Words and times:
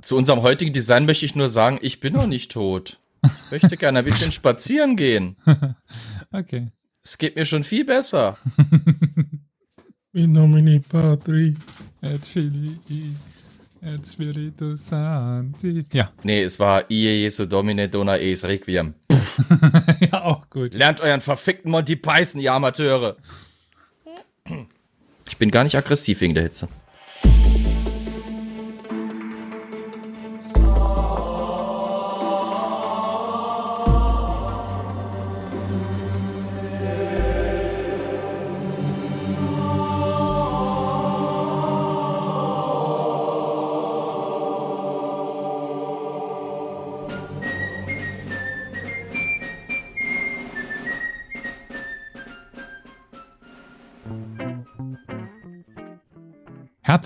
Zu 0.00 0.16
unserem 0.16 0.42
heutigen 0.42 0.72
Design 0.72 1.06
möchte 1.06 1.26
ich 1.26 1.34
nur 1.34 1.48
sagen, 1.48 1.78
ich 1.82 2.00
bin 2.00 2.14
noch 2.14 2.26
nicht 2.26 2.52
tot. 2.52 2.98
Ich 3.24 3.50
möchte 3.50 3.76
gerne 3.76 4.00
ein 4.00 4.04
bisschen 4.04 4.32
spazieren 4.32 4.96
gehen. 4.96 5.36
Okay. 6.30 6.68
Es 7.02 7.16
geht 7.16 7.36
mir 7.36 7.46
schon 7.46 7.64
viel 7.64 7.86
besser. 7.86 8.36
In 10.12 10.32
nomine 10.32 10.80
Patri. 10.80 11.54
Et 12.02 12.26
Filii, 12.26 13.16
et 13.80 14.06
Spiritus 14.06 14.88
Sancti. 14.88 15.86
Ja. 15.90 16.12
Nee, 16.22 16.42
es 16.42 16.60
war 16.60 16.84
Ie 16.90 17.22
Jesu 17.22 17.46
Domine 17.46 17.88
Dona 17.88 18.12
Eis 18.12 18.44
Requiem. 18.44 18.92
ja, 20.00 20.22
auch 20.22 20.50
gut. 20.50 20.74
Lernt 20.74 21.00
euren 21.00 21.22
verfickten 21.22 21.70
Monty 21.70 21.96
Python, 21.96 22.42
ihr 22.42 22.52
Amateure. 22.52 23.16
Ich 25.28 25.38
bin 25.38 25.50
gar 25.50 25.64
nicht 25.64 25.76
aggressiv 25.76 26.20
wegen 26.20 26.34
der 26.34 26.42
Hitze. 26.42 26.68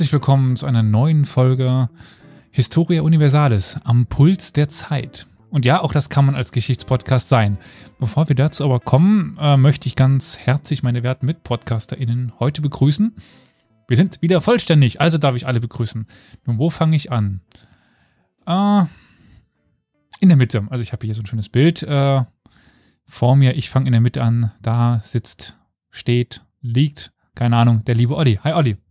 Herzlich 0.03 0.15
willkommen 0.15 0.57
zu 0.57 0.67
einer 0.67 0.83
neuen 0.83 1.25
Folge 1.27 1.89
Historia 2.51 3.03
Universalis 3.03 3.79
am 3.85 4.07
Puls 4.07 4.53
der 4.53 4.69
Zeit. 4.69 5.29
Und 5.49 5.65
ja, 5.65 5.81
auch 5.81 5.93
das 5.93 6.11
kann 6.11 6.27
man 6.27 6.35
als 6.35 6.51
Geschichtspodcast 6.51 7.29
sein. 7.29 7.57
Bevor 8.01 8.29
wir 8.29 8.35
dazu 8.35 8.65
aber 8.65 8.81
kommen, 8.81 9.39
äh, 9.41 9.57
möchte 9.57 9.87
ich 9.87 9.95
ganz 9.95 10.39
herzlich 10.39 10.83
meine 10.83 11.05
werten 11.05 11.27
MitpodcasterInnen 11.27 12.33
heute 12.41 12.63
begrüßen. 12.63 13.15
Wir 13.87 13.97
sind 13.97 14.21
wieder 14.21 14.41
vollständig, 14.41 15.01
also 15.01 15.19
darf 15.19 15.37
ich 15.37 15.47
alle 15.47 15.61
begrüßen. 15.61 16.09
Nun, 16.47 16.59
wo 16.59 16.69
fange 16.69 16.97
ich 16.97 17.13
an? 17.13 17.41
Äh, 18.45 18.87
in 20.19 20.31
der 20.31 20.37
Mitte. 20.37 20.67
Also 20.71 20.83
ich 20.83 20.93
habe 20.93 21.07
hier 21.07 21.15
so 21.15 21.23
ein 21.23 21.27
schönes 21.27 21.49
Bild 21.49 21.85
äh, 21.85 22.25
vor 23.07 23.37
mir. 23.37 23.57
Ich 23.57 23.71
fange 23.71 23.87
in 23.87 23.93
der 23.93 24.01
Mitte 24.01 24.21
an. 24.21 24.51
Da 24.63 25.01
sitzt, 25.05 25.57
steht, 25.91 26.45
liegt, 26.61 27.13
keine 27.37 27.57
Ahnung, 27.57 27.85
der 27.85 27.95
liebe 27.95 28.17
Olli. 28.17 28.41
Hi 28.43 28.55
Olli. 28.55 28.82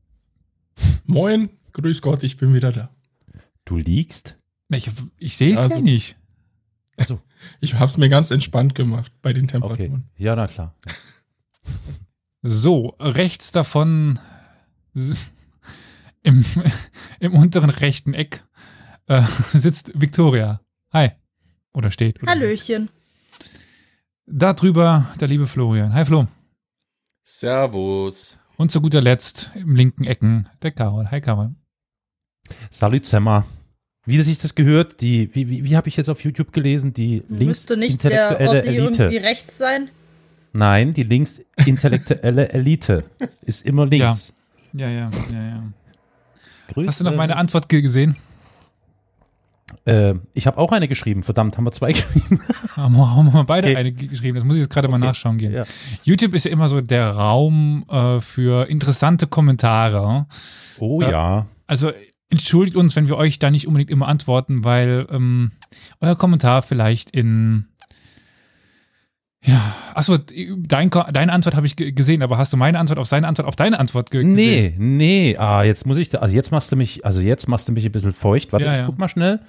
Moin, 1.06 1.50
grüß 1.74 2.02
Gott, 2.02 2.24
ich 2.24 2.38
bin 2.38 2.54
wieder 2.54 2.72
da. 2.72 2.90
Du 3.66 3.78
liegst? 3.78 4.36
Ich, 4.70 4.90
ich 5.18 5.38
sehe 5.38 5.54
es 5.54 5.60
Also- 5.60 5.76
ja 5.76 5.82
nicht. 5.82 6.16
Also, 6.98 7.20
Ich 7.60 7.74
habe 7.76 7.86
es 7.86 7.98
mir 7.98 8.10
ganz 8.10 8.30
entspannt 8.32 8.76
gemacht 8.76 9.12
bei 9.22 9.34
den 9.34 9.46
okay. 9.46 9.52
Temperaturen. 9.54 10.04
Ja, 10.18 10.36
na 10.36 10.48
klar. 10.48 10.76
So, 12.44 12.96
rechts 13.00 13.52
davon 13.52 14.20
im, 16.24 16.46
im 17.20 17.34
unteren 17.34 17.70
rechten 17.70 18.14
Eck 18.14 18.44
äh, 19.08 19.24
sitzt 19.54 19.92
Victoria. 20.00 20.62
Hi. 20.94 21.12
Oder 21.74 21.92
steht. 21.92 22.22
Oder 22.22 22.32
Hallöchen. 22.32 22.90
Da 24.26 24.54
drüber 24.54 25.08
der 25.20 25.28
liebe 25.28 25.48
Florian. 25.48 25.94
Hi 25.94 26.06
Flo. 26.06 26.28
Servus. 27.24 28.38
Und 28.62 28.70
zu 28.72 28.80
guter 28.80 29.02
Letzt 29.02 29.50
im 29.56 29.76
linken 29.76 30.04
Ecken 30.04 30.48
der 30.62 30.70
Carol. 30.70 31.10
Hi 31.10 31.20
Carol. 31.20 31.56
Salut 32.70 33.08
Zemmer. 33.08 33.44
Wie 34.06 34.22
sich 34.22 34.38
das 34.38 34.54
gehört, 34.54 35.02
die, 35.02 35.34
wie, 35.34 35.50
wie, 35.50 35.64
wie 35.64 35.76
habe 35.76 35.88
ich 35.90 35.98
jetzt 35.98 36.10
auf 36.10 36.24
YouTube 36.24 36.54
gelesen, 36.54 36.94
die 36.94 37.24
Müsste 37.28 37.76
nicht 37.76 38.04
der 38.04 38.12
linksintellektuelle 38.12 38.60
Ossi 38.60 38.68
irgendwie 38.70 39.02
Elite. 39.16 39.24
rechts 39.28 39.58
sein? 39.58 39.90
Nein, 40.54 40.94
die 40.94 41.02
linksintellektuelle 41.02 42.50
Elite 42.54 43.04
ist 43.42 43.66
immer 43.66 43.88
links. 43.88 44.32
Ja, 44.74 44.88
ja, 44.90 45.10
ja, 45.32 45.44
ja. 45.44 45.64
Grüß, 46.72 46.88
Hast 46.88 47.00
du 47.00 47.06
noch 47.06 47.16
meine 47.16 47.38
Antwort 47.38 47.68
ge- 47.68 47.82
gesehen? 47.82 48.14
Äh, 49.86 50.14
ich 50.34 50.46
habe 50.48 50.58
auch 50.58 50.72
eine 50.72 50.88
geschrieben, 50.88 51.24
verdammt, 51.24 51.58
haben 51.58 51.64
wir 51.66 51.72
zwei 51.72 51.92
geschrieben. 51.94 52.40
Haben 52.76 52.96
wir, 52.96 53.16
haben 53.16 53.34
wir 53.34 53.44
beide 53.44 53.70
Okay. 53.70 53.78
eine 53.78 53.92
ge- 53.92 54.08
geschrieben. 54.08 54.36
Das 54.36 54.44
muss 54.44 54.56
ich 54.56 54.62
jetzt 54.62 54.70
gerade 54.74 54.88
mal 54.88 54.98
Okay. 54.98 55.06
nachschauen 55.08 55.38
gehen. 55.38 55.54
Ja. 55.54 55.64
YouTube 56.04 56.34
ist 56.36 56.46
ja 56.46 56.52
immer 56.52 56.70
so 56.70 56.82
der 56.82 57.10
Raum 57.12 57.84
äh, 57.90 58.20
für 58.20 58.68
interessante 58.70 59.28
Kommentare. 59.28 60.28
Oh 60.80 61.02
Ja. 61.02 61.10
ja. 61.12 61.46
Also 61.68 61.92
entschuldigt 62.30 62.78
uns, 62.78 62.96
wenn 62.96 63.08
wir 63.08 63.18
euch 63.18 63.40
da 63.40 63.50
nicht 63.52 63.68
unbedingt 63.68 63.90
immer 63.92 64.08
antworten, 64.08 64.64
weil 64.64 65.08
ähm, 65.12 65.52
euer 66.00 66.16
Kommentar 66.16 66.62
vielleicht 66.62 67.10
in 67.12 67.66
achso, 70.02 70.18
dein, 70.58 70.90
deine 70.90 71.32
Antwort 71.32 71.56
habe 71.56 71.66
ich 71.66 71.76
ge- 71.76 71.92
gesehen, 71.92 72.22
aber 72.24 72.38
hast 72.38 72.52
du 72.52 72.58
meine 72.58 72.80
Antwort 72.80 73.00
auf 73.00 73.08
seine 73.08 73.28
Antwort 73.28 73.48
auf 73.48 73.56
deine 73.56 73.80
Antwort 73.80 74.12
ge 74.12 74.22
gesehen? 74.24 74.36
Nee, 74.36 74.76
nee, 74.78 75.38
ah, 75.38 75.64
jetzt 75.64 75.86
muss 75.86 75.98
ich 75.98 76.10
da, 76.10 76.20
also 76.20 76.36
jetzt 76.36 76.52
machst 76.52 76.72
du 76.72 76.76
mich, 76.76 77.06
also 77.06 77.22
jetzt 77.22 77.48
machst 77.48 77.68
du 77.68 77.72
mich 77.72 77.86
ein 77.86 77.92
bisschen 77.92 78.14
feucht. 78.14 78.52
Warte, 78.52 78.66
Ja, 78.66 78.74
ich 78.74 78.80
ja. 78.80 78.86
guck 78.86 78.98
mal 79.00 79.08
schnell. 79.08 79.40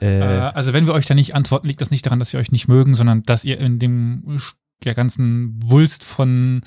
Äh, 0.00 0.18
Äh, 0.20 0.38
also 0.54 0.72
wenn 0.72 0.86
wir 0.86 0.94
euch 0.94 1.06
da 1.06 1.14
nicht 1.14 1.34
antworten, 1.34 1.66
liegt 1.66 1.80
das 1.80 1.90
nicht 1.90 2.06
daran, 2.06 2.18
dass 2.20 2.32
wir 2.32 2.38
euch 2.40 2.52
nicht 2.52 2.68
mögen, 2.68 2.94
sondern 2.94 3.22
dass 3.24 3.44
ihr 3.44 3.58
in 3.58 3.78
dem 3.78 4.38
der 4.84 4.94
ganzen 4.94 5.58
Wulst 5.64 6.04
von 6.04 6.60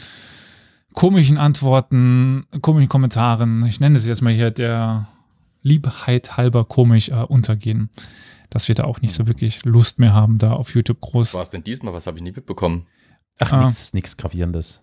komischen 0.94 1.38
Antworten, 1.38 2.46
komischen 2.62 2.90
Kommentaren, 2.90 3.66
ich 3.66 3.80
nenne 3.80 3.98
es 3.98 4.06
jetzt 4.06 4.22
mal 4.22 4.34
hier 4.34 4.52
der 4.52 5.08
Liebheit 5.62 6.36
halber 6.38 6.66
komisch 6.66 7.10
äh, 7.10 7.14
untergehen. 7.24 7.90
Dass 8.50 8.68
wir 8.68 8.76
da 8.76 8.84
auch 8.84 9.00
nicht 9.00 9.14
so 9.14 9.28
wirklich 9.28 9.64
Lust 9.64 9.98
mehr 9.98 10.14
haben, 10.14 10.38
da 10.38 10.52
auf 10.52 10.76
YouTube 10.76 11.00
groß 11.00 11.28
Was 11.30 11.34
war 11.36 11.42
es 11.44 11.50
denn 11.52 11.64
diesmal? 11.64 11.94
Was 11.94 12.06
habe 12.06 12.18
ich 12.18 12.24
nie 12.24 12.34
mitbekommen? 12.34 12.86
Ach, 13.40 13.66
nix, 13.66 13.94
nix 13.94 14.18
Gravierendes. 14.18 14.82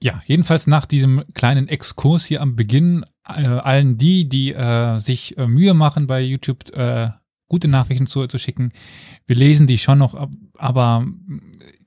Ja, 0.00 0.22
jedenfalls 0.26 0.66
nach 0.66 0.86
diesem 0.86 1.22
kleinen 1.34 1.68
Exkurs 1.68 2.24
hier 2.26 2.42
am 2.42 2.56
Beginn, 2.56 3.04
äh, 3.26 3.44
allen 3.46 3.96
die, 3.96 4.28
die 4.28 4.52
äh, 4.52 4.98
sich 4.98 5.38
äh, 5.38 5.46
Mühe 5.46 5.72
machen 5.72 6.06
bei 6.06 6.20
YouTube, 6.20 6.70
äh, 6.76 7.10
gute 7.48 7.68
Nachrichten 7.68 8.06
zu, 8.06 8.26
zu 8.26 8.38
schicken. 8.38 8.72
Wir 9.26 9.36
lesen 9.36 9.66
die 9.66 9.78
schon 9.78 9.98
noch, 9.98 10.14
ab- 10.14 10.32
aber 10.58 11.06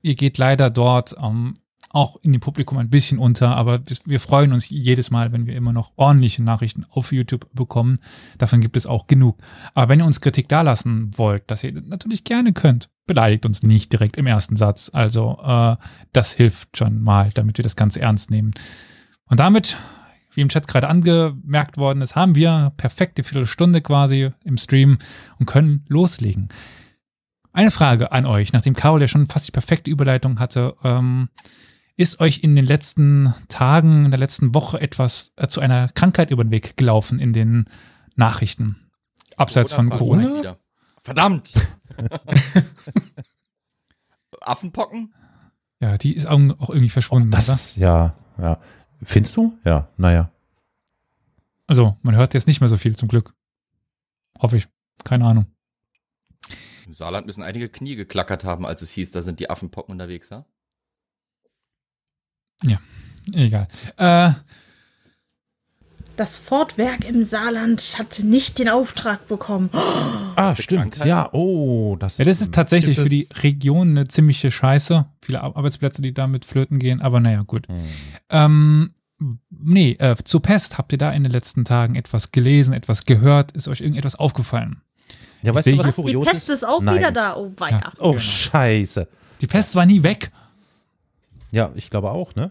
ihr 0.02 0.14
geht 0.14 0.38
leider 0.38 0.70
dort 0.70 1.14
ähm, 1.22 1.54
auch 1.90 2.16
in 2.22 2.32
dem 2.32 2.40
Publikum 2.40 2.76
ein 2.78 2.90
bisschen 2.90 3.18
unter, 3.18 3.56
aber 3.56 3.80
wir 4.04 4.20
freuen 4.20 4.52
uns 4.52 4.68
jedes 4.68 5.10
Mal, 5.10 5.32
wenn 5.32 5.46
wir 5.46 5.56
immer 5.56 5.72
noch 5.72 5.92
ordentliche 5.96 6.42
Nachrichten 6.42 6.84
auf 6.90 7.12
YouTube 7.12 7.48
bekommen. 7.54 7.98
Davon 8.36 8.60
gibt 8.60 8.76
es 8.76 8.86
auch 8.86 9.06
genug. 9.06 9.38
Aber 9.74 9.88
wenn 9.88 10.00
ihr 10.00 10.06
uns 10.06 10.20
Kritik 10.20 10.48
dalassen 10.48 11.16
wollt, 11.16 11.50
dass 11.50 11.64
ihr 11.64 11.72
natürlich 11.72 12.24
gerne 12.24 12.52
könnt, 12.52 12.90
beleidigt 13.08 13.44
uns 13.44 13.64
nicht 13.64 13.92
direkt 13.92 14.16
im 14.16 14.28
ersten 14.28 14.54
Satz. 14.54 14.90
Also 14.92 15.40
äh, 15.44 15.76
das 16.12 16.30
hilft 16.30 16.76
schon 16.76 17.02
mal, 17.02 17.30
damit 17.34 17.58
wir 17.58 17.64
das 17.64 17.74
Ganze 17.74 18.00
ernst 18.00 18.30
nehmen. 18.30 18.52
Und 19.26 19.40
damit, 19.40 19.76
wie 20.32 20.42
im 20.42 20.48
Chat 20.48 20.68
gerade 20.68 20.86
angemerkt 20.86 21.76
worden 21.76 22.00
ist, 22.00 22.14
haben 22.14 22.36
wir 22.36 22.72
perfekte 22.76 23.24
Viertelstunde 23.24 23.80
quasi 23.80 24.30
im 24.44 24.56
Stream 24.56 24.98
und 25.40 25.46
können 25.46 25.84
loslegen. 25.88 26.48
Eine 27.52 27.72
Frage 27.72 28.12
an 28.12 28.24
euch, 28.24 28.52
nachdem 28.52 28.74
Carol 28.74 29.00
ja 29.00 29.08
schon 29.08 29.26
fast 29.26 29.48
die 29.48 29.52
perfekte 29.52 29.90
Überleitung 29.90 30.38
hatte. 30.38 30.76
Ähm, 30.84 31.28
ist 31.96 32.20
euch 32.20 32.44
in 32.44 32.54
den 32.54 32.64
letzten 32.64 33.34
Tagen, 33.48 34.04
in 34.04 34.12
der 34.12 34.20
letzten 34.20 34.54
Woche 34.54 34.80
etwas 34.80 35.32
äh, 35.34 35.48
zu 35.48 35.60
einer 35.60 35.88
Krankheit 35.88 36.30
über 36.30 36.44
den 36.44 36.52
Weg 36.52 36.76
gelaufen 36.76 37.18
in 37.18 37.32
den 37.32 37.64
Nachrichten? 38.14 38.76
Abseits 39.36 39.72
von 39.72 39.90
Corona? 39.90 40.22
direkt 40.22 40.38
wieder. 40.38 40.58
Verdammt! 41.02 41.50
Affenpocken? 44.40 45.14
Ja, 45.80 45.96
die 45.96 46.14
ist 46.14 46.26
auch 46.26 46.38
auch 46.58 46.70
irgendwie 46.70 46.88
verschwunden. 46.88 47.30
Das 47.30 47.48
oder? 47.48 47.54
ist, 47.54 47.76
ja, 47.76 48.14
ja. 48.38 48.60
Findest 49.02 49.36
du? 49.36 49.56
Ja, 49.64 49.88
naja. 49.96 50.30
Also, 51.66 51.96
man 52.02 52.16
hört 52.16 52.34
jetzt 52.34 52.46
nicht 52.46 52.60
mehr 52.60 52.68
so 52.68 52.76
viel 52.76 52.96
zum 52.96 53.08
Glück. 53.08 53.34
Hoffe 54.40 54.56
ich. 54.56 54.68
Keine 55.04 55.24
Ahnung. 55.26 55.46
Im 56.86 56.92
Saarland 56.94 57.26
müssen 57.26 57.42
einige 57.42 57.68
Knie 57.68 57.96
geklackert 57.96 58.44
haben, 58.44 58.66
als 58.66 58.82
es 58.82 58.90
hieß, 58.90 59.10
da 59.10 59.22
sind 59.22 59.40
die 59.40 59.50
Affenpocken 59.50 59.92
unterwegs, 59.92 60.30
ja? 60.30 60.46
Egal. 63.34 63.68
Äh, 63.96 64.32
Das 66.18 66.36
Fortwerk 66.36 67.04
im 67.04 67.22
Saarland 67.22 67.94
hat 67.96 68.18
nicht 68.24 68.58
den 68.58 68.68
Auftrag 68.68 69.28
bekommen. 69.28 69.70
Ah, 70.34 70.56
stimmt. 70.56 70.94
Krankheit? 70.94 71.06
Ja, 71.06 71.28
oh, 71.32 71.94
das 71.96 72.18
ja, 72.18 72.24
das 72.24 72.40
ist 72.40 72.52
tatsächlich 72.52 72.96
für 72.98 73.08
die 73.08 73.28
Region 73.44 73.90
eine 73.90 74.08
ziemliche 74.08 74.50
Scheiße. 74.50 75.06
Viele 75.22 75.40
Ar- 75.42 75.56
Arbeitsplätze, 75.56 76.02
die 76.02 76.12
damit 76.12 76.44
flöten 76.44 76.80
gehen, 76.80 77.00
aber 77.00 77.20
naja, 77.20 77.42
gut. 77.46 77.68
Hm. 77.68 77.76
Ähm, 78.30 78.90
nee, 79.50 79.92
äh, 80.00 80.16
zur 80.24 80.42
Pest 80.42 80.76
habt 80.76 80.90
ihr 80.90 80.98
da 80.98 81.12
in 81.12 81.22
den 81.22 81.30
letzten 81.30 81.64
Tagen 81.64 81.94
etwas 81.94 82.32
gelesen, 82.32 82.74
etwas 82.74 83.04
gehört? 83.04 83.52
Ist 83.52 83.68
euch 83.68 83.80
irgendetwas 83.80 84.16
aufgefallen? 84.16 84.82
Ja, 85.42 85.54
weißt 85.54 85.66
sehe 85.66 85.76
du, 85.76 85.84
was 85.84 85.98
Was, 85.98 86.04
Die 86.04 86.16
Pest 86.16 86.50
ist 86.50 86.66
auch 86.66 86.82
Nein. 86.82 86.96
wieder 86.98 87.12
da. 87.12 87.36
Oh 87.36 87.52
weia. 87.58 87.78
Ja. 87.78 87.92
Oh, 88.00 88.08
Genau. 88.10 88.18
scheiße. 88.20 89.06
Die 89.40 89.46
Pest 89.46 89.76
war 89.76 89.86
nie 89.86 90.02
weg. 90.02 90.32
Ja, 91.52 91.70
ich 91.76 91.90
glaube 91.90 92.10
auch, 92.10 92.34
ne? 92.34 92.50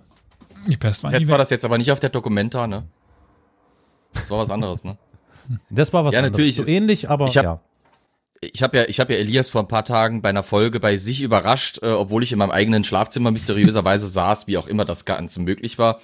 Die 0.67 0.77
Pest 0.77 1.03
war 1.03 1.11
nie 1.11 1.15
Jetzt 1.17 1.23
weg. 1.27 1.31
war 1.31 1.37
das 1.37 1.49
jetzt 1.49 1.65
aber 1.65 1.77
nicht 1.77 1.91
auf 1.91 1.99
der 1.99 2.11
Dokumenta, 2.11 2.65
ne? 2.65 2.83
Das 4.13 4.29
war 4.29 4.39
was 4.39 4.49
anderes, 4.49 4.83
ne? 4.83 4.97
Das 5.69 5.93
war 5.93 6.03
was 6.05 6.13
Ja, 6.13 6.19
anderes. 6.19 6.33
natürlich 6.33 6.55
So 6.55 6.65
ähnlich, 6.65 7.09
aber 7.09 7.27
ich 7.27 7.37
hab- 7.37 7.43
ja. 7.45 7.61
Ich 8.39 8.61
habe 8.61 8.77
ja, 8.77 8.85
ich 8.87 8.99
habe 8.99 9.13
ja 9.13 9.19
Elias 9.19 9.49
vor 9.49 9.61
ein 9.63 9.67
paar 9.67 9.83
Tagen 9.83 10.21
bei 10.21 10.29
einer 10.29 10.43
Folge 10.43 10.79
bei 10.79 10.97
sich 10.99 11.21
überrascht, 11.21 11.79
äh, 11.81 11.87
obwohl 11.87 12.21
ich 12.23 12.31
in 12.31 12.37
meinem 12.37 12.51
eigenen 12.51 12.83
Schlafzimmer 12.83 13.31
mysteriöserweise 13.31 14.07
saß, 14.07 14.45
wie 14.47 14.57
auch 14.59 14.67
immer 14.67 14.85
das 14.85 15.05
Ganze 15.05 15.41
möglich 15.41 15.79
war, 15.79 16.01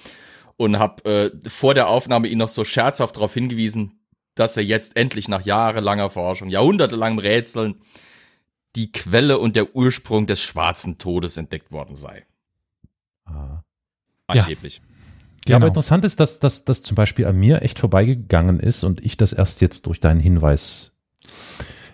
und 0.56 0.78
habe 0.80 1.04
äh, 1.44 1.48
vor 1.48 1.74
der 1.74 1.88
Aufnahme 1.88 2.26
ihn 2.26 2.38
noch 2.38 2.48
so 2.48 2.64
scherzhaft 2.64 3.16
darauf 3.16 3.34
hingewiesen, 3.34 4.00
dass 4.34 4.56
er 4.56 4.64
jetzt 4.64 4.96
endlich 4.96 5.28
nach 5.28 5.42
jahrelanger 5.46 6.10
Forschung, 6.10 6.48
jahrhundertelangem 6.48 7.20
Rätseln, 7.20 7.80
die 8.74 8.90
Quelle 8.90 9.38
und 9.38 9.54
der 9.54 9.76
Ursprung 9.76 10.26
des 10.26 10.40
schwarzen 10.40 10.98
Todes 10.98 11.36
entdeckt 11.36 11.70
worden 11.70 11.94
sei. 11.94 12.26
Ah. 13.26 13.62
Angeblich. 14.26 14.78
Ja, 14.78 14.93
aber 15.52 15.60
Genau. 15.60 15.66
interessant 15.68 16.04
ist, 16.04 16.20
dass 16.20 16.40
dass 16.40 16.64
das 16.64 16.82
zum 16.82 16.94
Beispiel 16.94 17.26
an 17.26 17.36
mir 17.36 17.62
echt 17.62 17.78
vorbeigegangen 17.78 18.60
ist 18.60 18.82
und 18.84 19.04
ich 19.04 19.16
das 19.16 19.32
erst 19.32 19.60
jetzt 19.60 19.86
durch 19.86 20.00
deinen 20.00 20.20
Hinweis 20.20 20.92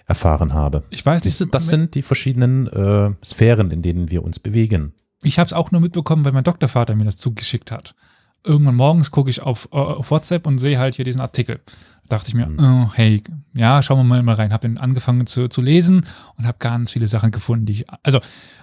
erfahren 0.06 0.52
habe. 0.54 0.82
Ich 0.90 1.04
weiß 1.06 1.24
nicht, 1.24 1.34
Siehst 1.36 1.40
du, 1.40 1.44
das 1.46 1.66
sind 1.66 1.94
die 1.94 2.02
verschiedenen 2.02 2.66
äh, 2.66 3.10
Sphären, 3.24 3.70
in 3.70 3.82
denen 3.82 4.10
wir 4.10 4.24
uns 4.24 4.38
bewegen. 4.40 4.92
Ich 5.22 5.38
habe 5.38 5.46
es 5.46 5.52
auch 5.52 5.70
nur 5.70 5.80
mitbekommen, 5.80 6.24
weil 6.24 6.32
mein 6.32 6.44
Doktorvater 6.44 6.94
mir 6.96 7.04
das 7.04 7.16
zugeschickt 7.16 7.70
hat. 7.70 7.94
Irgendwann 8.42 8.74
morgens 8.74 9.10
gucke 9.10 9.30
ich 9.30 9.42
auf, 9.42 9.68
äh, 9.72 9.76
auf 9.76 10.10
WhatsApp 10.10 10.46
und 10.46 10.58
sehe 10.58 10.78
halt 10.78 10.96
hier 10.96 11.04
diesen 11.04 11.20
Artikel. 11.20 11.60
Da 12.08 12.16
dachte 12.16 12.28
ich 12.28 12.34
mir, 12.34 12.48
oh, 12.58 12.90
hey, 12.94 13.22
ja, 13.54 13.82
schauen 13.82 13.98
wir 13.98 14.04
mal, 14.04 14.22
mal 14.22 14.34
rein. 14.34 14.52
Habe 14.52 14.66
ihn 14.66 14.78
angefangen 14.78 15.26
zu, 15.26 15.48
zu 15.48 15.60
lesen 15.60 16.06
und 16.36 16.46
habe 16.46 16.58
ganz 16.58 16.90
viele 16.90 17.06
Sachen 17.06 17.30
gefunden, 17.30 17.66
die 17.66 17.72
ich. 17.74 17.84
Also, 18.02 18.20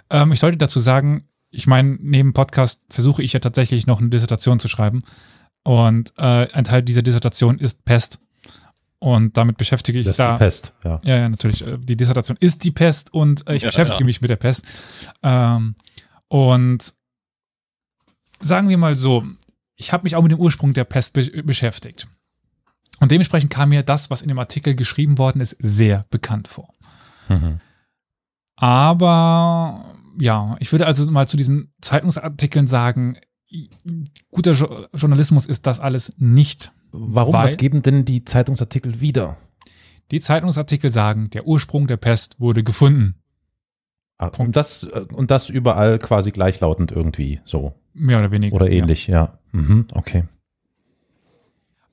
ähm, 0.10 0.34
ich 0.34 0.40
sollte 0.40 0.58
dazu 0.58 0.80
sagen, 0.82 1.28
ich 1.58 1.66
meine, 1.66 1.98
neben 2.00 2.34
Podcast 2.34 2.84
versuche 2.88 3.24
ich 3.24 3.34
ja 3.34 3.40
tatsächlich 3.40 3.88
noch 3.88 4.00
eine 4.00 4.10
Dissertation 4.10 4.60
zu 4.60 4.68
schreiben. 4.68 5.02
Und 5.64 6.14
äh, 6.18 6.48
ein 6.54 6.66
Teil 6.66 6.84
dieser 6.84 7.02
Dissertation 7.02 7.58
ist 7.58 7.84
Pest. 7.84 8.20
Und 9.00 9.38
damit 9.38 9.58
beschäftige 9.58 9.98
ich 9.98 10.06
Das 10.06 10.14
ist 10.14 10.20
da. 10.20 10.34
die 10.34 10.38
Pest, 10.38 10.76
ja. 10.84 11.02
Ja, 11.04 11.18
ja, 11.18 11.30
natürlich. 11.30 11.66
Äh, 11.66 11.80
Die 11.80 11.98
Dissertation 11.98 12.38
ist 12.40 12.64
die 12.64 12.70
Pest 12.70 13.12
und 13.12 13.48
äh, 13.50 13.56
ich 13.56 13.62
Ja, 13.64 13.70
beschäftige 13.70 14.02
ja. 14.02 14.06
mich 14.06 14.22
mit 14.22 14.30
der 14.30 14.36
Pest. 14.36 14.66
Ähm, 15.24 15.74
und 16.28 16.94
sagen 18.40 18.70
wir 18.70 18.78
mal 18.78 18.96
so, 18.96 19.26
ich 19.76 19.92
habe 19.92 20.04
mich 20.04 20.16
auch 20.16 20.22
mit 20.22 20.32
dem 20.32 20.40
Ursprung 20.40 20.74
der 20.74 20.84
Pest 20.84 21.14
be 21.14 21.26
beschäftigt. 21.44 22.08
Und 23.00 23.12
dementsprechend 23.12 23.52
kam 23.52 23.70
mir 23.70 23.82
das, 23.82 24.12
was 24.12 24.22
in 24.22 24.28
dem 24.28 24.38
Artikel 24.40 24.76
geschrieben 24.76 25.18
worden 25.18 25.42
ist, 25.42 25.56
sehr 25.60 26.06
bekannt 26.12 26.48
vor. 26.48 26.72
Mhm. 27.30 27.60
Aber 28.56 29.86
ja, 30.20 30.56
ich 30.60 30.72
würde 30.72 30.86
also 30.88 31.10
mal 31.10 31.28
zu 31.28 31.38
diesen 31.38 31.74
Zeitungsartikeln 31.82 32.68
sagen, 32.68 33.18
guter 34.30 34.52
jo 34.54 34.86
Journalismus 34.94 35.46
ist 35.46 35.66
das 35.68 35.80
alles 35.80 36.14
nicht. 36.18 36.74
Warum? 36.92 37.34
Weil- 37.34 37.46
was 37.46 37.58
geben 37.58 37.82
denn 37.82 38.06
die 38.06 38.24
Zeitungsartikel 38.26 39.02
wieder? 39.02 39.38
Die 40.12 40.20
Zeitungsartikel 40.22 40.90
sagen, 40.90 41.30
der 41.32 41.48
Ursprung 41.48 41.88
der 41.88 41.98
Pest 41.98 42.40
wurde 42.40 42.64
gefunden. 42.64 43.16
Ah, 44.18 44.32
Und 44.38 44.56
das, 44.58 44.84
äh, 44.84 45.06
und 45.14 45.30
das 45.32 45.50
überall 45.50 46.00
quasi 46.00 46.32
gleichlautend 46.32 46.92
irgendwie 46.92 47.40
so. 47.46 47.74
Mehr 47.94 48.20
oder 48.20 48.32
weniger. 48.32 48.56
Oder 48.56 48.72
ja. 48.72 48.82
ähnlich, 48.82 49.08
ja. 49.08 49.38
Mhm, 49.52 49.88
okay. 49.94 50.24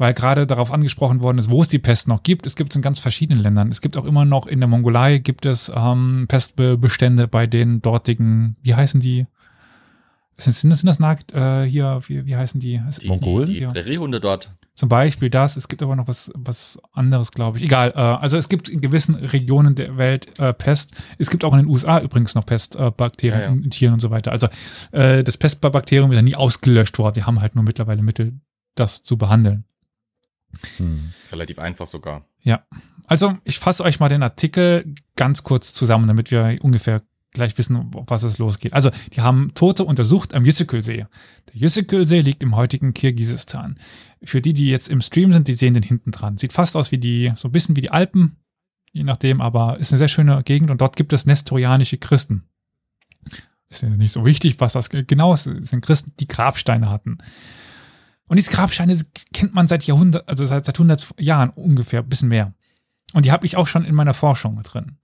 Weil 0.04 0.12
gerade 0.12 0.46
darauf 0.46 0.70
angesprochen 0.70 1.22
worden 1.22 1.38
ist, 1.38 1.48
wo 1.48 1.62
es 1.62 1.68
die 1.68 1.78
Pest 1.78 2.08
noch 2.08 2.22
gibt. 2.22 2.44
Es 2.44 2.56
gibt 2.56 2.72
es 2.72 2.76
in 2.76 2.82
ganz 2.82 2.98
verschiedenen 2.98 3.42
Ländern. 3.42 3.70
Es 3.70 3.80
gibt 3.80 3.96
auch 3.96 4.04
immer 4.04 4.26
noch 4.26 4.46
in 4.46 4.60
der 4.60 4.68
Mongolei 4.68 5.16
gibt 5.16 5.46
es 5.46 5.72
ähm, 5.74 6.26
Pestbestände 6.28 7.26
bei 7.26 7.46
den 7.46 7.80
dortigen, 7.80 8.56
wie 8.60 8.74
heißen 8.74 9.00
die? 9.00 9.26
Sind, 10.36 10.52
sind 10.52 10.68
das, 10.68 10.80
sind 10.80 10.88
das 10.88 10.98
nackt, 10.98 11.32
äh, 11.32 11.64
hier, 11.64 12.02
wie, 12.06 12.26
wie 12.26 12.36
heißen 12.36 12.60
die? 12.60 12.82
Die, 13.00 13.08
Mongolen? 13.08 13.46
die, 13.46 13.60
die. 13.60 13.66
Präriehunde 13.66 14.20
dort. 14.20 14.50
Zum 14.74 14.90
Beispiel 14.90 15.30
das, 15.30 15.56
es 15.56 15.68
gibt 15.68 15.82
aber 15.82 15.96
noch 15.96 16.06
was, 16.06 16.30
was 16.34 16.78
anderes, 16.92 17.30
glaube 17.30 17.56
ich. 17.56 17.64
Egal, 17.64 17.94
äh, 17.96 18.00
also 18.00 18.36
es 18.36 18.50
gibt 18.50 18.68
in 18.68 18.82
gewissen 18.82 19.14
Regionen 19.14 19.74
der 19.74 19.96
Welt 19.96 20.38
äh, 20.38 20.52
Pest. 20.52 20.92
Es 21.16 21.30
gibt 21.30 21.44
auch 21.44 21.54
in 21.54 21.60
den 21.60 21.68
USA 21.68 21.98
übrigens 21.98 22.34
noch 22.34 22.44
Pestbakterien 22.44 22.94
Bakterien 22.94 23.40
Ja, 23.40 23.46
ja. 23.46 23.52
In, 23.52 23.64
in 23.64 23.70
Tieren 23.70 23.94
und 23.94 24.00
so 24.00 24.10
weiter. 24.10 24.32
Also 24.32 24.48
äh, 24.92 25.24
das 25.24 25.38
Pestbakterium 25.38 26.12
ist 26.12 26.16
ja 26.16 26.22
nie 26.22 26.36
ausgelöscht 26.36 26.98
worden. 26.98 27.14
Die 27.14 27.22
haben 27.22 27.40
halt 27.40 27.54
nur 27.54 27.64
mittlerweile 27.64 28.02
Mittel, 28.02 28.38
das 28.74 29.02
zu 29.02 29.16
behandeln. 29.16 29.64
Hm. 30.78 31.12
Relativ 31.30 31.58
einfach 31.58 31.86
sogar. 31.86 32.24
Also, 33.06 33.36
ich 33.44 33.58
fasse 33.58 33.84
euch 33.84 34.00
mal 34.00 34.08
den 34.08 34.22
Artikel 34.22 34.94
ganz 35.16 35.42
kurz 35.42 35.74
zusammen, 35.74 36.08
damit 36.08 36.30
wir 36.30 36.58
ungefähr 36.62 37.02
gleich 37.32 37.58
wissen, 37.58 37.90
was 37.92 38.22
es 38.22 38.38
losgeht. 38.38 38.72
Also, 38.72 38.90
die 39.12 39.20
haben 39.20 39.52
Tote 39.54 39.84
untersucht 39.84 40.34
am 40.34 40.44
Yüsükülsee. 40.44 41.06
Der 41.52 41.60
Yüsükülsee 41.60 42.20
liegt 42.20 42.42
im 42.42 42.56
heutigen 42.56 42.94
Kirgisistan. 42.94 43.78
Für 44.22 44.40
die, 44.40 44.54
die 44.54 44.70
jetzt 44.70 44.88
im 44.88 45.02
Stream 45.02 45.32
sind, 45.32 45.48
die 45.48 45.54
sehen 45.54 45.74
den 45.74 45.82
hinten 45.82 46.12
dran. 46.12 46.38
Sieht 46.38 46.52
fast 46.52 46.76
aus 46.76 46.92
wie 46.92 46.98
die, 46.98 47.32
so 47.36 47.48
ein 47.48 47.52
bisschen 47.52 47.76
wie 47.76 47.82
die 47.82 47.90
Alpen, 47.90 48.36
je 48.92 49.04
nachdem, 49.04 49.40
aber 49.40 49.78
ist 49.78 49.92
eine 49.92 49.98
sehr 49.98 50.08
schöne 50.08 50.42
Gegend 50.44 50.70
und 50.70 50.80
dort 50.80 50.96
gibt 50.96 51.12
es 51.12 51.26
nestorianische 51.26 51.98
Christen. 51.98 52.44
Ist 53.68 53.82
ja 53.82 53.88
nicht 53.88 54.12
so 54.12 54.24
wichtig, 54.24 54.60
was 54.60 54.74
das 54.74 54.88
genau 54.88 55.34
ist. 55.34 55.46
Es 55.46 55.70
sind 55.70 55.84
Christen, 55.84 56.12
die 56.20 56.28
Grabsteine 56.28 56.88
hatten. 56.88 57.18
Und 58.26 58.36
diese 58.36 58.50
Grabsteine 58.50 58.98
kennt 59.32 59.54
man 59.54 59.68
seit 59.68 59.84
Jahrhundert, 59.84 60.28
also 60.28 60.46
seit, 60.46 60.64
seit 60.64 60.76
100 60.76 61.14
Jahren 61.20 61.50
ungefähr, 61.50 62.00
ein 62.00 62.08
bisschen 62.08 62.28
mehr. 62.28 62.54
Und 63.12 63.26
die 63.26 63.32
habe 63.32 63.46
ich 63.46 63.56
auch 63.56 63.66
schon 63.66 63.84
in 63.84 63.94
meiner 63.94 64.14
Forschung 64.14 64.62
drin. 64.62 64.96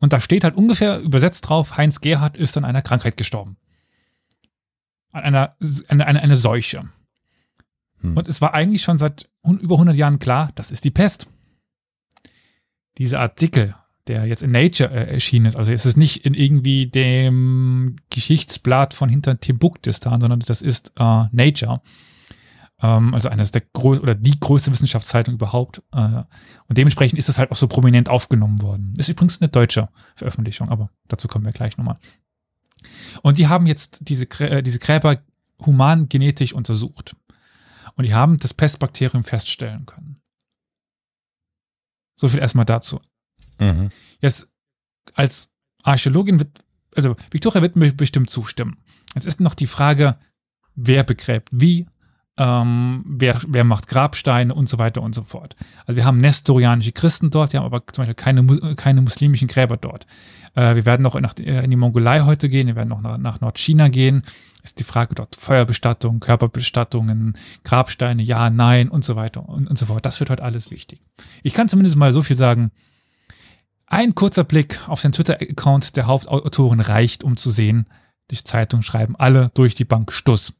Und 0.00 0.12
da 0.12 0.20
steht 0.20 0.44
halt 0.44 0.56
ungefähr 0.56 0.98
übersetzt 1.00 1.48
drauf, 1.48 1.76
Heinz 1.76 2.00
Gerhard 2.00 2.36
ist 2.36 2.56
an 2.56 2.64
einer 2.64 2.82
Krankheit 2.82 3.16
gestorben. 3.16 3.56
An 5.12 5.22
einer, 5.22 5.56
eine, 5.88 6.06
eine, 6.06 6.22
eine 6.22 6.36
Seuche. 6.36 6.88
Hm. 8.00 8.16
Und 8.16 8.26
es 8.26 8.40
war 8.40 8.54
eigentlich 8.54 8.82
schon 8.82 8.96
seit 8.96 9.28
über 9.44 9.74
100 9.74 9.96
Jahren 9.96 10.18
klar, 10.18 10.50
das 10.54 10.70
ist 10.70 10.84
die 10.84 10.90
Pest. 10.90 11.28
Dieser 12.96 13.20
Artikel, 13.20 13.74
der 14.06 14.24
jetzt 14.24 14.42
in 14.42 14.50
Nature 14.50 14.90
äh, 14.90 15.12
erschienen 15.12 15.46
ist, 15.46 15.56
also 15.56 15.70
es 15.72 15.84
ist 15.84 15.96
nicht 15.96 16.24
in 16.24 16.34
irgendwie 16.34 16.86
dem 16.86 17.96
Geschichtsblatt 18.08 18.94
von 18.94 19.10
hinter 19.10 19.38
Timbuktistan, 19.38 20.20
sondern 20.20 20.40
das 20.40 20.62
ist 20.62 20.92
äh, 20.98 21.24
Nature. 21.32 21.82
Ähm, 22.82 23.14
also 23.14 23.28
eines 23.28 23.50
der 23.50 23.62
größten 23.72 24.02
oder 24.02 24.14
die 24.14 24.38
größte 24.38 24.70
Wissenschaftszeitung 24.70 25.34
überhaupt. 25.34 25.82
Äh, 25.92 26.22
und 26.68 26.78
dementsprechend 26.78 27.18
ist 27.18 27.28
das 27.28 27.38
halt 27.38 27.50
auch 27.50 27.56
so 27.56 27.68
prominent 27.68 28.08
aufgenommen 28.08 28.60
worden. 28.62 28.94
Ist 28.96 29.08
übrigens 29.08 29.40
eine 29.40 29.48
deutsche 29.48 29.88
Veröffentlichung, 30.16 30.68
aber 30.68 30.90
dazu 31.08 31.28
kommen 31.28 31.44
wir 31.44 31.52
gleich 31.52 31.76
nochmal. 31.76 31.98
Und 33.22 33.38
die 33.38 33.48
haben 33.48 33.66
jetzt 33.66 34.08
diese, 34.08 34.24
äh, 34.40 34.62
diese 34.62 34.78
Gräber 34.78 35.22
human 35.60 36.08
genetisch 36.08 36.52
untersucht. 36.52 37.16
Und 37.96 38.06
die 38.06 38.14
haben 38.14 38.38
das 38.38 38.54
Pestbakterium 38.54 39.24
feststellen 39.24 39.84
können. 39.84 40.22
So 42.16 42.28
viel 42.28 42.38
erstmal 42.38 42.64
dazu. 42.64 43.00
Mhm. 43.58 43.90
Jetzt 44.20 44.50
als 45.14 45.50
Archäologin 45.82 46.38
wird, 46.38 46.64
also 46.94 47.16
Victoria 47.30 47.62
wird 47.62 47.76
mir 47.76 47.92
bestimmt 47.92 48.30
zustimmen. 48.30 48.78
Jetzt 49.14 49.26
ist 49.26 49.40
noch 49.40 49.54
die 49.54 49.66
Frage, 49.66 50.18
wer 50.74 51.04
begräbt 51.04 51.48
wie, 51.52 51.86
ähm, 52.40 53.04
wer, 53.06 53.38
wer 53.46 53.64
macht 53.64 53.86
Grabsteine 53.86 54.54
und 54.54 54.66
so 54.66 54.78
weiter 54.78 55.02
und 55.02 55.14
so 55.14 55.24
fort. 55.24 55.56
Also 55.84 55.98
wir 55.98 56.06
haben 56.06 56.16
nestorianische 56.16 56.92
Christen 56.92 57.28
dort, 57.28 57.52
die 57.52 57.58
haben 57.58 57.66
aber 57.66 57.82
zum 57.92 58.02
Beispiel 58.02 58.14
keine, 58.14 58.74
keine 58.76 59.02
muslimischen 59.02 59.46
Gräber 59.46 59.76
dort. 59.76 60.06
Äh, 60.54 60.74
wir 60.74 60.86
werden 60.86 61.02
noch 61.02 61.20
nach, 61.20 61.36
äh, 61.38 61.62
in 61.62 61.70
die 61.70 61.76
Mongolei 61.76 62.22
heute 62.22 62.48
gehen, 62.48 62.66
wir 62.66 62.76
werden 62.76 62.88
noch 62.88 63.02
nach, 63.02 63.18
nach 63.18 63.42
Nordchina 63.42 63.88
gehen. 63.88 64.22
Ist 64.62 64.80
die 64.80 64.84
Frage 64.84 65.14
dort 65.14 65.36
Feuerbestattung, 65.36 66.20
Körperbestattungen, 66.20 67.36
Grabsteine, 67.62 68.22
ja, 68.22 68.48
nein 68.48 68.88
und 68.88 69.04
so 69.04 69.16
weiter 69.16 69.46
und, 69.46 69.68
und 69.68 69.78
so 69.78 69.84
fort. 69.84 70.06
Das 70.06 70.18
wird 70.18 70.30
heute 70.30 70.42
alles 70.42 70.70
wichtig. 70.70 71.02
Ich 71.42 71.52
kann 71.52 71.68
zumindest 71.68 71.96
mal 71.96 72.14
so 72.14 72.22
viel 72.22 72.36
sagen. 72.36 72.70
Ein 73.86 74.14
kurzer 74.14 74.44
Blick 74.44 74.80
auf 74.88 75.02
den 75.02 75.12
Twitter-Account 75.12 75.94
der 75.96 76.06
Hauptautoren 76.06 76.80
reicht, 76.80 77.22
um 77.22 77.36
zu 77.36 77.50
sehen, 77.50 77.86
die 78.30 78.42
Zeitungen 78.42 78.82
schreiben 78.82 79.16
alle 79.16 79.50
durch 79.52 79.74
die 79.74 79.84
Bank 79.84 80.12
Stuss, 80.12 80.54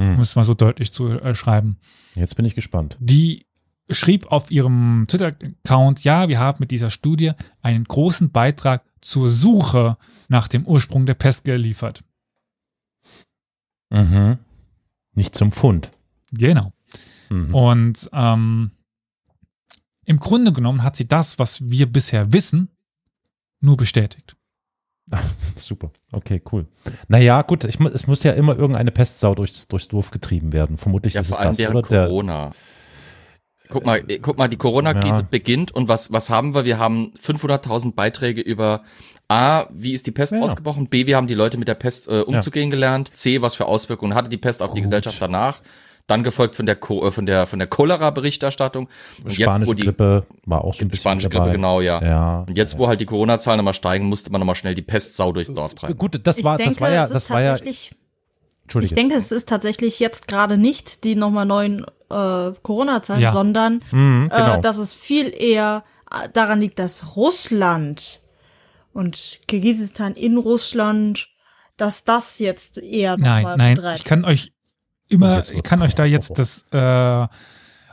um 0.00 0.14
Hm. 0.14 0.20
es 0.20 0.34
mal 0.34 0.44
so 0.44 0.54
deutlich 0.54 0.92
zu 0.92 1.08
äh, 1.08 1.34
schreiben. 1.34 1.76
Jetzt 2.14 2.34
bin 2.34 2.44
ich 2.44 2.54
gespannt. 2.54 2.96
Die 3.00 3.46
schrieb 3.90 4.30
auf 4.32 4.50
ihrem 4.50 5.04
Twitter-Account, 5.08 6.04
ja, 6.04 6.28
wir 6.28 6.38
haben 6.38 6.58
mit 6.60 6.70
dieser 6.70 6.90
Studie 6.90 7.32
einen 7.60 7.84
großen 7.84 8.30
Beitrag 8.30 8.84
zur 9.00 9.28
Suche 9.28 9.96
nach 10.28 10.48
dem 10.48 10.64
Ursprung 10.64 11.06
der 11.06 11.14
Pest 11.14 11.44
geliefert. 11.44 12.02
Mhm. 13.90 14.38
Nicht 15.14 15.34
zum 15.34 15.52
Pfund. 15.52 15.90
Genau. 16.32 16.72
Mhm. 17.28 17.54
Und 17.54 18.10
ähm, 18.12 18.70
im 20.04 20.18
Grunde 20.18 20.52
genommen 20.52 20.82
hat 20.82 20.96
sie 20.96 21.06
das, 21.08 21.38
was 21.38 21.68
wir 21.68 21.86
bisher 21.90 22.32
wissen, 22.32 22.68
nur 23.60 23.76
bestätigt. 23.76 24.36
Super. 25.56 25.90
Okay, 26.12 26.40
cool. 26.52 26.66
Naja, 27.08 27.42
gut, 27.42 27.64
ich, 27.64 27.78
es 27.80 28.06
muss 28.06 28.22
ja 28.22 28.32
immer 28.32 28.56
irgendeine 28.56 28.90
Pestsau 28.90 29.34
durchs, 29.34 29.68
durchs 29.68 29.88
Dorf 29.88 30.10
getrieben 30.10 30.52
werden. 30.52 30.76
Vermutlich 30.78 31.14
Ja, 31.14 31.20
ist 31.20 31.28
es 31.28 31.30
vor 31.34 31.40
allem 31.40 31.50
das, 31.50 31.58
während 31.58 31.76
oder? 31.76 31.88
Der, 31.88 32.06
Corona. 32.06 32.50
Guck 33.68 33.86
mal, 33.86 34.02
äh, 34.08 34.18
guck 34.18 34.36
mal, 34.36 34.48
die 34.48 34.56
Corona-Krise 34.56 35.20
Ja. 35.22 35.26
beginnt 35.30 35.70
und 35.72 35.88
was, 35.88 36.12
was 36.12 36.28
haben 36.28 36.54
wir? 36.54 36.64
Wir 36.64 36.78
haben 36.78 37.12
500.000 37.22 37.94
Beiträge 37.94 38.40
über 38.40 38.82
A, 39.28 39.66
wie 39.72 39.92
ist 39.92 40.06
die 40.08 40.10
Pest 40.10 40.32
Ja. 40.32 40.40
ausgebrochen? 40.40 40.88
B, 40.88 41.06
wie 41.06 41.14
haben 41.14 41.28
die 41.28 41.34
Leute 41.34 41.56
mit 41.56 41.68
der 41.68 41.74
Pest 41.76 42.08
äh, 42.08 42.20
umzugehen 42.22 42.70
gelernt? 42.70 43.16
C, 43.16 43.42
was 43.42 43.54
für 43.54 43.66
Auswirkungen 43.66 44.14
hatte 44.14 44.28
die 44.28 44.38
Pest 44.38 44.60
auf 44.60 44.72
die 44.72 44.80
Gut. 44.80 44.84
Gesellschaft 44.86 45.20
danach? 45.22 45.62
Dann 46.10 46.22
gefolgt 46.22 46.56
von 46.56 46.66
der 46.66 46.76
Co 46.76 47.06
äh, 47.06 47.10
von 47.10 47.26
der 47.26 47.46
von 47.46 47.58
der 47.58 47.68
Cholera-Berichterstattung. 47.68 48.88
Und 49.22 49.32
Spanische 49.32 49.66
wo 49.70 49.74
die 49.74 49.84
Grippe 49.84 50.24
war 50.44 50.64
auch 50.64 50.74
so 50.74 50.84
ein 50.84 50.88
bisschen 50.88 51.02
spanische 51.02 51.28
Grippe, 51.28 51.44
dabei. 51.44 51.52
genau, 51.52 51.80
ja. 51.80 52.02
Ja. 52.02 52.44
Und 52.46 52.56
jetzt, 52.56 52.78
wo 52.78 52.88
halt 52.88 53.00
die 53.00 53.06
Corona-Zahlen 53.06 53.58
nochmal 53.58 53.74
steigen, 53.74 54.06
musste 54.06 54.30
man 54.32 54.40
nochmal 54.40 54.54
schnell 54.56 54.74
die 54.74 54.82
Pestsau 54.82 55.32
durchs 55.32 55.52
Dorf 55.54 55.74
treiben. 55.74 55.96
Gut, 55.96 56.20
das 56.24 56.38
ich 56.38 56.44
war, 56.44 56.56
denke, 56.56 56.72
das 56.74 56.80
war 56.80 56.90
ja, 56.90 57.02
es 57.04 57.10
ist 57.10 57.14
das 57.14 57.30
war 57.30 57.40
ja, 57.40 57.50
tatsächlich, 57.50 57.92
ich 58.82 58.94
denke, 58.94 59.16
es 59.16 59.32
ist 59.32 59.48
tatsächlich 59.48 59.98
jetzt 60.00 60.28
gerade 60.28 60.56
nicht 60.58 61.04
die 61.04 61.14
nochmal 61.14 61.46
neuen 61.46 61.84
äh, 62.10 62.52
Corona-Zahlen, 62.62 63.22
Ja. 63.22 63.30
sondern 63.30 63.80
Mhm, 63.90 64.28
genau. 64.30 64.56
äh, 64.56 64.60
dass 64.60 64.78
es 64.78 64.94
viel 64.94 65.32
eher 65.36 65.84
äh, 66.10 66.28
daran 66.32 66.60
liegt, 66.60 66.78
dass 66.78 67.16
Russland 67.16 68.20
und 68.92 69.40
Kirgisistan 69.48 70.14
in 70.14 70.36
Russland, 70.36 71.28
dass 71.76 72.04
das 72.04 72.38
jetzt 72.38 72.78
eher 72.78 73.16
noch 73.16 73.24
Nein, 73.26 73.42
mal 73.44 73.56
nein, 73.56 73.80
ich 73.96 74.04
kann 74.04 74.24
euch 74.24 74.52
immer, 75.10 75.42
ich 75.50 75.62
kann 75.62 75.82
euch 75.82 75.94
da 75.94 76.04
jetzt 76.04 76.38
das 76.38 76.64
äh, 76.72 77.26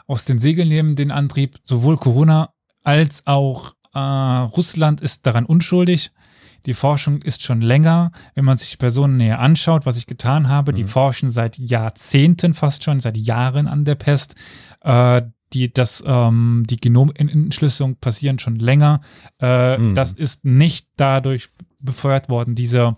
aus 0.08 0.26
den 0.26 0.40
Segeln 0.40 0.70
nehmen, 0.70 0.96
den 0.96 1.12
Antrieb. 1.12 1.58
Sowohl 1.64 1.98
Corona 1.98 2.54
als 2.84 3.26
auch 3.26 3.74
äh, 3.94 4.00
Russland 4.00 5.02
ist 5.02 5.26
daran 5.26 5.46
unschuldig. 5.46 6.12
Die 6.66 6.74
Forschung 6.74 7.22
ist 7.22 7.44
schon 7.44 7.62
länger, 7.62 8.12
wenn 8.36 8.44
man 8.44 8.58
sich 8.58 8.78
Personen 8.78 9.18
näher 9.18 9.40
anschaut, 9.40 9.86
was 9.86 9.98
ich 9.98 10.06
getan 10.06 10.50
habe. 10.50 10.74
Die 10.74 10.84
forschen 10.84 11.30
seit 11.30 11.58
Jahrzehnten 11.58 12.54
fast 12.54 12.84
schon, 12.84 13.00
seit 13.00 13.16
Jahren 13.18 13.68
an 13.68 13.86
der 13.86 13.96
Pest. 13.96 14.36
Äh, 14.82 15.22
die, 15.54 15.72
das, 15.72 16.04
ähm, 16.06 16.66
die 16.70 16.76
Genomentschlüsselung 16.76 17.96
passieren 17.98 18.40
schon 18.40 18.58
länger. 18.58 19.02
Äh, 19.42 19.78
Mhm. 19.78 19.96
Das 19.96 20.12
ist 20.12 20.44
nicht 20.44 20.90
dadurch 20.98 21.50
befeuert 21.80 22.28
worden, 22.28 22.56
diese 22.56 22.98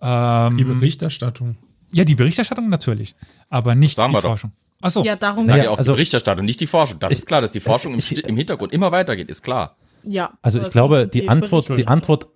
ähm, 0.00 0.56
Die 0.56 0.64
Berichterstattung. 0.64 1.56
Ja, 1.92 2.04
die 2.04 2.14
Berichterstattung 2.14 2.68
natürlich, 2.68 3.14
aber 3.48 3.74
nicht 3.74 3.96
Sagen 3.96 4.10
die 4.10 4.16
wir 4.16 4.22
doch. 4.22 4.28
Forschung. 4.30 4.52
Ach 4.80 4.90
so. 4.90 5.02
ja, 5.04 5.16
darum 5.16 5.44
Sag 5.44 5.56
Ja, 5.56 5.70
auch 5.70 5.78
also- 5.78 5.92
die 5.92 5.96
Berichterstattung, 5.96 6.44
nicht 6.44 6.60
die 6.60 6.66
Forschung. 6.68 7.00
Das 7.00 7.12
Ich- 7.12 7.18
ist 7.20 7.26
klar, 7.26 7.40
dass 7.40 7.50
die 7.52 7.60
Forschung 7.60 7.92
im, 7.94 7.98
ich- 7.98 8.24
im 8.24 8.36
Hintergrund 8.36 8.72
immer 8.72 8.92
weitergeht, 8.92 9.28
ist 9.28 9.42
klar. 9.42 9.76
ja. 10.04 10.32
Also 10.42 10.58
ich 10.58 10.64
das 10.64 10.72
glaube, 10.72 11.00
sind 11.02 11.14
die 11.14 11.28
Antwort, 11.28 11.68
die. 11.76 11.86
Antwort, 11.86 12.28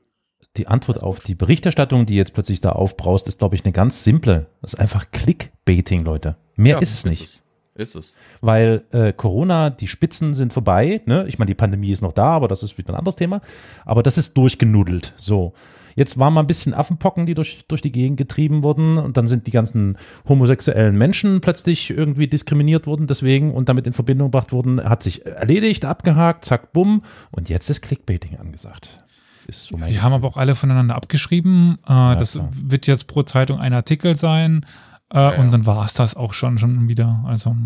die 0.56 0.66
Antwort 0.66 1.02
auf 1.02 1.20
die 1.20 1.34
Berichterstattung, 1.34 2.04
die 2.04 2.14
jetzt 2.16 2.34
plötzlich 2.34 2.60
da 2.60 2.70
aufbraust, 2.72 3.26
ist, 3.28 3.38
glaube 3.38 3.54
ich, 3.54 3.64
eine 3.64 3.72
ganz 3.72 4.04
simple. 4.04 4.48
Das 4.60 4.74
ist 4.74 4.80
einfach 4.80 5.10
Clickbaiting, 5.12 6.00
Leute. 6.00 6.36
Mehr 6.56 6.74
Ja, 6.74 6.80
ist 6.80 6.92
es 6.92 7.04
nicht. 7.06 7.22
Es. 7.22 7.42
Ist 7.74 7.94
es. 7.94 8.16
Weil 8.42 8.84
äh, 8.92 9.14
Corona, 9.14 9.70
die 9.70 9.88
Spitzen 9.88 10.34
sind 10.34 10.52
vorbei. 10.52 11.00
Ne? 11.06 11.24
Ich 11.26 11.38
meine, 11.38 11.46
die 11.46 11.54
Pandemie 11.54 11.90
ist 11.90 12.02
noch 12.02 12.12
da, 12.12 12.24
aber 12.32 12.46
das 12.48 12.62
ist 12.62 12.76
wieder 12.76 12.92
ein 12.92 12.96
anderes 12.98 13.16
Thema. 13.16 13.40
Aber 13.86 14.02
das 14.02 14.18
ist 14.18 14.36
durchgenudelt. 14.36 15.14
So. 15.16 15.54
Jetzt 15.94 16.18
waren 16.18 16.34
mal 16.34 16.40
ein 16.40 16.46
bisschen 16.46 16.74
Affenpocken, 16.74 17.26
die 17.26 17.34
durch, 17.34 17.64
durch 17.68 17.82
die 17.82 17.92
Gegend 17.92 18.16
getrieben 18.16 18.62
wurden. 18.62 18.98
Und 18.98 19.16
dann 19.16 19.26
sind 19.26 19.46
die 19.46 19.50
ganzen 19.50 19.98
homosexuellen 20.28 20.96
Menschen 20.96 21.40
plötzlich 21.40 21.90
irgendwie 21.90 22.28
diskriminiert 22.28 22.86
worden 22.86 23.06
deswegen 23.06 23.52
und 23.52 23.68
damit 23.68 23.86
in 23.86 23.92
Verbindung 23.92 24.30
gebracht 24.30 24.52
wurden. 24.52 24.82
Hat 24.82 25.02
sich 25.02 25.26
erledigt, 25.26 25.84
abgehakt, 25.84 26.44
zack, 26.44 26.72
bumm. 26.72 27.02
Und 27.30 27.48
jetzt 27.48 27.68
ist 27.68 27.82
Clickbaiting 27.82 28.38
angesagt. 28.38 29.04
Ist 29.46 29.64
so 29.64 29.76
mein 29.76 29.90
Die 29.90 30.00
haben 30.00 30.12
aber 30.12 30.28
auch 30.28 30.36
alle 30.36 30.54
voneinander 30.54 30.94
abgeschrieben. 30.94 31.78
Äh, 31.86 32.16
das 32.16 32.32
klar. 32.32 32.48
wird 32.52 32.86
jetzt 32.86 33.06
pro 33.06 33.22
Zeitung 33.22 33.58
ein 33.58 33.72
Artikel 33.72 34.16
sein. 34.16 34.64
Äh, 35.12 35.18
ja. 35.18 35.40
Und 35.40 35.52
dann 35.52 35.66
war 35.66 35.84
es 35.84 35.94
das 35.94 36.14
auch 36.14 36.32
schon, 36.32 36.58
schon 36.58 36.88
wieder. 36.88 37.24
Also, 37.26 37.56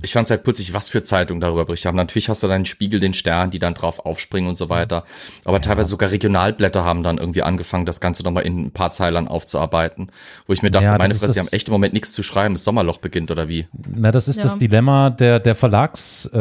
Ich 0.00 0.12
fand's 0.14 0.30
halt 0.30 0.42
putzig, 0.42 0.72
was 0.72 0.88
für 0.88 1.02
Zeitungen 1.02 1.40
darüber 1.40 1.66
berichtet 1.66 1.88
haben. 1.88 1.96
Natürlich 1.96 2.30
hast 2.30 2.42
du 2.42 2.48
deinen 2.48 2.64
Spiegel, 2.64 2.98
den 2.98 3.12
Stern, 3.12 3.50
die 3.50 3.58
dann 3.58 3.74
drauf 3.74 3.98
aufspringen 4.06 4.48
und 4.48 4.56
so 4.56 4.70
weiter. 4.70 5.04
Aber 5.44 5.60
teilweise 5.60 5.90
sogar 5.90 6.10
Regionalblätter 6.10 6.82
haben 6.82 7.02
dann 7.02 7.18
irgendwie 7.18 7.42
angefangen, 7.42 7.84
das 7.84 8.00
Ganze 8.00 8.22
nochmal 8.22 8.44
in 8.44 8.58
ein 8.58 8.70
paar 8.70 8.90
Zeilern 8.90 9.28
aufzuarbeiten. 9.28 10.10
Wo 10.46 10.54
ich 10.54 10.62
mir 10.62 10.70
dachte, 10.70 10.86
Ja, 10.86 10.96
meine 10.96 11.14
Fresse, 11.14 11.34
die 11.34 11.40
haben 11.40 11.48
echt 11.52 11.68
im 11.68 11.72
Moment 11.72 11.92
nichts 11.92 12.12
zu 12.12 12.22
schreiben. 12.22 12.54
Das 12.54 12.64
Sommerloch 12.64 12.98
beginnt 12.98 13.30
oder 13.30 13.48
wie? 13.48 13.68
Na, 13.86 14.12
das 14.12 14.28
ist 14.28 14.38
Ja. 14.38 14.44
das 14.44 14.56
Dilemma 14.56 15.10
der, 15.10 15.40
der 15.40 15.54
Verlagslandschaft, 15.54 16.34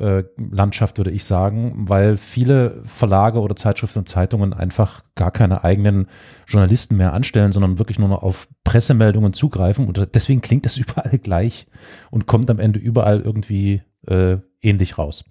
äh, 0.00 0.18
äh, 0.18 0.24
Landschaft, 0.50 0.98
würde 0.98 1.12
ich 1.12 1.24
sagen, 1.24 1.84
weil 1.88 2.16
viele 2.16 2.82
Verlage 2.86 3.38
oder 3.40 3.54
Zeitschriften 3.54 4.00
und 4.00 4.08
Zeitungen 4.08 4.52
einfach 4.52 5.04
gar 5.14 5.30
keine 5.30 5.62
eigenen 5.62 6.08
Journalisten 6.48 6.96
mehr 6.96 7.12
anstellen, 7.12 7.52
sondern 7.52 7.78
wirklich 7.78 7.98
nur 7.98 8.08
noch 8.08 8.22
auf 8.22 8.48
Pressemeldungen 8.64 9.32
zugreifen. 9.32 9.86
Und 9.86 10.08
deswegen 10.14 10.40
klingt 10.40 10.64
das 10.66 10.76
überall 10.78 11.18
gleich 11.18 11.66
und 12.10 12.26
kommt 12.26 12.50
am 12.50 12.58
Ende 12.58 12.79
überall 12.80 13.20
irgendwie 13.20 13.82
äh, 14.06 14.38
ähnlich 14.60 14.98
raus. 14.98 15.24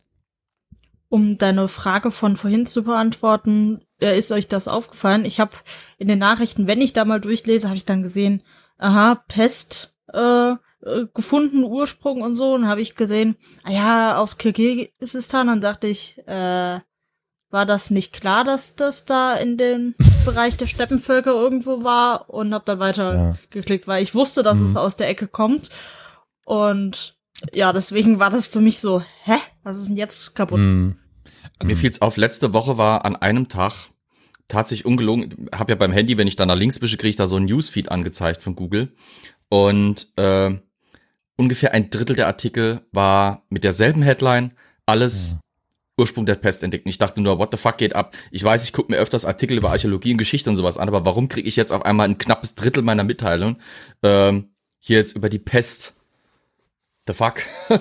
Um 1.09 1.37
deine 1.39 1.67
Frage 1.67 2.11
von 2.11 2.37
vorhin 2.37 2.65
zu 2.67 2.83
beantworten, 2.83 3.81
äh, 3.99 4.17
ist 4.17 4.31
euch 4.31 4.47
das 4.47 4.67
aufgefallen? 4.67 5.25
Ich 5.25 5.39
habe 5.39 5.51
in 5.97 6.07
den 6.07 6.19
Nachrichten, 6.19 6.67
wenn 6.67 6.81
ich 6.81 6.93
da 6.93 7.03
mal 7.03 7.19
durchlese, 7.19 7.67
habe 7.67 7.77
ich 7.77 7.85
dann 7.85 8.03
gesehen, 8.03 8.43
aha, 8.77 9.15
Pest 9.27 9.95
äh, 10.13 10.51
äh, 10.51 10.55
gefunden, 11.13 11.63
Ursprung 11.63 12.21
und 12.21 12.35
so. 12.35 12.53
Und 12.53 12.67
habe 12.67 12.81
ich 12.81 12.95
gesehen, 12.95 13.35
ah 13.63 13.71
ja, 13.71 14.17
aus 14.19 14.37
Kirgisistan. 14.37 15.47
Dann 15.47 15.61
dachte 15.61 15.87
ich, 15.87 16.17
äh, 16.27 16.79
war 17.51 17.65
das 17.65 17.89
nicht 17.89 18.13
klar, 18.13 18.43
dass 18.43 18.75
das 18.75 19.05
da 19.05 19.33
in 19.33 19.57
dem 19.57 19.95
Bereich 20.25 20.57
der 20.57 20.67
Steppenvölker 20.67 21.31
irgendwo 21.31 21.83
war? 21.83 22.29
Und 22.29 22.53
habe 22.53 22.65
dann 22.65 22.77
weiter 22.79 23.15
Ja. 23.15 23.35
geklickt, 23.49 23.87
weil 23.87 24.03
ich 24.03 24.13
wusste, 24.13 24.43
dass 24.43 24.59
es 24.59 24.71
Mhm. 24.73 24.77
aus 24.77 24.95
der 24.95 25.09
Ecke 25.09 25.27
kommt. 25.27 25.71
Und 26.45 27.17
ja, 27.53 27.73
deswegen 27.73 28.19
war 28.19 28.29
das 28.29 28.47
für 28.47 28.59
mich 28.59 28.79
so, 28.79 29.03
hä? 29.23 29.35
Was 29.63 29.77
ist 29.77 29.87
denn 29.87 29.97
jetzt 29.97 30.35
kaputt? 30.35 30.59
Mm, 30.59 30.91
Mir 31.63 31.77
fiel's 31.77 32.01
auf, 32.01 32.17
letzte 32.17 32.53
Woche 32.53 32.77
war 32.77 33.05
an 33.05 33.15
einem 33.15 33.47
Tag 33.49 33.89
tatsächlich 34.47 34.85
ungelogen, 34.85 35.49
habe 35.53 35.71
ja 35.71 35.75
beim 35.75 35.91
Handy, 35.91 36.17
wenn 36.17 36.27
ich 36.27 36.35
da 36.35 36.45
nach 36.45 36.55
links 36.55 36.81
wische, 36.81 36.97
kriege 36.97 37.09
ich 37.09 37.15
da 37.15 37.27
so 37.27 37.37
ein 37.37 37.45
Newsfeed 37.45 37.91
angezeigt 37.91 38.41
von 38.41 38.55
Google. 38.55 38.93
Und 39.49 40.11
äh, 40.17 40.57
ungefähr 41.35 41.73
ein 41.73 41.89
Drittel 41.89 42.15
der 42.15 42.27
Artikel 42.27 42.81
war 42.91 43.45
mit 43.49 43.63
derselben 43.63 44.01
Headline, 44.01 44.53
alles 44.85 45.37
Ursprung 45.97 46.25
der 46.25 46.35
Pest 46.35 46.63
entdeckt. 46.63 46.85
Und 46.85 46.89
ich 46.89 46.97
dachte 46.97 47.21
nur, 47.21 47.37
what 47.37 47.49
the 47.51 47.57
fuck 47.57 47.77
geht 47.77 47.95
ab? 47.95 48.15
Ich 48.31 48.43
weiß, 48.43 48.63
ich 48.63 48.73
gucke 48.73 48.91
mir 48.91 48.97
öfters 48.97 49.25
Artikel 49.25 49.57
über 49.57 49.69
Archäologie 49.69 50.13
und 50.13 50.17
Geschichte 50.17 50.49
und 50.49 50.55
sowas 50.55 50.77
an, 50.77 50.87
aber 50.87 51.05
warum 51.05 51.27
kriege 51.29 51.47
ich 51.47 51.55
jetzt 51.55 51.71
auf 51.71 51.85
einmal 51.85 52.07
ein 52.07 52.17
knappes 52.17 52.55
Drittel 52.55 52.83
meiner 52.83 53.03
Mitteilung 53.03 53.57
ähm, 54.01 54.49
hier 54.79 54.97
jetzt 54.97 55.15
über 55.15 55.29
die 55.29 55.39
Pest? 55.39 55.98
The 57.07 57.13
fuck? 57.13 57.41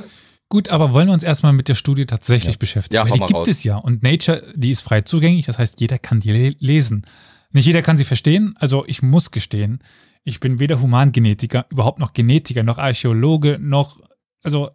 gut, 0.49 0.69
aber 0.69 0.93
wollen 0.93 1.09
wir 1.09 1.15
uns 1.15 1.23
erstmal 1.23 1.53
mit 1.53 1.69
der 1.69 1.75
Studie 1.75 2.07
tatsächlich 2.07 2.59
beschäftigen? 2.59 2.95
Ja, 2.97 3.05
Weil 3.05 3.19
die 3.19 3.25
gibt 3.27 3.35
raus. 3.35 3.49
es 3.49 3.65
ja. 3.65 3.77
Und 3.77 4.03
Nature, 4.03 4.43
die 4.55 4.71
ist 4.71 4.83
frei 4.83 5.03
zugänglich. 5.03 5.47
Das 5.47 5.59
heißt, 5.59 5.81
jeder 5.81 5.99
kann 5.99 6.21
die 6.21 6.33
le 6.33 6.57
lesen. 6.59 7.07
Nicht 7.53 7.67
jeder 7.67 7.83
kann 7.83 7.97
sie 7.97 8.05
verstehen. 8.05 8.55
Also 8.59 8.85
ich 8.87 9.03
muss 9.03 9.31
gestehen, 9.31 9.83
ich 10.25 10.41
bin 10.41 10.59
weder 10.59 10.81
Humangenetiker, 10.81 11.67
überhaupt 11.71 11.99
noch 11.99 12.13
Genetiker, 12.13 12.63
noch 12.63 12.79
Archäologe, 12.79 13.59
noch, 13.59 14.01
also 14.43 14.71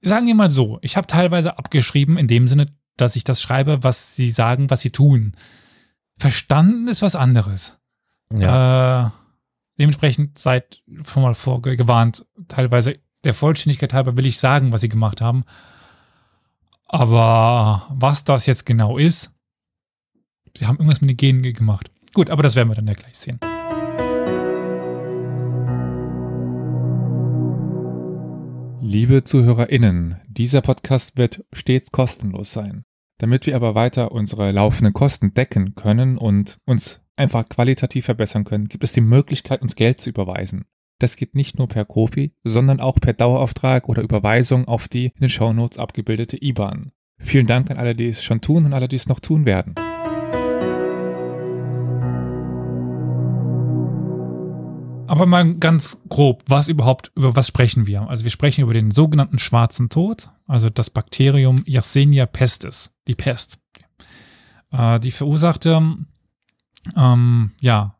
sagen 0.00 0.26
wir 0.26 0.34
mal 0.34 0.50
so, 0.50 0.78
ich 0.82 0.96
habe 0.96 1.06
teilweise 1.06 1.58
abgeschrieben 1.58 2.16
in 2.16 2.28
dem 2.28 2.46
Sinne, 2.46 2.66
dass 2.96 3.16
ich 3.16 3.24
das 3.24 3.42
schreibe, 3.42 3.82
was 3.82 4.14
sie 4.14 4.30
sagen, 4.30 4.70
was 4.70 4.80
sie 4.80 4.90
tun. 4.90 5.32
Verstanden 6.18 6.86
ist 6.86 7.02
was 7.02 7.16
anderes. 7.16 7.76
ja. 8.32 9.06
Äh, 9.06 9.10
dementsprechend 9.80 10.38
seid 10.38 10.82
schon 11.04 11.24
mal 11.24 11.34
vorgewarnt. 11.34 12.24
Teilweise 12.46 13.00
der 13.24 13.34
Vollständigkeit 13.34 13.92
halber 13.92 14.16
will 14.16 14.26
ich 14.26 14.38
sagen, 14.38 14.72
was 14.72 14.80
sie 14.80 14.88
gemacht 14.88 15.20
haben. 15.20 15.44
Aber 16.86 17.86
was 17.90 18.24
das 18.24 18.46
jetzt 18.46 18.66
genau 18.66 18.98
ist, 18.98 19.34
sie 20.56 20.66
haben 20.66 20.76
irgendwas 20.76 21.00
mit 21.00 21.10
den 21.10 21.16
Genen 21.16 21.42
ge- 21.42 21.52
gemacht. 21.52 21.90
Gut, 22.12 22.30
aber 22.30 22.42
das 22.42 22.54
werden 22.54 22.68
wir 22.68 22.76
dann 22.76 22.86
ja 22.86 22.92
gleich 22.92 23.18
sehen. 23.18 23.40
Liebe 28.80 29.24
ZuhörerInnen, 29.24 30.20
dieser 30.28 30.60
Podcast 30.60 31.16
wird 31.16 31.44
stets 31.52 31.90
kostenlos 31.90 32.52
sein. 32.52 32.84
Damit 33.18 33.46
wir 33.46 33.56
aber 33.56 33.74
weiter 33.74 34.12
unsere 34.12 34.52
laufenden 34.52 34.92
Kosten 34.92 35.34
decken 35.34 35.74
können 35.74 36.18
und 36.18 36.58
uns 36.66 37.00
einfach 37.16 37.48
qualitativ 37.48 38.04
verbessern 38.04 38.44
können, 38.44 38.66
gibt 38.66 38.84
es 38.84 38.92
die 38.92 39.00
Möglichkeit, 39.00 39.62
uns 39.62 39.74
Geld 39.74 40.00
zu 40.00 40.10
überweisen. 40.10 40.66
Das 41.04 41.16
geht 41.16 41.34
nicht 41.34 41.58
nur 41.58 41.68
per 41.68 41.84
Kofi, 41.84 42.32
sondern 42.44 42.80
auch 42.80 42.94
per 42.98 43.12
Dauerauftrag 43.12 43.90
oder 43.90 44.00
Überweisung 44.00 44.66
auf 44.66 44.88
die 44.88 45.08
in 45.08 45.20
den 45.20 45.28
Shownotes 45.28 45.76
abgebildete 45.76 46.42
IBAN. 46.42 46.92
Vielen 47.18 47.46
Dank 47.46 47.70
an 47.70 47.76
alle, 47.76 47.94
die 47.94 48.08
es 48.08 48.24
schon 48.24 48.40
tun 48.40 48.64
und 48.64 48.72
alle, 48.72 48.88
die 48.88 48.96
es 48.96 49.06
noch 49.06 49.20
tun 49.20 49.44
werden. 49.44 49.74
Aber 55.06 55.26
mal 55.26 55.56
ganz 55.56 56.00
grob, 56.08 56.42
was 56.48 56.68
überhaupt, 56.68 57.12
über 57.16 57.36
was 57.36 57.48
sprechen 57.48 57.86
wir? 57.86 58.08
Also 58.08 58.24
wir 58.24 58.30
sprechen 58.30 58.62
über 58.62 58.72
den 58.72 58.90
sogenannten 58.90 59.38
schwarzen 59.38 59.90
Tod, 59.90 60.30
also 60.46 60.70
das 60.70 60.88
Bakterium 60.88 61.64
Yersinia 61.66 62.24
pestis, 62.24 62.94
die 63.08 63.14
Pest. 63.14 63.58
Äh, 64.72 65.00
die 65.00 65.10
verursachte, 65.10 65.82
ähm, 66.96 67.50
ja, 67.60 67.98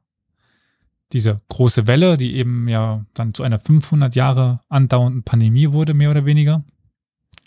diese 1.13 1.41
große 1.49 1.87
Welle, 1.87 2.17
die 2.17 2.35
eben 2.35 2.69
ja 2.69 3.05
dann 3.15 3.35
zu 3.35 3.43
einer 3.43 3.59
500 3.59 4.15
Jahre 4.15 4.61
andauernden 4.69 5.23
Pandemie 5.23 5.73
wurde, 5.73 5.95
mehr 5.95 6.11
oder 6.11 6.25
weniger. 6.25 6.65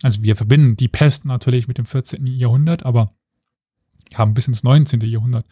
Also 0.04 0.22
wir 0.22 0.36
verbinden 0.36 0.78
die 0.78 0.88
Pest 0.88 1.26
natürlich 1.26 1.68
mit 1.68 1.78
dem 1.78 1.86
14. 1.86 2.28
Jahrhundert, 2.28 2.86
aber 2.86 3.14
wir 4.10 4.20
haben 4.20 4.34
bis 4.34 4.48
ins 4.48 4.64
19. 4.64 5.02
Jahrhundert, 5.02 5.46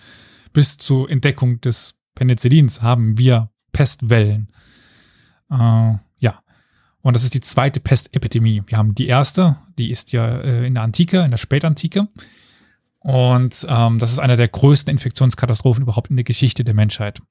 bis 0.54 0.78
zur 0.78 1.10
Entdeckung 1.10 1.60
des 1.62 1.96
Penicillins 2.14 2.82
haben 2.82 3.18
wir 3.18 3.50
Pestwellen. 3.72 4.48
Äh, 5.50 5.96
ja. 6.20 6.40
Und 7.02 7.16
das 7.16 7.24
ist 7.24 7.34
die 7.34 7.42
zweite 7.42 7.80
Pestepidemie. 7.80 8.64
Wir 8.68 8.78
haben 8.78 8.96
die 8.96 9.08
erste, 9.08 9.58
die 9.78 9.92
ist 9.92 10.14
ja 10.14 10.40
äh, 10.40 10.66
in 10.66 10.76
der 10.76 10.84
Antike, 10.84 11.20
in 11.22 11.32
der 11.32 11.38
Spätantike. 11.38 12.08
Und 13.00 13.68
ähm, 13.70 14.00
das 14.00 14.12
ist 14.12 14.20
einer 14.20 14.38
der 14.38 14.48
größten 14.48 14.90
Infektionskatastrophen 14.90 15.84
überhaupt 15.84 16.10
in 16.10 16.16
der 16.16 16.24
Geschichte 16.24 16.64
der 16.64 16.74
Menschheit. 16.74 17.22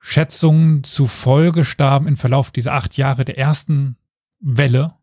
Schätzungen 0.00 0.84
zufolge 0.84 1.64
starben 1.64 2.06
im 2.06 2.16
Verlauf 2.16 2.50
dieser 2.50 2.74
acht 2.74 2.96
Jahre 2.96 3.24
der 3.24 3.38
ersten 3.38 3.96
Welle 4.40 4.94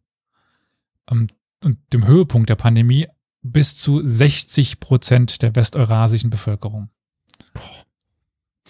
ähm, 1.10 1.28
und 1.64 1.78
dem 1.94 2.06
Höhepunkt 2.06 2.50
der 2.50 2.56
Pandemie 2.56 3.08
bis 3.42 3.78
zu 3.78 4.08
60 4.08 4.80
Prozent 4.80 5.42
der 5.42 5.56
westeurasischen 5.56 6.30
Bevölkerung. 6.30 6.90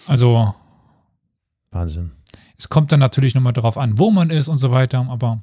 Also 0.06 0.54
Wahnsinn. 1.70 2.12
es 2.58 2.68
kommt 2.68 2.92
dann 2.92 3.00
natürlich 3.00 3.34
nochmal 3.34 3.52
darauf 3.52 3.78
an, 3.78 3.98
wo 3.98 4.10
man 4.10 4.30
ist 4.30 4.48
und 4.48 4.58
so 4.58 4.70
weiter, 4.70 5.06
aber 5.08 5.42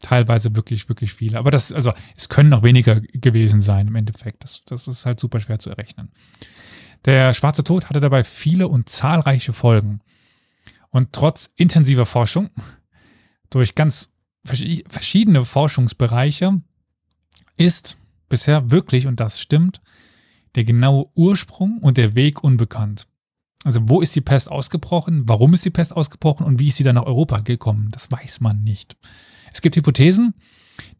teilweise 0.00 0.54
wirklich, 0.56 0.88
wirklich 0.88 1.14
viele. 1.14 1.38
Aber 1.38 1.50
das, 1.50 1.72
also 1.72 1.92
es 2.16 2.28
können 2.28 2.50
noch 2.50 2.62
weniger 2.62 3.00
gewesen 3.00 3.60
sein 3.60 3.88
im 3.88 3.96
Endeffekt. 3.96 4.44
Das, 4.44 4.62
das 4.64 4.88
ist 4.88 5.06
halt 5.06 5.20
super 5.20 5.40
schwer 5.40 5.58
zu 5.58 5.70
errechnen. 5.70 6.10
Der 7.04 7.34
schwarze 7.34 7.64
Tod 7.64 7.88
hatte 7.88 8.00
dabei 8.00 8.24
viele 8.24 8.68
und 8.68 8.88
zahlreiche 8.88 9.52
Folgen. 9.52 10.00
Und 10.90 11.12
trotz 11.12 11.50
intensiver 11.56 12.06
Forschung 12.06 12.50
durch 13.48 13.74
ganz 13.74 14.12
verschi- 14.46 14.84
verschiedene 14.88 15.44
Forschungsbereiche 15.44 16.60
ist 17.56 17.96
bisher 18.28 18.70
wirklich, 18.70 19.06
und 19.06 19.20
das 19.20 19.40
stimmt, 19.40 19.80
der 20.54 20.64
genaue 20.64 21.06
Ursprung 21.14 21.78
und 21.78 21.96
der 21.96 22.14
Weg 22.14 22.42
unbekannt. 22.42 23.06
Also 23.64 23.80
wo 23.88 24.00
ist 24.00 24.16
die 24.16 24.20
Pest 24.20 24.50
ausgebrochen, 24.50 25.28
warum 25.28 25.54
ist 25.54 25.64
die 25.64 25.70
Pest 25.70 25.94
ausgebrochen 25.94 26.46
und 26.46 26.58
wie 26.58 26.68
ist 26.68 26.76
sie 26.76 26.84
dann 26.84 26.94
nach 26.94 27.04
Europa 27.06 27.38
gekommen? 27.40 27.90
Das 27.92 28.10
weiß 28.10 28.40
man 28.40 28.62
nicht. 28.62 28.96
Es 29.52 29.60
gibt 29.60 29.76
Hypothesen, 29.76 30.34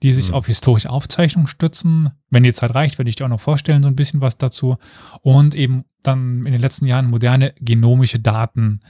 die 0.02 0.12
sich 0.12 0.28
Hm. 0.28 0.34
auf 0.34 0.46
historische 0.46 0.90
Aufzeichnungen 0.90 1.48
stützen. 1.48 2.10
Wenn 2.30 2.42
die 2.42 2.54
Zeit 2.54 2.74
reicht, 2.74 2.98
werde 2.98 3.08
ich 3.08 3.16
dir 3.16 3.24
auch 3.24 3.30
noch 3.30 3.40
vorstellen, 3.40 3.82
so 3.82 3.88
ein 3.88 3.96
bisschen 3.96 4.20
was 4.20 4.38
dazu. 4.38 4.76
Und 5.22 5.54
eben 5.54 5.84
dann 6.02 6.46
in 6.46 6.52
den 6.52 6.60
letzten 6.60 6.86
Jahren 6.86 7.10
moderne 7.10 7.54
genomische 7.60 8.20
Daten, 8.20 8.80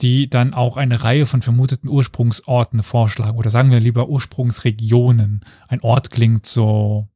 die 0.00 0.30
dann 0.30 0.54
auch 0.54 0.76
eine 0.78 1.02
Reihe 1.04 1.26
von 1.26 1.42
vermuteten 1.42 1.88
Ursprungsorten 1.90 2.82
vorschlagen. 2.82 3.36
Oder 3.36 3.50
sagen 3.50 3.70
wir 3.70 3.80
lieber 3.80 4.08
Ursprungsregionen. 4.08 5.40
Ein 5.68 5.80
Ort 5.82 6.10
klingt 6.10 6.46
so 6.46 7.08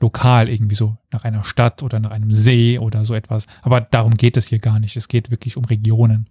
lokal 0.00 0.48
irgendwie 0.48 0.74
so 0.74 0.96
nach 1.12 1.24
einer 1.24 1.44
Stadt 1.44 1.82
oder 1.82 2.00
nach 2.00 2.10
einem 2.10 2.32
See 2.32 2.78
oder 2.78 3.04
so 3.04 3.14
etwas. 3.14 3.46
Aber 3.62 3.80
darum 3.80 4.16
geht 4.16 4.36
es 4.36 4.48
hier 4.48 4.58
gar 4.58 4.78
nicht. 4.78 4.96
Es 4.96 5.08
geht 5.08 5.30
wirklich 5.30 5.56
um 5.56 5.64
Regionen. 5.64 6.28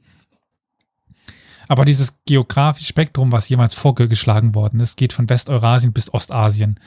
Aber 1.72 1.86
dieses 1.86 2.22
geografische 2.26 2.88
Spektrum, 2.88 3.32
was 3.32 3.48
jemals 3.48 3.74
vorgeschlagen 3.74 4.56
worden 4.56 4.82
ist, 4.82 4.98
geht 4.98 5.14
von 5.14 5.30
Westeurasien 5.30 5.94
bis 5.94 6.14
Ostasien. 6.14 6.78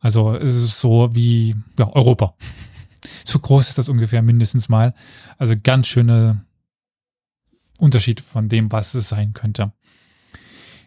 Also 0.00 0.34
es 0.34 0.56
ist 0.56 0.80
so 0.80 1.14
wie 1.14 1.54
ja, 1.78 1.92
Europa. 1.92 2.34
So 3.26 3.38
groß 3.38 3.68
ist 3.68 3.76
das 3.76 3.90
ungefähr 3.90 4.22
mindestens 4.22 4.70
mal. 4.70 4.94
Also 5.36 5.56
ganz 5.62 5.88
schöne 5.88 6.42
Unterschied 7.76 8.22
von 8.22 8.48
dem, 8.48 8.72
was 8.72 8.94
es 8.94 9.10
sein 9.10 9.34
könnte. 9.34 9.74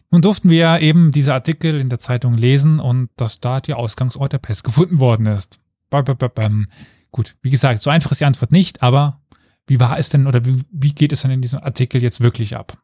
Nun 0.09 0.23
durften 0.23 0.49
wir 0.49 0.79
eben 0.79 1.11
diese 1.11 1.35
Artikel 1.35 1.79
in 1.79 1.89
der 1.89 1.99
Zeitung 1.99 2.33
lesen 2.33 2.79
und 2.79 3.11
dass 3.17 3.39
da 3.39 3.59
der 3.59 3.77
Ausgangsort 3.77 4.33
der 4.33 4.39
Pest 4.39 4.63
gefunden 4.63 4.97
worden 4.97 5.27
ist. 5.27 5.59
Gut, 7.11 7.35
wie 7.43 7.51
gesagt, 7.51 7.81
so 7.81 7.91
einfach 7.91 8.11
ist 8.11 8.21
die 8.21 8.25
Antwort 8.25 8.51
nicht, 8.51 8.81
aber 8.81 9.21
wie 9.67 9.79
war 9.79 9.99
es 9.99 10.09
denn 10.09 10.25
oder 10.25 10.43
wie, 10.43 10.63
wie 10.71 10.95
geht 10.95 11.11
es 11.11 11.21
denn 11.21 11.29
in 11.29 11.43
diesem 11.43 11.59
Artikel 11.59 12.01
jetzt 12.01 12.19
wirklich 12.19 12.57
ab? 12.57 12.81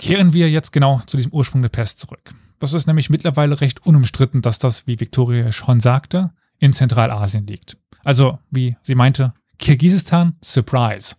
Kehren 0.00 0.32
wir 0.32 0.50
jetzt 0.50 0.72
genau 0.72 1.00
zu 1.06 1.18
diesem 1.18 1.32
Ursprung 1.32 1.60
der 1.60 1.68
Pest 1.68 2.00
zurück. 2.00 2.34
Das 2.58 2.72
ist 2.72 2.86
nämlich 2.86 3.10
mittlerweile 3.10 3.60
recht 3.60 3.84
unumstritten, 3.84 4.40
dass 4.40 4.58
das, 4.58 4.86
wie 4.86 4.98
Victoria 4.98 5.52
schon 5.52 5.80
sagte, 5.80 6.30
in 6.58 6.72
Zentralasien 6.72 7.46
liegt. 7.46 7.76
Also, 8.02 8.38
wie 8.50 8.76
sie 8.82 8.94
meinte, 8.94 9.34
Kirgisistan, 9.58 10.36
Surprise. 10.42 11.16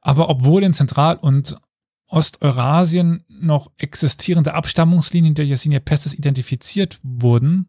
Aber 0.00 0.28
obwohl 0.28 0.62
in 0.62 0.72
Zentral- 0.72 1.16
und 1.16 1.56
Osteurasien 2.06 3.24
noch 3.28 3.72
existierende 3.76 4.54
Abstammungslinien 4.54 5.34
der 5.34 5.46
Yersinia 5.46 5.80
pestis 5.80 6.14
identifiziert 6.14 7.00
wurden, 7.02 7.68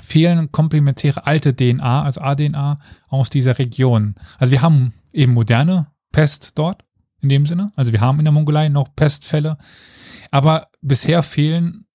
fehlen 0.00 0.50
komplementäre 0.52 1.26
alte 1.26 1.54
DNA, 1.54 2.02
also 2.02 2.22
ADNA, 2.22 2.80
aus 3.08 3.28
dieser 3.28 3.58
Region. 3.58 4.14
Also 4.38 4.52
wir 4.52 4.62
haben 4.62 4.94
eben 5.12 5.34
moderne 5.34 5.92
Pest 6.12 6.58
dort, 6.58 6.84
in 7.22 7.28
dem 7.28 7.46
Sinne. 7.46 7.72
Also 7.76 7.92
wir 7.92 8.00
haben 8.00 8.18
in 8.18 8.24
der 8.24 8.32
Mongolei 8.32 8.68
noch 8.68 8.94
Pestfälle, 8.94 9.56
aber 10.30 10.68
bisher 10.80 11.22
fehlen, 11.22 11.86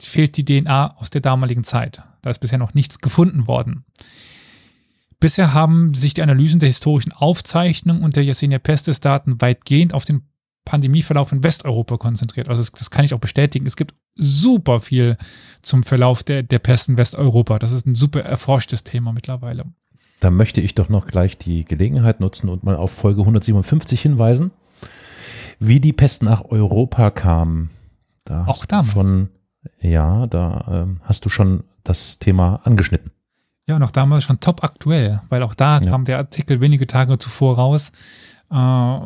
fehlt 0.00 0.36
die 0.36 0.44
DNA 0.44 0.96
aus 0.96 1.10
der 1.10 1.20
damaligen 1.20 1.64
Zeit. 1.64 2.02
Da 2.22 2.30
ist 2.30 2.40
bisher 2.40 2.58
noch 2.58 2.74
nichts 2.74 3.00
gefunden 3.00 3.46
worden. 3.46 3.84
Bisher 5.20 5.54
haben 5.54 5.94
sich 5.94 6.14
die 6.14 6.22
Analysen 6.22 6.60
der 6.60 6.68
historischen 6.68 7.12
Aufzeichnungen 7.12 8.02
und 8.02 8.16
der 8.16 8.24
Yersinia 8.24 8.58
pestis 8.58 9.00
Daten 9.00 9.40
weitgehend 9.40 9.94
auf 9.94 10.04
den 10.04 10.28
Pandemieverlauf 10.66 11.32
in 11.32 11.42
Westeuropa 11.42 11.96
konzentriert. 11.96 12.48
Also 12.48 12.60
das, 12.60 12.72
das, 12.72 12.90
kann 12.90 13.04
ich 13.04 13.14
auch 13.14 13.20
bestätigen. 13.20 13.66
Es 13.66 13.76
gibt 13.76 13.94
super 14.16 14.80
viel 14.80 15.16
zum 15.62 15.84
Verlauf 15.84 16.24
der, 16.24 16.42
der 16.42 16.58
Pest 16.58 16.88
in 16.88 16.98
Westeuropa. 16.98 17.58
Das 17.58 17.72
ist 17.72 17.86
ein 17.86 17.94
super 17.94 18.20
erforschtes 18.20 18.84
Thema 18.84 19.12
mittlerweile. 19.12 19.64
Da 20.20 20.30
möchte 20.30 20.60
ich 20.60 20.74
doch 20.74 20.88
noch 20.88 21.06
gleich 21.06 21.36
die 21.38 21.64
Gelegenheit 21.64 22.20
nutzen 22.20 22.48
und 22.48 22.64
mal 22.64 22.76
auf 22.76 22.90
Folge 22.92 23.20
157 23.20 24.00
hinweisen, 24.00 24.50
wie 25.58 25.80
die 25.80 25.92
Pest 25.92 26.22
nach 26.22 26.44
Europa 26.46 27.10
kam. 27.10 27.70
Da 28.24 28.44
Auch 28.46 28.64
damals. 28.66 28.92
Schon, 28.92 29.28
ja, 29.80 30.26
da 30.26 30.64
ähm, 30.84 31.00
hast 31.02 31.24
du 31.24 31.28
schon 31.28 31.64
das 31.84 32.18
Thema 32.18 32.60
angeschnitten. 32.64 33.10
Ja, 33.68 33.76
und 33.76 33.82
auch 33.82 33.90
damals 33.90 34.24
schon 34.24 34.40
top 34.40 34.64
aktuell, 34.64 35.20
weil 35.28 35.42
auch 35.42 35.54
da 35.54 35.80
Ja. 35.80 35.90
kam 35.90 36.04
der 36.04 36.18
Artikel 36.18 36.60
wenige 36.60 36.86
Tage 36.86 37.18
zuvor 37.18 37.56
raus. 37.56 37.90
Äh, 38.50 38.98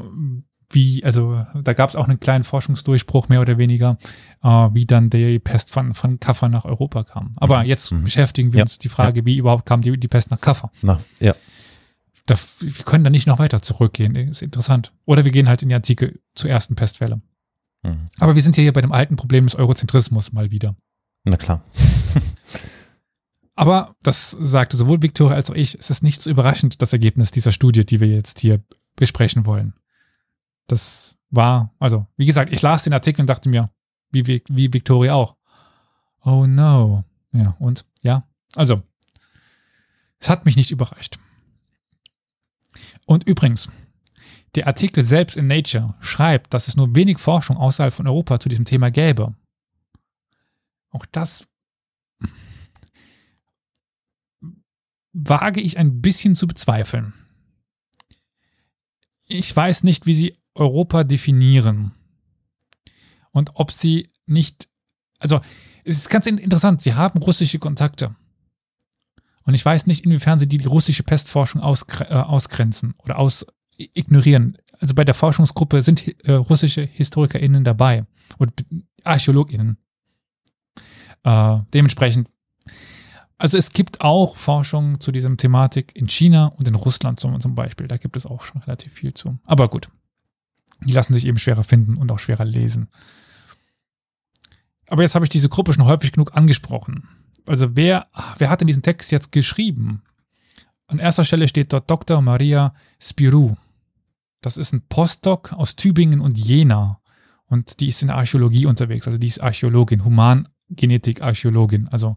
wie, 0.71 1.05
also 1.05 1.45
da 1.63 1.73
gab 1.73 1.91
es 1.91 1.97
auch 1.97 2.07
einen 2.09 2.21
kleinen 2.21 2.45
Forschungsdurchbruch, 2.45 3.29
mehr 3.29 3.41
oder 3.41 3.59
weniger, 3.59 3.99
äh, 4.43 4.49
wie 4.49 4.87
dann 4.87 5.11
die 5.11 5.39
Pest 5.39 5.71
von, 5.71 5.95
von 5.95 6.21
Kaffer 6.21 6.49
nach 6.49 6.65
Europa 6.65 7.03
kam. 7.05 7.33
Aber 7.37 7.61
Mhm. 7.63 7.67
jetzt 7.67 7.91
Mhm. 7.93 8.05
beschäftigen 8.05 8.53
wir 8.53 8.59
Ja. 8.59 8.65
uns 8.65 8.79
die 8.79 8.89
Frage, 8.89 9.25
wie 9.25 9.37
überhaupt 9.37 9.67
kam 9.67 9.83
die, 9.83 9.99
die 9.99 10.09
Pest 10.09 10.31
nach 10.31 10.41
Kaffer. 10.41 10.71
Na, 10.83 11.01
ja. 11.19 11.35
Da, 12.27 12.37
wir 12.61 12.85
können 12.85 13.03
da 13.03 13.11
nicht 13.11 13.27
noch 13.27 13.39
weiter 13.41 13.61
zurückgehen, 13.63 14.15
ist 14.15 14.43
interessant. 14.43 14.93
Oder 15.07 15.25
wir 15.25 15.33
gehen 15.33 15.49
halt 15.49 15.63
in 15.63 15.69
die 15.71 15.75
Antike 15.75 16.21
zur 16.37 16.49
ersten 16.51 16.77
Pestwelle. 16.77 17.21
Mhm. 17.83 18.07
Aber 18.21 18.35
wir 18.37 18.43
sind 18.43 18.55
hier 18.55 18.73
bei 18.73 18.81
dem 18.83 18.93
alten 18.93 19.17
Problem 19.17 19.47
des 19.47 19.57
Eurozentrismus 19.57 20.33
mal 20.33 20.51
wieder. 20.53 20.77
Na 21.25 21.37
klar. 21.37 21.63
Aber 23.57 23.95
das 24.03 24.31
sagte 24.41 24.77
sowohl 24.77 25.03
Victoria 25.03 25.35
als 25.37 25.51
auch 25.51 25.55
ich, 25.55 25.75
es 25.79 25.91
ist 25.91 26.03
nicht 26.03 26.23
so 26.23 26.31
überraschend, 26.31 26.81
das 26.81 26.93
Ergebnis 26.93 27.31
dieser 27.31 27.53
Studie, 27.53 27.85
die 27.85 28.01
wir 28.01 28.09
jetzt 28.09 28.41
hier 28.41 28.63
besprechen 28.97 29.45
wollen. 29.45 29.75
Das 30.71 31.19
war, 31.31 31.75
also, 31.81 32.07
wie 32.17 32.27
gesagt, 32.27 32.53
ich 32.53 32.63
las 32.63 32.85
den 32.85 32.93
Artikel 32.93 33.23
und 33.23 33.27
dachte 33.27 33.49
mir, 33.49 33.73
wie, 34.13 34.25
wie, 34.29 34.45
wie 34.49 34.73
Victoria 34.73 35.15
auch. 35.15 35.35
Oh 36.23 36.47
no. 36.47 37.03
Ja, 37.33 37.57
und 37.59 37.85
ja, 38.03 38.29
also, 38.55 38.81
es 40.21 40.29
hat 40.29 40.45
mich 40.45 40.55
nicht 40.55 40.71
überrascht. 40.71 41.19
Und 43.05 43.25
übrigens, 43.25 43.69
der 44.55 44.69
Artikel 44.69 45.03
selbst 45.03 45.37
in 45.37 45.49
Nature 45.49 45.97
schreibt, 45.99 46.55
dass 46.55 46.69
es 46.69 46.77
nur 46.77 46.95
wenig 46.95 47.19
Forschung 47.19 47.57
außerhalb 47.57 47.93
von 47.93 48.07
Europa 48.07 48.39
zu 48.39 48.49
diesem 48.49 48.65
Thema 48.65 48.93
gäbe. 48.93 49.35
Auch 50.91 51.05
das 51.07 51.49
wage 55.13 55.61
ich 55.61 55.79
ein 55.79 56.01
bisschen 56.01 56.37
zu 56.37 56.47
bezweifeln. 56.47 57.13
Ich 59.25 59.55
weiß 59.55 59.83
nicht, 59.83 60.07
wie 60.07 60.15
sie 60.15 60.40
Europa 60.61 61.05
definieren 61.05 61.93
und 63.33 63.53
ob 63.55 63.73
sie 63.73 64.11
nicht, 64.27 64.69
also 65.19 65.41
es 65.85 65.97
ist 65.97 66.11
ganz 66.11 66.27
in- 66.27 66.39
interessant, 66.39 66.83
sie 66.83 66.95
haben 66.95 67.21
russische 67.21 67.59
Kontakte. 67.59 68.15
Und 69.45 69.55
ich 69.55 69.65
weiß 69.65 69.87
nicht, 69.87 70.05
inwiefern 70.05 70.39
sie 70.39 70.47
die, 70.47 70.65
russische 70.65 71.03
Pestforschung 71.03 71.63
äh, 71.63 72.15
ausgrenzen 72.15 72.95
oder 72.99 73.19
aus 73.19 73.47
ignorieren. 73.79 74.59
Also 74.79 74.95
bei 74.95 75.05
der 75.05 75.15
Forschungsgruppe 75.15 75.83
sind 75.83 76.07
äh, 76.25 76.33
russische 76.33 76.83
HistorikerInnen 76.83 77.65
dabei 77.65 78.05
und 78.37 78.53
ArchäologInnen. 79.03 79.79
Äh, 81.25 81.59
dementsprechend 81.73 82.29
also 83.41 83.57
es 83.57 83.73
gibt 83.73 84.03
auch 84.03 84.37
Forschung 84.37 85.01
zu 85.01 85.13
diesem 85.13 85.39
Thematik 85.39 85.97
in 85.97 86.09
China 86.11 86.49
und 86.59 86.69
in 86.69 86.75
Russland 86.75 87.19
zum, 87.19 87.41
zum 87.41 87.55
Beispiel. 87.55 87.89
Da 87.89 87.97
gibt 87.97 88.15
es 88.17 88.27
auch 88.27 88.43
schon 88.45 88.61
relativ 88.61 88.93
viel 88.93 89.15
zu. 89.15 89.39
Aber 89.47 89.69
gut, 89.69 89.89
die 90.85 90.93
lassen 90.93 91.15
sich 91.15 91.27
eben 91.27 91.39
schwerer 91.39 91.65
finden 91.65 91.97
und 91.97 92.11
auch 92.11 92.19
schwerer 92.19 92.45
lesen. 92.45 92.89
Aber 94.89 95.03
jetzt 95.03 95.15
habe 95.15 95.25
ich 95.25 95.31
diese 95.31 95.49
Gruppe 95.49 95.73
schon 95.73 95.85
häufig 95.85 96.13
genug 96.13 96.37
angesprochen. 96.37 97.09
Also 97.47 97.77
wer, 97.77 98.09
wer 98.39 98.51
hat 98.51 98.61
denn 98.61 98.67
diesen 98.67 98.83
Text 98.83 99.13
jetzt 99.13 99.33
geschrieben? 99.33 100.03
An 100.87 100.99
erster 100.99 101.25
Stelle 101.25 101.49
steht 101.49 101.73
dort 101.73 101.91
Dr. 101.91 102.21
Maria 102.23 102.75
Spirou. 103.01 103.57
Das 104.41 104.57
ist 104.57 104.73
ein 104.73 104.83
Postdoc 104.89 105.53
aus 105.53 105.77
Tübingen 105.77 106.21
und 106.21 106.39
Jena. 106.39 107.01
Und 107.47 107.81
die 107.81 107.89
ist 107.89 108.03
in 108.03 108.09
der 108.09 108.17
Archäologie 108.17 108.67
unterwegs. 108.67 109.07
Also 109.07 109.19
die 109.19 109.27
ist 109.27 109.41
Archäologin, 109.41 110.05
Humangenetik-Archäologin. 110.05 111.89
Also 111.89 112.17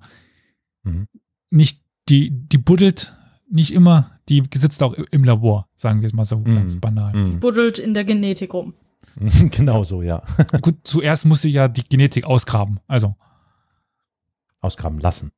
Mhm. 0.84 1.08
nicht, 1.50 1.82
die, 2.10 2.30
die 2.32 2.58
buddelt 2.58 3.16
nicht 3.54 3.72
immer, 3.74 4.12
die 4.30 4.44
sitzt 4.54 4.82
auch 4.84 4.94
im 4.94 5.24
Labor, 5.24 5.68
sagen 5.76 6.02
wir 6.02 6.08
es 6.08 6.14
mal 6.14 6.26
so 6.26 6.38
Mhm. 6.40 6.56
ganz 6.56 6.80
banal. 6.80 7.14
Mhm. 7.16 7.40
Buddelt 7.40 7.78
in 7.80 7.94
der 7.94 8.04
Genetik 8.04 8.54
rum. 8.54 8.74
genau 9.52 9.84
so, 9.84 10.02
ja. 10.02 10.24
Gut, 10.62 10.76
zuerst 10.84 11.26
muss 11.26 11.42
sie 11.42 11.52
ja 11.52 11.68
die 11.68 11.84
Genetik 11.88 12.26
ausgraben. 12.26 12.80
Also, 12.88 13.16
Ausgraben 14.62 15.00
lassen. 15.00 15.32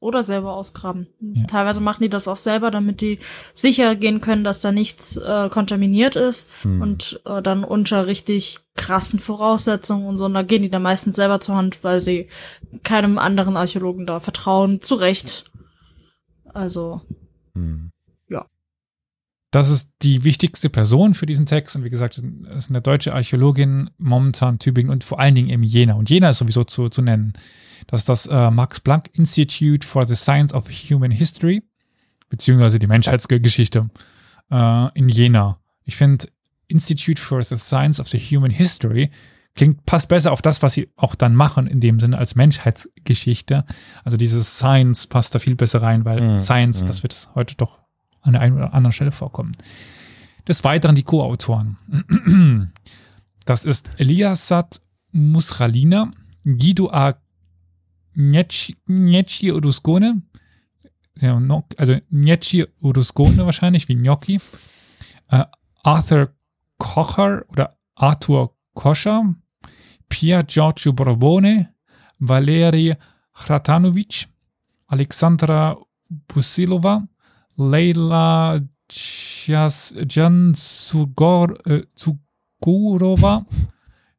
Oder 0.00 0.22
selber 0.22 0.54
ausgraben. 0.54 1.08
Ja. 1.18 1.44
Teilweise 1.44 1.80
machen 1.80 2.02
die 2.02 2.10
das 2.10 2.28
auch 2.28 2.36
selber, 2.36 2.70
damit 2.70 3.00
die 3.00 3.20
sicher 3.54 3.96
gehen 3.96 4.20
können, 4.20 4.44
dass 4.44 4.60
da 4.60 4.70
nichts 4.70 5.16
äh, 5.16 5.48
kontaminiert 5.48 6.14
ist 6.14 6.50
Hm. 6.60 6.82
und 6.82 7.20
äh, 7.24 7.40
dann 7.40 7.64
unter 7.64 8.06
richtig 8.06 8.58
krassen 8.74 9.18
Voraussetzungen 9.18 10.06
und 10.06 10.18
so. 10.18 10.26
Und 10.26 10.34
da 10.34 10.42
gehen 10.42 10.60
die 10.62 10.68
dann 10.70 10.82
meistens 10.82 11.16
selber 11.16 11.40
zur 11.40 11.56
Hand, 11.56 11.82
weil 11.82 12.00
sie 12.00 12.28
keinem 12.82 13.16
anderen 13.18 13.56
Archäologen 13.56 14.04
da 14.06 14.20
vertrauen. 14.20 14.82
Zu 14.82 14.96
Recht. 14.96 15.50
Also, 16.54 17.02
Hm. 17.54 17.90
das 19.50 19.70
ist 19.70 19.92
die 20.02 20.24
wichtigste 20.24 20.68
Person 20.68 21.14
für 21.14 21.26
diesen 21.26 21.46
Text. 21.46 21.76
Und 21.76 21.84
wie 21.84 21.90
gesagt, 21.90 22.18
es 22.18 22.24
ist 22.56 22.70
eine 22.70 22.82
deutsche 22.82 23.14
Archäologin, 23.14 23.88
momentan 23.98 24.58
Tübingen 24.58 24.90
und 24.90 25.04
vor 25.04 25.20
allen 25.20 25.36
Dingen 25.36 25.48
im 25.48 25.62
Jena. 25.62 25.94
Und 25.94 26.10
Jena 26.10 26.30
ist 26.30 26.38
sowieso 26.38 26.64
zu, 26.64 26.88
zu 26.88 27.02
nennen. 27.02 27.34
Das 27.86 28.00
ist 28.00 28.08
das 28.08 28.26
äh, 28.26 28.50
Max 28.50 28.80
Planck 28.80 29.10
Institute 29.12 29.86
for 29.86 30.08
the 30.08 30.16
Science 30.16 30.52
of 30.52 30.68
Human 30.68 31.12
History, 31.12 31.62
beziehungsweise 32.28 32.80
die 32.80 32.88
Menschheitsgeschichte 32.88 33.90
äh, 34.50 34.98
in 34.98 35.08
Jena. 35.08 35.60
Ich 35.84 35.94
finde, 35.94 36.26
Institute 36.66 37.22
for 37.22 37.40
the 37.40 37.56
Science 37.56 38.00
of 38.00 38.08
the 38.08 38.18
Human 38.18 38.50
History 38.50 39.10
klingt, 39.54 39.86
passt 39.86 40.08
besser 40.08 40.32
auf 40.32 40.42
das, 40.42 40.62
was 40.62 40.72
sie 40.74 40.90
auch 40.96 41.14
dann 41.14 41.34
machen, 41.34 41.66
in 41.66 41.80
dem 41.80 42.00
Sinne 42.00 42.18
als 42.18 42.34
Menschheitsgeschichte. 42.34 43.64
Also 44.04 44.16
dieses 44.16 44.56
Science 44.58 45.06
passt 45.06 45.34
da 45.34 45.38
viel 45.38 45.54
besser 45.54 45.80
rein, 45.82 46.04
weil 46.04 46.20
Mhm, 46.20 46.40
Science, 46.40 46.82
mhm. 46.82 46.86
das 46.86 47.02
wird 47.02 47.12
es 47.12 47.30
heute 47.34 47.54
doch 47.56 47.78
an 48.20 48.32
der 48.32 48.42
einen 48.42 48.56
oder 48.56 48.74
anderen 48.74 48.92
Stelle 48.92 49.12
vorkommen. 49.12 49.52
Des 50.48 50.64
Weiteren 50.64 50.94
die 50.96 51.02
Co-Autoren. 51.04 51.78
Das 53.46 53.66
ist 53.66 53.90
Eliasat 53.98 54.80
Musralina, 55.12 56.10
Guido 56.44 56.88
A. 56.90 57.14
Gnecci 58.14 58.76
no- 61.20 61.64
also 61.76 61.96
Gnecci 62.10 62.66
Oruscone 62.80 63.44
wahrscheinlich, 63.44 63.86
wie 63.88 63.96
Gnocchi, 63.96 64.40
äh, 65.28 65.44
Arthur 65.82 66.32
Kocher 66.78 67.42
oder 67.48 67.76
Arthur 67.94 68.56
Koscher, 68.72 69.34
Pier 70.08 70.42
Giorgio 70.44 70.92
Borbone, 70.92 71.74
Valeri 72.18 72.94
Hratanovic, 73.34 74.26
Alexandra 74.86 75.76
Busilova, 76.28 77.06
Leila 77.56 78.60
Jansugor, 80.08 81.66
äh, 81.66 81.82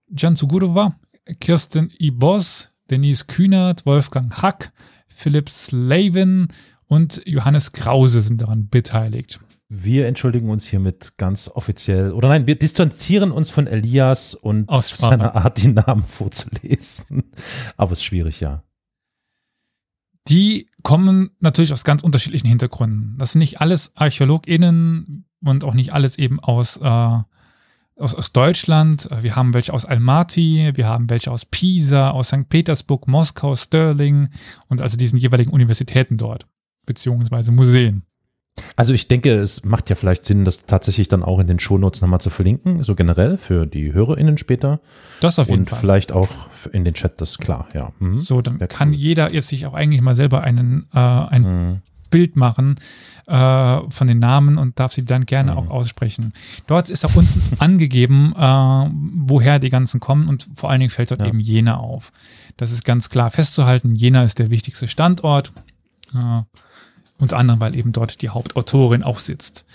Jansugurova, 0.10 0.96
Kirsten 1.40 1.92
Ibos, 1.98 2.70
Denise 2.90 3.26
Kühnert, 3.26 3.86
Wolfgang 3.86 4.42
Hack, 4.42 4.72
Philipp 5.08 5.50
Slavin 5.50 6.48
und 6.88 7.22
Johannes 7.26 7.72
Krause 7.72 8.22
sind 8.22 8.42
daran 8.42 8.70
beteiligt. 8.70 9.40
Wir 9.68 10.06
entschuldigen 10.08 10.50
uns 10.50 10.68
hiermit 10.68 11.14
ganz 11.18 11.50
offiziell. 11.50 12.12
Oder 12.12 12.30
nein, 12.30 12.46
wir 12.46 12.58
distanzieren 12.58 13.32
uns 13.32 13.50
von 13.50 13.66
Elias 13.66 14.36
und 14.36 14.70
Aussprache. 14.70 15.12
seiner 15.12 15.36
Art, 15.36 15.62
die 15.62 15.70
Namen 15.70 16.04
vorzulesen. 16.04 17.32
Aber 17.78 17.94
es 17.94 18.00
ist 18.00 18.06
schwierig, 18.06 18.40
ja. 18.40 18.64
Die 20.28 20.70
kommen 20.84 21.32
natürlich 21.40 21.74
aus 21.74 21.84
ganz 21.84 22.04
unterschiedlichen 22.04 22.48
Hintergründen. 22.48 23.16
Das 23.18 23.32
sind 23.32 23.40
nicht 23.40 23.62
alles 23.62 23.96
ArchäologInnen 23.96 25.26
und 25.44 25.64
auch 25.64 25.74
nicht 25.74 25.94
alles 25.94 26.18
eben 26.18 26.40
aus, 26.40 26.78
äh, 26.78 26.84
aus, 26.86 27.26
aus 27.96 28.32
Deutschland. 28.34 29.10
Wir 29.22 29.36
haben 29.36 29.54
welche 29.54 29.74
aus 29.74 29.86
Almaty, 29.86 30.72
wir 30.76 30.88
haben 30.88 31.10
welche 31.10 31.32
aus 31.32 31.46
Pisa, 31.46 32.12
aus 32.12 32.28
St. 32.28 32.50
Petersburg, 32.50 33.08
Moskau, 33.08 33.56
Stirling 33.56 34.30
und 34.68 34.82
also 34.82 34.98
diesen 34.98 35.18
jeweiligen 35.18 35.52
Universitäten 35.52 36.18
dort, 36.18 36.48
beziehungsweise 36.86 37.52
Museen. 37.52 38.04
Also 38.78 38.94
ich 38.94 39.08
denke, 39.10 39.34
es 39.34 39.64
macht 39.66 39.90
ja 39.90 39.96
vielleicht 39.96 40.24
Sinn, 40.26 40.46
das 40.46 40.66
tatsächlich 40.66 41.08
dann 41.10 41.24
auch 41.24 41.40
in 41.40 41.48
den 41.48 41.60
Shownotes 41.60 42.02
nochmal 42.02 42.22
zu 42.22 42.30
verlinken, 42.30 42.84
so 42.84 42.96
generell 42.96 43.38
für 43.38 43.66
die 43.66 43.92
HörerInnen 43.94 44.38
später. 44.38 44.80
Das 45.22 45.40
auf 45.40 45.50
jeden 45.50 45.62
Und 45.62 45.70
Fall. 45.70 45.80
vielleicht 45.80 46.12
auch 46.14 46.30
in 46.72 46.84
den 46.86 46.94
Chat, 46.94 47.20
das 47.20 47.32
ist 47.32 47.38
klar, 47.40 47.68
ja. 47.74 47.92
Mhm. 48.00 48.20
So, 48.20 48.42
dann 48.42 48.60
Wär 48.60 48.68
kann 48.68 48.90
cool. 48.90 48.96
jeder 48.96 49.34
jetzt 49.34 49.50
sich 49.50 49.66
auch 49.66 49.74
eigentlich 49.74 50.02
mal 50.02 50.16
selber 50.16 50.42
einen, 50.42 50.88
äh, 50.94 50.98
ein 51.00 51.42
Mhm. 51.42 51.82
Bild 52.12 52.36
machen 52.38 52.76
äh, 53.28 53.80
von 53.90 54.08
den 54.08 54.20
Namen 54.20 54.58
und 54.58 54.80
darf 54.80 54.94
sie 54.94 55.04
dann 55.04 55.26
gerne 55.26 55.52
Mhm. 55.52 55.58
auch 55.58 55.70
aussprechen. 55.72 56.32
Dort 56.68 56.90
ist 56.90 57.04
auch 57.06 57.16
unten 57.16 57.42
angegeben, 57.60 58.34
äh, 58.38 58.90
woher 59.28 59.60
die 59.60 59.70
ganzen 59.72 60.00
kommen 60.00 60.30
und 60.30 60.48
vor 60.56 60.70
allen 60.70 60.80
Dingen 60.80 60.92
fällt 60.92 61.12
dort 61.12 61.20
Ja. 61.22 61.28
eben 61.28 61.40
Jena 61.40 61.78
auf. 61.78 62.14
Das 62.56 62.72
ist 62.72 62.86
ganz 62.86 63.10
klar 63.10 63.32
festzuhalten. 63.32 63.96
Jena 63.96 64.24
ist 64.24 64.40
der 64.40 64.50
wichtigste 64.50 64.88
Standort. 64.88 65.52
Äh, 66.14 66.44
unter 67.18 67.38
anderem, 67.38 67.60
weil 67.60 67.76
eben 67.76 67.92
dort 67.92 68.22
die 68.22 68.30
Hauptautorin 68.30 69.04
auch 69.04 69.20
sitzt. 69.20 69.66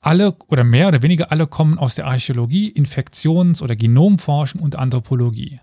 Alle 0.00 0.36
oder 0.48 0.64
mehr 0.64 0.88
oder 0.88 1.02
weniger 1.02 1.30
alle 1.30 1.46
kommen 1.46 1.78
aus 1.78 1.94
der 1.94 2.06
Archäologie, 2.06 2.68
Infektions- 2.68 3.62
oder 3.62 3.76
Genomforschung 3.76 4.60
und 4.60 4.76
Anthropologie. 4.76 5.60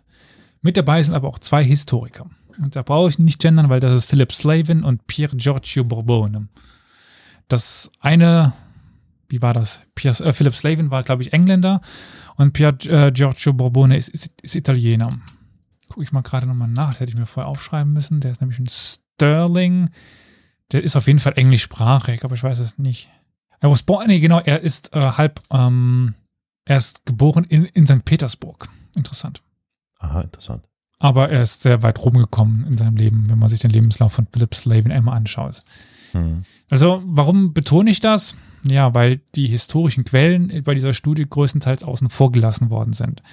Mit 0.62 0.78
dabei 0.78 1.04
sind 1.04 1.14
aber 1.14 1.28
auch 1.28 1.40
zwei 1.40 1.64
Historiker. 1.64 2.30
Und 2.62 2.76
da 2.76 2.84
brauche 2.84 3.10
ich 3.10 3.20
nicht 3.20 3.40
gendern, 3.40 3.70
weil 3.70 3.80
das 3.80 3.98
ist 3.98 4.06
Philip 4.06 4.32
Slavin 4.32 4.84
und 4.84 5.08
Pier 5.08 5.30
Giorgio 5.30 5.84
Borbone. 5.84 6.48
Das 7.48 7.92
eine, 8.00 8.54
wie 9.28 9.42
war 9.42 9.54
das? 9.54 9.82
Pier, 9.96 10.12
äh, 10.20 10.34
Philip 10.34 10.56
Slavin 10.56 10.92
war, 10.92 11.04
glaube 11.04 11.22
ich, 11.22 11.34
Engländer 11.34 11.82
und 12.36 12.54
Pier 12.54 12.78
äh, 12.86 13.12
Giorgio 13.12 13.54
Borbone 13.54 13.98
ist, 13.98 14.10
ist, 14.10 14.30
ist 14.42 14.56
Italiener. 14.56 15.10
Gucke 15.90 16.04
ich 16.04 16.12
mal 16.12 16.22
gerade 16.22 16.48
nochmal 16.48 16.70
nach, 16.70 16.92
das 16.92 17.00
hätte 17.02 17.12
ich 17.12 17.18
mir 17.18 17.26
vorher 17.26 17.50
aufschreiben 17.50 17.92
müssen. 17.92 18.20
Der 18.20 18.32
ist 18.32 18.42
nämlich 18.42 18.60
ein 18.60 18.68
Sterling. 18.68 19.90
Der 20.72 20.84
ist 20.84 20.96
auf 20.96 21.08
jeden 21.08 21.20
Fall 21.20 21.34
englischsprachig, 21.36 22.24
aber 22.24 22.36
ich 22.36 22.44
weiß 22.44 22.60
es 22.60 22.78
nicht. 22.78 23.10
Er 23.60 23.72
was 23.72 23.84
born, 23.84 24.08
nee, 24.08 24.20
genau, 24.20 24.40
er 24.40 24.62
ist 24.62 24.96
äh, 24.96 25.00
halb, 25.00 25.42
ähm, 25.52 26.14
er 26.66 26.78
ist 26.78 27.06
geboren 27.06 27.44
in, 27.44 27.66
in 27.66 27.88
St. 27.88 28.06
Petersburg. 28.06 28.70
Interessant. 28.96 29.42
Aha, 30.00 30.22
interessant. 30.22 30.64
Aber 31.00 31.30
er 31.30 31.44
ist 31.44 31.62
sehr 31.62 31.82
weit 31.82 32.00
rumgekommen 32.00 32.66
in 32.68 32.78
seinem 32.78 32.98
Leben, 32.98 33.30
wenn 33.30 33.40
man 33.40 33.50
sich 33.50 33.60
den 33.60 33.72
Lebenslauf 33.72 34.14
von 34.14 34.28
Philip 34.32 34.54
Slavin 34.54 34.92
einmal 34.92 35.18
anschaut. 35.18 35.62
Mhm. 36.14 36.44
Also, 36.70 37.02
warum 37.06 37.54
betone 37.54 37.90
ich 37.90 38.00
das? 38.00 38.36
Ja, 38.64 38.94
weil 38.94 39.22
die 39.36 39.48
historischen 39.48 40.04
Quellen 40.04 40.64
bei 40.64 40.74
dieser 40.74 40.94
Studie 40.94 41.26
größtenteils 41.28 41.84
außen 41.84 42.10
vor 42.10 42.32
gelassen 42.32 42.70
worden 42.70 42.94
sind. 42.94 43.24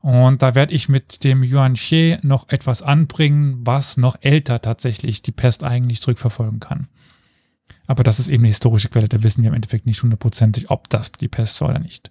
Und 0.00 0.40
da 0.40 0.54
werde 0.54 0.72
ich 0.72 0.88
mit 0.88 1.24
dem 1.24 1.42
Yuan 1.42 1.74
Xie 1.74 2.18
noch 2.22 2.48
etwas 2.48 2.82
anbringen, 2.82 3.58
was 3.60 3.96
noch 3.96 4.16
älter 4.20 4.62
tatsächlich 4.62 5.22
die 5.22 5.32
Pest 5.32 5.62
eigentlich 5.62 6.00
zurückverfolgen 6.00 6.60
kann. 6.60 6.88
Aber 7.86 8.04
das 8.04 8.20
ist 8.20 8.28
eben 8.28 8.42
eine 8.42 8.48
historische 8.48 8.88
Quelle, 8.88 9.08
da 9.08 9.22
wissen 9.22 9.42
wir 9.42 9.48
im 9.48 9.54
Endeffekt 9.54 9.84
nicht 9.84 10.02
hundertprozentig, 10.02 10.70
ob 10.70 10.88
das 10.90 11.12
die 11.12 11.28
Pest 11.28 11.60
war 11.60 11.70
oder 11.70 11.80
nicht. 11.80 12.10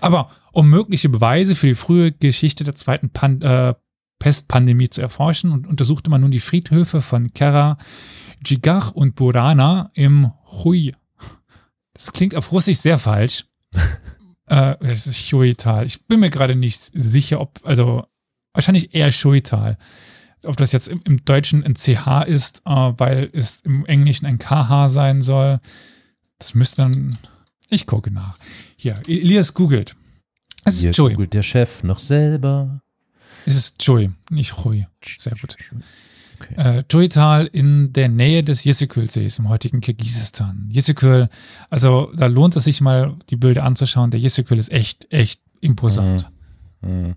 Aber 0.00 0.28
um 0.52 0.68
mögliche 0.68 1.08
Beweise 1.08 1.54
für 1.54 1.68
die 1.68 1.74
frühe 1.74 2.12
Geschichte 2.12 2.64
der 2.64 2.74
zweiten 2.74 3.10
Pan 3.10 3.40
äh, 3.40 3.74
Pestpandemie 4.18 4.90
zu 4.90 5.00
erforschen 5.00 5.50
und 5.50 5.66
untersuchte 5.66 6.10
man 6.10 6.20
nun 6.20 6.30
die 6.30 6.40
Friedhöfe 6.40 7.00
von 7.00 7.32
Kera, 7.32 7.78
Jigach 8.44 8.92
und 8.92 9.14
Burana 9.14 9.90
im 9.94 10.32
Hui. 10.46 10.94
Das 11.94 12.12
klingt 12.12 12.34
auf 12.34 12.52
Russisch 12.52 12.78
sehr 12.78 12.98
falsch. 12.98 13.46
äh, 14.50 14.76
das 14.80 15.06
ist 15.06 15.18
Schuital. 15.18 15.86
Ich 15.86 16.04
bin 16.06 16.20
mir 16.20 16.30
gerade 16.30 16.54
nicht 16.54 16.80
sicher, 16.92 17.40
ob, 17.40 17.60
also 17.64 18.04
wahrscheinlich 18.52 18.94
eher 18.94 19.12
Schuital. 19.12 19.78
Ob 20.44 20.56
das 20.56 20.72
jetzt 20.72 20.88
im, 20.88 21.00
im 21.04 21.24
Deutschen 21.24 21.62
ein 21.64 21.74
CH 21.74 22.24
ist, 22.26 22.62
äh, 22.66 22.70
weil 22.70 23.30
es 23.32 23.60
im 23.60 23.86
Englischen 23.86 24.26
ein 24.26 24.38
KH 24.38 24.88
sein 24.88 25.22
soll. 25.22 25.60
Das 26.38 26.54
müsste 26.54 26.82
dann, 26.82 27.18
ich 27.68 27.86
gucke 27.86 28.10
nach. 28.10 28.38
Hier, 28.76 29.00
Elias 29.06 29.54
googelt. 29.54 29.94
Es 30.64 30.74
ist 30.74 30.80
Hier 30.82 30.90
Joey. 30.92 31.12
googelt 31.12 31.34
der 31.34 31.42
Chef 31.42 31.82
noch 31.82 31.98
selber. 31.98 32.82
Es 33.46 33.56
ist 33.56 33.82
Joey, 33.82 34.10
nicht 34.30 34.64
Hui. 34.64 34.86
Sehr 35.16 35.34
gut. 35.40 35.56
Okay. 36.40 36.54
Äh, 36.78 36.82
Joital 36.90 37.46
in 37.46 37.92
der 37.92 38.08
Nähe 38.08 38.42
des 38.42 38.64
Yesekyl-Sees 38.64 39.38
im 39.38 39.48
heutigen 39.48 39.80
Kirgisistan. 39.80 40.68
Yesekyl, 40.72 41.28
also 41.68 42.10
da 42.16 42.26
lohnt 42.26 42.56
es 42.56 42.64
sich 42.64 42.80
mal, 42.80 43.16
die 43.28 43.36
Bilder 43.36 43.64
anzuschauen. 43.64 44.10
Der 44.10 44.20
Yesekyl 44.20 44.58
ist 44.58 44.70
echt, 44.72 45.06
echt 45.12 45.40
imposant. 45.60 46.30
Mhm. 46.82 47.14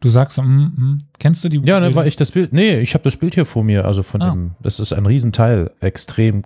Du 0.00 0.08
sagst, 0.08 0.38
mm, 0.38 0.42
mm, 0.44 0.98
kennst 1.18 1.42
du 1.44 1.48
die 1.48 1.56
Ja, 1.58 1.80
ne, 1.80 1.86
Bilder? 1.86 1.94
war 1.96 2.06
ich 2.06 2.16
das 2.16 2.32
Bild. 2.32 2.52
Nee, 2.52 2.78
ich 2.80 2.94
habe 2.94 3.04
das 3.04 3.16
Bild 3.16 3.34
hier 3.34 3.44
vor 3.46 3.64
mir. 3.64 3.84
Also 3.84 4.02
von 4.02 4.22
Ah. 4.22 4.30
dem, 4.30 4.52
das 4.62 4.78
ist 4.80 4.92
ein 4.92 5.06
Riesenteil. 5.06 5.70
Extrem 5.80 6.44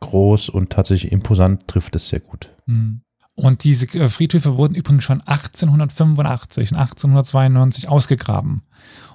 groß 0.00 0.48
und 0.48 0.70
tatsächlich 0.70 1.12
imposant 1.12 1.66
trifft 1.68 1.94
es 1.96 2.08
sehr 2.08 2.20
gut. 2.20 2.48
Mm. 2.66 2.98
Und 3.34 3.64
diese 3.64 3.86
äh, 3.98 4.08
Friedhöfe 4.08 4.56
wurden 4.56 4.74
übrigens 4.74 5.04
schon 5.04 5.20
1885 5.22 6.72
und 6.72 6.78
1892 6.78 7.88
ausgegraben 7.88 8.62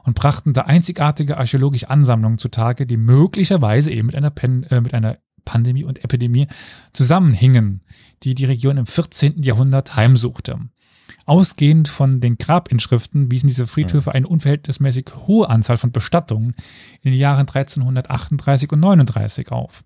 und 0.06 0.13
brachten 0.13 0.54
da 0.54 0.62
einzigartige 0.62 1.38
archäologische 1.38 1.89
Ansammlungen 1.89 2.38
zutage, 2.38 2.86
die 2.86 2.98
möglicherweise 2.98 3.91
eben 3.91 4.08
mit 4.08 4.15
einer, 4.15 4.30
Pen 4.30 4.63
äh, 4.63 4.80
mit 4.80 4.94
einer 4.94 5.18
Pandemie 5.44 5.84
und 5.84 6.04
Epidemie 6.04 6.48
zusammenhingen, 6.94 7.82
die 8.24 8.36
die 8.36 8.46
Region 8.46 8.78
im 8.78 8.86
14. 8.86 9.41
Jahrhundert 9.41 9.96
heimsuchte. 9.96 10.60
Ausgehend 11.26 11.88
von 11.88 12.20
den 12.20 12.38
Grabinschriften 12.38 13.32
wiesen 13.32 13.48
diese 13.48 13.65
Friedhöfe 13.65 14.13
eine 14.13 14.28
unverhältnismäßig 14.28 15.12
hohe 15.26 15.50
Anzahl 15.50 15.78
von 15.78 15.91
Bestattungen 15.91 16.56
in 17.02 17.12
den 17.12 17.20
Jahren 17.20 17.48
1338 17.48 18.72
und 18.72 18.80
39 18.80 19.52
auf. 19.52 19.84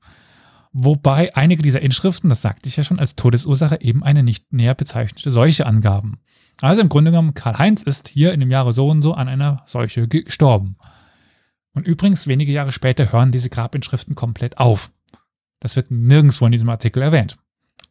Wobei 0.72 1.36
einige 1.36 1.62
dieser 1.62 1.82
Inschriften, 1.82 2.30
das 2.30 2.42
sagte 2.42 2.70
ich 2.70 2.76
ja 2.76 2.84
schon, 2.84 3.00
als 3.00 3.16
Todesursache 3.16 3.82
eben 3.82 4.04
eine 4.04 4.22
nicht 4.22 4.52
näher 4.54 4.76
bezeichnete 4.76 5.32
Seuche 5.32 5.66
angaben. 5.66 6.20
Also 6.62 6.82
im 6.82 6.90
Grunde 6.90 7.12
genommen, 7.12 7.34
Karl-Heinz 7.34 7.84
ist 7.84 8.08
hier 8.10 8.34
in 8.34 8.40
dem 8.40 8.52
Jahre 8.52 8.74
so 8.74 8.90
und 8.90 9.02
so 9.02 9.14
an 9.14 9.28
einer 9.28 9.64
Seuche 9.66 10.08
gestorben. 10.08 10.76
Und 11.74 11.88
übrigens, 11.88 12.28
wenige 12.28 12.52
Jahre 12.52 12.72
später 12.72 13.12
hören 13.12 13.32
diese 13.32 13.50
Grabinschriften 13.50 14.16
komplett 14.16 14.58
auf. 14.58 14.92
Das 15.60 15.76
wird 15.76 15.92
nirgendwo 15.92 16.46
in 16.46 16.52
diesem 16.52 16.70
Artikel 16.70 17.02
erwähnt. 17.02 17.38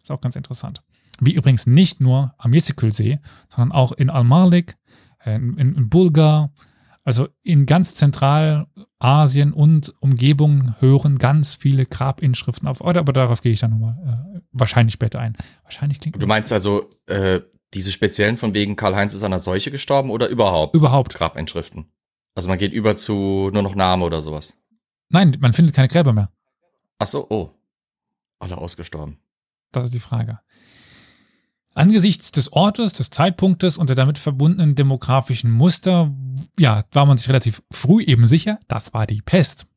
Ist 0.02 0.10
auch 0.10 0.20
ganz 0.20 0.36
interessant. 0.36 0.82
Wie 1.20 1.34
übrigens 1.34 1.66
nicht 1.66 2.00
nur 2.00 2.34
am 2.38 2.52
Yesekülsee, 2.52 3.20
sondern 3.48 3.72
auch 3.72 3.92
in 3.92 4.10
Al-Malik, 4.10 4.76
äh, 5.24 5.36
in, 5.36 5.56
in, 5.56 5.74
in 5.74 5.88
Bulgar, 5.88 6.52
also 7.04 7.28
in 7.42 7.64
ganz 7.64 7.94
Zentralasien 7.94 9.54
und 9.54 9.94
Umgebung 10.00 10.74
hören 10.78 11.18
ganz 11.18 11.54
viele 11.54 11.86
Grabinschriften 11.86 12.68
auf. 12.68 12.84
Aber 12.84 13.12
darauf 13.14 13.40
gehe 13.40 13.52
ich 13.52 13.60
dann 13.60 13.70
nochmal 13.70 13.96
äh, 14.36 14.40
wahrscheinlich 14.52 14.92
später 14.92 15.18
ein. 15.18 15.34
Wahrscheinlich 15.64 16.00
klingt 16.00 16.20
Du 16.20 16.26
meinst 16.26 16.52
also, 16.52 16.90
äh, 17.06 17.40
diese 17.74 17.92
speziellen 17.92 18.36
von 18.36 18.54
wegen 18.54 18.76
Karl-Heinz 18.76 19.14
ist 19.14 19.22
an 19.22 19.32
einer 19.32 19.40
Seuche 19.40 19.70
gestorben 19.70 20.10
oder 20.10 20.28
überhaupt? 20.28 20.74
überhaupt. 20.74 21.14
Grabeinschriften. 21.14 21.92
Also 22.34 22.48
man 22.48 22.58
geht 22.58 22.72
über 22.72 22.96
zu 22.96 23.50
nur 23.52 23.62
noch 23.62 23.74
Name 23.74 24.04
oder 24.04 24.22
sowas. 24.22 24.54
Nein, 25.10 25.36
man 25.40 25.52
findet 25.52 25.74
keine 25.74 25.88
Gräber 25.88 26.12
mehr. 26.12 26.30
Ach 26.98 27.06
so, 27.06 27.26
oh. 27.30 27.50
Alle 28.38 28.58
ausgestorben. 28.58 29.18
Das 29.72 29.86
ist 29.86 29.94
die 29.94 30.00
Frage. 30.00 30.40
Angesichts 31.74 32.32
des 32.32 32.52
Ortes, 32.52 32.92
des 32.92 33.10
Zeitpunktes 33.10 33.78
und 33.78 33.88
der 33.88 33.94
damit 33.94 34.18
verbundenen 34.18 34.74
demografischen 34.74 35.50
Muster, 35.50 36.12
ja, 36.58 36.84
war 36.90 37.06
man 37.06 37.18
sich 37.18 37.28
relativ 37.28 37.62
früh 37.70 38.02
eben 38.02 38.26
sicher, 38.26 38.58
das 38.66 38.94
war 38.94 39.06
die 39.06 39.22
Pest. 39.22 39.67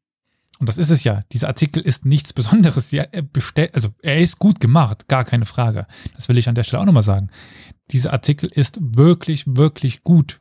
Und 0.62 0.70
das 0.70 0.78
ist 0.78 0.92
es 0.92 1.04
ja. 1.04 1.24
Dieser 1.32 1.48
Artikel 1.48 1.82
ist 1.82 2.06
nichts 2.06 2.34
Besonderes. 2.34 2.92
Ja, 2.92 3.02
er 3.12 3.24
bestellt, 3.24 3.74
also 3.74 3.90
er 4.04 4.20
ist 4.20 4.38
gut 4.38 4.60
gemacht, 4.60 5.08
gar 5.08 5.26
keine 5.26 5.48
Frage. 5.48 5.88
Das 6.16 6.30
will 6.30 6.38
ich 6.38 6.48
an 6.48 6.54
der 6.54 6.62
Stelle 6.62 6.82
auch 6.82 6.86
nochmal 6.86 7.02
sagen. 7.02 7.32
Dieser 7.90 8.14
Artikel 8.14 8.48
ist 8.54 8.78
wirklich, 8.80 9.44
wirklich 9.48 10.04
gut 10.04 10.40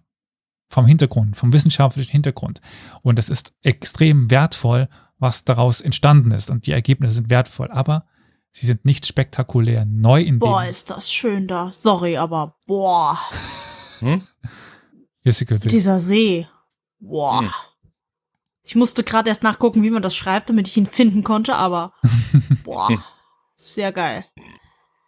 vom 0.69 0.85
Hintergrund, 0.85 1.39
vom 1.39 1.55
wissenschaftlichen 1.55 2.13
Hintergrund. 2.13 2.61
Und 3.01 3.19
es 3.19 3.31
ist 3.31 3.55
extrem 3.63 4.31
wertvoll, 4.31 4.91
was 5.19 5.45
daraus 5.47 5.81
entstanden 5.81 6.33
ist. 6.33 6.51
Und 6.51 6.67
die 6.67 6.73
Ergebnisse 6.73 7.15
sind 7.15 7.31
wertvoll. 7.31 7.71
Aber 7.71 8.05
Sie 8.53 8.67
sind 8.67 8.85
nicht 8.85 9.07
spektakulär 9.07 9.87
neu 9.87 10.21
in 10.21 10.39
Boah, 10.39 10.65
ist 10.67 10.91
das 10.91 11.11
schön 11.11 11.47
da. 11.49 11.73
Sorry, 11.73 12.19
aber 12.19 12.57
boah, 12.67 13.19
Hm? 14.01 14.23
Jessica 15.23 15.57
See. 15.57 15.69
dieser 15.69 15.99
See. 15.99 16.47
Boah. 16.99 17.41
Hm. 17.41 17.51
Ich 18.71 18.77
musste 18.77 19.03
gerade 19.03 19.29
erst 19.29 19.43
nachgucken, 19.43 19.83
wie 19.83 19.91
man 19.91 20.01
das 20.01 20.15
schreibt, 20.15 20.49
damit 20.49 20.69
ich 20.69 20.77
ihn 20.77 20.87
finden 20.87 21.25
konnte, 21.25 21.57
aber 21.57 21.93
boah, 22.63 23.03
sehr 23.57 23.91
geil. 23.91 24.25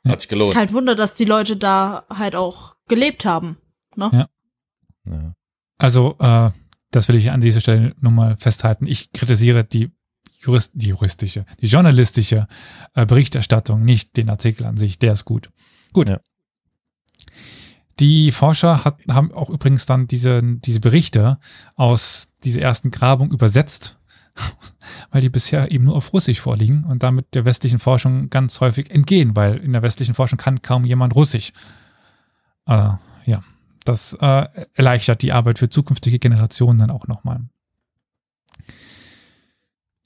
Hat 0.05 0.21
sich 0.21 0.29
gelohnt. 0.29 0.55
Kein 0.55 0.73
Wunder, 0.73 0.97
dass 0.97 1.15
die 1.15 1.25
Leute 1.25 1.57
da 1.57 2.05
halt 2.11 2.35
auch 2.35 2.75
gelebt 2.89 3.25
haben. 3.25 3.59
Ne? 3.95 4.11
Ja. 4.13 4.29
Ja. 5.07 5.35
Also, 5.79 6.17
äh, 6.19 6.51
das 6.91 7.07
will 7.07 7.15
ich 7.15 7.31
an 7.31 7.41
dieser 7.41 7.61
Stelle 7.61 7.95
nur 8.01 8.11
mal 8.11 8.37
festhalten. 8.37 8.89
Ich 8.89 9.13
kritisiere 9.13 9.63
die, 9.63 9.93
Jurist, 10.41 10.73
die 10.75 10.89
juristische, 10.89 11.47
die 11.61 11.67
journalistische 11.67 12.49
äh, 12.95 13.07
Berichterstattung, 13.07 13.85
nicht 13.85 14.17
den 14.17 14.29
Artikel 14.29 14.67
an 14.67 14.77
sich. 14.77 14.99
Der 14.99 15.13
ist 15.13 15.25
gut. 15.25 15.51
Gut. 15.93 16.09
Ja. 16.09 16.19
Die 18.01 18.33
Forscher 18.33 18.85
hat, 18.85 18.99
haben 19.09 19.33
auch 19.33 19.51
übrigens 19.51 19.87
dann 19.87 20.07
diese, 20.07 20.41
diese 20.43 20.81
Berichte 20.81 21.39
aus 21.77 22.33
dieser 22.45 22.63
ersten 22.63 22.91
Grabung 22.91 23.31
übersetzt, 23.31 23.99
weil 25.11 25.21
die 25.21 25.29
bisher 25.29 25.71
eben 25.71 25.85
nur 25.85 25.97
auf 25.97 26.13
Russisch 26.13 26.41
vorliegen 26.41 26.85
und 26.85 27.03
damit 27.03 27.35
der 27.35 27.45
westlichen 27.45 27.79
Forschung 27.79 28.31
ganz 28.31 28.61
häufig 28.61 28.91
entgehen, 28.91 29.37
weil 29.37 29.57
in 29.59 29.73
der 29.73 29.83
westlichen 29.83 30.15
Forschung 30.15 30.39
kann 30.39 30.63
kaum 30.63 30.85
jemand 30.85 31.15
Russisch. 31.15 31.53
Äh, 32.67 32.91
ja, 33.27 33.43
das 33.85 34.15
äh, 34.21 34.47
erleichtert 34.75 35.23
die 35.23 35.33
Arbeit 35.33 35.59
für 35.59 35.69
zukünftige 35.69 36.19
Generationen 36.19 36.79
dann 36.79 36.91
auch 36.91 37.07
nochmal. 37.07 37.43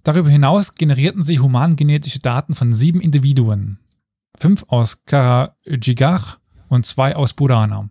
Darüber 0.03 0.31
hinaus 0.31 0.75
generierten 0.75 1.25
sie 1.25 1.41
humangenetische 1.41 2.21
Daten 2.21 2.55
von 2.55 2.73
sieben 2.73 3.01
Individuen. 3.01 3.79
Fünf 4.39 4.65
aus 4.69 5.05
Karajigar 5.05 6.39
und 6.69 6.87
zwei 6.87 7.17
aus 7.17 7.35
Burana. 7.35 7.91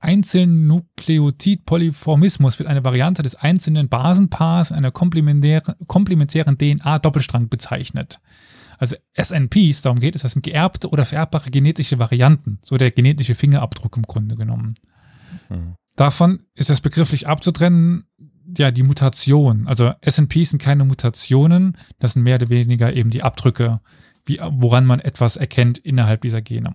Einzelnukleotid-Polyformismus 0.01 2.59
wird 2.59 2.69
eine 2.69 2.85
Variante 2.85 3.23
des 3.23 3.35
einzelnen 3.35 3.89
Basenpaars 3.89 4.73
einer 4.73 4.91
komplementären, 4.91 5.75
komplementären 5.87 6.57
DNA-Doppelstrang 6.57 7.51
bezeichnet. 7.51 8.19
Also 8.79 8.97
SNPs, 9.15 9.83
darum 9.83 10.01
geht 10.01 10.17
es, 10.17 10.23
das 10.23 10.33
sind 10.33 10.43
geerbte 10.43 10.89
oder 10.89 11.05
vererbbare 11.05 11.51
genetische 11.51 11.99
Varianten, 11.99 12.61
so 12.63 12.79
der 12.79 12.91
genetische 12.91 13.35
Fingerabdruck 13.35 13.99
im 13.99 14.05
Grunde 14.05 14.37
genommen. 14.37 14.77
hm. 15.49 15.75
Davon 16.01 16.45
ist 16.55 16.71
es 16.71 16.81
begrifflich 16.81 17.29
abzutrennen, 17.29 18.05
ja, 18.57 18.71
die 18.71 18.83
Mutation. 18.83 19.67
Also 19.69 19.93
SNPs 20.01 20.49
sind 20.49 20.63
keine 20.63 20.87
Mutationen, 20.87 21.77
das 21.99 22.15
sind 22.15 22.23
mehr 22.23 22.37
oder 22.37 22.49
weniger 22.49 22.91
eben 22.95 23.11
die 23.11 23.23
Abdrücke, 23.23 23.83
wie, 24.25 24.41
woran 24.41 24.87
man 24.87 25.01
etwas 25.01 25.37
erkennt 25.37 25.77
innerhalb 25.77 26.23
dieser 26.23 26.41
Gene. 26.41 26.75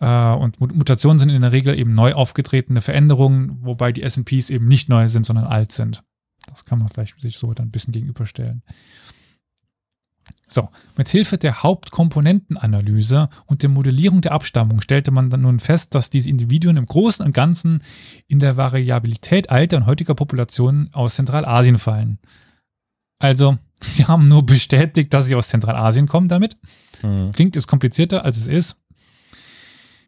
Äh, 0.00 0.32
und 0.32 0.60
Mut- 0.60 0.74
Mutationen 0.74 1.18
sind 1.18 1.28
in 1.28 1.42
der 1.42 1.52
Regel 1.52 1.78
eben 1.78 1.94
neu 1.94 2.14
aufgetretene 2.14 2.80
Veränderungen, 2.80 3.58
wobei 3.60 3.92
die 3.92 4.00
SNPs 4.00 4.48
eben 4.48 4.66
nicht 4.66 4.88
neu 4.88 5.08
sind, 5.08 5.26
sondern 5.26 5.44
alt 5.44 5.70
sind. 5.70 6.02
Das 6.46 6.64
kann 6.64 6.78
man 6.78 6.88
vielleicht 6.88 7.20
sich 7.20 7.36
so 7.36 7.52
dann 7.52 7.66
ein 7.66 7.70
bisschen 7.70 7.92
gegenüberstellen. 7.92 8.62
So, 10.46 10.68
mit 10.96 11.08
Hilfe 11.08 11.38
der 11.38 11.62
Hauptkomponentenanalyse 11.62 13.30
und 13.46 13.62
der 13.62 13.70
Modellierung 13.70 14.20
der 14.20 14.32
Abstammung 14.32 14.82
stellte 14.82 15.10
man 15.10 15.30
dann 15.30 15.42
nun 15.42 15.60
fest, 15.60 15.94
dass 15.94 16.10
diese 16.10 16.28
Individuen 16.28 16.76
im 16.76 16.84
Großen 16.84 17.24
und 17.24 17.32
Ganzen 17.32 17.82
in 18.28 18.38
der 18.38 18.56
Variabilität 18.56 19.50
alter 19.50 19.78
und 19.78 19.86
heutiger 19.86 20.14
Populationen 20.14 20.92
aus 20.92 21.14
Zentralasien 21.14 21.78
fallen. 21.78 22.18
Also, 23.18 23.56
sie 23.82 24.04
haben 24.04 24.28
nur 24.28 24.44
bestätigt, 24.44 25.14
dass 25.14 25.26
sie 25.26 25.34
aus 25.34 25.48
Zentralasien 25.48 26.06
kommen 26.06 26.28
damit. 26.28 26.56
Hm. 27.00 27.30
Klingt 27.32 27.56
es 27.56 27.66
komplizierter, 27.66 28.24
als 28.24 28.36
es 28.36 28.46
ist. 28.46 28.76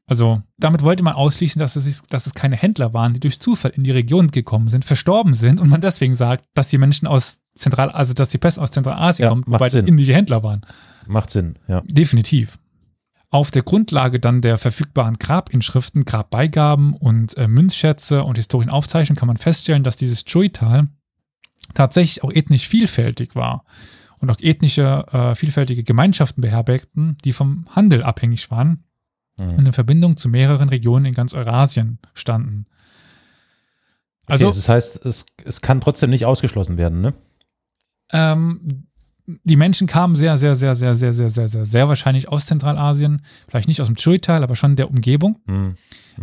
Also, 0.06 0.42
damit 0.58 0.82
wollte 0.82 1.02
man 1.02 1.14
ausschließen, 1.14 1.58
dass 1.58 1.76
es, 1.76 2.02
dass 2.02 2.26
es 2.26 2.34
keine 2.34 2.56
Händler 2.56 2.92
waren, 2.92 3.14
die 3.14 3.20
durch 3.20 3.40
Zufall 3.40 3.70
in 3.70 3.84
die 3.84 3.90
Region 3.90 4.28
gekommen 4.28 4.68
sind, 4.68 4.84
verstorben 4.84 5.32
sind 5.32 5.60
und 5.60 5.70
man 5.70 5.80
deswegen 5.80 6.14
sagt, 6.14 6.44
dass 6.52 6.68
die 6.68 6.76
Menschen 6.76 7.06
aus 7.06 7.38
Zentral, 7.54 7.90
also 7.90 8.14
dass 8.14 8.28
die 8.30 8.38
Pest 8.38 8.58
aus 8.58 8.70
Zentralasien 8.72 9.24
Ja, 9.28 9.30
kommt, 9.30 9.70
Sinn. 9.70 9.84
die 9.86 9.90
indische 9.90 10.14
Händler 10.14 10.42
waren. 10.42 10.62
Macht 11.06 11.30
Sinn, 11.30 11.56
ja. 11.68 11.82
Definitiv. 11.86 12.58
Auf 13.30 13.50
der 13.50 13.62
Grundlage 13.62 14.20
dann 14.20 14.40
der 14.40 14.58
verfügbaren 14.58 15.14
Grabinschriften, 15.18 16.04
Grabbeigaben 16.04 16.94
und 16.94 17.36
äh, 17.36 17.48
Münzschätze 17.48 18.22
und 18.24 18.36
Historienaufzeichnungen 18.36 19.18
kann 19.18 19.26
man 19.28 19.36
feststellen, 19.38 19.82
dass 19.84 19.96
dieses 19.96 20.24
Chui-Tal 20.24 20.88
tatsächlich 21.74 22.22
auch 22.22 22.32
ethnisch 22.32 22.68
vielfältig 22.68 23.34
war 23.34 23.64
und 24.18 24.30
auch 24.30 24.36
ethnische, 24.40 25.04
äh, 25.12 25.34
vielfältige 25.34 25.82
Gemeinschaften 25.82 26.40
beherbergten, 26.42 27.16
die 27.24 27.32
vom 27.32 27.66
Handel 27.70 28.02
abhängig 28.02 28.50
waren 28.50 28.84
Mhm. 29.36 29.54
und 29.56 29.66
in 29.66 29.72
Verbindung 29.72 30.16
zu 30.16 30.28
mehreren 30.28 30.68
Regionen 30.68 31.06
in 31.06 31.14
ganz 31.14 31.34
Eurasien 31.34 31.98
standen. 32.14 32.66
Also, 34.26 34.46
okay, 34.48 34.56
das 34.56 34.68
heißt, 34.68 35.04
es, 35.04 35.26
es 35.44 35.60
kann 35.60 35.80
trotzdem 35.80 36.10
nicht 36.10 36.24
ausgeschlossen 36.24 36.76
werden, 36.78 37.00
ne? 37.00 37.14
Ähm, 38.12 38.86
die 39.26 39.56
Menschen 39.56 39.86
kamen 39.86 40.16
sehr, 40.16 40.36
sehr, 40.36 40.54
sehr, 40.54 40.76
sehr, 40.76 40.94
sehr, 40.96 41.12
sehr, 41.14 41.30
sehr, 41.30 41.48
sehr, 41.48 41.64
sehr 41.64 41.88
wahrscheinlich 41.88 42.28
aus 42.28 42.44
Zentralasien. 42.46 43.22
Vielleicht 43.48 43.68
nicht 43.68 43.80
aus 43.80 43.86
dem 43.86 43.96
Chui-Tal, 43.96 44.42
aber 44.44 44.54
schon 44.56 44.76
der 44.76 44.90
Umgebung. 44.90 45.40
Mhm. 45.46 45.76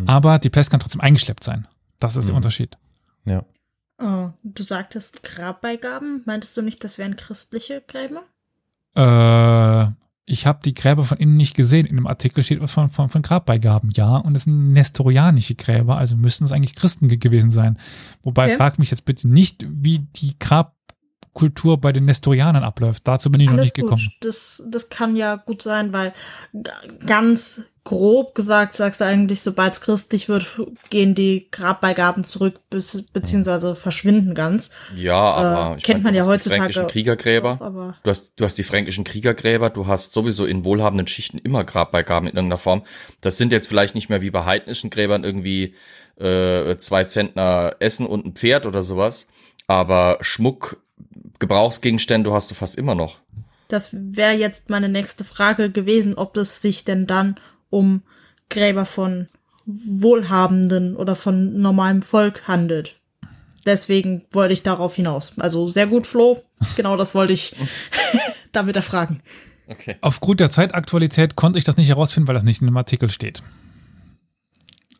Aber 0.05 0.37
die 0.39 0.49
Pest 0.51 0.69
kann 0.69 0.79
trotzdem 0.79 1.01
eingeschleppt 1.01 1.43
sein. 1.43 1.67
Das 1.99 2.15
ist 2.15 2.25
der 2.25 2.33
Mhm. 2.33 2.37
Unterschied. 2.37 2.77
Ja. 3.25 3.43
Oh, 3.99 4.29
du 4.43 4.63
sagtest 4.63 5.23
Grabbeigaben. 5.23 6.21
Meintest 6.25 6.55
du 6.57 6.61
nicht, 6.61 6.83
das 6.83 6.97
wären 6.97 7.15
christliche 7.15 7.81
Gräber? 7.87 8.23
Äh, 8.95 9.91
ich 10.25 10.45
habe 10.45 10.59
die 10.63 10.73
Gräber 10.73 11.03
von 11.03 11.17
innen 11.17 11.35
nicht 11.37 11.55
gesehen. 11.55 11.85
In 11.85 11.95
dem 11.95 12.07
Artikel 12.07 12.43
steht 12.43 12.61
was 12.61 12.71
von, 12.71 12.89
von, 12.89 13.09
von 13.09 13.21
Grabbeigaben. 13.21 13.89
Ja, 13.95 14.17
und 14.17 14.37
es 14.37 14.43
sind 14.45 14.73
nestorianische 14.73 15.55
Gräber, 15.55 15.97
also 15.97 16.15
müssten 16.15 16.43
es 16.43 16.51
eigentlich 16.51 16.75
Christen 16.75 17.09
ge- 17.09 17.17
gewesen 17.17 17.51
sein. 17.51 17.77
Wobei, 18.23 18.45
Okay. 18.47 18.57
frag 18.57 18.79
mich 18.79 18.91
jetzt 18.91 19.05
bitte 19.05 19.27
nicht, 19.27 19.65
wie 19.69 19.99
die 19.99 20.37
Grabkultur 21.33 21.79
bei 21.79 21.91
den 21.91 22.05
Nestorianern 22.05 22.63
abläuft. 22.63 23.07
Dazu 23.07 23.31
bin 23.31 23.41
ich 23.41 23.47
noch 23.47 23.53
Alles 23.53 23.65
nicht 23.67 23.75
gekommen. 23.75 24.01
gut. 24.03 24.13
Das, 24.21 24.63
das 24.69 24.89
kann 24.89 25.15
ja 25.15 25.35
gut 25.35 25.61
sein, 25.61 25.93
weil 25.93 26.13
ganz 27.05 27.63
grob 27.83 28.35
gesagt 28.35 28.75
sagst 28.75 29.01
du 29.01 29.05
eigentlich, 29.05 29.41
sobald 29.41 29.73
es 29.73 29.81
christlich 29.81 30.29
wird, 30.29 30.45
gehen 30.91 31.15
die 31.15 31.47
Grabbeigaben 31.49 32.23
zurück 32.23 32.59
bis, 32.69 33.03
beziehungsweise 33.11 33.73
verschwinden 33.73 34.35
ganz. 34.35 34.69
Ja, 34.95 35.15
aber 35.19 35.75
Äh, 35.75 35.77
ich 35.79 35.83
kennt 35.83 36.03
meine, 36.03 36.03
man 36.03 36.15
ja 36.15 36.21
hast 36.21 36.27
die 36.27 36.31
heutzutage 36.33 36.59
fränkischen 36.61 36.87
Kriegergräber. 36.87 37.57
Aber 37.59 37.95
Du 38.03 38.09
hast, 38.11 38.33
du 38.39 38.45
hast 38.45 38.57
die 38.57 38.63
fränkischen 38.63 39.03
Kriegergräber, 39.03 39.71
du 39.71 39.87
hast 39.87 40.13
sowieso 40.13 40.45
in 40.45 40.63
wohlhabenden 40.63 41.07
Schichten 41.07 41.39
immer 41.39 41.63
Grabbeigaben 41.63 42.27
in 42.29 42.35
irgendeiner 42.35 42.57
Form. 42.59 42.83
Das 43.21 43.37
sind 43.37 43.51
jetzt 43.51 43.67
vielleicht 43.67 43.95
nicht 43.95 44.09
mehr 44.09 44.21
wie 44.21 44.29
bei 44.29 44.45
heidnischen 44.45 44.89
Gräbern 44.91 45.23
irgendwie 45.23 45.73
äh, 46.19 46.77
zwei 46.77 47.05
Zentner 47.05 47.77
Essen 47.79 48.05
und 48.05 48.25
ein 48.25 48.33
Pferd 48.33 48.67
oder 48.67 48.83
sowas. 48.83 49.27
Aber 49.65 50.17
Schmuck, 50.21 50.77
Gebrauchsgegenstände 51.39 52.31
hast 52.31 52.51
du 52.51 52.55
fast 52.55 52.77
immer 52.77 52.95
noch. 52.95 53.19
das 53.67 53.89
wäre 53.93 54.33
jetzt 54.33 54.69
meine 54.69 54.89
nächste 54.89 55.23
Frage 55.23 55.69
gewesen, 55.71 56.13
ob 56.15 56.35
es 56.37 56.61
sich 56.61 56.83
denn 56.83 57.07
dann 57.07 57.35
um 57.69 58.01
Gräber 58.49 58.85
von 58.85 59.27
Wohlhabenden 59.65 60.95
oder 60.95 61.15
von 61.15 61.61
normalem 61.61 62.01
Volk 62.01 62.47
handelt. 62.47 62.99
Deswegen 63.65 64.23
wollte 64.31 64.53
ich 64.53 64.63
darauf 64.63 64.95
hinaus. 64.95 65.33
Also 65.39 65.67
sehr 65.67 65.87
gut, 65.87 66.07
Flo. 66.07 66.41
Genau 66.75 66.97
das 66.97 67.13
wollte 67.15 67.33
ich 67.33 67.55
damit 68.51 68.75
erfragen. 68.75 69.21
Okay. 69.67 69.95
Aufgrund 70.01 70.39
der 70.39 70.49
Zeitaktualität 70.49 71.35
konnte 71.35 71.59
ich 71.59 71.63
das 71.63 71.77
nicht 71.77 71.87
herausfinden, 71.87 72.27
weil 72.27 72.35
das 72.35 72.43
nicht 72.43 72.59
in 72.61 72.67
dem 72.67 72.75
Artikel 72.75 73.09
steht. 73.09 73.41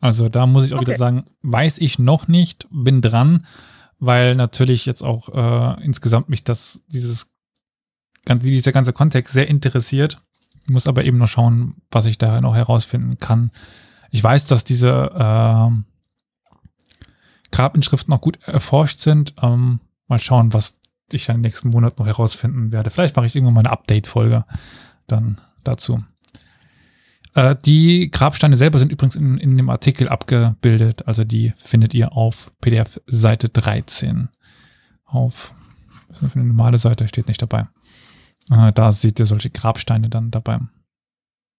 Also 0.00 0.28
da 0.28 0.46
muss 0.46 0.64
ich 0.64 0.74
auch 0.74 0.80
wieder 0.80 0.92
Okay. 0.92 0.98
sagen, 0.98 1.24
weiß 1.42 1.78
ich 1.78 1.98
noch 1.98 2.26
nicht, 2.28 2.66
bin 2.70 3.02
dran, 3.02 3.46
weil 4.02 4.34
natürlich 4.34 4.84
jetzt 4.84 5.02
auch 5.02 5.28
äh, 5.28 5.84
insgesamt 5.84 6.28
mich 6.28 6.42
das, 6.42 6.82
dieses, 6.88 7.30
dieser 8.28 8.72
ganze 8.72 8.92
Kontext 8.92 9.32
sehr 9.32 9.48
interessiert. 9.48 10.20
Ich 10.64 10.70
muss 10.70 10.88
aber 10.88 11.04
eben 11.04 11.18
noch 11.18 11.28
schauen, 11.28 11.76
was 11.88 12.06
ich 12.06 12.18
da 12.18 12.40
noch 12.40 12.56
herausfinden 12.56 13.18
kann. 13.18 13.52
Ich 14.10 14.22
weiß, 14.22 14.46
dass 14.46 14.64
diese 14.64 15.12
ähm, 15.14 15.84
Grabinschriften 17.52 18.10
noch 18.12 18.20
gut 18.20 18.40
erforscht 18.44 18.98
sind. 18.98 19.34
Ähm, 19.40 19.78
mal 20.08 20.18
schauen, 20.18 20.52
was 20.52 20.80
ich 21.12 21.26
dann 21.26 21.36
im 21.36 21.42
nächsten 21.42 21.70
Monat 21.70 22.00
noch 22.00 22.06
herausfinden 22.06 22.72
werde. 22.72 22.90
Vielleicht 22.90 23.14
mache 23.14 23.26
ich 23.26 23.36
irgendwann 23.36 23.54
mal 23.54 23.60
eine 23.60 23.70
Update-Folge 23.70 24.44
dann 25.06 25.40
dazu. 25.62 26.02
Äh, 27.34 27.56
die 27.64 28.10
Grabsteine 28.10 28.56
selber 28.56 28.78
sind 28.78 28.92
übrigens 28.92 29.16
in, 29.16 29.38
in 29.38 29.56
dem 29.56 29.70
Artikel 29.70 30.08
abgebildet. 30.08 31.06
Also 31.06 31.24
die 31.24 31.52
findet 31.56 31.94
ihr 31.94 32.12
auf 32.12 32.52
PDF 32.60 33.00
Seite 33.06 33.48
13. 33.48 34.28
Auf 35.04 35.54
eine 36.34 36.44
normale 36.44 36.78
Seite 36.78 37.08
steht 37.08 37.28
nicht 37.28 37.42
dabei. 37.42 37.68
Äh, 38.50 38.72
da 38.72 38.92
seht 38.92 39.18
ihr 39.18 39.26
solche 39.26 39.50
Grabsteine 39.50 40.08
dann 40.08 40.30
dabei. 40.30 40.60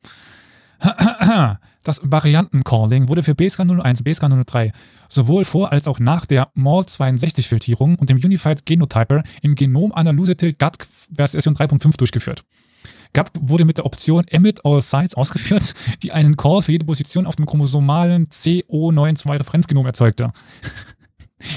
Das 1.83 1.99
Variantencalling 2.01 3.09
wurde 3.09 3.23
für 3.23 3.35
BSK 3.35 3.61
01 3.61 3.99
und 3.99 4.03
BSK 4.05 4.29
03 4.45 4.71
sowohl 5.09 5.43
vor 5.43 5.71
als 5.71 5.87
auch 5.87 5.99
nach 5.99 6.25
der 6.25 6.49
MAL62-Filtrierung 6.55 7.95
und 7.95 8.09
dem 8.09 8.17
Unified 8.17 8.65
Genotyper 8.65 9.23
im 9.41 9.55
Genom 9.55 9.91
Analytical 9.91 10.53
GATT 10.53 10.87
Version 11.13 11.55
3.5 11.55 11.97
durchgeführt. 11.97 12.45
GATT 13.11 13.31
wurde 13.39 13.65
mit 13.65 13.77
der 13.77 13.85
Option 13.85 14.27
Emit 14.27 14.65
All 14.65 14.81
Sites 14.81 15.13
ausgeführt, 15.15 15.73
die 16.01 16.11
einen 16.11 16.37
Call 16.37 16.61
für 16.61 16.71
jede 16.71 16.85
Position 16.85 17.25
auf 17.25 17.35
dem 17.35 17.45
chromosomalen 17.45 18.27
CO92-Referenzgenom 18.27 19.85
erzeugte. 19.85 20.31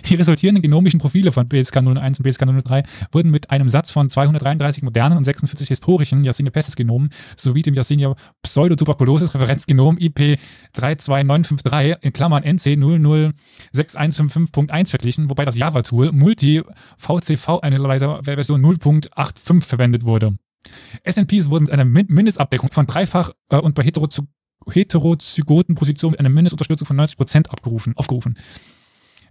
Die 0.06 0.14
resultierenden 0.14 0.62
genomischen 0.62 1.00
Profile 1.00 1.32
von 1.32 1.48
BSK 1.48 1.76
01 1.76 2.18
und 2.18 2.22
BSK 2.24 2.46
03 2.64 2.82
wurden 3.12 3.30
mit 3.30 3.50
einem 3.50 3.68
Satz 3.68 3.90
von 3.90 4.08
233 4.08 4.82
modernen 4.82 5.16
und 5.16 5.24
46 5.24 5.68
historischen 5.68 6.24
Yersinia 6.24 6.50
pestis 6.50 6.76
Genomen 6.76 7.10
sowie 7.36 7.62
dem 7.62 7.74
Yersinia 7.74 8.14
pseudotuberculosis 8.42 9.34
Referenzgenom 9.34 9.98
IP 9.98 10.38
32953 10.72 11.96
in 12.02 12.12
Klammern 12.12 12.42
NC 12.42 12.76
006155.1 13.74 14.88
verglichen, 14.90 15.30
wobei 15.30 15.44
das 15.44 15.56
Java-Tool 15.56 16.12
Multi 16.12 16.62
VCV 16.98 17.60
Analyzer 17.62 18.22
Version 18.24 18.64
0.85 18.64 19.62
verwendet 19.62 20.04
wurde. 20.04 20.36
SNPs 21.04 21.48
wurden 21.50 21.64
mit 21.64 21.72
einer 21.72 21.84
Min- 21.84 22.06
Mindestabdeckung 22.08 22.70
von 22.72 22.86
dreifach 22.86 23.30
äh, 23.50 23.56
und 23.56 23.74
bei 23.74 23.82
heterozy 23.84 24.22
heterozygoten 24.68 25.76
Positionen 25.76 26.12
mit 26.12 26.20
einer 26.20 26.28
Mindestunterstützung 26.28 26.86
von 26.86 26.98
90% 26.98 27.48
abgerufen, 27.50 27.96
aufgerufen. 27.96 28.36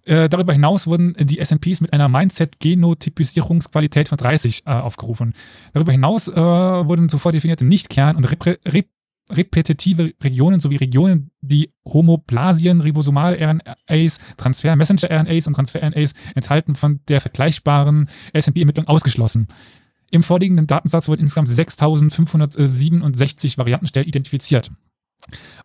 Äh, 0.05 0.29
darüber 0.29 0.53
hinaus 0.53 0.87
wurden 0.87 1.15
die 1.19 1.43
SNPs 1.43 1.81
mit 1.81 1.91
einer 1.91 2.07
Mindset-Genotypisierungsqualität 2.07 4.07
von 4.07 4.17
30 4.17 4.63
äh, 4.65 4.69
aufgerufen. 4.69 5.33
Darüber 5.73 5.91
hinaus 5.91 6.27
äh, 6.27 6.35
wurden 6.35 7.09
zuvor 7.09 7.31
definierte 7.31 7.65
Nicht-Kern- 7.65 8.15
und 8.15 8.25
Repre 8.25 8.59
Rep 8.67 8.87
repetitive 9.31 10.13
Regionen 10.21 10.59
sowie 10.59 10.75
Regionen, 10.75 11.31
die 11.41 11.73
Homoplasien, 11.83 12.81
ribosomale 12.81 13.39
RNAs, 13.39 14.19
Transfer-Messenger-RNAs 14.37 15.47
und 15.47 15.55
Transfer-RNAs 15.55 16.13
enthalten, 16.35 16.75
von 16.75 16.99
der 17.07 17.21
vergleichbaren 17.21 18.07
SNP-Ermittlung 18.33 18.87
ausgeschlossen. 18.87 19.47
Im 20.11 20.21
vorliegenden 20.21 20.67
Datensatz 20.67 21.07
wurden 21.07 21.21
insgesamt 21.21 21.49
6567 21.49 23.57
Variantenstellen 23.57 24.07
identifiziert. 24.07 24.69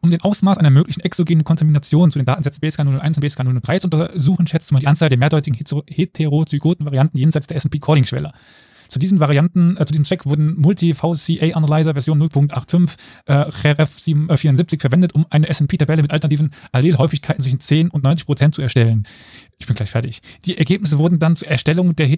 Um 0.00 0.10
den 0.10 0.20
Ausmaß 0.22 0.58
einer 0.58 0.70
möglichen 0.70 1.00
exogenen 1.00 1.44
Kontamination 1.44 2.10
zu 2.10 2.18
den 2.18 2.26
Datensätzen 2.26 2.60
BSK 2.60 2.84
001 2.84 3.16
und 3.16 3.20
BSK 3.20 3.44
003 3.62 3.78
zu 3.80 3.86
untersuchen, 3.86 4.46
schätzt 4.46 4.72
man 4.72 4.80
die 4.80 4.86
Anzahl 4.86 5.08
der 5.08 5.18
mehrdeutigen 5.18 5.58
hetero- 5.58 5.84
heterozygoten 5.88 6.86
Varianten 6.86 7.18
jenseits 7.18 7.46
der 7.46 7.56
S&P-Calling-Schwelle. 7.56 8.32
Zu 8.90 8.98
diesen 8.98 9.20
Varianten, 9.20 9.76
äh, 9.76 9.86
zu 9.86 9.92
diesem 9.92 10.04
Zweck 10.04 10.26
wurden 10.26 10.56
Multi-VCA-Analyzer 10.58 11.92
Version 11.92 12.20
0.85 12.20 12.96
äh, 13.26 13.32
REF 13.32 13.98
774 14.00 14.80
verwendet, 14.80 15.14
um 15.14 15.26
eine 15.30 15.48
S&P-Tabelle 15.48 16.02
mit 16.02 16.10
alternativen 16.10 16.50
Allelhäufigkeiten 16.72 17.42
zwischen 17.42 17.60
10 17.60 17.90
und 17.90 18.02
90 18.02 18.26
Prozent 18.26 18.54
zu 18.56 18.62
erstellen. 18.62 19.04
Ich 19.58 19.66
bin 19.66 19.76
gleich 19.76 19.90
fertig. 19.90 20.20
Die 20.44 20.58
Ergebnisse 20.58 20.98
wurden 20.98 21.20
dann 21.20 21.36
zur 21.36 21.46
Erstellung 21.46 21.94
der 21.94 22.08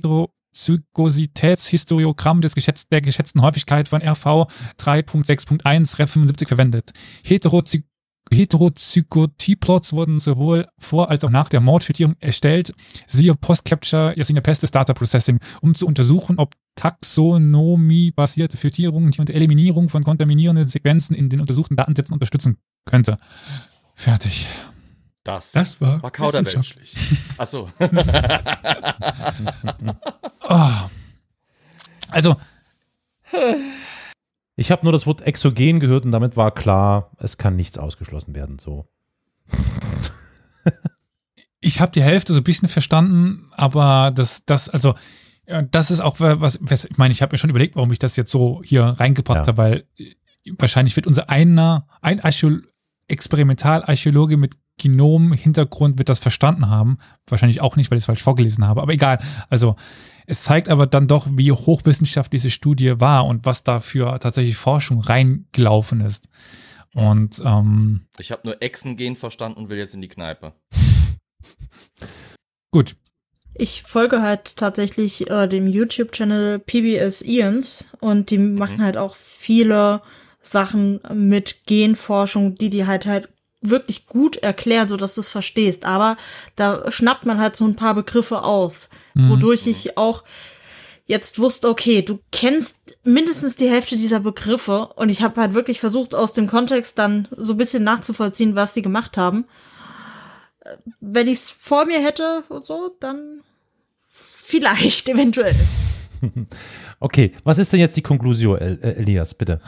Heterozygositätshistogramm 0.53 2.41
des 2.41 2.55
geschätzt, 2.55 2.93
der 2.93 3.01
geschätzten 3.01 3.43
Häufigkeit 3.43 3.89
von 3.89 4.03
RV 4.03 4.47
3.6.1 4.79 5.99
REF 5.99 6.11
75 6.11 6.49
verwendet. 6.49 6.93
Heterozy 7.25 7.85
Heterozygotiplots 8.31 9.93
wurden 9.93 10.19
sowohl 10.19 10.67
vor 10.79 11.11
als 11.11 11.23
auch 11.25 11.31
nach 11.31 11.51
der 11.51 11.61
Mordfiltrierung 11.61 12.15
erstellt, 12.21 12.73
siehe 13.07 13.35
Post-Capture 13.35 14.15
Yersinia 14.17 14.41
Pestis 14.41 14.71
Data 14.71 14.95
Processing, 14.95 15.39
um 15.61 15.75
zu 15.75 15.87
untersuchen, 15.87 16.39
ob 16.39 16.55
Taxonomie-basierte 16.77 18.57
Filtrierung 18.57 19.11
die 19.11 19.21
unter 19.21 19.35
Eliminierung 19.35 19.91
von 19.91 20.05
kontaminierenden 20.05 20.67
Sequenzen 20.67 21.15
in 21.15 21.29
den 21.29 21.41
untersuchten 21.41 21.77
Datensätzen 21.77 22.15
unterstützen 22.15 22.57
könnte. 22.87 23.19
Fertig. 23.97 24.47
Das. 25.25 25.53
Das 25.53 25.81
war, 25.81 26.03
War 26.03 26.11
Kauderwelsch. 26.11 26.77
wissenschaftlich. 26.77 26.95
Oh. 30.55 30.91
Also, 32.09 32.37
Ich 34.57 34.71
habe 34.71 34.85
nur 34.85 34.93
das 34.93 35.07
Wort 35.07 35.23
exogen 35.23 35.81
gehört 35.81 36.05
und 36.05 36.13
damit 36.13 36.37
war 36.37 36.51
klar, 36.53 37.11
es 37.19 37.39
kann 37.39 37.57
nichts 37.57 37.79
ausgeschlossen 37.79 38.35
werden. 38.35 38.59
So. 38.59 38.87
ich 41.61 41.81
habe 41.81 41.93
die 41.93 42.03
Hälfte 42.03 42.35
so 42.35 42.41
ein 42.41 42.45
bisschen 42.45 42.69
verstanden, 42.69 43.49
aber 43.53 44.13
das, 44.15 44.45
das, 44.45 44.69
also, 44.69 44.95
das 45.71 45.91
ist 45.91 46.01
auch 46.01 46.21
was, 46.21 46.59
was 46.61 46.85
ich 46.85 46.99
meine, 46.99 47.13
ich 47.13 47.23
habe 47.23 47.33
mir 47.33 47.39
schon 47.39 47.51
überlegt, 47.51 47.75
warum 47.77 47.91
ich 47.91 47.99
das 47.99 48.17
jetzt 48.17 48.31
so 48.31 48.63
hier 48.63 48.85
reingepackt 48.85 49.47
Ja. 49.47 49.47
habe, 49.47 49.57
weil 49.57 49.85
äh, 49.99 50.15
wahrscheinlich 50.59 50.97
wird 50.97 51.07
unser 51.07 51.31
einer, 51.31 51.87
ein 52.03 52.21
Archäo 52.21 52.59
Experimentalarchäologe 53.09 54.37
mit 54.37 54.57
Genom-Hintergrund 54.79 55.99
wird 55.99 56.09
das 56.09 56.19
verstanden 56.19 56.69
haben. 56.69 56.99
Wahrscheinlich 57.27 57.61
auch 57.61 57.77
nicht, 57.77 57.91
weil 57.91 57.99
ich 57.99 58.03
es 58.03 58.07
falsch 58.07 58.23
vorgelesen 58.23 58.67
habe, 58.67 58.83
aber 58.83 58.93
egal. 58.93 59.19
Also, 59.49 59.77
es 60.27 60.45
zeigt 60.45 60.69
aber 60.69 60.87
dann 60.87 61.09
doch, 61.09 61.27
wie 61.31 61.53
hochwissenschaftlich 61.53 62.43
diese 62.43 62.51
Studie 62.51 63.01
war 63.01 63.27
und 63.27 63.45
was 63.45 63.65
da 63.65 63.81
für 63.81 64.19
tatsächlich 64.19 64.57
Forschung 64.57 65.01
reingelaufen 65.01 66.01
ist. 66.01 66.29
Und 66.95 67.41
ähm, 67.45 68.07
Ich 68.19 68.33
habe 68.33 68.43
nur 68.45 68.63
Echsengen 68.63 69.17
verstanden 69.17 69.59
und 69.59 69.69
will 69.69 69.79
jetzt 69.79 69.95
in 69.95 70.01
die 70.01 70.09
Kneipe. 70.09 70.53
gut, 72.71 72.97
Ich 73.55 73.83
folge 73.83 74.23
halt 74.23 74.57
tatsächlich 74.57 75.31
äh, 75.31 75.47
dem 75.47 75.67
YouTube-Channel 75.67 76.59
PBS 76.59 77.23
Ians 77.23 77.87
und 78.01 78.31
die 78.31 78.39
machen 78.39 78.83
halt 78.83 78.97
auch 78.97 79.17
viele 79.17 80.03
Sachen 80.41 81.01
mit 81.13 81.67
Genforschung, 81.67 82.57
die 82.57 82.71
die 82.71 82.87
halt 82.87 83.07
halt 83.07 83.29
wirklich 83.63 84.07
gut 84.07 84.37
erklären, 84.37 84.89
so 84.89 84.97
dass 84.97 85.15
du 85.15 85.21
es 85.21 85.29
verstehst. 85.29 85.85
Aber 85.85 86.17
da 86.57 86.91
schnappt 86.91 87.25
man 87.25 87.41
halt 87.41 87.57
so 87.57 87.65
ein 87.65 87.77
paar 87.77 87.95
Begriffe 87.95 88.43
auf, 88.43 88.89
wodurch 89.15 89.67
ich 89.67 89.97
auch 89.97 90.25
jetzt 91.07 91.39
wusste, 91.39 91.69
okay, 91.69 92.03
du 92.03 92.21
kennst 92.31 92.97
mindestens 93.05 93.57
die 93.57 93.69
Hälfte 93.69 93.97
dieser 93.97 94.21
Begriffe 94.21 94.87
und 94.97 95.09
ich 95.09 95.23
habe 95.23 95.41
halt 95.41 95.55
wirklich 95.55 95.81
versucht, 95.81 96.15
aus 96.15 96.33
dem 96.33 96.47
Kontext 96.47 96.99
dann 96.99 97.29
so 97.37 97.55
ein 97.55 97.59
bisschen 97.59 97.85
nachzuvollziehen, 97.85 98.55
was 98.55 98.73
die 98.73 98.83
gemacht 98.83 99.17
haben. 99.19 99.45
Wenn 101.01 101.29
ich 101.29 101.41
es 101.41 101.51
vor 101.51 101.87
mir 101.87 102.01
hätte 102.01 102.45
und 102.49 102.65
so, 102.65 102.97
dann 103.01 103.43
vielleicht, 104.09 105.09
eventuell. 105.11 105.55
Okay, 107.01 107.33
was 107.43 107.59
ist 107.59 107.73
denn 107.73 107.81
jetzt 107.81 107.97
die 107.97 108.03
Konklusion, 108.03 108.57
El 108.59 108.79
äh, 108.83 108.93
Elias, 108.93 109.35
bitte? 109.35 109.61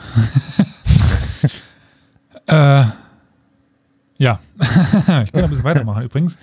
Äh, 2.47 2.85
ja, 4.17 4.39
ich 4.59 5.31
kann 5.31 5.43
ein 5.43 5.49
bisschen 5.49 5.63
weitermachen 5.63 6.03
übrigens. 6.05 6.37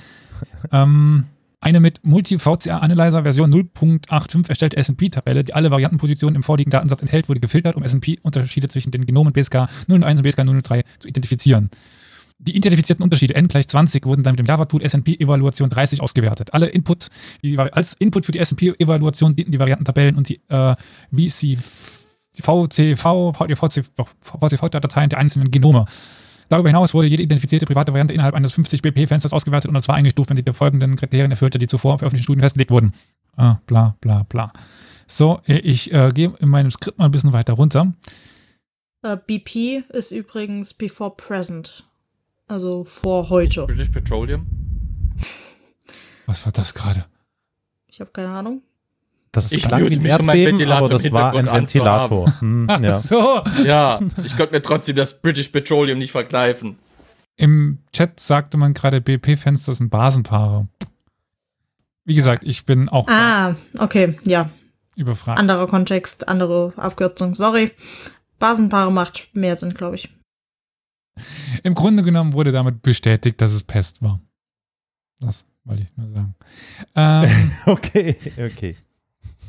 Ähm, 0.70 1.24
eine 1.60 1.78
mit 1.78 2.04
Multi-VCA-Analyzer 2.04 3.22
Version 3.22 3.54
0.85 3.54 4.48
erstellte 4.48 4.76
S&P-Tabelle, 4.78 5.44
die 5.44 5.54
alle 5.54 5.70
Variantenpositionen 5.70 6.34
im 6.34 6.42
vorliegenden 6.42 6.78
Datensatz 6.78 7.02
enthält, 7.02 7.28
wurde 7.28 7.38
gefiltert, 7.38 7.76
um 7.76 7.84
S&P-Unterschiede 7.84 8.68
zwischen 8.68 8.90
den 8.90 9.06
Genomen 9.06 9.32
BSK 9.32 9.68
001 9.86 10.20
und 10.20 10.22
BSK 10.22 10.44
003 10.44 10.82
zu 10.98 11.06
identifizieren. 11.06 11.70
Die 12.40 12.56
identifizierten 12.56 13.04
Unterschiede 13.04 13.36
N 13.36 13.46
gleich 13.46 13.68
20 13.68 14.04
wurden 14.04 14.24
dann 14.24 14.32
mit 14.32 14.40
dem 14.40 14.46
Java-Tool 14.46 14.82
S&P-Evaluation 14.82 15.70
30 15.70 16.00
ausgewertet. 16.00 16.52
Alle 16.52 16.66
Input, 16.66 17.06
die, 17.44 17.56
als 17.56 17.92
Input 17.94 18.26
für 18.26 18.32
die 18.32 18.40
S&P-Evaluation 18.40 19.36
dienten 19.36 19.52
die 19.52 19.60
Variantentabellen 19.60 20.16
und 20.16 20.28
die 20.28 20.40
äh, 20.48 20.74
VC, 21.12 21.58
VCV, 22.40 23.32
VCV-Dateien 24.20 25.10
der 25.10 25.20
einzelnen 25.20 25.52
Genome. 25.52 25.84
Darüber 26.48 26.68
hinaus 26.68 26.94
wurde 26.94 27.08
jede 27.08 27.22
identifizierte 27.22 27.66
private 27.66 27.92
Variante 27.92 28.14
innerhalb 28.14 28.34
eines 28.34 28.52
50 28.52 28.82
BP-Fensters 28.82 29.32
ausgewertet 29.32 29.70
und 29.70 29.82
zwar 29.82 29.94
eingestuft, 29.94 30.30
wenn 30.30 30.36
sie 30.36 30.44
die 30.44 30.52
folgenden 30.52 30.96
Kriterien 30.96 31.30
erfüllte, 31.30 31.58
die 31.58 31.66
zuvor 31.66 31.98
veröffentlichten 31.98 32.24
Studien 32.24 32.42
festgelegt 32.42 32.70
wurden. 32.70 32.92
Ah, 33.36 33.56
bla 33.66 33.96
bla 34.00 34.24
bla. 34.28 34.52
So, 35.06 35.40
ich 35.46 35.92
äh, 35.92 36.10
gehe 36.14 36.32
in 36.38 36.48
meinem 36.48 36.70
Skript 36.70 36.98
mal 36.98 37.06
ein 37.06 37.10
bisschen 37.10 37.32
weiter 37.32 37.54
runter. 37.54 37.92
Äh, 39.02 39.16
BP 39.16 39.84
ist 39.90 40.10
übrigens 40.10 40.74
before 40.74 41.14
present. 41.16 41.84
Also 42.46 42.84
vor 42.84 43.30
heute. 43.30 43.66
British 43.66 43.88
Petroleum? 43.88 44.46
Was 46.26 46.44
war 46.44 46.52
das 46.52 46.74
gerade? 46.74 47.04
Ich 47.86 48.00
habe 48.00 48.10
keine 48.10 48.30
Ahnung. 48.30 48.62
Das 49.32 49.50
Ich 49.50 49.66
klang 49.66 49.88
wie 49.88 49.94
ein 49.96 50.04
Erdbeben, 50.04 50.58
Ventilator 50.58 50.78
aber 50.78 50.88
das 50.90 51.10
war 51.10 51.34
ein 51.34 51.46
Ventilator. 51.46 52.32
Hm, 52.40 52.68
ja. 52.82 52.98
So, 53.00 53.40
Ja, 53.64 53.98
ich 54.24 54.36
konnte 54.36 54.52
mir 54.54 54.60
trotzdem 54.62 54.94
das 54.96 55.20
British 55.20 55.48
Petroleum 55.48 55.98
nicht 55.98 56.12
verkneifen. 56.12 56.76
im 57.36 57.78
Chat 57.92 58.20
sagte 58.20 58.58
man 58.58 58.74
gerade, 58.74 59.00
BP-Fenster 59.00 59.72
sind 59.74 59.88
Basenpaare. 59.90 60.68
Wie 62.04 62.14
gesagt, 62.14 62.44
ich 62.44 62.66
bin 62.66 62.88
auch 62.90 63.08
Ah, 63.08 63.56
okay, 63.78 64.18
ja. 64.24 64.50
überfragt. 64.96 65.38
Anderer 65.38 65.66
Kontext, 65.66 66.28
andere 66.28 66.72
Abkürzung. 66.76 67.34
Sorry. 67.34 67.70
Basenpaare 68.38 68.92
macht 68.92 69.28
mehr 69.32 69.56
Sinn, 69.56 69.72
glaube 69.72 69.94
ich. 69.96 70.10
Im 71.62 71.74
Grunde 71.74 72.02
genommen 72.02 72.32
wurde 72.32 72.52
damit 72.52 72.82
bestätigt, 72.82 73.40
dass 73.40 73.52
es 73.52 73.62
Pest 73.62 74.02
war. 74.02 74.20
Das 75.20 75.44
wollte 75.64 75.82
ich 75.84 75.96
nur 75.96 76.08
sagen. 76.08 76.34
Ähm, 76.96 77.52
Okay, 77.66 78.16
okay. 78.38 78.76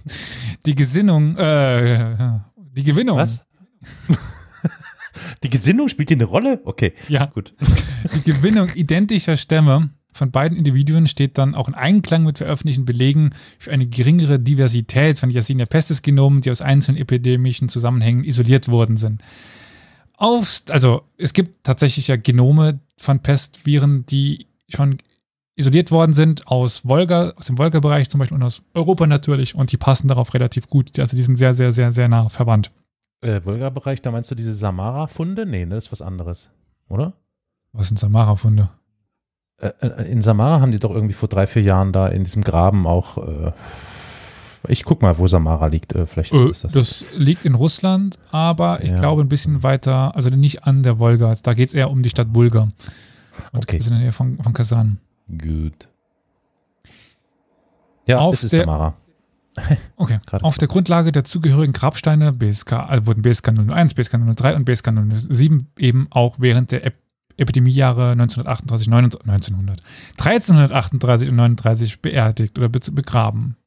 die 0.66 0.76
Gesinnung, 0.76 1.38
äh, 1.38 2.39
die 2.76 2.84
Gewinnung. 2.84 3.18
Was? 3.18 3.45
Die 5.43 5.49
Gesinnung 5.49 5.89
spielt 5.89 6.10
hier 6.10 6.18
eine 6.18 6.24
Rolle? 6.26 6.62
Okay, 6.66 6.93
Ja, 7.08 7.26
gut. 7.26 7.54
die 8.16 8.32
Gewinnung 8.32 8.70
identischer 8.74 9.38
Stämme 9.38 9.89
von 10.12 10.32
beiden 10.32 10.58
Individuen 10.58 11.08
steht 11.08 11.38
dann 11.38 11.56
auch 11.56 11.68
in 11.68 11.74
Einklang 11.74 12.24
mit 12.24 12.38
veröffentlichten 12.38 12.86
Belegen 12.86 13.32
für 13.58 13.72
eine 13.72 13.88
geringere 13.88 14.39
Diversität 14.39 15.20
von 15.20 15.30
Yersinia 15.30 15.66
pestis 15.66 16.01
Genomen, 16.01 16.41
die 16.41 16.51
aus 16.51 16.62
einzelnen 16.62 16.97
epidemischen 17.01 17.68
Zusammenhängen 17.68 18.24
isoliert 18.24 18.68
worden 18.68 18.97
sind. 18.97 19.22
Auf, 20.16 20.62
also 20.70 21.01
es 21.18 21.34
gibt 21.34 21.64
tatsächlich 21.64 22.08
ja 22.08 22.16
Genome 22.16 22.80
von 22.97 23.20
Pestviren, 23.20 24.06
die 24.06 24.45
schon 24.70 24.99
isoliert 25.56 25.91
worden 25.91 26.14
sind 26.14 26.47
aus 26.47 26.86
Wolga, 26.88 27.34
aus 27.38 27.45
dem 27.47 27.58
Wolga-Bereich 27.58 28.10
zum 28.10 28.20
Beispiel 28.20 28.36
und 28.38 28.43
aus 28.43 28.64
Europa 28.74 29.06
natürlich 29.08 29.54
und 29.56 29.72
die 29.72 29.78
passen 29.78 30.08
darauf 30.08 30.34
relativ 30.34 30.68
gut. 30.68 30.97
Also 30.99 31.16
die 31.16 31.22
sind 31.24 31.38
sehr, 31.38 31.54
sehr, 31.54 31.74
sehr, 31.74 31.93
sehr 31.93 32.08
nah 32.08 32.30
verwandt. 32.30 32.72
Äh, 33.22 33.41
Wolga-Bereich, 33.45 34.01
da 34.01 34.12
meinst 34.12 34.32
du 34.32 34.36
diese 34.36 34.54
Samara-Funde? 34.54 35.45
Nee, 35.45 35.66
ne, 35.66 35.76
das 35.76 35.86
ist 35.86 35.91
was 35.91 36.01
anderes. 36.01 36.49
Oder? 36.89 37.14
Was 37.72 37.88
sind 37.88 37.97
Samara-Funde? 37.99 38.70
Äh, 39.62 39.72
äh, 39.82 40.12
in 40.12 40.22
Samara 40.22 40.60
haben 40.60 40.72
die 40.72 40.80
doch 40.80 40.91
irgendwie 40.91 41.14
vor 41.14 41.30
drei, 41.30 41.47
vier 41.47 41.62
Jahren 41.62 41.91
da 41.91 42.08
in 42.08 42.24
diesem 42.24 42.43
Graben 42.43 42.86
auch. 42.88 43.18
Äh, 43.20 43.51
ich 44.68 44.84
guck 44.86 45.01
mal, 45.01 45.18
wo 45.18 45.28
Samara 45.28 45.68
liegt. 45.68 45.93
Äh, 45.93 46.08
vielleicht 46.08 46.34
Äh, 46.34 46.49
ist 46.49 46.64
das. 46.64 46.72
das 46.72 47.06
liegt 47.18 47.45
in 47.45 47.54
Russland, 47.56 48.18
aber 48.32 48.82
ich 48.84 48.89
Ja. 48.89 48.95
glaube 48.95 49.22
ein 49.22 49.30
bisschen 49.30 49.62
weiter, 49.62 50.16
also 50.16 50.30
nicht 50.30 50.64
an 50.66 50.84
der 50.84 50.99
Wolga. 50.99 51.36
Da 51.43 51.54
geht 51.54 51.70
es 51.70 51.76
eher 51.76 51.91
um 51.91 52.01
die 52.01 52.10
Stadt 52.10 52.32
Bulgar. 52.34 52.70
Und 53.51 53.66
Okay. 53.66 53.78
wir 53.78 53.84
sind 53.84 53.93
in 53.93 53.99
der 53.99 54.04
Nähe 54.06 54.12
von, 54.12 54.38
von 54.41 54.54
Kasan. 54.54 54.97
Gut. 55.30 55.88
Ja, 58.05 58.19
Auf 58.19 58.36
es 58.36 58.43
ist 58.45 58.53
der- 58.53 58.61
Samara. 58.65 58.95
Okay. 59.97 60.19
Gerade 60.26 60.43
Auf 60.43 60.57
der 60.57 60.67
Grundlage 60.67 61.11
der 61.11 61.24
zugehörigen 61.26 61.74
Grabsteine 61.74 62.34
BSK, 62.34 62.74
also 62.74 63.05
wurden 63.05 63.21
BSK 63.21 63.49
001, 63.55 63.93
BSK 63.93 64.17
003 64.36 64.55
und 64.55 64.65
BSK 64.65 64.91
007 65.30 65.67
eben 65.78 66.07
auch 66.09 66.36
während 66.39 66.71
der 66.71 66.86
Ep 66.86 66.95
Epidemiejahre 67.36 68.11
1938, 68.11 68.88
1900, 68.88 69.28
1900, 69.28 69.82
1338 70.19 71.30
und 71.30 71.36
39 71.36 71.99
beerdigt 72.01 72.59
oder 72.59 72.69
be 72.69 72.80
begraben. 72.91 73.57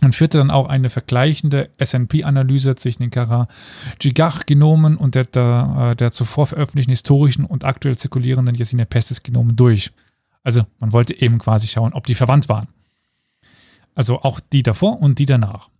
Man 0.00 0.14
führte 0.14 0.38
dann 0.38 0.50
auch 0.50 0.66
eine 0.66 0.88
vergleichende 0.88 1.68
SNP-Analyse 1.78 2.76
zwischen 2.76 3.02
den 3.02 3.10
Kara-Jigach-Genomen 3.10 4.96
und 4.96 5.14
der, 5.14 5.24
der, 5.26 5.90
äh, 5.92 5.96
der 5.96 6.10
zuvor 6.10 6.46
veröffentlichten 6.46 6.92
historischen 6.92 7.44
und 7.44 7.64
aktuell 7.64 7.98
zirkulierenden 7.98 8.54
Yersinia 8.54 8.86
pestis-Genomen 8.86 9.56
durch. 9.56 9.92
Also 10.42 10.62
man 10.78 10.92
wollte 10.92 11.20
eben 11.20 11.38
quasi 11.38 11.66
schauen, 11.66 11.92
ob 11.92 12.06
die 12.06 12.14
verwandt 12.14 12.48
waren. 12.48 12.68
Also 13.94 14.22
auch 14.22 14.40
die 14.40 14.62
davor 14.62 15.00
und 15.00 15.18
die 15.18 15.26
danach. 15.26 15.70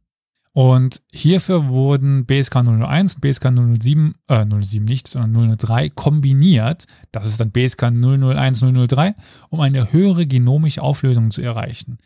Und 0.53 1.01
hierfür 1.13 1.69
wurden 1.69 2.27
BSK 2.27 2.65
001 2.65 3.15
und 3.15 3.21
BSK 3.21 3.53
007, 3.55 4.15
äh 4.27 4.45
07 4.45 4.85
nicht, 4.85 5.07
sondern 5.07 5.57
003 5.57 5.91
kombiniert. 5.91 6.87
Das 7.13 7.27
ist 7.27 7.39
dann 7.39 7.53
BSK 7.53 7.93
001, 7.93 8.61
003, 8.61 9.15
um 9.49 9.61
eine 9.61 9.93
höhere 9.93 10.27
genomische 10.27 10.83
Auflösung 10.83 11.31
zu 11.31 11.41
erreichen. 11.41 11.99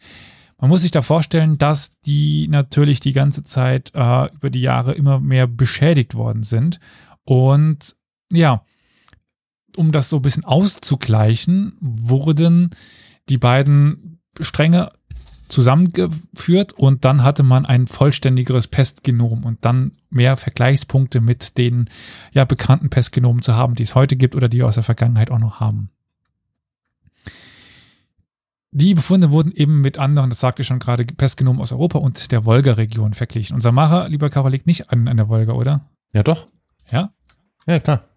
Man 0.61 0.69
muss 0.69 0.83
sich 0.83 0.91
da 0.91 1.03
vorstellen, 1.03 1.59
dass 1.59 1.99
die 2.03 2.47
natürlich 2.49 3.01
die 3.01 3.13
ganze 3.13 3.45
Zeit 3.45 3.93
äh, 3.95 4.27
über 4.35 4.51
die 4.51 4.61
Jahre 4.61 4.93
immer 4.93 5.21
mehr 5.21 5.47
beschädigt 5.47 6.15
worden 6.15 6.43
sind. 6.43 6.81
Und 7.25 7.97
ja, 8.31 8.63
um 9.77 9.93
das 9.93 10.09
so 10.09 10.17
ein 10.17 10.23
bisschen 10.23 10.45
auszugleichen, 10.45 11.77
wurden 11.81 12.71
die 13.29 13.39
beiden 13.39 14.21
Stränge 14.41 14.93
zusammengeführt 15.49 16.73
und 16.73 17.05
dann 17.05 17.23
hatte 17.23 17.43
man 17.43 17.67
ein 17.67 17.87
vollständigeres 17.87 18.67
Pestgenom 18.67 19.45
und 19.45 19.65
dann 19.65 19.93
mehr 20.11 20.37
Vergleichspunkte 20.37 21.21
mit 21.21 21.59
den 21.59 21.89
ja 22.33 22.45
bekannten 22.45 22.91
Pestgenomen 22.91 23.43
zu 23.43 23.55
haben, 23.55 23.75
die 23.75 23.83
es 23.83 23.95
heute 23.95 24.17
gibt 24.17 24.35
oder 24.35 24.49
die 24.49 24.59
wir 24.59 24.67
aus 24.67 24.75
der 24.75 24.85
Vergangenheit 24.85 25.31
auch 25.31 25.39
noch 25.39 25.61
haben. 25.61 25.91
Die 28.77 28.95
Befunde 28.95 29.31
wurden 29.31 29.53
eben 29.53 29.83
mit 29.83 29.99
anderen, 29.99 30.31
das 30.31 30.41
sagte 30.41 30.63
ich 30.63 30.69
schon 30.69 30.81
gerade, 30.81 31.05
Pestgenomen 31.05 31.63
aus 31.63 31.71
Europa 31.71 31.99
und 31.99 32.33
der 32.33 32.45
Wolga-Region 32.45 33.15
verglichen. 33.15 33.55
Und 33.55 33.61
Samara, 33.61 34.07
lieber 34.07 34.31
Karol, 34.31 34.51
liegt 34.51 34.67
nicht 34.67 34.91
an, 34.91 35.07
an 35.07 35.17
der 35.17 35.29
Wolga, 35.29 35.53
oder? 35.53 35.89
Ja, 36.13 36.25
doch. 36.25 36.49
Ja? 36.91 37.15
Ja, 37.67 37.79
klar. 37.79 38.09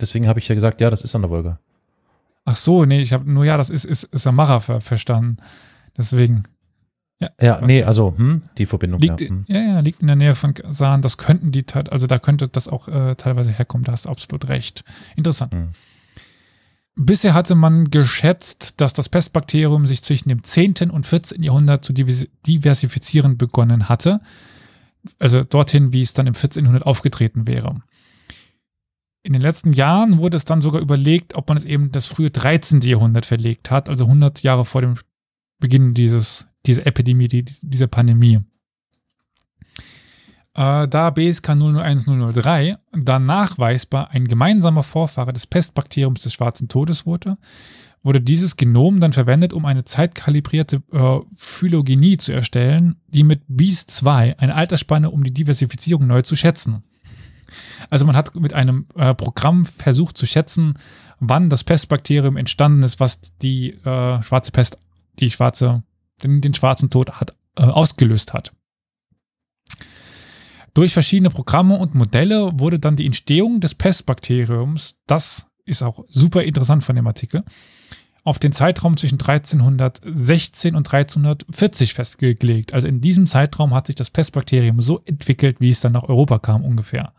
Deswegen 0.00 0.26
habe 0.26 0.38
ich 0.38 0.48
ja 0.48 0.54
gesagt, 0.54 0.80
ja, 0.80 0.90
das 0.90 1.02
ist 1.02 1.14
an 1.14 1.22
der 1.22 1.30
Wolga. 1.30 1.58
Ach 2.44 2.56
so, 2.56 2.84
nee, 2.84 3.00
ich 3.00 3.12
habe 3.12 3.30
nur, 3.30 3.44
ja, 3.44 3.56
das 3.56 3.70
ist, 3.70 3.84
ist, 3.84 4.04
ist 4.04 4.22
Samara 4.22 4.60
ver 4.60 4.80
verstanden. 4.80 5.38
Deswegen. 5.96 6.44
Ja, 7.40 7.60
nee, 7.60 7.82
also, 7.82 8.12
hm, 8.16 8.42
die 8.58 8.66
Verbindung. 8.66 9.00
Liegt, 9.00 9.20
ja, 9.20 9.28
hm. 9.28 9.44
ja, 9.48 9.60
ja, 9.60 9.80
liegt 9.80 10.02
in 10.02 10.08
der 10.08 10.16
Nähe 10.16 10.34
von 10.34 10.52
Saan. 10.68 11.00
Das 11.00 11.16
könnten 11.16 11.52
die, 11.52 11.64
also 11.90 12.06
da 12.06 12.18
könnte 12.18 12.48
das 12.48 12.68
auch 12.68 12.88
äh, 12.88 13.14
teilweise 13.14 13.50
herkommen. 13.50 13.84
Da 13.84 13.92
hast 13.92 14.04
du 14.04 14.10
absolut 14.10 14.48
recht. 14.48 14.84
Interessant. 15.16 15.52
Hm. 15.52 15.70
Bisher 16.96 17.34
hatte 17.34 17.54
man 17.54 17.90
geschätzt, 17.90 18.80
dass 18.80 18.92
das 18.92 19.08
Pestbakterium 19.08 19.86
sich 19.86 20.02
zwischen 20.02 20.28
dem 20.28 20.44
10. 20.44 20.90
und 20.90 21.06
14. 21.06 21.42
Jahrhundert 21.42 21.84
zu 21.84 21.92
divers- 21.92 22.28
diversifizieren 22.46 23.36
begonnen 23.36 23.88
hatte. 23.88 24.20
Also 25.18 25.42
dorthin, 25.44 25.92
wie 25.92 26.02
es 26.02 26.14
dann 26.14 26.26
im 26.26 26.34
1400 26.34 26.84
aufgetreten 26.84 27.46
wäre. 27.46 27.80
In 29.24 29.32
den 29.32 29.40
letzten 29.40 29.72
Jahren 29.72 30.18
wurde 30.18 30.36
es 30.36 30.44
dann 30.44 30.60
sogar 30.60 30.82
überlegt, 30.82 31.34
ob 31.34 31.48
man 31.48 31.56
es 31.56 31.64
eben 31.64 31.90
das 31.90 32.06
frühe 32.06 32.30
13. 32.30 32.82
Jahrhundert 32.82 33.24
verlegt 33.24 33.70
hat, 33.70 33.88
also 33.88 34.04
100 34.04 34.42
Jahre 34.42 34.66
vor 34.66 34.82
dem 34.82 34.96
Beginn 35.58 35.94
dieses, 35.94 36.46
dieser 36.66 36.86
Epidemie, 36.86 37.28
die, 37.28 37.42
dieser 37.62 37.86
Pandemie. 37.86 38.40
Äh, 40.52 40.86
da 40.88 41.08
BSK 41.08 41.48
001003 41.48 42.76
dann 42.92 43.24
nachweisbar 43.24 44.10
ein 44.10 44.28
gemeinsamer 44.28 44.82
Vorfahre 44.82 45.32
des 45.32 45.46
Pestbakteriums 45.46 46.20
des 46.20 46.34
schwarzen 46.34 46.68
Todes 46.68 47.06
wurde, 47.06 47.38
wurde 48.02 48.20
dieses 48.20 48.58
Genom 48.58 49.00
dann 49.00 49.14
verwendet, 49.14 49.54
um 49.54 49.64
eine 49.64 49.86
zeitkalibrierte 49.86 50.82
äh, 50.92 51.20
Phylogenie 51.34 52.18
zu 52.18 52.32
erstellen, 52.32 52.96
die 53.06 53.24
mit 53.24 53.40
BEAS2 53.48 54.36
eine 54.36 54.54
Altersspanne 54.54 55.10
um 55.10 55.24
die 55.24 55.32
Diversifizierung 55.32 56.06
neu 56.06 56.20
zu 56.20 56.36
schätzen. 56.36 56.84
Also 57.90 58.04
man 58.04 58.16
hat 58.16 58.34
mit 58.36 58.52
einem 58.52 58.86
äh, 58.96 59.14
Programm 59.14 59.66
versucht 59.66 60.18
zu 60.18 60.26
schätzen, 60.26 60.74
wann 61.20 61.50
das 61.50 61.64
Pestbakterium 61.64 62.36
entstanden 62.36 62.82
ist, 62.82 63.00
was 63.00 63.20
die 63.42 63.70
äh, 63.70 64.22
schwarze 64.22 64.52
Pest, 64.52 64.78
die 65.18 65.30
schwarze, 65.30 65.82
den, 66.22 66.40
den 66.40 66.54
schwarzen 66.54 66.90
Tod 66.90 67.20
hat, 67.20 67.36
äh, 67.56 67.62
ausgelöst 67.62 68.32
hat. 68.32 68.52
Durch 70.74 70.92
verschiedene 70.92 71.30
Programme 71.30 71.78
und 71.78 71.94
Modelle 71.94 72.58
wurde 72.58 72.80
dann 72.80 72.96
die 72.96 73.06
Entstehung 73.06 73.60
des 73.60 73.76
Pestbakteriums, 73.76 74.96
das 75.06 75.46
ist 75.64 75.82
auch 75.82 76.04
super 76.08 76.42
interessant 76.42 76.82
von 76.82 76.96
dem 76.96 77.06
Artikel, 77.06 77.44
auf 78.24 78.38
den 78.38 78.52
Zeitraum 78.52 78.96
zwischen 78.96 79.20
1316 79.20 80.74
und 80.74 80.92
1340 80.92 81.94
festgelegt. 81.94 82.74
Also 82.74 82.88
in 82.88 83.00
diesem 83.00 83.26
Zeitraum 83.26 83.74
hat 83.74 83.86
sich 83.86 83.96
das 83.96 84.10
Pestbakterium 84.10 84.80
so 84.80 85.00
entwickelt, 85.04 85.60
wie 85.60 85.70
es 85.70 85.80
dann 85.80 85.92
nach 85.92 86.04
Europa 86.04 86.38
kam 86.38 86.64
ungefähr. 86.64 87.12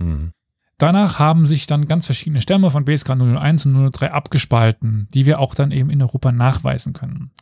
Hm. 0.00 0.32
Danach 0.78 1.18
haben 1.18 1.44
sich 1.44 1.66
dann 1.66 1.86
ganz 1.86 2.06
verschiedene 2.06 2.40
Stämme 2.40 2.70
von 2.70 2.86
BSK 2.86 3.10
001 3.10 3.66
und 3.66 3.92
003 3.92 4.12
abgespalten, 4.12 5.08
die 5.12 5.26
wir 5.26 5.38
auch 5.38 5.54
dann 5.54 5.72
eben 5.72 5.90
in 5.90 6.00
Europa 6.00 6.32
nachweisen 6.32 6.94
können. 6.94 7.32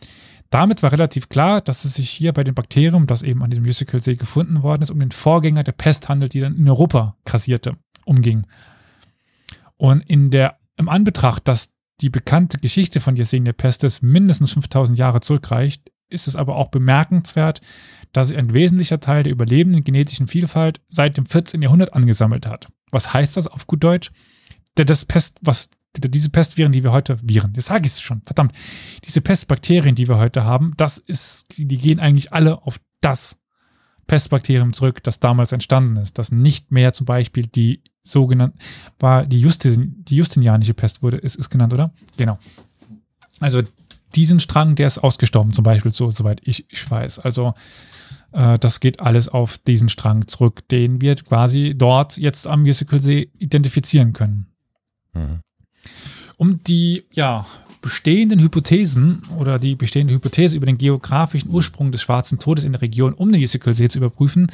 Damit 0.50 0.82
war 0.82 0.92
relativ 0.92 1.28
klar, 1.28 1.60
dass 1.60 1.84
es 1.84 1.94
sich 1.94 2.10
hier 2.10 2.32
bei 2.32 2.42
dem 2.42 2.54
Bakterium, 2.54 3.06
das 3.06 3.22
eben 3.22 3.42
an 3.42 3.50
diesem 3.50 3.64
Musicalsee 3.64 4.16
gefunden 4.16 4.62
worden 4.62 4.82
ist, 4.82 4.90
um 4.90 4.98
den 4.98 5.12
Vorgänger 5.12 5.62
der 5.62 5.72
Pest 5.72 6.08
handelt, 6.08 6.34
die 6.34 6.40
dann 6.40 6.56
in 6.56 6.68
Europa 6.68 7.16
grassierte, 7.24 7.76
umging. 8.04 8.46
Und 9.76 10.00
in 10.00 10.30
der, 10.30 10.58
im 10.76 10.88
Anbetracht, 10.88 11.46
dass 11.46 11.74
die 12.00 12.10
bekannte 12.10 12.58
Geschichte 12.58 13.00
von 13.00 13.14
Yersinia 13.16 13.52
pestis 13.52 14.02
mindestens 14.02 14.52
5000 14.52 14.98
Jahre 14.98 15.20
zurückreicht, 15.20 15.92
ist 16.08 16.26
es 16.26 16.36
aber 16.36 16.56
auch 16.56 16.68
bemerkenswert, 16.68 17.60
dass 18.12 18.28
sich 18.28 18.36
ein 18.36 18.52
wesentlicher 18.52 19.00
Teil 19.00 19.22
der 19.22 19.32
überlebenden 19.32 19.84
genetischen 19.84 20.26
Vielfalt 20.26 20.80
seit 20.88 21.16
dem 21.16 21.26
14. 21.26 21.62
Jahrhundert 21.62 21.92
angesammelt 21.92 22.46
hat. 22.46 22.68
Was 22.90 23.12
heißt 23.12 23.36
das 23.36 23.46
auf 23.46 23.66
gut 23.66 23.84
Deutsch? 23.84 24.10
Das 24.74 25.04
Pest, 25.04 25.38
was, 25.40 25.68
diese 25.96 26.30
Pestviren, 26.30 26.72
die 26.72 26.84
wir 26.84 26.92
heute, 26.92 27.18
Viren, 27.22 27.52
jetzt 27.54 27.66
sage 27.66 27.86
ich 27.86 27.98
schon, 27.98 28.22
verdammt, 28.24 28.52
diese 29.04 29.20
Pestbakterien, 29.20 29.94
die 29.94 30.08
wir 30.08 30.18
heute 30.18 30.44
haben, 30.44 30.72
das 30.76 30.98
ist, 30.98 31.46
die, 31.56 31.66
die 31.66 31.78
gehen 31.78 31.98
eigentlich 31.98 32.32
alle 32.32 32.62
auf 32.62 32.80
das 33.00 33.38
Pestbakterium 34.06 34.72
zurück, 34.72 35.02
das 35.02 35.20
damals 35.20 35.52
entstanden 35.52 35.96
ist, 35.96 36.18
das 36.18 36.32
nicht 36.32 36.72
mehr 36.72 36.92
zum 36.92 37.06
Beispiel 37.06 37.46
die 37.46 37.82
sogenannte, 38.04 38.58
war 38.98 39.26
die, 39.26 39.40
Justin, 39.40 40.04
die 40.04 40.16
Justinianische 40.16 40.74
Pest 40.74 41.02
wurde, 41.02 41.18
ist, 41.18 41.36
ist 41.36 41.50
genannt, 41.50 41.74
oder? 41.74 41.92
Genau. 42.16 42.38
Also 43.40 43.62
diesen 44.14 44.40
Strang, 44.40 44.74
der 44.74 44.86
ist 44.86 44.98
ausgestorben, 44.98 45.52
zum 45.52 45.62
Beispiel, 45.64 45.92
so, 45.92 46.10
soweit 46.10 46.40
ich, 46.42 46.70
ich 46.72 46.90
weiß. 46.90 47.18
Also 47.18 47.54
äh, 48.32 48.58
das 48.58 48.80
geht 48.80 49.00
alles 49.00 49.28
auf 49.28 49.58
diesen 49.58 49.88
Strang 49.88 50.26
zurück, 50.28 50.66
den 50.68 51.00
wir 51.00 51.14
quasi 51.16 51.74
dort 51.76 52.16
jetzt 52.16 52.46
am 52.46 52.62
Musicalsee 52.62 53.30
identifizieren 53.38 54.12
können. 54.12 54.46
Mhm. 55.14 55.40
Um 56.36 56.62
die 56.62 57.04
ja, 57.12 57.46
bestehenden 57.80 58.40
Hypothesen 58.40 59.22
oder 59.36 59.58
die 59.58 59.74
bestehende 59.74 60.14
Hypothese 60.14 60.56
über 60.56 60.66
den 60.66 60.78
geografischen 60.78 61.50
Ursprung 61.50 61.92
des 61.92 62.02
schwarzen 62.02 62.38
Todes 62.38 62.64
in 62.64 62.72
der 62.72 62.82
Region 62.82 63.14
um 63.14 63.32
den 63.32 63.40
Musicalsee 63.40 63.88
zu 63.88 63.98
überprüfen, 63.98 64.48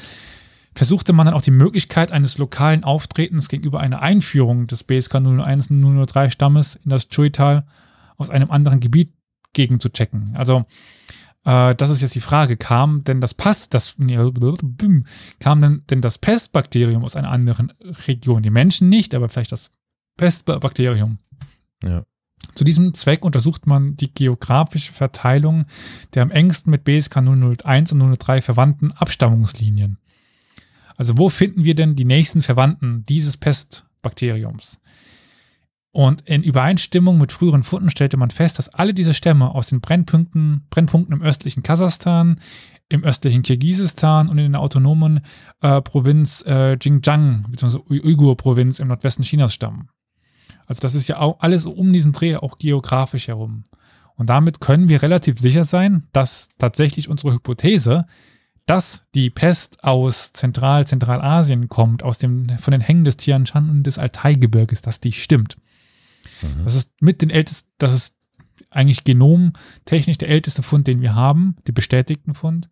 versuchte 0.75 1.13
man 1.13 1.27
dann 1.27 1.35
auch 1.35 1.43
die 1.43 1.51
Möglichkeit 1.51 2.11
eines 2.11 2.39
lokalen 2.39 2.85
Auftretens 2.85 3.49
gegenüber 3.49 3.81
einer 3.81 4.03
Einführung 4.03 4.67
des 4.67 4.85
BSK 4.85 5.15
001 5.15 5.71
und 5.71 6.07
003 6.07 6.31
Stammes 6.31 6.77
in 6.85 6.91
das 6.91 7.09
Chui-Tal 7.09 7.65
aus 8.17 8.31
einem 8.31 8.51
anderen 8.51 8.81
Gebiet 8.81 9.13
gegen 9.53 9.81
zu 9.81 9.89
checken. 9.89 10.33
Also 10.35 10.65
äh, 11.45 11.75
das 11.75 11.91
ist 11.91 12.03
jetzt 12.03 12.15
die 12.15 12.21
Frage, 12.21 12.57
kam 12.57 13.05
denn 13.05 13.21
das 13.21 13.35
Pass, 13.35 13.69
das 13.69 13.97
kam 13.97 15.61
denn, 15.61 15.83
denn 15.91 16.01
das 16.01 16.19
Pestbakterium 16.19 17.05
aus 17.05 17.17
einer 17.17 17.31
anderen 17.31 17.73
Region? 18.07 18.43
Die 18.43 18.51
Menschen 18.51 18.89
nicht, 18.89 19.15
aber 19.15 19.29
vielleicht 19.29 19.53
das 19.53 19.71
Pestbakterium. 20.17 21.19
Ja. 21.83 22.05
Zu 22.55 22.65
diesem 22.65 22.95
Zweck 22.95 23.25
untersucht 23.25 23.67
man 23.67 23.97
die 23.97 24.13
geografische 24.13 24.93
Verteilung 24.93 25.65
der 26.15 26.23
am 26.23 26.31
engsten 26.31 26.71
mit 26.71 26.85
BSK 26.85 27.17
001 27.17 27.93
und 27.93 28.19
003 28.19 28.43
verwandten 28.43 28.93
Abstammungslinien. 28.93 29.99
Also 30.97 31.19
wo 31.19 31.29
finden 31.29 31.65
wir 31.65 31.75
denn 31.75 31.97
die 31.97 32.05
nächsten 32.05 32.43
Verwandten 32.43 33.05
dieses 33.07 33.37
Pestbakteriums? 33.37 34.79
Und 35.95 36.23
in 36.23 36.43
Übereinstimmung 36.43 37.19
mit 37.19 37.31
früheren 37.31 37.63
Funden 37.63 37.89
stellte 37.89 38.17
man 38.17 38.31
fest, 38.31 38.59
dass 38.59 38.69
alle 38.69 38.95
diese 38.95 39.15
Stämme 39.15 39.55
aus 39.55 39.69
den 39.69 39.81
Brennpunkten, 39.81 40.67
Brennpunkten 40.69 41.15
im 41.15 41.23
östlichen 41.23 41.63
Kasachstan, 41.63 42.41
im 42.89 43.05
östlichen 43.05 43.43
Kirgisistan 43.43 44.29
und 44.29 44.39
in 44.39 44.51
der 44.51 44.61
autonomen 44.61 45.21
äh, 45.61 45.81
Provinz 45.83 46.43
äh, 46.47 46.77
Xinjiang 46.77 47.47
bzw. 47.49 47.79
Uigur-Provinz 47.89 48.81
im 48.81 48.89
Nordwesten 48.89 49.25
Chinas 49.25 49.55
stammen. 49.55 49.89
Also 50.67 50.81
das 50.81 50.97
ist 50.97 51.07
ja 51.07 51.21
auch 51.21 51.39
alles 51.39 51.65
um 51.65 51.93
diesen 51.93 52.11
Dreh 52.11 52.35
auch 52.35 52.59
geografisch 52.59 53.29
herum. 53.29 53.63
Und 54.17 54.31
damit 54.31 54.61
können 54.61 54.89
wir 54.89 55.01
relativ 55.01 55.39
sicher 55.39 55.65
sein, 55.65 56.09
dass 56.13 56.49
tatsächlich 56.59 57.09
unsere 57.09 57.35
Hypothese, 57.35 58.07
dass 58.67 59.05
die 59.15 59.31
Pest 59.31 59.85
aus 59.85 60.33
Zentral, 60.33 60.89
Zentralasien 60.89 61.69
kommt, 61.69 62.03
aus 62.03 62.19
dem, 62.19 62.49
von 62.59 62.73
den 62.73 62.81
Hängen 62.81 63.05
des 63.05 63.17
Tian 63.17 63.45
und 63.55 63.85
des 63.85 63.99
Altai-Gebirges, 63.99 64.83
dass 64.83 64.99
die 64.99 65.13
stimmt. 65.13 65.57
Mhm. 66.43 66.65
Das 66.65 66.75
ist 66.75 66.93
mit 67.01 67.23
den 67.23 67.31
ältesten, 67.31 67.71
das 67.79 67.95
ist 67.95 68.17
eigentlich 68.71 69.05
genomtechnisch 69.05 70.19
der 70.19 70.29
älteste 70.29 70.63
Fund, 70.63 70.87
den 70.87 71.01
wir 71.01 71.15
haben, 71.15 71.57
die 71.67 71.73
bestätigten 71.73 72.35
Fund. 72.35 72.69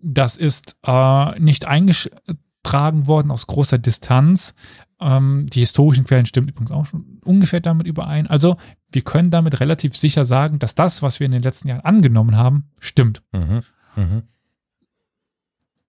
Das 0.00 0.36
ist 0.36 0.76
äh, 0.84 1.38
nicht 1.38 1.66
eingetragen 1.66 3.06
worden 3.06 3.30
aus 3.30 3.46
großer 3.46 3.78
Distanz. 3.78 4.54
Ähm, 5.00 5.46
die 5.50 5.60
historischen 5.60 6.04
Quellen 6.04 6.26
stimmen 6.26 6.48
übrigens 6.48 6.72
auch 6.72 6.86
schon 6.86 7.20
ungefähr 7.24 7.60
damit 7.60 7.86
überein. 7.86 8.26
Also 8.26 8.56
wir 8.92 9.02
können 9.02 9.30
damit 9.30 9.60
relativ 9.60 9.96
sicher 9.96 10.24
sagen, 10.24 10.58
dass 10.58 10.74
das, 10.74 11.02
was 11.02 11.20
wir 11.20 11.26
in 11.26 11.32
den 11.32 11.42
letzten 11.42 11.68
Jahren 11.68 11.80
angenommen 11.80 12.36
haben, 12.36 12.70
stimmt. 12.78 13.22
Mhm. 13.32 13.62
Mhm. 13.96 14.22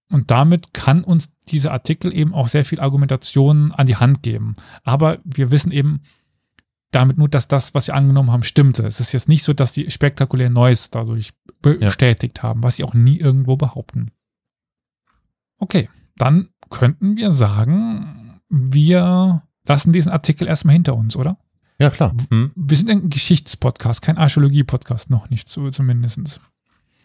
Und 0.09 0.32
damit 0.32 0.74
kann 0.74 1.03
uns 1.03 1.32
dieser 1.47 1.72
Artikel 1.72 2.16
eben 2.16 2.34
auch 2.34 2.47
sehr 2.47 2.66
viel 2.66 2.80
Argumentation 2.80 3.72
an 3.72 3.88
die 3.88 3.95
Hand 3.95 4.22
geben. 4.22 4.55
Aber 4.84 5.20
wir 5.24 5.51
wissen 5.51 5.72
eben 5.72 6.01
damit 6.95 7.17
nur, 7.17 7.27
dass 7.27 7.47
das, 7.47 7.73
was 7.73 7.87
wir 7.87 7.95
angenommen 7.95 8.31
haben, 8.31 8.43
stimmte. 8.43 8.87
Es 8.87 8.99
ist 8.99 9.11
jetzt 9.11 9.27
nicht 9.27 9.43
so, 9.43 9.53
dass 9.53 9.73
die 9.73 9.91
spektakulär 9.91 10.49
Neues 10.49 10.91
dadurch 10.91 11.33
bestätigt 11.61 12.41
haben, 12.41 12.63
was 12.63 12.77
sie 12.77 12.83
auch 12.83 12.93
nie 12.93 13.19
irgendwo 13.19 13.57
behaupten. 13.57 14.11
Okay, 15.57 15.89
dann 16.15 16.49
könnten 16.69 17.17
wir 17.17 17.31
sagen, 17.31 18.39
wir 18.49 19.43
lassen 19.65 19.93
diesen 19.93 20.11
Artikel 20.11 20.47
erstmal 20.47 20.73
hinter 20.73 20.95
uns, 20.95 21.15
oder? 21.15 21.37
Ja, 21.79 21.89
klar. 21.89 22.15
Mhm. 22.29 22.51
Wir 22.55 22.77
sind 22.77 22.89
ein 22.89 23.09
Geschichtspodcast, 23.09 24.01
kein 24.01 24.17
Archäologie-Podcast, 24.17 25.09
noch 25.09 25.29
nicht 25.29 25.49
so 25.49 25.69
zumindest. 25.69 26.39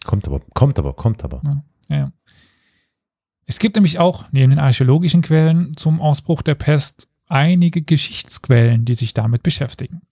Kommt 0.05 0.27
aber, 0.29 0.41
kommt 0.55 0.79
aber, 0.79 0.93
kommt 0.93 1.25
aber. 1.25 1.43
Ja, 1.89 1.97
ja. 1.97 2.13
Es 3.47 3.59
gibt 3.59 3.75
nämlich 3.75 3.99
auch 3.99 4.27
neben 4.31 4.51
den 4.51 4.61
archäologischen 4.61 5.23
Quellen 5.23 5.77
zum 5.77 6.01
Ausbruch 6.01 6.43
der 6.43 6.55
Pest 6.55 7.09
einige 7.31 7.83
Geschichtsquellen, 7.83 8.85
die 8.85 8.95
sich 8.95 9.15
damit 9.15 9.43
beschäftigen. 9.43 10.03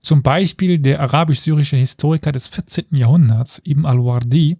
Zum 0.00 0.22
Beispiel 0.22 0.78
der 0.78 1.00
arabisch-syrische 1.00 1.76
Historiker 1.76 2.32
des 2.32 2.48
14. 2.48 2.86
Jahrhunderts, 2.92 3.60
Ibn 3.64 3.84
al-Wardi, 3.84 4.58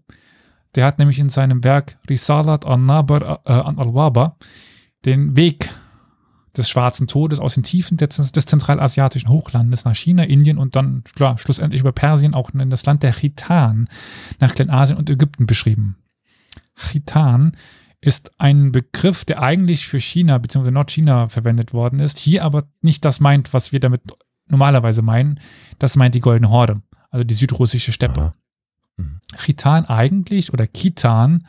der 0.74 0.84
hat 0.84 0.98
nämlich 0.98 1.18
in 1.18 1.30
seinem 1.30 1.64
Werk 1.64 1.98
Risalat 2.08 2.64
an-Nabar 2.66 3.40
äh, 3.44 3.52
an 3.52 3.78
al-Waba 3.78 4.36
den 5.04 5.36
Weg 5.36 5.70
des 6.56 6.68
schwarzen 6.68 7.06
Todes 7.06 7.40
aus 7.40 7.54
den 7.54 7.62
Tiefen 7.62 7.96
des, 7.96 8.16
des 8.32 8.46
zentralasiatischen 8.46 9.30
Hochlandes 9.30 9.84
nach 9.84 9.94
China, 9.94 10.24
Indien 10.24 10.58
und 10.58 10.76
dann 10.76 11.04
klar, 11.14 11.38
schlussendlich 11.38 11.80
über 11.80 11.92
Persien 11.92 12.34
auch 12.34 12.50
in 12.50 12.70
das 12.70 12.84
Land 12.84 13.02
der 13.02 13.12
Chitan 13.12 13.88
nach 14.40 14.54
Kleinasien 14.54 14.98
und 14.98 15.08
Ägypten 15.08 15.46
beschrieben. 15.46 15.96
Chitan 16.76 17.52
ist 18.00 18.40
ein 18.40 18.72
Begriff, 18.72 19.24
der 19.24 19.42
eigentlich 19.42 19.86
für 19.86 20.00
China 20.00 20.38
bzw. 20.38 20.70
Nordchina 20.70 21.28
verwendet 21.28 21.72
worden 21.72 21.98
ist, 21.98 22.18
hier 22.18 22.44
aber 22.44 22.64
nicht 22.80 23.04
das 23.04 23.20
meint, 23.20 23.52
was 23.52 23.72
wir 23.72 23.80
damit 23.80 24.02
normalerweise 24.46 25.02
meinen. 25.02 25.40
Das 25.78 25.96
meint 25.96 26.14
die 26.14 26.20
Goldene 26.20 26.50
Horde, 26.50 26.82
also 27.10 27.24
die 27.24 27.34
südrussische 27.34 27.92
Steppe. 27.92 28.34
Mhm. 28.96 29.20
Khitan 29.36 29.84
eigentlich 29.86 30.52
oder 30.52 30.66
Kitan 30.66 31.46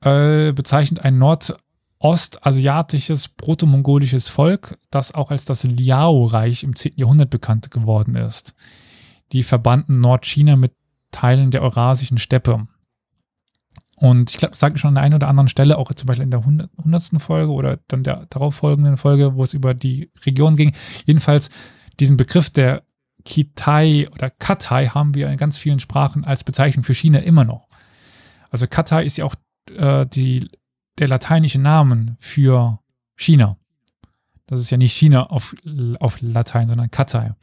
äh, 0.00 0.52
bezeichnet 0.52 1.04
ein 1.04 1.18
nordostasiatisches 1.18 3.28
protomongolisches 3.28 4.28
Volk, 4.28 4.78
das 4.90 5.14
auch 5.14 5.30
als 5.30 5.46
das 5.46 5.64
Liao-Reich 5.64 6.64
im 6.64 6.76
10. 6.76 6.92
Jahrhundert 6.96 7.30
bekannt 7.30 7.70
geworden 7.70 8.14
ist. 8.14 8.54
Die 9.32 9.42
verbanden 9.42 10.00
Nordchina 10.00 10.56
mit 10.56 10.74
Teilen 11.10 11.50
der 11.50 11.62
eurasischen 11.62 12.18
Steppe. 12.18 12.68
Und 13.96 14.30
ich 14.30 14.36
glaube, 14.36 14.50
das 14.50 14.60
sagte 14.60 14.76
ich 14.76 14.82
schon 14.82 14.88
an 14.88 14.94
der 14.96 15.04
einen 15.04 15.14
oder 15.14 15.28
anderen 15.28 15.48
Stelle, 15.48 15.78
auch 15.78 15.92
zum 15.92 16.06
Beispiel 16.06 16.24
in 16.24 16.30
der 16.30 16.44
hundertsten 16.44 17.18
Folge 17.18 17.50
oder 17.50 17.78
dann 17.88 18.02
der 18.02 18.26
darauffolgenden 18.28 18.98
Folge, 18.98 19.34
wo 19.34 19.42
es 19.42 19.54
über 19.54 19.72
die 19.72 20.10
Region 20.24 20.54
ging. 20.54 20.72
Jedenfalls 21.06 21.48
diesen 21.98 22.18
Begriff 22.18 22.50
der 22.50 22.82
Kitai 23.24 24.08
oder 24.12 24.30
Katai 24.30 24.88
haben 24.88 25.14
wir 25.14 25.28
in 25.28 25.38
ganz 25.38 25.56
vielen 25.56 25.80
Sprachen 25.80 26.24
als 26.24 26.44
Bezeichnung 26.44 26.84
für 26.84 26.94
China 26.94 27.20
immer 27.20 27.44
noch. 27.44 27.68
Also 28.50 28.66
Katai 28.66 29.04
ist 29.04 29.16
ja 29.16 29.24
auch 29.24 29.34
äh, 29.74 30.06
die, 30.06 30.48
der 30.98 31.08
lateinische 31.08 31.58
Name 31.58 32.16
für 32.20 32.78
China. 33.16 33.56
Das 34.46 34.60
ist 34.60 34.70
ja 34.70 34.76
nicht 34.76 34.92
China 34.92 35.24
auf, 35.24 35.56
auf 35.98 36.20
Latein, 36.20 36.68
sondern 36.68 36.90
Katai. 36.90 37.34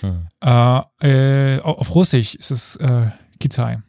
Hm. 0.00 0.28
Äh, 0.44 1.56
äh, 1.56 1.60
auf 1.60 1.94
Russisch 1.94 2.34
ist 2.34 2.50
es 2.50 2.76
äh, 2.76 3.10
Kitai. 3.40 3.82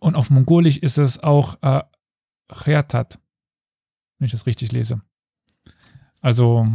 Und 0.00 0.16
auf 0.16 0.30
Mongolisch 0.30 0.78
ist 0.78 0.98
es 0.98 1.22
auch 1.22 1.62
äh, 1.62 1.82
Reatat, 2.50 3.20
wenn 4.18 4.26
ich 4.26 4.32
das 4.32 4.46
richtig 4.46 4.72
lese. 4.72 5.02
Also, 6.20 6.66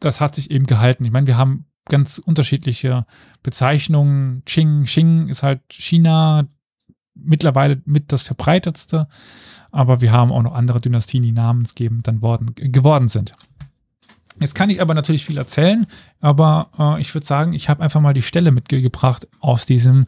das 0.00 0.20
hat 0.20 0.34
sich 0.34 0.50
eben 0.50 0.66
gehalten. 0.66 1.04
Ich 1.04 1.12
meine, 1.12 1.26
wir 1.26 1.38
haben 1.38 1.66
ganz 1.88 2.18
unterschiedliche 2.18 3.06
Bezeichnungen. 3.42 4.42
Qing, 4.44 4.84
Xing 4.84 5.28
ist 5.28 5.42
halt 5.42 5.62
China 5.70 6.46
mittlerweile 7.14 7.80
mit 7.86 8.12
das 8.12 8.22
verbreitetste, 8.22 9.08
aber 9.70 10.00
wir 10.00 10.12
haben 10.12 10.32
auch 10.32 10.42
noch 10.42 10.54
andere 10.54 10.80
Dynastien, 10.80 11.22
die 11.22 11.32
namensgebend 11.32 12.06
dann 12.06 12.22
worden, 12.22 12.54
geworden 12.54 13.08
sind. 13.08 13.34
Jetzt 14.38 14.54
kann 14.54 14.68
ich 14.68 14.82
aber 14.82 14.92
natürlich 14.92 15.24
viel 15.24 15.38
erzählen, 15.38 15.86
aber 16.20 16.70
äh, 16.78 17.00
ich 17.00 17.14
würde 17.14 17.26
sagen, 17.26 17.54
ich 17.54 17.70
habe 17.70 17.82
einfach 17.82 18.02
mal 18.02 18.12
die 18.12 18.22
Stelle 18.22 18.52
mitgebracht 18.52 19.26
aus 19.40 19.64
diesem 19.64 20.04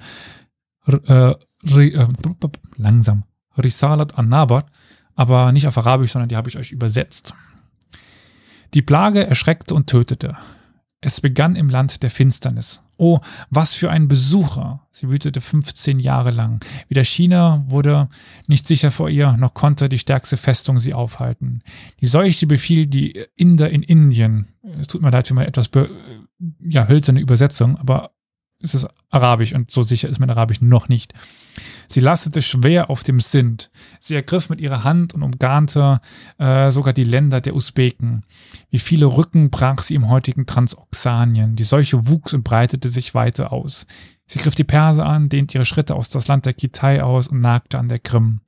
äh, 0.89 1.35
äh, 1.67 2.09
langsam 2.77 3.25
Risalat 3.57 4.19
an-Nabat, 4.19 4.67
aber 5.15 5.53
nicht 5.53 5.67
auf 5.67 5.79
Arabisch, 5.79 6.13
sondern 6.13 6.29
die 6.29 6.37
habe 6.37 6.49
ich 6.49 6.57
euch 6.57 6.71
übersetzt. 6.71 7.35
Die 8.75 8.83
Plage 8.83 9.27
erschreckte 9.27 9.75
und 9.75 9.89
tötete. 9.89 10.37
Es 11.01 11.21
begann 11.21 11.57
im 11.57 11.71
Land 11.71 12.03
der 12.03 12.11
Finsternis. 12.11 12.83
Oh, 12.97 13.21
was 13.51 13.75
für 13.75 13.91
ein 13.91 14.09
Besucher! 14.09 14.89
Sie 14.91 15.09
wütete 15.09 15.41
15 15.41 16.01
Jahre 16.01 16.33
lang. 16.33 16.65
Weder 16.89 17.05
China 17.05 17.65
wurde 17.69 18.09
nicht 18.49 18.67
sicher 18.67 18.91
vor 18.91 19.09
ihr, 19.09 19.37
noch 19.37 19.55
konnte 19.55 19.89
die 19.89 20.01
stärkste 20.01 20.37
Festung 20.37 20.81
sie 20.81 20.95
aufhalten. 20.95 21.63
Die 22.01 22.07
Seuche 22.07 22.49
befiel 22.49 22.89
die 22.89 23.25
Inder 23.37 23.71
in 23.71 23.85
Indien. 23.85 24.49
Es 24.81 24.89
tut 24.89 25.01
mir 25.01 25.11
leid 25.11 25.29
für 25.29 25.35
meine 25.35 25.47
etwas 25.47 25.71
ja, 26.61 26.89
hölzerne 26.89 27.21
Übersetzung, 27.21 27.77
aber 27.77 28.11
es 28.61 28.75
ist 28.75 28.89
Arabisch 29.11 29.53
und 29.53 29.71
so 29.71 29.83
sicher 29.83 30.09
ist 30.09 30.19
mein 30.19 30.31
Arabisch 30.31 30.61
noch 30.61 30.89
nicht. 30.89 31.15
Sie 31.87 32.01
lastete 32.01 32.43
schwer 32.43 32.91
auf 32.91 33.03
dem 33.03 33.21
Sindh. 33.21 33.67
Sie 34.01 34.15
ergriff 34.15 34.51
mit 34.51 34.61
ihrer 34.61 34.85
Hand 34.85 35.15
und 35.15 35.23
umgarnte 35.23 36.01
äh, 36.39 36.71
sogar 36.71 36.93
die 36.93 37.05
Länder 37.05 37.41
der 37.41 37.55
Usbeken. 37.55 38.25
Wie 38.71 38.79
viele 38.79 39.07
Rücken 39.07 39.51
brach 39.51 39.83
sie 39.83 39.95
im 39.95 40.09
heutigen 40.09 40.47
Transoxanien. 40.47 41.57
Die 41.57 41.65
Seuche 41.65 42.09
wuchs 42.09 42.35
und 42.35 42.45
breitete 42.45 42.89
sich 42.89 43.15
weiter 43.15 43.53
aus. 43.53 43.87
Sie 44.31 44.39
griff 44.39 44.55
die 44.55 44.65
Perser 44.65 45.07
an, 45.07 45.31
dehnte 45.31 45.57
ihre 45.57 45.65
Schritte 45.65 45.95
aus 45.95 46.11
das 46.11 46.29
Land 46.29 46.45
der 46.45 46.53
Kitai 46.53 47.03
aus 47.03 47.29
und 47.29 47.41
nagte 47.41 47.79
an 47.79 47.89
der 47.89 47.99
Krim. 47.99 48.41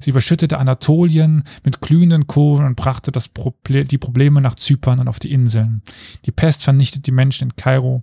Sie 0.00 0.10
überschüttete 0.10 0.58
Anatolien 0.58 1.44
mit 1.64 1.80
glühenden 1.80 2.26
Kurven 2.26 2.66
und 2.66 2.74
brachte 2.74 3.12
Proble 3.32 3.84
die 3.84 3.98
Probleme 3.98 4.40
nach 4.40 4.56
Zypern 4.56 4.98
und 4.98 5.06
auf 5.06 5.20
die 5.20 5.30
Inseln. 5.30 5.82
Die 6.24 6.32
Pest 6.32 6.64
vernichtete 6.64 7.02
die 7.02 7.12
Menschen 7.12 7.50
in 7.50 7.56
Kairo. 7.56 8.02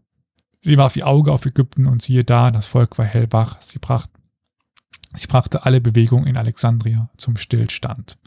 Sie 0.65 0.79
warf 0.79 0.95
ihr 0.95 1.05
Auge 1.05 1.31
auf 1.31 1.45
Ägypten 1.45 1.85
und 1.85 2.01
siehe 2.01 2.23
da, 2.23 2.49
das 2.49 2.65
Volk 2.65 2.97
war 2.97 3.05
hellwach. 3.05 3.61
Sie 3.61 3.77
brachte 3.77 4.09
Sie 5.13 5.27
brachte 5.27 5.63
alle 5.63 5.79
Bewegungen 5.79 6.25
in 6.25 6.37
Alexandria 6.37 7.07
zum 7.17 7.37
Stillstand. 7.37 8.17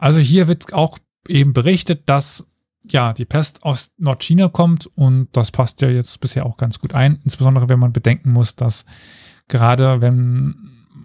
Also 0.00 0.18
hier 0.18 0.48
wird 0.48 0.72
auch 0.72 0.98
eben 1.28 1.52
berichtet, 1.52 2.08
dass 2.08 2.48
ja 2.82 3.12
die 3.12 3.24
Pest 3.24 3.62
aus 3.62 3.92
Nordchina 3.96 4.48
kommt 4.48 4.88
und 4.88 5.28
das 5.36 5.52
passt 5.52 5.80
ja 5.82 5.88
jetzt 5.88 6.18
bisher 6.18 6.44
auch 6.44 6.56
ganz 6.56 6.80
gut 6.80 6.94
ein, 6.94 7.20
insbesondere 7.22 7.68
wenn 7.68 7.78
man 7.78 7.92
bedenken 7.92 8.32
muss, 8.32 8.56
dass 8.56 8.84
gerade 9.46 10.02
wenn 10.02 10.56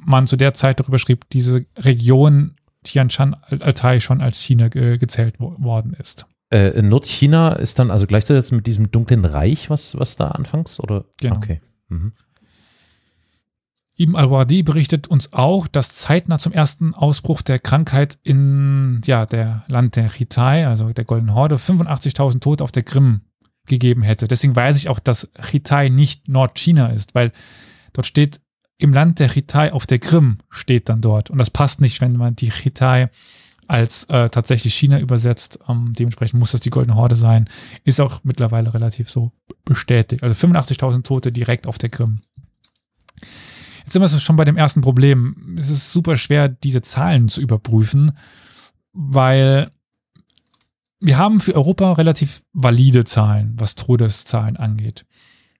man 0.03 0.25
zu 0.25 0.37
der 0.37 0.55
Zeit 0.55 0.79
darüber 0.79 0.97
schrieb, 0.97 1.29
diese 1.29 1.67
Region 1.77 2.55
Tian 2.83 3.11
Shan 3.11 3.35
Altai 3.35 3.99
schon 3.99 4.21
als 4.21 4.39
China 4.39 4.69
ge 4.69 4.97
gezählt 4.97 5.39
worden 5.39 5.93
ist. 5.93 6.25
Äh, 6.49 6.81
Nordchina 6.81 7.53
ist 7.53 7.79
dann 7.79 7.91
also 7.91 8.07
gleichzeitig 8.07 8.51
mit 8.51 8.67
diesem 8.67 8.91
dunklen 8.91 9.25
Reich, 9.25 9.69
was, 9.69 9.97
was 9.99 10.15
da 10.15 10.29
anfangs, 10.29 10.79
oder? 10.79 11.05
Genau. 11.19 11.35
Okay. 11.35 11.61
Mhm. 11.89 12.13
Ibn 13.99 14.15
al-Wadi 14.15 14.61
berichtet 14.61 15.07
uns 15.07 15.33
auch, 15.33 15.67
dass 15.67 15.95
zeitnah 15.95 16.37
zum 16.37 16.53
ersten 16.53 16.93
Ausbruch 16.93 17.41
der 17.41 17.57
Krankheit 17.57 18.19
in 18.21 19.01
ja, 19.05 19.25
der 19.25 19.63
Land 19.67 19.95
der 19.95 20.09
Chitai, 20.09 20.67
also 20.67 20.93
der 20.93 21.03
Golden 21.03 21.33
Horde, 21.33 21.55
85.000 21.55 22.39
Tote 22.39 22.63
auf 22.63 22.71
der 22.71 22.83
Krim 22.83 23.21
gegeben 23.65 24.03
hätte. 24.03 24.27
Deswegen 24.27 24.55
weiß 24.55 24.77
ich 24.77 24.87
auch, 24.87 24.99
dass 24.99 25.27
Chitai 25.41 25.89
nicht 25.89 26.27
Nordchina 26.29 26.87
ist, 26.87 27.15
weil 27.15 27.31
dort 27.93 28.05
steht 28.05 28.39
im 28.77 28.93
Land 28.93 29.19
der 29.19 29.29
Chitai 29.29 29.73
auf 29.73 29.87
der 29.87 29.97
Krim 29.97 30.37
steht 30.49 30.89
dann 30.89 31.01
dort. 31.01 31.31
Und 31.31 31.39
das 31.39 31.49
passt 31.49 31.81
nicht, 31.81 31.99
wenn 31.99 32.13
man 32.13 32.35
die 32.35 32.51
Chitai 32.51 33.09
als 33.67 34.05
äh, 34.05 34.29
tatsächlich 34.29 34.75
China 34.75 34.99
übersetzt. 34.99 35.59
Ähm, 35.67 35.93
dementsprechend 35.97 36.39
muss 36.39 36.51
das 36.51 36.61
die 36.61 36.69
Goldene 36.69 36.95
Horde 36.95 37.15
sein. 37.15 37.49
Ist 37.83 37.99
auch 37.99 38.21
mittlerweile 38.23 38.73
relativ 38.73 39.09
so 39.09 39.31
bestätigt. 39.65 40.23
Also 40.23 40.47
85.000 40.47 41.03
Tote 41.03 41.31
direkt 41.31 41.67
auf 41.67 41.77
der 41.77 41.89
Krim. 41.89 42.21
Jetzt 43.79 43.93
sind 43.93 44.01
wir 44.01 44.09
schon 44.09 44.35
bei 44.35 44.45
dem 44.45 44.57
ersten 44.57 44.81
Problem. 44.81 45.55
Es 45.57 45.69
ist 45.69 45.91
super 45.91 46.17
schwer, 46.17 46.49
diese 46.49 46.81
Zahlen 46.81 47.29
zu 47.29 47.41
überprüfen, 47.41 48.11
weil 48.93 49.71
wir 50.99 51.17
haben 51.17 51.39
für 51.39 51.55
Europa 51.55 51.93
relativ 51.93 52.43
valide 52.53 53.05
Zahlen, 53.05 53.53
was 53.57 53.75
Todeszahlen 53.75 54.57
angeht. 54.57 55.05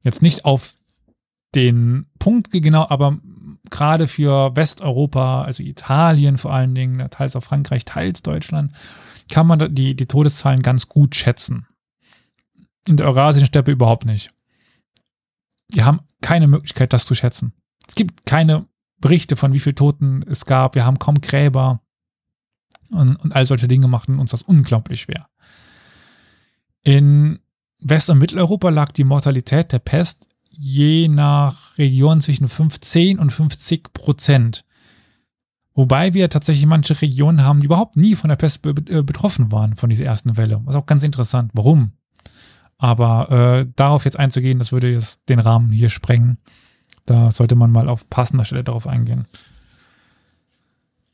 Jetzt 0.03 0.21
nicht 0.21 0.45
auf 0.45 0.75
den 1.55 2.07
Punkt 2.19 2.51
genau, 2.51 2.87
aber 2.89 3.19
gerade 3.69 4.07
für 4.07 4.55
Westeuropa, 4.55 5.43
also 5.43 5.63
Italien 5.63 6.37
vor 6.37 6.53
allen 6.53 6.75
Dingen, 6.75 7.09
teils 7.09 7.35
auch 7.35 7.43
Frankreich, 7.43 7.85
teils 7.85 8.21
Deutschland, 8.21 8.71
kann 9.29 9.47
man 9.47 9.73
die, 9.75 9.95
die 9.95 10.05
Todeszahlen 10.05 10.61
ganz 10.61 10.87
gut 10.87 11.15
schätzen. 11.15 11.67
In 12.87 12.97
der 12.97 13.07
Eurasischen 13.07 13.47
Steppe 13.47 13.71
überhaupt 13.71 14.05
nicht. 14.05 14.29
Wir 15.69 15.85
haben 15.85 15.99
keine 16.21 16.47
Möglichkeit, 16.47 16.93
das 16.93 17.05
zu 17.05 17.15
schätzen. 17.15 17.53
Es 17.87 17.95
gibt 17.95 18.25
keine 18.25 18.67
Berichte 18.99 19.35
von 19.35 19.53
wie 19.53 19.59
viel 19.59 19.73
Toten 19.73 20.23
es 20.23 20.45
gab. 20.45 20.75
Wir 20.75 20.85
haben 20.85 20.99
kaum 20.99 21.21
Gräber. 21.21 21.81
Und, 22.89 23.17
und 23.17 23.35
all 23.35 23.45
solche 23.45 23.67
Dinge 23.67 23.87
machten 23.87 24.19
uns 24.19 24.31
das 24.31 24.43
unglaublich 24.43 25.01
schwer. 25.01 25.27
In 26.83 27.39
West- 27.79 28.09
und 28.09 28.17
Mitteleuropa 28.17 28.69
lag 28.69 28.91
die 28.91 29.03
Mortalität 29.03 29.71
der 29.71 29.79
Pest 29.79 30.26
je 30.57 31.07
nach 31.07 31.77
Region 31.77 32.21
zwischen 32.21 32.47
15 32.47 33.19
und 33.19 33.31
50 33.31 33.93
Prozent. 33.93 34.65
Wobei 35.73 36.13
wir 36.13 36.29
tatsächlich 36.29 36.65
manche 36.65 36.99
Regionen 37.01 37.43
haben, 37.43 37.59
die 37.59 37.67
überhaupt 37.67 37.97
nie 37.97 38.15
von 38.15 38.29
der 38.29 38.35
Pest 38.35 38.65
äh, 38.65 39.03
betroffen 39.03 39.51
waren, 39.51 39.75
von 39.75 39.89
dieser 39.89 40.05
ersten 40.05 40.35
Welle. 40.35 40.61
Was 40.65 40.75
auch 40.75 40.87
ganz 40.87 41.03
interessant. 41.03 41.51
Warum? 41.53 41.91
Aber 42.77 43.31
äh, 43.31 43.71
darauf 43.75 44.05
jetzt 44.05 44.17
einzugehen, 44.17 44.59
das 44.59 44.71
würde 44.71 44.91
jetzt 44.91 45.29
den 45.29 45.39
Rahmen 45.39 45.71
hier 45.71 45.89
sprengen. 45.89 46.37
Da 47.05 47.31
sollte 47.31 47.55
man 47.55 47.71
mal 47.71 47.89
auf 47.89 48.09
passender 48.09 48.43
Stelle 48.43 48.63
darauf 48.63 48.87
eingehen. 48.87 49.25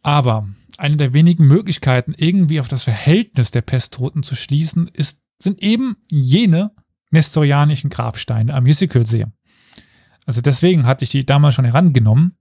Aber 0.01 0.47
eine 0.77 0.97
der 0.97 1.13
wenigen 1.13 1.45
Möglichkeiten, 1.45 2.13
irgendwie 2.17 2.59
auf 2.59 2.67
das 2.67 2.83
Verhältnis 2.83 3.51
der 3.51 3.61
Pesttoten 3.61 4.23
zu 4.23 4.35
schließen, 4.35 4.87
ist, 4.87 5.23
sind 5.39 5.61
eben 5.61 5.97
jene 6.09 6.71
nestorianischen 7.13 7.89
Grabsteine 7.89 8.53
am 8.53 8.63
Musicalsee. 8.63 9.25
Also 10.25 10.41
deswegen 10.41 10.85
hatte 10.85 11.05
ich 11.05 11.11
die 11.11 11.25
damals 11.25 11.55
schon 11.55 11.65
herangenommen, 11.65 12.37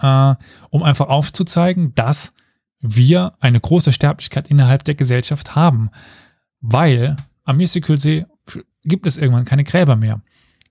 äh, 0.00 0.34
um 0.70 0.82
einfach 0.82 1.08
aufzuzeigen, 1.08 1.94
dass 1.94 2.32
wir 2.80 3.34
eine 3.40 3.60
große 3.60 3.92
Sterblichkeit 3.92 4.48
innerhalb 4.48 4.84
der 4.84 4.94
Gesellschaft 4.94 5.54
haben. 5.56 5.90
Weil 6.60 7.16
am 7.44 7.56
Musicalsee 7.56 8.26
gibt 8.84 9.06
es 9.06 9.16
irgendwann 9.16 9.44
keine 9.44 9.64
Gräber 9.64 9.96
mehr. 9.96 10.22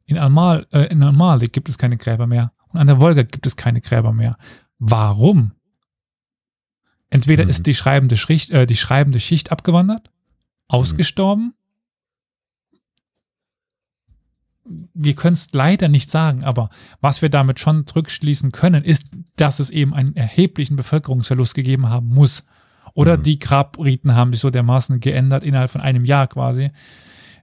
In 0.05 0.17
Almal, 0.17 0.65
äh, 0.71 0.83
in 0.91 1.03
Almalik 1.03 1.51
gibt 1.51 1.69
es 1.69 1.77
keine 1.77 1.97
Gräber 1.97 2.27
mehr. 2.27 2.53
Und 2.69 2.79
an 2.79 2.87
der 2.87 2.99
Wolga 2.99 3.23
gibt 3.23 3.45
es 3.45 3.55
keine 3.57 3.81
Gräber 3.81 4.13
mehr. 4.13 4.37
Warum? 4.79 5.51
Entweder 7.09 7.43
Mhm. 7.43 7.49
ist 7.49 7.65
die 7.65 7.75
schreibende, 7.75 8.17
Schicht, 8.17 8.51
äh, 8.51 8.65
die 8.65 8.77
schreibende 8.77 9.19
Schicht 9.19 9.51
abgewandert, 9.51 10.09
ausgestorben. 10.67 11.53
Wir 14.93 15.15
können 15.15 15.33
es 15.33 15.49
leider 15.53 15.87
nicht 15.87 16.11
sagen, 16.11 16.43
aber 16.43 16.69
was 17.01 17.21
wir 17.21 17.29
damit 17.29 17.59
schon 17.59 17.85
zurückschließen 17.87 18.51
können, 18.51 18.83
ist, 18.83 19.05
dass 19.35 19.59
es 19.59 19.69
eben 19.69 19.93
einen 19.93 20.15
erheblichen 20.15 20.75
Bevölkerungsverlust 20.75 21.55
gegeben 21.55 21.89
haben 21.89 22.07
muss. 22.07 22.43
Oder 22.93 23.17
Mhm. 23.17 23.23
die 23.23 23.39
Grabriten 23.39 24.15
haben 24.15 24.33
sich 24.33 24.41
so 24.41 24.49
dermaßen 24.49 24.99
geändert 24.99 25.43
innerhalb 25.43 25.69
von 25.71 25.81
einem 25.81 26.03
Jahr 26.05 26.27
quasi, 26.27 26.71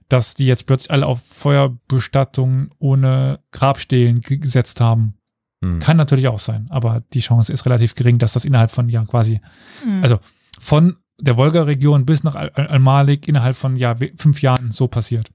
dass 0.09 0.35
die 0.35 0.45
jetzt 0.45 0.65
plötzlich 0.67 0.91
alle 0.91 1.05
auf 1.07 1.21
Feuerbestattungen 1.25 2.69
ohne 2.79 3.39
Grabstelen 3.51 4.21
ge- 4.21 4.37
gesetzt 4.37 4.81
haben. 4.81 5.15
Hm. 5.63 5.79
Kann 5.79 5.97
natürlich 5.97 6.27
auch 6.27 6.39
sein, 6.39 6.67
aber 6.69 7.03
die 7.13 7.21
Chance 7.21 7.51
ist 7.53 7.65
relativ 7.65 7.95
gering, 7.95 8.17
dass 8.19 8.33
das 8.33 8.45
innerhalb 8.45 8.71
von 8.71 8.89
ja 8.89 9.03
quasi, 9.05 9.39
Hm. 9.83 10.03
also 10.03 10.19
von 10.59 10.97
der 11.19 11.37
Wolga-Region 11.37 12.05
bis 12.05 12.23
nach 12.23 12.35
Al- 12.35 12.51
Al- 12.53 12.67
Al-Malik 12.67 13.27
innerhalb 13.27 13.55
von 13.55 13.75
ja 13.77 13.95
fünf 14.17 14.41
Jahren 14.41 14.71
so 14.71 14.87
passiert. 14.87 15.29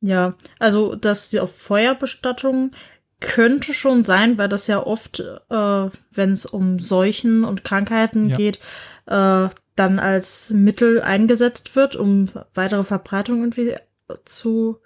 Ja, 0.00 0.34
also 0.58 0.94
dass 0.94 1.30
die 1.30 1.40
auf 1.40 1.54
Feuerbestattung 1.56 2.72
könnte 3.20 3.74
schon 3.74 4.02
sein, 4.02 4.38
weil 4.38 4.48
das 4.48 4.66
ja 4.66 4.84
oft, 4.84 5.20
äh, 5.20 5.90
wenn 6.10 6.32
es 6.32 6.46
um 6.46 6.80
Seuchen 6.80 7.44
und 7.44 7.64
Krankheiten 7.64 8.30
Ja. 8.30 8.36
geht, 8.36 8.60
äh, 9.06 9.48
dann 9.76 9.98
als 9.98 10.50
Mittel 10.50 11.02
eingesetzt 11.02 11.76
wird, 11.76 11.96
um 11.96 12.28
weitere 12.54 12.82
Verbreitung 12.82 13.40
irgendwie 13.40 13.76
zu 14.24 14.78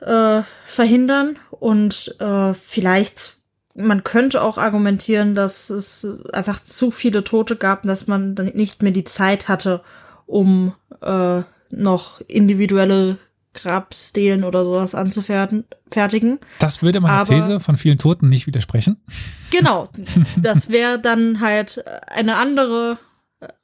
äh, 0.00 0.42
verhindern. 0.66 1.36
Und 1.50 2.14
äh, 2.20 2.54
vielleicht, 2.54 3.36
man 3.74 4.04
könnte 4.04 4.42
auch 4.42 4.58
argumentieren, 4.58 5.34
dass 5.34 5.70
es 5.70 6.08
einfach 6.32 6.62
zu 6.62 6.90
viele 6.90 7.24
Tote 7.24 7.56
gab, 7.56 7.82
dass 7.82 8.06
man 8.06 8.34
dann 8.34 8.46
nicht 8.46 8.82
mehr 8.82 8.92
die 8.92 9.04
Zeit 9.04 9.48
hatte, 9.48 9.82
um 10.26 10.74
äh, 11.02 11.42
noch 11.70 12.20
individuelle 12.22 13.18
Grabstelen 13.56 14.44
oder 14.44 14.62
sowas 14.64 14.94
anzufertigen. 14.94 16.38
Das 16.60 16.82
würde 16.82 17.00
meiner 17.00 17.14
Aber- 17.14 17.34
These 17.34 17.58
von 17.58 17.76
vielen 17.76 17.98
Toten 17.98 18.28
nicht 18.28 18.46
widersprechen. 18.46 19.02
Genau, 19.50 19.88
das 20.36 20.68
wäre 20.68 21.00
dann 21.00 21.40
halt 21.40 21.84
eine 22.06 22.36
andere 22.36 22.98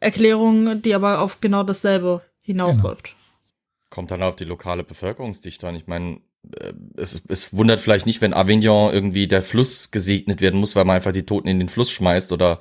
Erklärung, 0.01 0.82
die 0.82 0.95
aber 0.95 1.20
auf 1.20 1.40
genau 1.40 1.62
dasselbe 1.62 2.22
hinausläuft. 2.40 3.14
Kommt 3.90 4.11
dann 4.11 4.22
auf 4.22 4.36
die 4.36 4.45
lokale 4.45 4.84
Bevölkerungsdichte 4.84 5.68
an. 5.68 5.74
Ich 5.74 5.86
meine, 5.86 6.20
äh, 6.59 6.72
es, 6.97 7.24
es 7.28 7.55
wundert 7.55 7.80
vielleicht 7.80 8.07
nicht, 8.07 8.20
wenn 8.20 8.34
Avignon 8.34 8.93
irgendwie 8.93 9.28
der 9.28 9.43
Fluss 9.43 9.90
gesegnet 9.90 10.40
werden 10.40 10.59
muss, 10.61 10.74
weil 10.74 10.84
man 10.84 10.97
einfach 10.97 11.12
die 11.12 11.26
Toten 11.26 11.49
in 11.49 11.59
den 11.59 11.68
Fluss 11.68 11.90
schmeißt 11.90 12.32
oder 12.32 12.61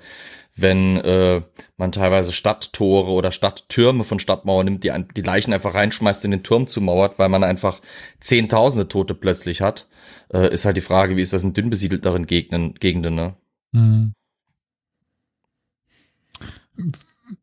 wenn 0.56 0.97
äh, 0.97 1.41
man 1.78 1.91
teilweise 1.91 2.34
Stadttore 2.34 3.12
oder 3.12 3.32
Stadttürme 3.32 4.04
von 4.04 4.20
Stadtmauern 4.20 4.66
nimmt, 4.66 4.84
die, 4.84 4.91
die 5.16 5.22
Leichen 5.22 5.54
einfach 5.54 5.74
reinschmeißt 5.74 6.26
in 6.26 6.32
den 6.32 6.43
Turm 6.43 6.68
zumauert, 6.68 7.20
weil 7.20 7.30
man 7.30 7.43
einfach 7.43 7.82
zehntausende 8.20 8.88
Tote 8.88 9.14
plötzlich 9.16 9.62
hat, 9.62 9.88
äh, 10.34 10.54
ist 10.54 10.66
halt 10.66 10.78
die 10.78 10.82
Frage, 10.82 11.16
wie 11.16 11.22
ist 11.22 11.34
das 11.34 11.43
in 11.43 11.54
dünn 11.54 11.70
besiedelteren 11.70 12.26
Gegenden, 12.26 12.76
Gegenden, 12.76 13.16
ne? 13.16 13.36
Hm. 13.74 14.14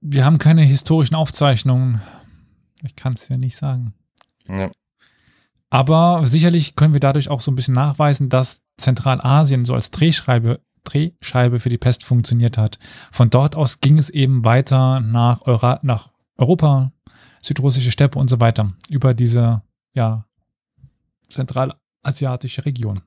Wir 0.00 0.24
haben 0.24 0.38
keine 0.38 0.62
historischen 0.62 1.14
Aufzeichnungen. 1.14 2.02
Ich 2.82 2.96
kann 2.96 3.14
es 3.14 3.28
ja 3.28 3.36
nicht 3.36 3.56
sagen. 3.56 3.94
Ja. 4.48 4.70
Aber 5.70 6.24
sicherlich 6.24 6.76
können 6.76 6.94
wir 6.94 7.00
dadurch 7.00 7.28
auch 7.28 7.40
so 7.40 7.50
ein 7.50 7.54
bisschen 7.54 7.74
nachweisen, 7.74 8.28
dass 8.28 8.62
Zentralasien 8.76 9.64
so 9.64 9.74
als 9.74 9.90
Drehscheibe, 9.90 10.60
Drehscheibe 10.88 11.60
für 11.60 11.68
die 11.68 11.78
Pest 11.78 12.04
funktioniert 12.04 12.58
hat. 12.58 12.78
Von 13.12 13.30
dort 13.30 13.56
aus 13.56 13.80
ging 13.80 13.98
es 13.98 14.10
eben 14.10 14.44
weiter 14.44 15.00
nach, 15.00 15.42
Eura 15.46 15.78
nach 15.82 16.10
Europa, 16.36 16.92
südrussische 17.42 17.90
Steppe 17.90 18.18
und 18.18 18.28
so 18.28 18.40
weiter, 18.40 18.68
über 18.88 19.14
diese, 19.14 19.62
ja, 19.94 20.24
zentralasiatische 21.28 22.64
Region. 22.64 23.00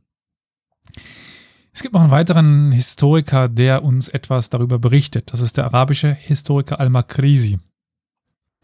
Es 1.73 1.81
gibt 1.81 1.93
noch 1.93 2.01
einen 2.01 2.11
weiteren 2.11 2.71
Historiker, 2.71 3.47
der 3.47 3.83
uns 3.83 4.09
etwas 4.09 4.49
darüber 4.49 4.77
berichtet. 4.77 5.31
Das 5.31 5.39
ist 5.39 5.57
der 5.57 5.65
arabische 5.65 6.13
Historiker 6.13 6.79
Al-Makrisi. 6.79 7.59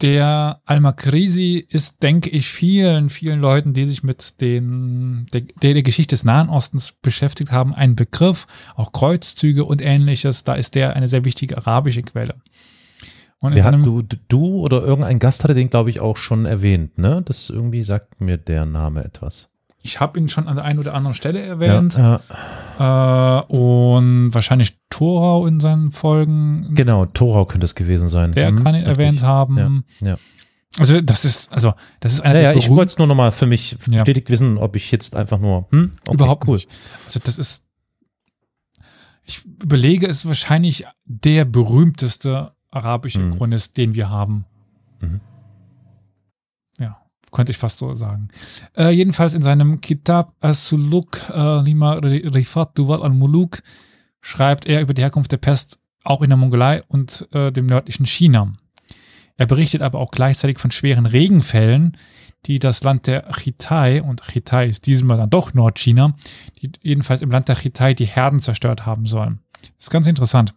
Der 0.00 0.60
Al-Makrisi 0.64 1.66
ist, 1.68 2.02
denke 2.04 2.30
ich, 2.30 2.48
vielen, 2.48 3.10
vielen 3.10 3.40
Leuten, 3.40 3.72
die 3.72 3.84
sich 3.84 4.04
mit 4.04 4.40
den, 4.40 5.26
der, 5.32 5.42
der 5.60 5.82
Geschichte 5.82 6.12
des 6.12 6.24
Nahen 6.24 6.48
Ostens 6.48 6.92
beschäftigt 7.02 7.50
haben, 7.50 7.74
ein 7.74 7.96
Begriff, 7.96 8.46
auch 8.76 8.92
Kreuzzüge 8.92 9.64
und 9.64 9.82
ähnliches. 9.82 10.44
Da 10.44 10.54
ist 10.54 10.76
der 10.76 10.94
eine 10.94 11.08
sehr 11.08 11.24
wichtige 11.24 11.56
arabische 11.56 12.02
Quelle. 12.02 12.36
Und 13.40 13.54
Wer 13.56 13.64
hat, 13.64 13.74
du, 13.74 14.02
du 14.02 14.60
oder 14.60 14.82
irgendein 14.82 15.18
Gast 15.18 15.42
hatte 15.44 15.54
den, 15.54 15.70
glaube 15.70 15.90
ich, 15.90 16.00
auch 16.00 16.16
schon 16.16 16.44
erwähnt, 16.46 16.98
ne? 16.98 17.22
Das 17.24 17.50
irgendwie 17.50 17.82
sagt 17.82 18.20
mir 18.20 18.36
der 18.36 18.66
Name 18.66 19.04
etwas. 19.04 19.48
ich 19.82 20.00
habe 20.00 20.18
ihn 20.18 20.28
schon 20.28 20.48
an 20.48 20.56
der 20.56 20.64
einen 20.64 20.78
oder 20.78 20.94
anderen 20.94 21.14
Stelle 21.14 21.40
erwähnt. 21.40 21.96
Ja, 21.96 22.16
Äh, 22.16 22.18
und 22.78 24.32
wahrscheinlich 24.34 24.78
Thorau 24.90 25.46
in 25.46 25.60
seinen 25.60 25.90
Folgen. 25.90 26.74
genau, 26.74 27.06
Torau 27.06 27.44
könnte 27.44 27.64
es 27.64 27.74
gewesen 27.74 28.08
sein. 28.08 28.32
Der 28.32 28.52
Mhm, 28.52 28.56
kann 28.64 28.74
ihn 28.74 28.82
richtig. 28.84 28.98
erwähnt 28.98 29.22
haben. 29.22 29.84
Ja, 30.00 30.08
ja. 30.10 30.16
Also 30.78 31.00
das 31.00 31.24
ist, 31.24 31.52
also 31.52 31.74
das 32.00 32.12
ist 32.12 32.20
einer 32.20 32.36
Ja, 32.36 32.40
ja, 32.40 32.48
der 32.52 32.58
ich 32.58 32.68
wollte 32.70 32.90
es 32.90 32.98
nur 32.98 33.06
nochmal 33.06 33.32
für 33.32 33.46
mich 33.46 33.72
Ja. 33.88 33.98
bestätigt 33.98 34.30
wissen, 34.30 34.58
ob 34.58 34.76
ich 34.76 34.90
jetzt 34.92 35.16
einfach 35.16 35.38
nur, 35.40 35.66
hm, 35.70 35.90
okay, 36.06 36.14
Überhaupt 36.14 36.46
nicht. 36.46 36.68
Also 37.06 37.20
das 37.24 37.38
ist, 37.38 37.64
ich 39.24 39.44
überlege, 39.44 40.06
es 40.06 40.18
ist 40.18 40.26
wahrscheinlich 40.28 40.84
der 41.04 41.44
berühmteste 41.44 42.52
arabische 42.70 43.18
Mhm. 43.20 43.36
Chronist, 43.36 43.76
den 43.76 43.94
wir 43.94 44.08
haben. 44.10 44.44
Mhm. 45.00 45.20
Könnte 47.30 47.52
ich 47.52 47.58
fast 47.58 47.78
so 47.78 47.94
sagen. 47.94 48.28
Äh, 48.76 48.90
jedenfalls 48.90 49.34
in 49.34 49.42
seinem 49.42 49.80
Kitab 49.80 50.34
As-Suluk 50.40 51.18
äh, 51.30 51.60
Lima 51.62 51.94
Rifat 51.94 52.76
Duwal 52.78 53.02
al-Muluk 53.02 53.62
schreibt 54.20 54.66
er 54.66 54.80
über 54.80 54.94
die 54.94 55.02
Herkunft 55.02 55.32
der 55.32 55.36
Pest 55.38 55.78
auch 56.04 56.22
in 56.22 56.30
der 56.30 56.36
Mongolei 56.36 56.82
und 56.88 57.28
äh, 57.32 57.52
dem 57.52 57.66
nördlichen 57.66 58.06
China. 58.06 58.54
Er 59.36 59.46
berichtet 59.46 59.82
aber 59.82 59.98
auch 59.98 60.10
gleichzeitig 60.10 60.58
von 60.58 60.70
schweren 60.70 61.06
Regenfällen, 61.06 61.96
die 62.46 62.58
das 62.58 62.82
Land 62.82 63.06
der 63.06 63.30
Chitai, 63.32 64.02
und 64.02 64.22
Chitai 64.22 64.68
ist 64.68 64.86
diesmal 64.86 65.16
dann 65.16 65.30
doch 65.30 65.54
Nordchina, 65.54 66.14
die 66.60 66.72
jedenfalls 66.82 67.22
im 67.22 67.30
Land 67.30 67.48
der 67.48 67.56
Chitai 67.56 67.94
die 67.94 68.06
Herden 68.06 68.40
zerstört 68.40 68.86
haben 68.86 69.06
sollen. 69.06 69.40
Das 69.62 69.86
ist 69.86 69.90
ganz 69.90 70.06
interessant. 70.06 70.54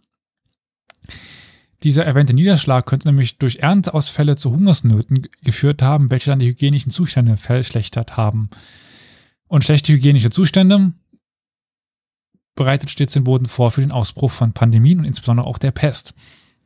Dieser 1.82 2.04
erwähnte 2.04 2.34
Niederschlag 2.34 2.86
könnte 2.86 3.08
nämlich 3.08 3.38
durch 3.38 3.56
Ernteausfälle 3.56 4.36
zu 4.36 4.52
Hungersnöten 4.52 5.28
geführt 5.42 5.82
haben, 5.82 6.10
welche 6.10 6.30
dann 6.30 6.38
die 6.38 6.46
hygienischen 6.46 6.92
Zustände 6.92 7.36
verschlechtert 7.36 8.16
haben. 8.16 8.50
Und 9.48 9.64
schlechte 9.64 9.92
hygienische 9.92 10.30
Zustände 10.30 10.92
bereitet 12.54 12.90
stets 12.90 13.14
den 13.14 13.24
Boden 13.24 13.46
vor 13.46 13.70
für 13.70 13.80
den 13.80 13.92
Ausbruch 13.92 14.30
von 14.30 14.52
Pandemien 14.52 15.00
und 15.00 15.04
insbesondere 15.04 15.46
auch 15.46 15.58
der 15.58 15.72
Pest. 15.72 16.14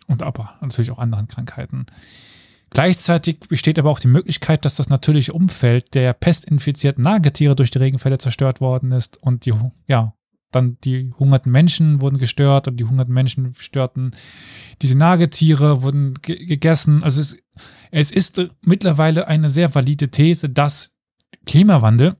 Und 0.06 0.22
aber 0.22 0.54
natürlich 0.60 0.90
auch 0.90 0.98
anderen 0.98 1.28
Krankheiten. 1.28 1.86
Gleichzeitig 2.70 3.40
besteht 3.48 3.78
aber 3.78 3.90
auch 3.90 4.00
die 4.00 4.08
Möglichkeit, 4.08 4.64
dass 4.64 4.74
das 4.74 4.88
natürliche 4.88 5.32
Umfeld 5.32 5.94
der 5.94 6.12
pestinfizierten 6.12 7.02
Nagetiere 7.02 7.56
durch 7.56 7.70
die 7.70 7.78
Regenfälle 7.78 8.18
zerstört 8.18 8.60
worden 8.60 8.92
ist 8.92 9.22
und 9.22 9.46
die, 9.46 9.54
ja, 9.86 10.15
dann 10.56 10.78
die 10.84 11.12
hungerten 11.18 11.52
Menschen 11.52 12.00
wurden 12.00 12.18
gestört 12.18 12.68
und 12.68 12.76
die 12.78 12.84
hungerten 12.84 13.14
Menschen 13.14 13.54
störten 13.58 14.12
diese 14.82 14.98
Nagetiere, 14.98 15.82
wurden 15.82 16.14
ge 16.14 16.44
gegessen. 16.44 17.02
Also 17.02 17.20
es, 17.20 17.36
es 17.90 18.10
ist 18.10 18.40
mittlerweile 18.62 19.28
eine 19.28 19.48
sehr 19.50 19.74
valide 19.74 20.10
These, 20.10 20.48
dass 20.50 20.92
Klimawandel 21.46 22.16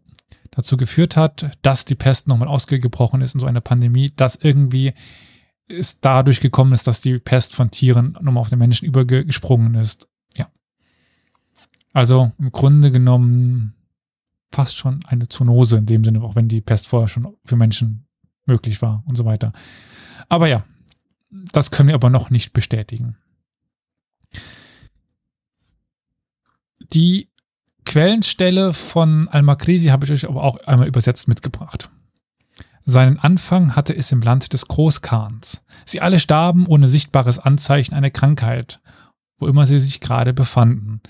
dazu 0.51 0.77
geführt 0.77 1.17
hat, 1.17 1.51
dass 1.63 1.85
die 1.85 1.95
Pest 1.95 2.29
nochmal 2.29 2.49
ausgebrochen 2.49 3.21
ist 3.21 3.35
in 3.35 3.41
so 3.41 3.47
einer 3.47 3.61
Pandemie, 3.61 4.13
dass 4.17 4.37
irgendwie 4.37 4.95
es 5.69 6.01
dadurch 6.01 6.41
gekommen 6.41 6.73
ist, 6.73 6.87
dass 6.87 7.01
die 7.01 7.19
Pest 7.19 7.55
von 7.55 7.71
Tieren 7.71 8.17
nochmal 8.21 8.41
auf 8.41 8.49
den 8.49 8.59
Menschen 8.59 8.87
übergesprungen 8.87 9.75
ist. 9.75 10.09
Ja. 10.35 10.49
Also 11.93 12.33
im 12.39 12.53
Grunde 12.53 12.91
genommen 12.91 13.75
fast 14.53 14.77
schon 14.77 15.01
eine 15.07 15.29
Zoonose 15.29 15.77
in 15.79 15.87
dem 15.87 16.05
Sinne, 16.05 16.23
auch 16.23 16.35
wenn 16.37 16.49
die 16.49 16.61
Pest 16.61 16.87
vorher 16.87 17.09
schon 17.09 17.37
für 17.45 17.57
Menschen 17.57 18.06
möglich 18.47 18.83
war 18.83 19.03
und 19.07 19.17
so 19.17 19.25
weiter. 19.25 19.53
Aber 20.29 20.49
ja, 20.49 20.65
das 21.31 21.71
können 21.71 21.89
wir 21.89 21.95
aber 21.95 22.11
noch 22.11 22.31
nicht 22.31 22.53
bestätigen. 22.53 23.17
Die 26.93 27.29
Quellenstelle 27.85 28.73
von 28.73 29.29
Al-Makrisi 29.29 29.87
habe 29.87 30.05
ich 30.05 30.13
euch 30.13 30.29
aber 30.29 30.43
auch 30.43 30.59
einmal 30.67 30.89
übersetzt 30.89 31.29
mitgebracht. 31.29 31.91
Seinen 32.85 33.19
Anfang 33.19 33.75
hatte 33.75 33.97
es 33.97 34.13
im 34.13 34.23
Land 34.23 34.53
des 34.53 34.69
Großkahns. 34.69 35.65
Sie 35.85 36.01
alle 36.01 36.21
starben 36.21 36.67
ohne 36.67 36.87
sichtbares 36.87 37.39
Anzeichen 37.39 37.95
einer 37.95 38.11
Krankheit, 38.11 38.81
wo 39.39 39.47
immer 39.47 39.67
sie 39.67 39.81
sich 39.81 40.01
gerade 40.01 40.33
befanden. 40.33 41.01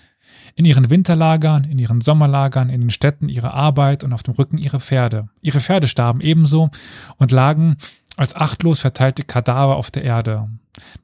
In 0.57 0.64
ihren 0.64 0.90
Winterlagern, 0.90 1.64
in 1.64 1.78
ihren 1.78 2.00
Sommerlagern, 2.00 2.70
in 2.70 2.80
den 2.80 2.90
Städten 2.90 3.28
ihrer 3.28 3.54
Arbeit 3.54 4.02
und 4.02 4.12
auf 4.12 4.22
dem 4.22 4.34
Rücken 4.34 4.59
ihrer 4.59 4.80
Pferde. 4.80 5.28
Ihre 5.42 5.61
Pferde 5.61 5.86
starben 5.86 6.20
ebenso 6.20 6.70
und 7.18 7.30
lagen 7.30 7.76
als 8.16 8.34
achtlos 8.34 8.80
verteilte 8.80 9.22
Kadaver 9.22 9.76
auf 9.76 9.90
der 9.90 10.04
Erde. 10.04 10.48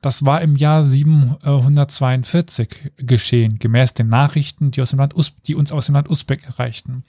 Das 0.00 0.24
war 0.24 0.40
im 0.40 0.56
Jahr 0.56 0.82
742 0.82 2.92
geschehen, 2.96 3.58
gemäß 3.58 3.94
den 3.94 4.08
Nachrichten, 4.08 4.70
die, 4.70 4.82
die 5.46 5.54
uns 5.54 5.72
aus 5.72 5.86
dem 5.86 5.94
Land 5.94 6.10
Usbek 6.10 6.44
erreichten. 6.44 7.04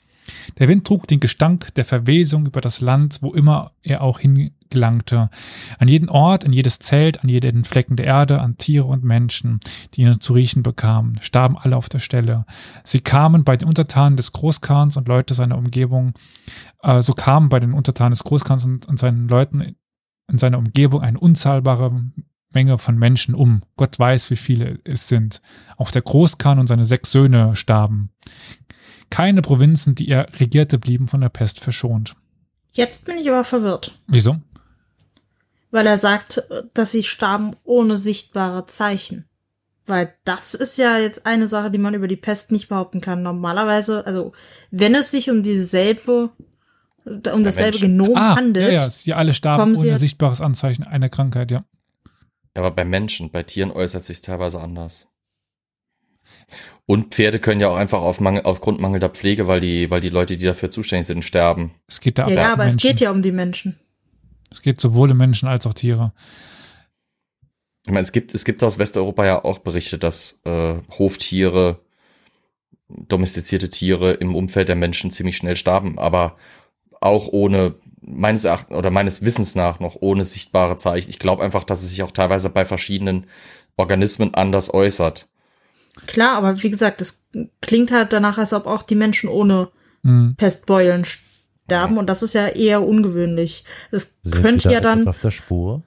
Der 0.58 0.70
Wind 0.70 0.88
trug 0.88 1.08
den 1.08 1.20
Gestank 1.20 1.74
der 1.76 1.86
Verwesung 1.86 2.46
über 2.46 2.62
das 2.62 2.82
Land, 2.82 3.20
wo 3.22 3.34
immer 3.34 3.72
er 3.82 4.02
auch 4.02 4.20
hingelangte. 4.74 5.30
An 5.80 5.88
jeden 5.88 6.10
Ort, 6.10 6.46
an 6.46 6.54
jedes 6.54 6.80
Zelt, 6.80 7.24
an 7.24 7.30
jeden 7.30 7.64
Flecken 7.64 7.96
der 7.96 8.06
Erde, 8.06 8.42
an 8.42 8.58
Tiere 8.58 8.86
und 8.86 9.04
Menschen, 9.04 9.60
die 9.94 10.02
ihn 10.02 10.20
zu 10.20 10.34
riechen 10.34 10.64
bekamen, 10.64 11.20
starben 11.22 11.58
alle 11.58 11.78
auf 11.78 11.90
der 11.90 12.00
Stelle. 12.00 12.46
Sie 12.84 13.00
kamen 13.00 13.44
bei 13.44 13.56
den 13.56 13.68
Untertanen 13.68 14.18
des 14.18 14.32
Großkans 14.32 14.98
und 14.98 15.08
Leute 15.08 15.34
seiner 15.34 15.58
Umgebung, 15.58 16.14
äh, 16.82 17.02
so 17.02 17.14
kamen 17.14 17.50
bei 17.50 17.60
den 17.60 17.74
Untertanen 17.74 18.12
des 18.12 18.24
Großkans 18.24 18.66
und, 18.66 18.88
und 18.88 19.00
seinen 19.00 19.28
Leuten 19.28 19.76
in 20.30 20.38
seiner 20.38 20.58
Umgebung 20.58 21.02
eine 21.02 21.20
unzahlbare 21.20 21.92
Menge 22.54 22.78
von 22.78 22.98
Menschen 22.98 23.36
um. 23.36 23.64
Gott 23.78 23.98
weiß, 23.98 24.30
wie 24.30 24.36
viele 24.36 24.80
es 24.84 25.08
sind. 25.08 25.42
Auch 25.78 25.92
der 25.92 26.04
Großkhan 26.04 26.60
und 26.60 26.68
seine 26.68 26.86
sechs 26.86 27.12
Söhne 27.12 27.56
starben. 27.56 28.12
Keine 29.10 29.42
Provinzen, 29.42 29.96
die 29.96 30.08
er 30.08 30.28
regierte, 30.40 30.80
blieben 30.80 31.08
von 31.08 31.22
der 31.22 31.30
Pest 31.30 31.60
verschont. 31.60 32.16
Jetzt 32.72 33.06
bin 33.06 33.18
ich 33.18 33.30
aber 33.30 33.44
verwirrt. 33.44 34.00
Wieso? 34.08 34.38
Weil 35.74 35.88
er 35.88 35.98
sagt, 35.98 36.44
dass 36.76 36.92
sie 36.92 37.02
starben 37.02 37.56
ohne 37.64 37.98
sichtbare 37.98 38.68
Zeichen. 38.68 39.26
Weil 39.88 40.14
das 40.24 40.54
ist 40.54 40.78
ja 40.78 41.00
jetzt 41.00 41.26
eine 41.26 41.48
Sache, 41.48 41.72
die 41.72 41.80
man 41.80 41.96
über 41.96 42.08
die 42.08 42.16
Pest 42.16 42.52
nicht 42.52 42.70
behaupten 42.70 43.02
kann. 43.02 43.24
Normalerweise, 43.24 44.06
also 44.06 44.34
wenn 44.70 44.94
es 44.94 45.10
sich 45.10 45.32
um 45.32 45.42
dieselbe, 45.42 46.30
um 47.06 47.44
dasselbe 47.44 47.80
Menschen. 47.80 47.98
Genom 47.98 48.16
ah, 48.16 48.36
handelt, 48.36 48.68
ja, 48.68 48.84
ja, 48.84 48.90
sie 48.92 49.16
alle 49.16 49.34
starben 49.34 49.76
ohne 49.76 49.98
sichtbares 49.98 50.42
Anzeichen 50.42 50.84
einer 50.84 51.10
Krankheit, 51.10 51.50
ja. 51.50 51.66
Aber 52.54 52.70
bei 52.70 52.86
Menschen, 52.86 53.32
bei 53.32 53.42
Tieren 53.42 53.72
äußert 53.72 54.06
sich 54.06 54.22
teilweise 54.22 54.62
anders. 54.62 55.12
Und 56.86 57.16
Pferde 57.16 57.40
können 57.40 57.62
ja 57.62 57.70
auch 57.70 57.78
einfach 57.78 58.02
auf 58.04 58.20
Mangel, 58.20 58.44
aufgrund 58.44 58.80
mangelnder 58.80 59.10
Pflege, 59.10 59.48
weil 59.48 59.60
die, 59.60 59.90
weil 59.90 60.02
die 60.02 60.10
Leute, 60.10 60.38
die 60.38 60.46
dafür 60.46 60.70
zuständig 60.70 61.08
sind, 61.08 61.26
sterben. 61.26 61.72
Es 61.88 62.00
geht 62.00 62.20
da 62.20 62.28
ja, 62.28 62.36
ja, 62.36 62.54
aber 62.54 62.66
Menschen. 62.66 62.78
es 62.78 62.84
geht 62.84 63.02
ja 63.02 63.10
um 63.10 63.24
die 63.24 63.32
Menschen. 63.32 63.80
Es 64.54 64.62
geht 64.62 64.80
sowohl 64.80 65.12
um 65.12 65.18
Menschen 65.18 65.50
als 65.50 65.68
auch 65.68 65.74
Tiere. 65.74 66.14
Ich 67.86 67.92
meine, 67.92 68.04
es 68.04 68.14
gibt, 68.14 68.34
es 68.34 68.46
gibt 68.46 68.64
aus 68.64 68.78
Westeuropa 68.78 69.26
ja 69.26 69.44
auch 69.44 69.60
Berichte, 69.60 69.98
dass 69.98 70.42
äh, 70.46 70.76
Hoftiere, 70.98 71.80
domestizierte 72.88 73.70
Tiere 73.70 74.14
im 74.14 74.36
Umfeld 74.36 74.70
der 74.70 74.78
Menschen 74.78 75.12
ziemlich 75.12 75.36
schnell 75.36 75.58
starben, 75.58 76.00
aber 76.00 76.38
auch 77.02 77.28
ohne, 77.28 77.76
meines 78.00 78.46
Erachtens 78.46 78.78
oder 78.78 78.92
meines 78.92 79.22
Wissens 79.24 79.56
nach 79.56 79.82
noch 79.82 79.98
ohne 80.00 80.24
sichtbare 80.24 80.78
Zeichen. 80.78 81.10
Ich 81.10 81.20
glaube 81.20 81.44
einfach, 81.44 81.66
dass 81.66 81.82
es 81.82 81.90
sich 81.90 82.04
auch 82.04 82.12
teilweise 82.12 82.50
bei 82.50 82.64
verschiedenen 82.64 83.26
Organismen 83.76 84.34
anders 84.34 84.74
äußert. 84.74 85.28
Klar, 86.08 86.38
aber 86.38 86.64
wie 86.64 86.70
gesagt, 86.70 87.02
es 87.02 87.22
klingt 87.62 87.92
halt 87.92 88.14
danach, 88.14 88.38
als 88.38 88.54
ob 88.54 88.68
auch 88.68 88.84
die 88.84 88.96
Menschen 88.96 89.28
ohne 89.30 89.70
Hm. 90.04 90.36
Pestbeulen 90.38 91.06
sterben 91.66 91.98
und 91.98 92.08
das 92.08 92.24
ist 92.24 92.34
ja 92.34 92.48
eher 92.48 92.82
ungewöhnlich. 92.84 93.64
Es 93.92 94.18
könnte 94.32 94.72
ja 94.72 94.80
dann, 94.82 95.08
auf 95.08 95.20
der 95.20 95.32
Spur. 95.32 95.84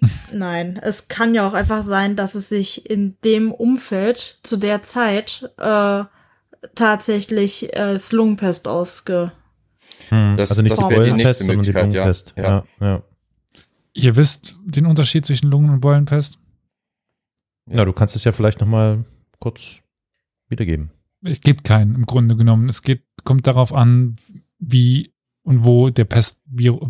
nein, 0.32 0.78
es 0.82 1.08
kann 1.08 1.34
ja 1.34 1.46
auch 1.48 1.54
einfach 1.54 1.82
sein, 1.82 2.16
dass 2.16 2.34
es 2.34 2.48
sich 2.48 2.88
in 2.90 3.16
dem 3.24 3.52
Umfeld 3.52 4.38
zu 4.42 4.56
der 4.56 4.82
Zeit 4.82 5.50
äh, 5.58 6.04
tatsächlich 6.74 7.74
äh, 7.76 7.98
Lungenpest 8.10 8.68
ausge. 8.68 9.32
Hm. 10.08 10.36
Das- 10.36 10.50
also 10.50 10.62
nicht 10.62 10.72
das 10.72 10.80
die 10.80 10.90
wäre 10.90 11.04
die 11.04 11.10
Beulenpest, 11.10 11.26
nächste 11.26 11.44
sondern 11.44 11.64
die 11.64 11.72
Möglichkeit, 11.72 11.94
ja. 11.94 12.00
Lungenpest. 12.02 12.34
Ja. 12.36 12.64
Ja, 12.80 13.02
Ihr 13.96 14.16
wisst 14.16 14.56
den 14.64 14.86
Unterschied 14.86 15.24
zwischen 15.24 15.50
Lungen- 15.50 15.70
und 15.70 15.80
Beulenpest? 15.80 16.38
ja. 17.70 17.84
du 17.84 17.92
kannst 17.92 18.16
es 18.16 18.24
ja 18.24 18.32
vielleicht 18.32 18.60
noch 18.60 18.66
mal 18.66 19.04
kurz 19.38 19.80
wiedergeben. 20.48 20.90
Es 21.22 21.40
gibt 21.40 21.64
keinen 21.64 21.94
im 21.94 22.04
Grunde 22.04 22.36
genommen. 22.36 22.68
Es 22.68 22.82
geht, 22.82 23.04
kommt 23.24 23.46
darauf 23.46 23.72
an, 23.72 24.16
wie 24.58 25.12
und 25.42 25.64
wo 25.64 25.90
der 25.90 26.04
Pestvirus. 26.04 26.80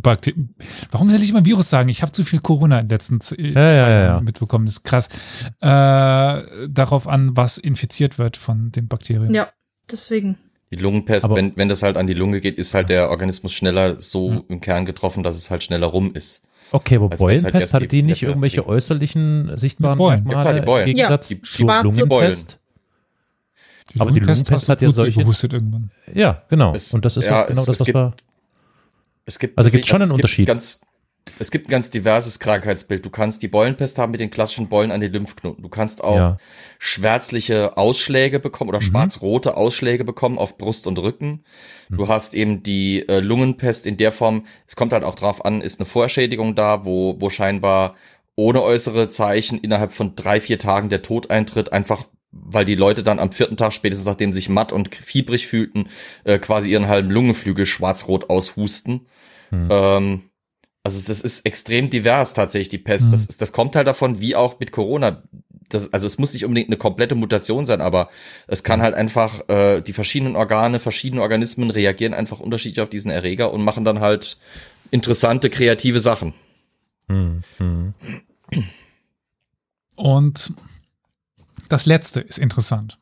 Warum 0.93 1.11
soll 1.11 1.21
ich 1.21 1.31
immer 1.31 1.45
Virus 1.45 1.71
sagen? 1.71 1.89
Ich 1.89 2.03
habe 2.03 2.13
zu 2.13 2.25
viel 2.25 2.39
Corona 2.39 2.79
in 2.81 2.87
den 2.87 2.91
letzten 2.91 3.21
Z- 3.21 3.39
ja, 3.39 3.73
ja, 3.73 4.05
ja. 4.05 4.21
mitbekommen. 4.21 4.67
Das 4.67 4.77
ist 4.77 4.85
krass. 4.85 5.09
Äh, 5.61 6.69
darauf 6.69 7.09
an, 7.09 7.37
was 7.37 7.59
infiziert 7.59 8.19
wird 8.19 8.37
von 8.37 8.71
dem 8.71 8.87
Bakterium. 8.89 9.35
Ja, 9.35 9.49
deswegen. 9.91 10.39
Die 10.73 10.77
Lungenpest, 10.77 11.25
Aber- 11.25 11.37
wenn, 11.37 11.57
wenn 11.57 11.69
das 11.69 11.83
halt 11.83 11.97
an 11.97 12.07
die 12.07 12.15
Lunge 12.15 12.41
geht, 12.41 12.57
ist 12.59 12.75
halt 12.75 12.89
der 12.89 13.11
Organismus 13.11 13.53
schneller 13.53 14.01
so 14.01 14.31
Ja. 14.33 14.41
im 14.49 14.61
Kern 14.61 14.87
getroffen, 14.87 15.23
dass 15.23 15.37
es 15.37 15.51
halt 15.51 15.63
schneller 15.63 15.87
rum 15.89 16.13
ist. 16.15 16.47
Okay, 16.73 16.97
aber 16.97 17.11
halt 17.11 17.21
Beulenpest, 17.21 17.55
erst 17.55 17.75
hatte 17.75 17.87
die- 17.89 17.99
die 17.99 18.03
nicht 18.03 18.23
irgendwelche 18.23 18.67
äußerlichen 18.67 19.57
sichtbaren 19.57 19.99
Beulen. 19.99 20.25
Ja, 20.27 20.31
klar, 20.31 20.35
Merkmale 20.45 20.61
die 20.61 20.67
Beulen. 20.67 20.89
im 20.89 20.95
Gegensatz 20.97 21.31
Ja, 21.31 21.37
zu 21.43 21.45
schwarze 21.65 21.85
Lungenpest? 22.01 22.61
Die 23.95 24.01
Aber 24.01 24.11
die 24.11 24.21
Lungenpest 24.21 24.69
hat 24.69 24.83
ja 24.83 24.91
solche- 24.93 25.21
gewusst 25.21 25.45
irgendwann. 25.45 25.91
Ja, 26.13 26.43
genau. 26.49 26.75
Es- 26.75 26.93
Und 26.93 27.05
das 27.05 27.17
ist 27.17 27.27
ja, 27.27 27.45
genau 27.45 27.61
es- 27.61 27.67
das, 27.67 27.75
es 27.77 27.81
was 27.81 27.87
gibt- 27.87 27.97
wir. 27.97 28.15
Es 29.27 29.39
gibt 29.39 29.57
Also 29.57 29.71
gibt's 29.71 29.89
schon 29.89 30.03
einen 30.03 30.13
Unterschied? 30.13 30.47
Gibt 30.47 30.49
ganz, 30.49 30.81
es 31.39 31.51
gibt 31.51 31.69
ein 31.69 31.71
ganz 31.71 31.91
diverses 31.91 32.39
Krankheitsbild. 32.39 33.05
Du 33.05 33.09
kannst 33.11 33.43
die 33.43 33.49
Beulenpest 33.49 33.97
haben 33.99 34.11
mit 34.11 34.21
den 34.21 34.31
klassischen 34.31 34.69
Beulen 34.69 34.91
an 34.91 35.01
den 35.01 35.13
Lymphknoten. 35.13 35.63
Du 35.63 35.69
kannst 35.71 36.05
auch 36.05 36.17
Ja. 36.17 36.37
schwärzliche 36.79 37.77
Ausschläge 37.79 38.39
bekommen 38.41 38.69
oder 38.69 38.81
Mhm. 38.81 38.85
schwarz-rote 38.85 39.57
Ausschläge 39.57 40.05
bekommen 40.05 40.37
auf 40.39 40.59
Brust 40.59 40.87
und 40.87 40.99
Rücken. 40.99 41.45
Du 41.91 42.09
hast 42.09 42.35
eben 42.35 42.63
die 42.63 43.09
äh, 43.09 43.21
Lungenpest 43.21 43.87
in 43.87 43.97
der 43.97 44.13
Form, 44.13 44.45
es 44.67 44.77
kommt 44.77 44.93
halt 44.93 45.05
auch 45.05 45.15
drauf 45.15 45.45
an, 45.45 45.61
ist 45.61 45.81
eine 45.81 45.87
Vorschädigung 45.87 46.55
da, 46.55 46.85
wo, 46.85 47.17
wo 47.21 47.31
scheinbar 47.31 47.95
ohne 48.37 48.63
äußere 48.63 49.09
Zeichen 49.09 49.59
innerhalb 49.59 49.93
von 49.93 50.17
drei, 50.17 50.41
vier 50.41 50.59
Tagen 50.59 50.89
der 50.89 51.03
Tod 51.03 51.31
eintritt, 51.31 51.73
einfach 51.73 52.05
weil 52.37 52.65
die 52.65 52.75
Leute 52.75 53.03
dann 53.03 53.19
am 53.19 53.33
vierten 53.33 53.57
Tag, 53.57 53.73
spätestens 53.73 54.07
nachdem 54.07 54.33
sie 54.33 54.41
sich 54.41 54.49
matt 54.49 54.73
und 54.73 54.95
fiebrig 54.95 55.47
fühlten, 55.47 55.89
äh, 56.25 56.39
quasi 56.39 56.71
ihren 56.71 56.89
halben 56.89 57.11
Lungenflügel 57.11 57.67
schwarz-rot 57.67 58.29
aushusten. 58.31 59.07
Hm. 59.51 59.69
Ähm, 59.71 60.23
Also 60.87 61.01
das 61.07 61.23
ist 61.23 61.47
extrem 61.47 61.89
divers 61.89 62.35
tatsächlich, 62.35 62.69
die 62.69 62.79
Pest. 62.79 63.07
Mhm. 63.07 63.13
Das, 63.13 63.25
ist, 63.25 63.41
das 63.41 63.53
kommt 63.53 63.75
halt 63.75 63.87
davon, 63.87 64.21
wie 64.21 64.37
auch 64.37 64.61
mit 64.61 64.71
Corona. 64.71 65.23
Das, 65.71 65.91
also 65.95 66.07
es 66.07 66.19
muss 66.19 66.35
nicht 66.35 66.45
unbedingt 66.45 66.69
eine 66.69 66.77
komplette 66.77 67.15
Mutation 67.15 67.65
sein, 67.65 67.81
aber 67.81 68.11
es 68.47 68.63
kann 68.65 68.83
halt 68.83 68.95
einfach, 68.95 69.49
äh, 69.49 69.81
die 69.81 69.95
verschiedenen 69.95 70.37
Organe, 70.37 70.79
verschiedene 70.81 71.23
Organismen 71.23 71.71
reagieren 71.71 72.13
einfach 72.13 72.39
unterschiedlich 72.39 72.83
auf 72.83 72.91
diesen 72.91 73.11
Erreger 73.11 73.51
und 73.51 73.65
machen 73.65 73.87
dann 73.87 74.01
halt 74.01 74.37
interessante, 74.91 75.49
kreative 75.49 76.01
Sachen. 76.01 76.35
Hm, 77.09 77.43
hm. 77.57 77.95
Und 79.97 80.53
das 81.69 81.87
letzte 81.87 82.21
ist 82.21 82.39
interessant. 82.39 82.99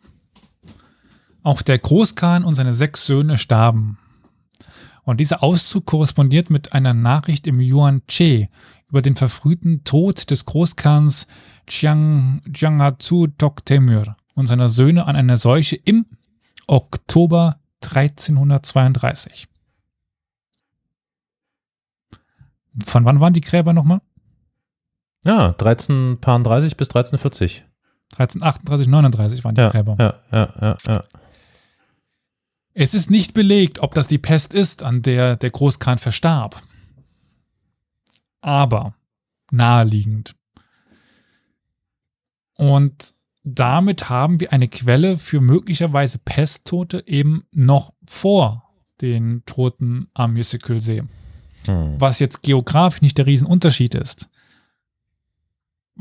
Auch 1.43 1.63
der 1.63 1.79
Großkhan 1.79 2.45
und 2.45 2.55
seine 2.55 2.75
sechs 2.75 3.07
Söhne 3.07 3.39
starben. 3.39 3.99
Und 5.03 5.19
dieser 5.19 5.43
Auszug 5.43 5.87
korrespondiert 5.87 6.51
mit 6.51 6.73
einer 6.73 6.95
Nachricht 6.95 7.47
im 7.47 7.61
Yuan 7.61 8.07
Che 8.07 8.49
über 8.89 9.03
den 9.03 9.17
verfrühten 9.17 9.83
Tod 9.85 10.31
des 10.31 10.45
Großkhans 10.45 11.27
Chiang, 11.67 12.43
Jianghatsu 12.55 13.27
Toktemür 13.27 14.17
und 14.35 14.47
seiner 14.47 14.69
Söhne 14.69 15.07
an 15.07 15.17
einer 15.17 15.37
Seuche 15.39 15.77
im 15.77 16.07
Oktober 16.67 17.59
1332. 17.83 19.49
Von 22.85 23.05
wann 23.05 23.21
waren 23.21 23.33
die 23.33 23.41
Gräber 23.41 23.73
nochmal? 23.73 24.01
Ja, 25.25 25.49
1330 25.49 26.77
bis 26.77 26.89
1340. 26.89 27.65
1338, 28.13 28.89
39 28.89 29.45
waren 29.45 29.55
die 29.55 29.61
Ja, 29.61 29.71
Gräber. 29.71 29.97
ja, 29.99 30.15
ja, 30.31 30.55
ja, 30.61 30.77
ja. 30.87 31.05
Es 32.75 32.95
ist 32.95 33.11
nicht 33.11 33.35
belegt, 33.35 33.81
ob 33.81 33.95
das 33.95 34.07
die 34.07 34.19
Pest 34.19 34.55
ist, 34.55 34.83
an 34.83 35.03
der 35.03 35.37
der 35.37 35.51
Großkhan 35.51 35.99
verstarb. 35.99 36.63
Aber 38.41 38.95
naheliegend. 39.51 40.35
Und 42.55 43.15
damit 43.45 44.09
haben 44.09 44.41
wir 44.41 44.53
eine 44.53 44.69
Quelle 44.69 45.19
für 45.19 45.41
möglicherweise 45.41 46.19
Pesttote 46.19 47.05
eben 47.07 47.45
noch 47.53 47.93
vor 48.07 48.71
den 49.01 49.43
Toten 49.47 50.09
am 50.15 50.35
Müssikülsee. 50.35 51.03
Hm. 51.67 51.97
Was 52.01 52.21
jetzt 52.21 52.43
geografisch 52.43 53.03
nicht 53.03 53.19
der 53.19 53.27
Riesenunterschied 53.27 53.95
ist. 53.95 54.29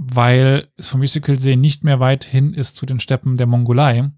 Weil 0.04 0.68
es 0.78 0.90
vom 0.90 1.02
Müssikülsee 1.02 1.56
nicht 1.56 1.84
mehr 1.84 2.00
weit 2.00 2.24
hin 2.24 2.54
ist 2.56 2.76
zu 2.76 2.88
den 2.88 3.00
Steppen 3.00 3.38
der 3.38 3.46
Mongolei. 3.46 4.10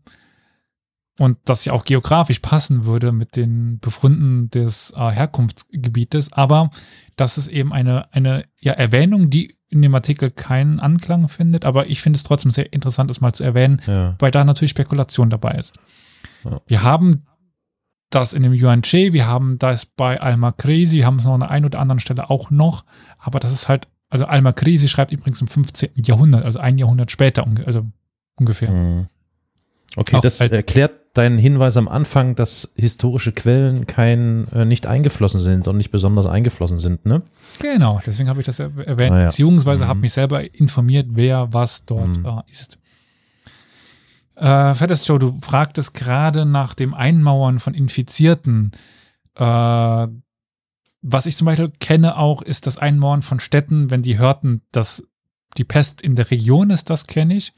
Und 1.19 1.37
das 1.45 1.65
ja 1.65 1.73
auch 1.73 1.83
geografisch 1.83 2.39
passen 2.39 2.85
würde 2.85 3.11
mit 3.11 3.35
den 3.35 3.79
Befunden 3.79 4.49
des 4.49 4.93
äh, 4.95 5.11
Herkunftsgebietes. 5.11 6.31
Aber 6.31 6.71
das 7.17 7.37
ist 7.37 7.49
eben 7.49 7.73
eine, 7.73 8.11
eine 8.13 8.45
ja, 8.59 8.71
Erwähnung, 8.73 9.29
die 9.29 9.57
in 9.69 9.81
dem 9.81 9.93
Artikel 9.93 10.31
keinen 10.31 10.79
Anklang 10.79 11.27
findet. 11.27 11.65
Aber 11.65 11.87
ich 11.87 12.01
finde 12.01 12.17
es 12.17 12.23
trotzdem 12.23 12.51
sehr 12.51 12.71
interessant, 12.71 13.11
es 13.11 13.21
mal 13.21 13.33
zu 13.33 13.43
erwähnen, 13.43 13.81
Ja. 13.85 14.15
weil 14.19 14.31
da 14.31 14.43
natürlich 14.43 14.71
Spekulation 14.71 15.29
dabei 15.29 15.51
ist. 15.51 15.73
Ja. 16.45 16.61
Wir 16.65 16.81
haben 16.83 17.25
das 18.09 18.33
in 18.33 18.43
dem 18.43 18.53
Yuan 18.53 18.83
Che, 18.83 19.11
wir 19.11 19.27
haben 19.27 19.59
das 19.59 19.85
bei 19.85 20.21
Al-Makrisi, 20.21 20.97
wir 20.97 21.05
haben 21.05 21.19
es 21.19 21.25
noch 21.25 21.33
an 21.33 21.39
der 21.41 21.49
einen 21.49 21.65
oder 21.65 21.79
anderen 21.79 21.99
Stelle 21.99 22.29
auch 22.29 22.51
noch, 22.51 22.85
aber 23.17 23.39
das 23.39 23.51
ist 23.51 23.67
halt, 23.67 23.87
also 24.13 24.25
Al-Makrisi 24.25 24.87
schreibt 24.87 25.11
übrigens 25.11 25.41
im 25.41 25.47
15. 25.47 25.89
Jahrhundert, 26.05 26.45
also 26.45 26.59
ein 26.59 26.77
Jahrhundert 26.77 27.11
später, 27.11 27.45
also 27.65 27.85
ungefähr. 28.35 28.69
Hm. 28.69 29.07
Okay, 29.95 30.15
Auch 30.15 30.21
das 30.21 30.39
erklärt 30.41 30.93
deinen 31.13 31.37
Hinweis 31.37 31.77
am 31.77 31.87
Anfang, 31.87 32.33
dass 32.35 32.71
historische 32.75 33.31
Quellen 33.31 33.85
kein, 33.85 34.47
äh, 34.53 34.65
nicht 34.65 34.87
eingeflossen 34.87 35.39
sind 35.39 35.67
und 35.67 35.77
nicht 35.77 35.91
besonders 35.91 36.25
eingeflossen 36.25 36.79
sind, 36.79 37.05
ne? 37.05 37.21
Genau, 37.59 37.99
deswegen 38.05 38.29
habe 38.29 38.39
ich 38.39 38.45
das 38.47 38.57
er- 38.59 38.71
erwähnt, 38.87 39.13
Ah 39.13 39.19
ja. 39.19 39.25
beziehungsweise 39.25 39.83
Mhm. 39.83 39.87
habe 39.89 39.99
mich 39.99 40.13
selber 40.13 40.53
informiert, 40.55 41.07
wer 41.11 41.53
was 41.53 41.85
dort 41.85 42.17
Mhm. 42.17 42.25
äh, 42.25 42.51
ist. 42.51 42.79
Äh, 44.35 44.73
Fettes 44.73 45.05
Joe, 45.07 45.19
du 45.19 45.37
fragtest 45.41 45.93
gerade 45.93 46.45
nach 46.45 46.73
dem 46.73 46.93
Einmauern 46.95 47.59
von 47.59 47.75
Infizierten. 47.75 48.71
Äh, 49.35 50.07
was 51.03 51.25
ich 51.25 51.35
zum 51.35 51.45
Beispiel 51.45 51.71
kenne 51.79 52.17
auch, 52.17 52.41
ist 52.41 52.65
das 52.65 52.77
Einmauern 52.77 53.21
von 53.21 53.39
Städten, 53.39 53.91
wenn 53.91 54.01
die 54.01 54.17
hörten, 54.17 54.61
dass 54.71 55.03
die 55.57 55.65
Pest 55.65 56.01
in 56.01 56.15
der 56.15 56.31
Region 56.31 56.69
ist, 56.69 56.89
das 56.89 57.05
kenne 57.05 57.35
ich, 57.35 57.53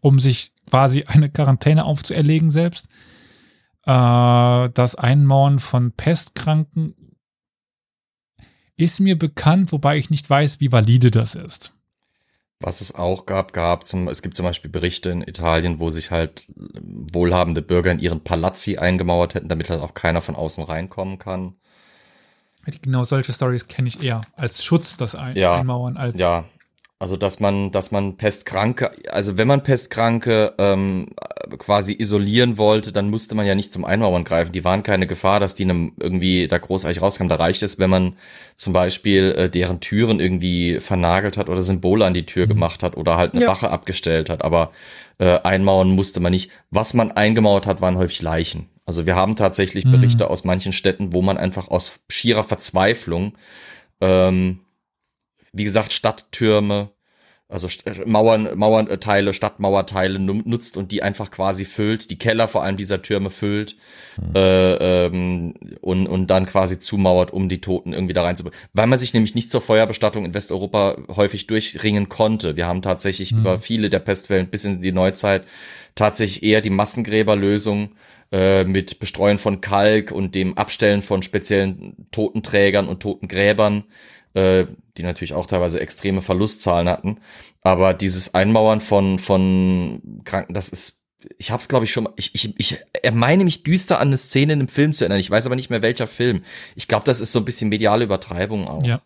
um 0.00 0.18
sich 0.18 0.52
quasi 0.68 1.04
eine 1.04 1.30
Quarantäne 1.30 1.84
aufzuerlegen 1.84 2.50
selbst. 2.50 2.88
Äh, 3.84 4.70
das 4.70 4.94
Einmauern 4.96 5.60
von 5.60 5.92
Pestkranken 5.92 6.94
ist 8.76 9.00
mir 9.00 9.18
bekannt, 9.18 9.72
wobei 9.72 9.98
ich 9.98 10.10
nicht 10.10 10.28
weiß, 10.28 10.60
wie 10.60 10.72
valide 10.72 11.10
das 11.10 11.34
ist. 11.34 11.72
Was 12.60 12.80
es 12.80 12.94
auch 12.94 13.26
gab, 13.26 13.52
gab 13.52 13.86
zum, 13.86 14.08
es 14.08 14.22
gibt 14.22 14.34
zum 14.34 14.44
Beispiel 14.44 14.70
Berichte 14.70 15.10
in 15.10 15.20
Italien, 15.20 15.78
wo 15.78 15.90
sich 15.90 16.10
halt 16.10 16.46
wohlhabende 16.54 17.60
Bürger 17.60 17.92
in 17.92 17.98
ihren 17.98 18.24
Palazzi 18.24 18.78
eingemauert 18.78 19.34
hätten, 19.34 19.48
damit 19.48 19.68
halt 19.68 19.82
auch 19.82 19.92
keiner 19.92 20.22
von 20.22 20.34
außen 20.34 20.64
reinkommen 20.64 21.18
kann. 21.18 21.56
Genau 22.82 23.04
solche 23.04 23.32
Stories 23.32 23.68
kenne 23.68 23.88
ich 23.88 24.02
eher 24.02 24.20
als 24.36 24.64
Schutz, 24.64 24.96
das 24.96 25.14
Ein 25.14 25.36
Ja. 25.36 25.56
Einmauern 25.60 25.96
als 25.96 26.18
Ja, 26.18 26.44
also 26.98 27.16
dass 27.18 27.40
man, 27.40 27.72
dass 27.72 27.90
man 27.90 28.16
Pestkranke, 28.16 28.90
also 29.10 29.36
wenn 29.36 29.46
man 29.46 29.62
Pestkranke 29.62 30.54
ähm, 30.56 31.08
quasi 31.58 31.94
isolieren 31.98 32.56
wollte, 32.56 32.90
dann 32.90 33.10
musste 33.10 33.34
man 33.34 33.44
ja 33.46 33.54
nicht 33.54 33.70
zum 33.72 33.84
Einmauern 33.84 34.24
greifen. 34.24 34.52
Die 34.52 34.64
waren 34.64 34.82
keine 34.82 35.06
Gefahr, 35.06 35.38
dass 35.38 35.54
die 35.54 35.64
einem 35.64 35.92
irgendwie 36.00 36.48
da 36.48 36.56
großartig 36.56 37.02
rauskamen. 37.02 37.28
Da 37.28 37.36
reicht 37.36 37.62
es, 37.62 37.78
wenn 37.78 37.90
man 37.90 38.16
zum 38.56 38.72
Beispiel 38.72 39.32
äh, 39.36 39.50
deren 39.50 39.80
Türen 39.80 40.20
irgendwie 40.20 40.80
vernagelt 40.80 41.36
hat 41.36 41.50
oder 41.50 41.60
Symbole 41.60 42.04
an 42.06 42.14
die 42.14 42.24
Tür 42.26 42.46
gemacht 42.46 42.82
hat 42.82 42.96
oder 42.96 43.16
halt 43.18 43.34
eine 43.34 43.42
Ja. 43.42 43.48
Wache 43.48 43.70
abgestellt 43.70 44.30
hat. 44.30 44.42
Aber 44.42 44.70
äh, 45.18 45.38
einmauern 45.40 45.90
musste 45.90 46.20
man 46.20 46.32
nicht. 46.32 46.50
Was 46.70 46.94
man 46.94 47.12
eingemauert 47.12 47.66
hat, 47.66 47.80
waren 47.82 47.98
häufig 47.98 48.22
Leichen. 48.22 48.68
Also 48.86 49.04
wir 49.04 49.16
haben 49.16 49.36
tatsächlich 49.36 49.84
Mhm. 49.84 49.92
Berichte 49.92 50.30
aus 50.30 50.44
manchen 50.44 50.72
Städten, 50.72 51.12
wo 51.12 51.20
man 51.20 51.36
einfach 51.36 51.68
aus 51.68 52.00
schierer 52.08 52.44
Verzweiflung 52.44 53.36
ähm, 54.00 54.60
wie 55.52 55.64
gesagt, 55.64 55.92
Stadttürme, 55.92 56.90
also 57.48 57.68
äh, 57.84 58.04
Mauern, 58.06 58.48
Mauernteile, 58.56 59.32
Stadtmauerteile 59.32 60.18
nu- 60.18 60.42
nutzt 60.44 60.76
und 60.76 60.90
die 60.90 61.02
einfach 61.02 61.30
quasi 61.30 61.64
füllt, 61.64 62.10
die 62.10 62.18
Keller 62.18 62.48
vor 62.48 62.62
allem 62.64 62.76
dieser 62.76 63.02
Türme 63.02 63.30
füllt 63.30 63.76
äh, 64.34 65.06
ähm, 65.06 65.54
und, 65.80 66.08
und 66.08 66.26
dann 66.26 66.46
quasi 66.46 66.80
zumauert, 66.80 67.32
um 67.32 67.48
die 67.48 67.60
Toten 67.60 67.92
irgendwie 67.92 68.14
da 68.14 68.24
reinzubringen. 68.24 68.58
Weil 68.72 68.88
man 68.88 68.98
sich 68.98 69.14
nämlich 69.14 69.34
nicht 69.36 69.50
zur 69.50 69.60
Feuerbestattung 69.60 70.24
in 70.24 70.34
Westeuropa 70.34 70.96
häufig 71.14 71.46
durchringen 71.46 72.08
konnte. 72.08 72.56
Wir 72.56 72.66
haben 72.66 72.82
tatsächlich 72.82 73.32
Mhm. 73.32 73.38
über 73.40 73.58
viele 73.58 73.90
der 73.90 74.00
Pestwellen 74.00 74.48
bis 74.48 74.64
in 74.64 74.80
die 74.82 74.92
Neuzeit 74.92 75.44
tatsächlich 75.94 76.42
eher 76.42 76.60
die 76.60 76.70
Massengräberlösung 76.70 77.90
äh, 78.32 78.64
mit 78.64 78.98
Bestreuen 78.98 79.38
von 79.38 79.60
Kalk 79.60 80.10
und 80.10 80.34
dem 80.34 80.58
Abstellen 80.58 81.00
von 81.02 81.22
speziellen 81.22 81.94
Totenträgern 82.10 82.88
und 82.88 83.00
Totengräbern 83.00 83.84
äh, 84.34 84.66
die 84.96 85.02
natürlich 85.02 85.34
auch 85.34 85.46
teilweise 85.46 85.80
extreme 85.80 86.22
Verlustzahlen 86.22 86.88
hatten. 86.88 87.18
Aber 87.62 87.94
dieses 87.94 88.34
Einmauern 88.34 88.80
von, 88.80 89.18
von 89.18 90.22
Kranken, 90.24 90.54
das 90.54 90.68
ist, 90.68 91.02
ich 91.38 91.50
hab's 91.50 91.68
glaube 91.68 91.84
ich 91.84 91.92
schon, 91.92 92.08
ich, 92.16 92.34
ich, 92.34 92.58
ich 92.58 92.78
er 93.02 93.12
meine 93.12 93.44
mich 93.44 93.62
düster 93.62 94.00
an 94.00 94.08
eine 94.08 94.16
Szene 94.16 94.52
in 94.52 94.60
einem 94.60 94.68
Film 94.68 94.92
zu 94.92 95.04
erinnern. 95.04 95.20
Ich 95.20 95.30
weiß 95.30 95.46
aber 95.46 95.56
nicht 95.56 95.70
mehr 95.70 95.82
welcher 95.82 96.06
Film. 96.06 96.42
Ich 96.74 96.88
glaube, 96.88 97.04
das 97.04 97.20
ist 97.20 97.32
so 97.32 97.40
ein 97.40 97.44
bisschen 97.44 97.68
mediale 97.68 98.04
Übertreibung 98.04 98.68
auch. 98.68 98.84
Ja. 98.84 99.00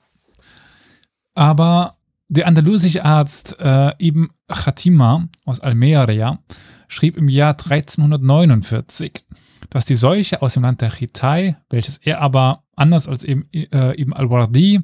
Aber 1.35 1.97
der 2.29 2.47
andalusische 2.47 3.05
Arzt 3.05 3.57
äh, 3.59 3.93
Ibn 3.99 4.29
Khatima 4.49 5.29
aus 5.45 5.61
Almeria 5.61 6.39
schrieb 6.87 7.17
im 7.17 7.29
Jahr 7.29 7.53
1349, 7.53 9.25
dass 9.69 9.85
die 9.85 9.97
Seuche 9.97 10.41
aus 10.43 10.55
dem 10.55 10.63
Land 10.63 10.81
der 10.81 10.91
Chitai, 10.91 11.57
welches 11.71 11.99
er 11.99 12.21
aber 12.21 12.65
anders 12.77 13.09
als 13.09 13.25
eben 13.25 13.49
äh, 13.53 14.01
Ibn 14.01 14.13
al-Wardi 14.13 14.81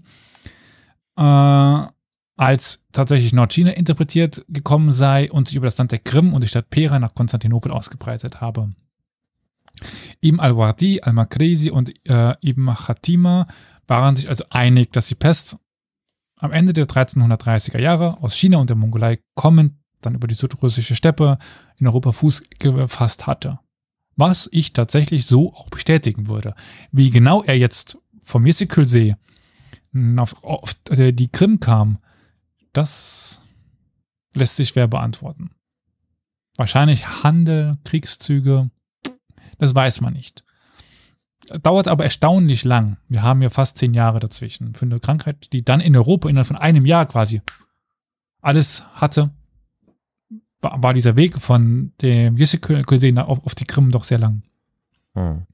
äh, 1.16 1.86
als 2.36 2.84
tatsächlich 2.92 3.32
Nordchina 3.32 3.70
interpretiert 3.70 4.44
gekommen 4.48 4.90
sei 4.90 5.30
und 5.30 5.48
sich 5.48 5.56
über 5.56 5.66
das 5.66 5.78
Land 5.78 5.92
der 5.92 5.98
Krim 5.98 6.32
und 6.32 6.42
die 6.44 6.48
Stadt 6.48 6.70
Pera 6.70 6.98
nach 6.98 7.14
Konstantinopel 7.14 7.72
ausgebreitet 7.72 8.40
habe. 8.40 8.72
Ibn 10.22 10.40
al-Wardi, 10.40 11.00
al-Makrisi 11.02 11.70
und 11.70 11.92
äh, 12.08 12.34
Ibn 12.40 12.74
Khatima 12.74 13.46
waren 13.86 14.16
sich 14.16 14.28
also 14.28 14.44
einig, 14.50 14.92
dass 14.92 15.06
die 15.06 15.14
Pest 15.14 15.58
am 16.38 16.52
Ende 16.52 16.72
der 16.72 16.86
1330er 16.86 17.78
Jahre 17.78 18.22
aus 18.22 18.34
China 18.34 18.58
und 18.58 18.68
der 18.68 18.76
Mongolei 18.76 19.20
kommend 19.34 19.74
dann 20.00 20.14
über 20.14 20.26
die 20.26 20.34
südrussische 20.34 20.94
Steppe 20.94 21.38
in 21.78 21.86
Europa 21.86 22.12
Fuß 22.12 22.44
gefasst 22.58 23.26
hatte. 23.26 23.58
Was 24.16 24.48
ich 24.52 24.72
tatsächlich 24.72 25.26
so 25.26 25.54
auch 25.54 25.68
bestätigen 25.68 26.28
würde. 26.28 26.54
Wie 26.90 27.10
genau 27.10 27.42
er 27.42 27.58
jetzt 27.58 27.98
vom 28.22 28.46
Jessikülsee 28.46 29.16
auf, 30.18 30.42
auf 30.44 30.74
die 30.88 31.28
Krim 31.28 31.60
kam, 31.60 31.98
das 32.72 33.42
lässt 34.34 34.56
sich 34.56 34.68
schwer 34.68 34.86
beantworten. 34.86 35.50
Wahrscheinlich 36.56 37.22
Handel, 37.22 37.78
Kriegszüge, 37.84 38.70
das 39.58 39.74
weiß 39.74 40.00
man 40.00 40.12
nicht. 40.12 40.44
Dauert 41.62 41.86
aber 41.86 42.04
erstaunlich 42.04 42.64
lang. 42.64 42.96
Wir 43.08 43.22
haben 43.22 43.42
ja 43.42 43.50
fast 43.50 43.78
zehn 43.78 43.94
Jahre 43.94 44.18
dazwischen. 44.20 44.74
Für 44.74 44.84
eine 44.84 45.00
Krankheit, 45.00 45.52
die 45.52 45.64
dann 45.64 45.80
in 45.80 45.96
Europa 45.96 46.28
innerhalb 46.28 46.48
von 46.48 46.56
einem 46.56 46.86
Jahr 46.86 47.06
quasi 47.06 47.40
alles 48.40 48.84
hatte, 48.94 49.30
war, 50.60 50.94
dieser 50.94 51.16
Weg 51.16 51.40
von 51.40 51.92
dem 52.02 52.36
Jüssekulsee 52.36 53.16
auf, 53.18 53.44
auf 53.44 53.54
die 53.54 53.66
Krim 53.66 53.90
doch 53.90 54.04
sehr 54.04 54.18
lang. 54.18 54.42
Hm. 55.14 55.46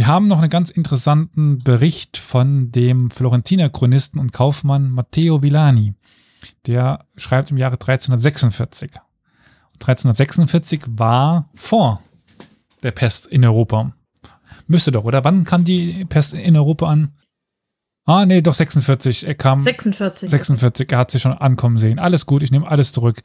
Wir 0.00 0.06
haben 0.06 0.28
noch 0.28 0.38
einen 0.38 0.48
ganz 0.48 0.70
interessanten 0.70 1.58
Bericht 1.58 2.16
von 2.16 2.72
dem 2.72 3.10
Florentiner 3.10 3.68
Chronisten 3.68 4.18
und 4.18 4.32
Kaufmann 4.32 4.88
Matteo 4.88 5.42
Villani. 5.42 5.92
Der 6.66 7.04
schreibt 7.18 7.50
im 7.50 7.58
Jahre 7.58 7.74
1346. 7.74 8.92
1346 9.74 10.84
war 10.86 11.50
vor 11.54 12.02
der 12.82 12.92
Pest 12.92 13.26
in 13.26 13.44
Europa. 13.44 13.92
Müsste 14.66 14.90
doch, 14.90 15.04
oder? 15.04 15.22
Wann 15.22 15.44
kam 15.44 15.66
die 15.66 16.06
Pest 16.06 16.32
in 16.32 16.56
Europa 16.56 16.86
an? 16.86 17.12
Ah, 18.06 18.24
nee, 18.24 18.40
doch 18.40 18.54
46. 18.54 19.26
Er 19.26 19.34
kam 19.34 19.58
46. 19.58 20.30
46. 20.30 20.92
Er 20.92 20.96
hat 20.96 21.10
sie 21.10 21.20
schon 21.20 21.34
ankommen 21.34 21.76
sehen. 21.76 21.98
Alles 21.98 22.24
gut, 22.24 22.42
ich 22.42 22.50
nehme 22.50 22.66
alles 22.66 22.92
zurück. 22.92 23.20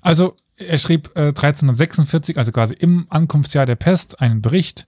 Also, 0.00 0.36
er 0.56 0.78
schrieb 0.78 1.10
äh, 1.16 1.28
1346, 1.28 2.38
also 2.38 2.50
quasi 2.50 2.72
im 2.72 3.04
Ankunftsjahr 3.10 3.66
der 3.66 3.76
Pest, 3.76 4.22
einen 4.22 4.40
Bericht. 4.40 4.86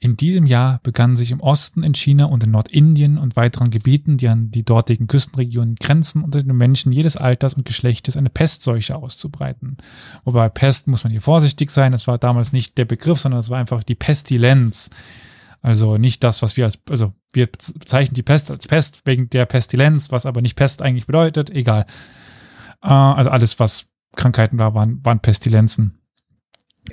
In 0.00 0.16
diesem 0.16 0.46
Jahr 0.46 0.78
begann 0.84 1.16
sich 1.16 1.32
im 1.32 1.40
Osten 1.40 1.82
in 1.82 1.92
China 1.92 2.26
und 2.26 2.44
in 2.44 2.52
Nordindien 2.52 3.18
und 3.18 3.34
weiteren 3.34 3.70
Gebieten, 3.70 4.16
die 4.16 4.28
an 4.28 4.52
die 4.52 4.64
dortigen 4.64 5.08
Küstenregionen 5.08 5.74
grenzen, 5.74 6.22
unter 6.22 6.40
den 6.40 6.56
Menschen 6.56 6.92
jedes 6.92 7.16
Alters 7.16 7.54
und 7.54 7.64
Geschlechtes 7.64 8.16
eine 8.16 8.30
Pestseuche 8.30 8.94
auszubreiten. 8.94 9.76
Wobei 10.24 10.48
Pest 10.50 10.86
muss 10.86 11.02
man 11.02 11.10
hier 11.10 11.20
vorsichtig 11.20 11.70
sein. 11.70 11.92
Es 11.92 12.06
war 12.06 12.16
damals 12.16 12.52
nicht 12.52 12.78
der 12.78 12.84
Begriff, 12.84 13.18
sondern 13.18 13.40
es 13.40 13.50
war 13.50 13.58
einfach 13.58 13.82
die 13.82 13.96
Pestilenz. 13.96 14.90
Also 15.62 15.96
nicht 15.98 16.22
das, 16.22 16.42
was 16.42 16.56
wir 16.56 16.66
als, 16.66 16.78
also 16.88 17.12
wir 17.32 17.48
bezeichnen 17.48 18.14
die 18.14 18.22
Pest 18.22 18.52
als 18.52 18.68
Pest 18.68 19.02
wegen 19.04 19.28
der 19.30 19.46
Pestilenz, 19.46 20.12
was 20.12 20.26
aber 20.26 20.42
nicht 20.42 20.54
Pest 20.54 20.80
eigentlich 20.80 21.06
bedeutet. 21.06 21.50
Egal. 21.50 21.86
Äh, 22.82 22.88
also 22.88 23.30
alles, 23.30 23.58
was 23.58 23.86
Krankheiten 24.14 24.60
war, 24.60 24.74
waren, 24.74 25.04
waren 25.04 25.18
Pestilenzen. 25.18 25.97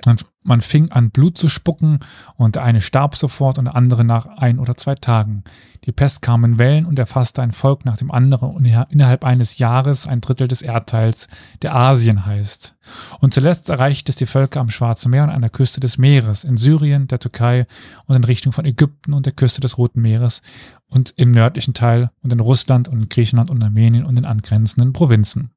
Man, 0.05 0.17
man 0.43 0.61
fing 0.61 0.91
an, 0.91 1.11
Blut 1.11 1.37
zu 1.37 1.49
spucken 1.49 1.99
und 2.35 2.55
der 2.55 2.63
eine 2.63 2.81
starb 2.81 3.15
sofort 3.15 3.57
und 3.57 3.65
der 3.65 3.75
andere 3.75 4.03
nach 4.03 4.25
ein 4.25 4.59
oder 4.59 4.75
zwei 4.77 4.95
Tagen. 4.95 5.43
Die 5.85 5.91
Pest 5.91 6.21
kam 6.21 6.43
in 6.43 6.57
Wellen 6.57 6.85
und 6.85 6.99
erfasste 6.99 7.41
ein 7.41 7.51
Volk 7.51 7.85
nach 7.85 7.97
dem 7.97 8.11
anderen 8.11 8.49
und 8.51 8.65
innerhalb 8.65 9.23
eines 9.23 9.57
Jahres 9.57 10.07
ein 10.07 10.21
Drittel 10.21 10.47
des 10.47 10.61
Erdteils, 10.61 11.27
der 11.61 11.75
Asien 11.75 12.25
heißt. 12.25 12.75
Und 13.19 13.33
zuletzt 13.33 13.69
erreichte 13.69 14.11
es 14.11 14.15
die 14.15 14.25
Völker 14.25 14.59
am 14.59 14.69
Schwarzen 14.69 15.11
Meer 15.11 15.23
und 15.23 15.29
an 15.29 15.41
der 15.41 15.49
Küste 15.49 15.79
des 15.79 15.97
Meeres, 15.97 16.43
in 16.43 16.57
Syrien, 16.57 17.07
der 17.07 17.19
Türkei 17.19 17.67
und 18.05 18.15
in 18.15 18.23
Richtung 18.23 18.51
von 18.51 18.65
Ägypten 18.65 19.13
und 19.13 19.25
der 19.25 19.33
Küste 19.33 19.61
des 19.61 19.77
Roten 19.77 20.01
Meeres 20.01 20.41
und 20.87 21.13
im 21.17 21.31
nördlichen 21.31 21.73
Teil 21.73 22.11
und 22.21 22.33
in 22.33 22.39
Russland 22.39 22.87
und 22.87 23.01
in 23.01 23.09
Griechenland 23.09 23.49
und 23.49 23.63
Armenien 23.63 24.05
und 24.05 24.15
den 24.15 24.25
angrenzenden 24.25 24.93
Provinzen. 24.93 25.51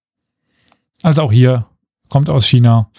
Also 1.02 1.22
auch 1.22 1.32
hier 1.32 1.66
kommt 2.08 2.28
aus 2.28 2.46
China 2.46 2.90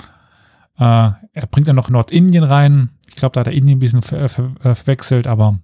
äh, 0.80 1.12
er 1.34 1.48
bringt 1.52 1.68
dann 1.68 1.76
noch 1.76 1.90
Nordindien 1.90 2.44
rein. 2.44 2.90
Ich 3.08 3.16
glaube, 3.16 3.34
da 3.34 3.42
hat 3.42 3.48
er 3.48 3.54
Indien 3.54 3.78
ein 3.78 3.80
bisschen 3.80 4.02
ver 4.02 4.30
ver 4.30 4.56
äh, 4.64 4.76
verwechselt, 4.76 5.28
aber 5.28 5.60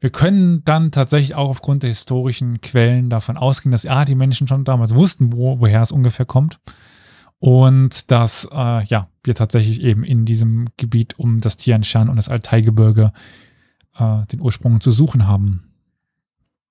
wir 0.00 0.10
können 0.10 0.62
dann 0.64 0.92
tatsächlich 0.92 1.34
auch 1.34 1.50
aufgrund 1.50 1.82
der 1.82 1.90
historischen 1.90 2.60
Quellen 2.60 3.10
davon 3.10 3.36
ausgehen, 3.36 3.72
dass 3.72 3.82
ja, 3.82 4.04
die 4.04 4.14
Menschen 4.14 4.46
schon 4.46 4.64
damals 4.64 4.94
wussten, 4.94 5.32
wo, 5.32 5.58
woher 5.58 5.82
es 5.82 5.90
ungefähr 5.90 6.26
kommt. 6.26 6.60
Und 7.40 8.10
dass 8.10 8.48
äh, 8.50 8.84
ja, 8.84 9.08
wir 9.24 9.34
tatsächlich 9.34 9.82
eben 9.82 10.04
in 10.04 10.24
diesem 10.24 10.66
Gebiet 10.76 11.18
um 11.18 11.40
das 11.40 11.56
Tian 11.56 11.84
Shan 11.84 12.08
und 12.08 12.16
das 12.16 12.28
Altaigebirge 12.28 13.12
äh, 13.96 14.26
den 14.26 14.40
Ursprung 14.40 14.80
zu 14.80 14.90
suchen 14.90 15.26
haben. 15.26 15.72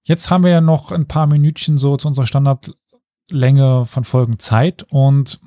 Jetzt 0.04 0.30
haben 0.30 0.44
wir 0.44 0.52
ja 0.52 0.62
noch 0.62 0.92
ein 0.94 1.08
paar 1.08 1.28
Minütchen 1.28 1.78
so 1.78 1.98
zu 1.98 2.08
unserer 2.08 2.28
Standardlänge 2.28 3.86
von 3.86 4.06
Folgen 4.06 4.40
Zeit 4.40 4.84
und 4.84 5.42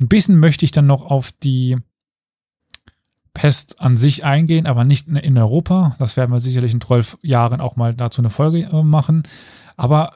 ein 0.00 0.08
bisschen 0.08 0.38
möchte 0.38 0.64
ich 0.64 0.72
dann 0.72 0.86
noch 0.86 1.02
auf 1.02 1.32
die 1.32 1.78
Pest 3.34 3.80
an 3.80 3.96
sich 3.96 4.24
eingehen, 4.24 4.66
aber 4.66 4.84
nicht 4.84 5.08
in 5.08 5.36
Europa. 5.36 5.96
Das 5.98 6.16
werden 6.16 6.30
wir 6.32 6.40
sicherlich 6.40 6.72
in 6.72 6.80
zwölf 6.80 7.18
Jahren 7.20 7.60
auch 7.60 7.76
mal 7.76 7.94
dazu 7.94 8.22
eine 8.22 8.30
Folge 8.30 8.62
äh, 8.62 8.82
machen. 8.82 9.24
Aber 9.76 10.14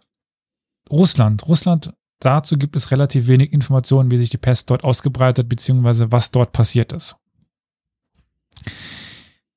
Russland, 0.90 1.46
Russland, 1.48 1.92
dazu 2.20 2.56
gibt 2.56 2.76
es 2.76 2.92
relativ 2.92 3.26
wenig 3.26 3.52
Informationen, 3.52 4.10
wie 4.10 4.16
sich 4.16 4.30
die 4.30 4.38
Pest 4.38 4.70
dort 4.70 4.84
ausgebreitet, 4.84 5.48
beziehungsweise 5.48 6.12
was 6.12 6.30
dort 6.30 6.52
passiert 6.52 6.92
ist. 6.92 7.16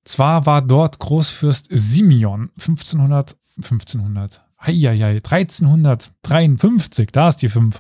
Zwar 0.04 0.46
war 0.48 0.62
dort 0.64 1.00
Großfürst 1.00 1.68
Simeon 1.70 2.50
1500, 2.58 3.38
1500, 3.58 4.44
heieiei, 4.66 5.18
1353, 5.18 7.12
da 7.12 7.30
ist 7.30 7.38
die 7.38 7.50
5 7.50 7.80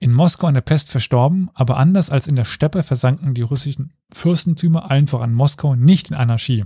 in 0.00 0.12
Moskau 0.12 0.46
an 0.46 0.54
der 0.54 0.60
Pest 0.60 0.90
verstorben, 0.90 1.50
aber 1.54 1.76
anders 1.76 2.10
als 2.10 2.26
in 2.26 2.36
der 2.36 2.44
Steppe 2.44 2.82
versanken 2.82 3.34
die 3.34 3.42
russischen 3.42 3.92
Fürstentümer 4.12 4.90
allen 4.90 5.08
voran 5.08 5.34
Moskau 5.34 5.74
nicht 5.74 6.10
in 6.10 6.16
Anarchie. 6.16 6.64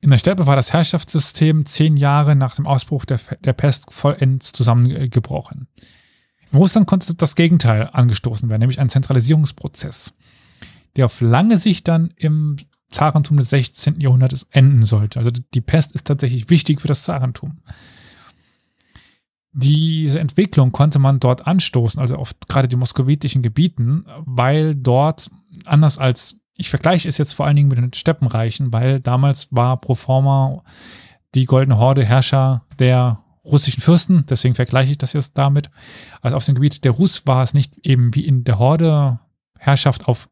In 0.00 0.10
der 0.10 0.18
Steppe 0.18 0.46
war 0.46 0.56
das 0.56 0.72
Herrschaftssystem 0.72 1.66
zehn 1.66 1.96
Jahre 1.96 2.34
nach 2.34 2.56
dem 2.56 2.66
Ausbruch 2.66 3.04
der, 3.04 3.20
der 3.44 3.52
Pest 3.52 3.86
vollends 3.92 4.52
zusammengebrochen. 4.52 5.68
In 6.50 6.58
Russland 6.58 6.86
konnte 6.86 7.14
das 7.14 7.36
Gegenteil 7.36 7.88
angestoßen 7.92 8.48
werden, 8.48 8.60
nämlich 8.60 8.80
ein 8.80 8.88
Zentralisierungsprozess, 8.88 10.14
der 10.96 11.06
auf 11.06 11.20
lange 11.20 11.56
Sicht 11.56 11.88
dann 11.88 12.12
im 12.16 12.56
Zarentum 12.90 13.38
des 13.38 13.50
16. 13.50 14.00
Jahrhunderts 14.00 14.46
enden 14.50 14.84
sollte. 14.84 15.18
Also 15.18 15.30
die 15.30 15.60
Pest 15.60 15.92
ist 15.92 16.06
tatsächlich 16.06 16.50
wichtig 16.50 16.80
für 16.80 16.88
das 16.88 17.04
Zarentum 17.04 17.62
diese 19.52 20.18
Entwicklung 20.18 20.72
konnte 20.72 20.98
man 20.98 21.20
dort 21.20 21.46
anstoßen, 21.46 22.00
also 22.00 22.16
auf 22.16 22.34
gerade 22.48 22.68
die 22.68 22.76
moskowitischen 22.76 23.42
Gebieten, 23.42 24.06
weil 24.24 24.74
dort, 24.74 25.30
anders 25.64 25.98
als, 25.98 26.40
ich 26.54 26.70
vergleiche 26.70 27.08
es 27.08 27.18
jetzt 27.18 27.34
vor 27.34 27.46
allen 27.46 27.56
Dingen 27.56 27.68
mit 27.68 27.78
den 27.78 27.92
Steppenreichen, 27.92 28.72
weil 28.72 29.00
damals 29.00 29.48
war 29.50 29.80
pro 29.80 29.94
forma 29.94 30.62
die 31.34 31.44
Goldene 31.44 31.78
Horde 31.78 32.04
Herrscher 32.04 32.66
der 32.78 33.22
russischen 33.44 33.82
Fürsten, 33.82 34.24
deswegen 34.28 34.54
vergleiche 34.54 34.92
ich 34.92 34.98
das 34.98 35.12
jetzt 35.12 35.36
damit. 35.36 35.70
Also 36.20 36.36
auf 36.36 36.44
dem 36.44 36.54
Gebiet 36.54 36.84
der 36.84 36.92
Rus 36.92 37.26
war 37.26 37.42
es 37.42 37.54
nicht 37.54 37.86
eben 37.86 38.14
wie 38.14 38.24
in 38.24 38.44
der 38.44 38.58
Horde 38.58 39.20
Herrschaft 39.58 40.08
auf 40.08 40.28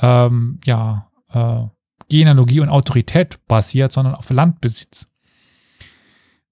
ähm, 0.00 0.60
ja, 0.64 1.10
äh, 1.30 1.62
Genealogie 2.08 2.60
und 2.60 2.68
Autorität 2.68 3.40
basiert, 3.46 3.92
sondern 3.92 4.14
auf 4.14 4.30
Landbesitz. 4.30 5.08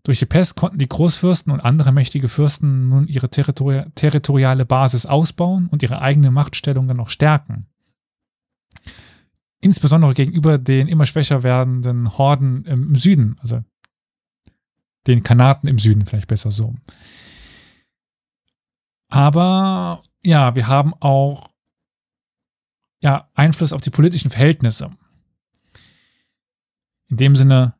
Durch 0.04 0.18
die 0.18 0.26
Pest 0.26 0.54
konnten 0.54 0.78
die 0.78 0.88
Großfürsten 0.88 1.50
und 1.50 1.60
andere 1.60 1.90
mächtige 1.90 2.28
Fürsten 2.28 2.90
nun 2.90 3.08
ihre 3.08 3.30
territori 3.30 3.84
territoriale 3.94 4.66
Basis 4.66 5.06
ausbauen 5.06 5.66
und 5.68 5.82
ihre 5.82 6.00
eigene 6.02 6.30
Machtstellung 6.30 6.86
dann 6.86 6.98
noch 6.98 7.08
stärken. 7.08 7.66
Insbesondere 9.60 10.12
gegenüber 10.12 10.58
den 10.58 10.88
immer 10.88 11.06
schwächer 11.06 11.42
werdenden 11.42 12.18
Horden 12.18 12.66
im 12.66 12.94
Süden, 12.96 13.36
also 13.40 13.64
den 15.06 15.22
Kanaten 15.22 15.68
im 15.68 15.78
Süden 15.78 16.04
vielleicht 16.04 16.28
besser 16.28 16.50
so. 16.50 16.74
Aber 19.08 20.02
ja, 20.22 20.54
wir 20.54 20.68
haben 20.68 20.92
auch 21.00 21.48
ja, 23.00 23.30
Einfluss 23.34 23.72
auf 23.72 23.80
die 23.80 23.90
politischen 23.90 24.30
Verhältnisse. 24.30 24.90
In 27.08 27.16
dem 27.16 27.36
Sinne, 27.36 27.74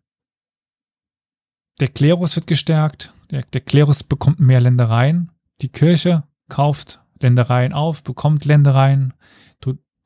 der 1.81 1.89
Klerus 1.89 2.37
wird 2.37 2.47
gestärkt, 2.47 3.13
der, 3.31 3.43
der 3.43 3.61
Klerus 3.61 4.03
bekommt 4.03 4.41
mehr 4.41 4.61
Ländereien, 4.61 5.31
die 5.61 5.69
Kirche 5.69 6.25
kauft 6.49 7.01
Ländereien 7.21 7.73
auf, 7.73 8.03
bekommt 8.03 8.45
Ländereien 8.45 9.15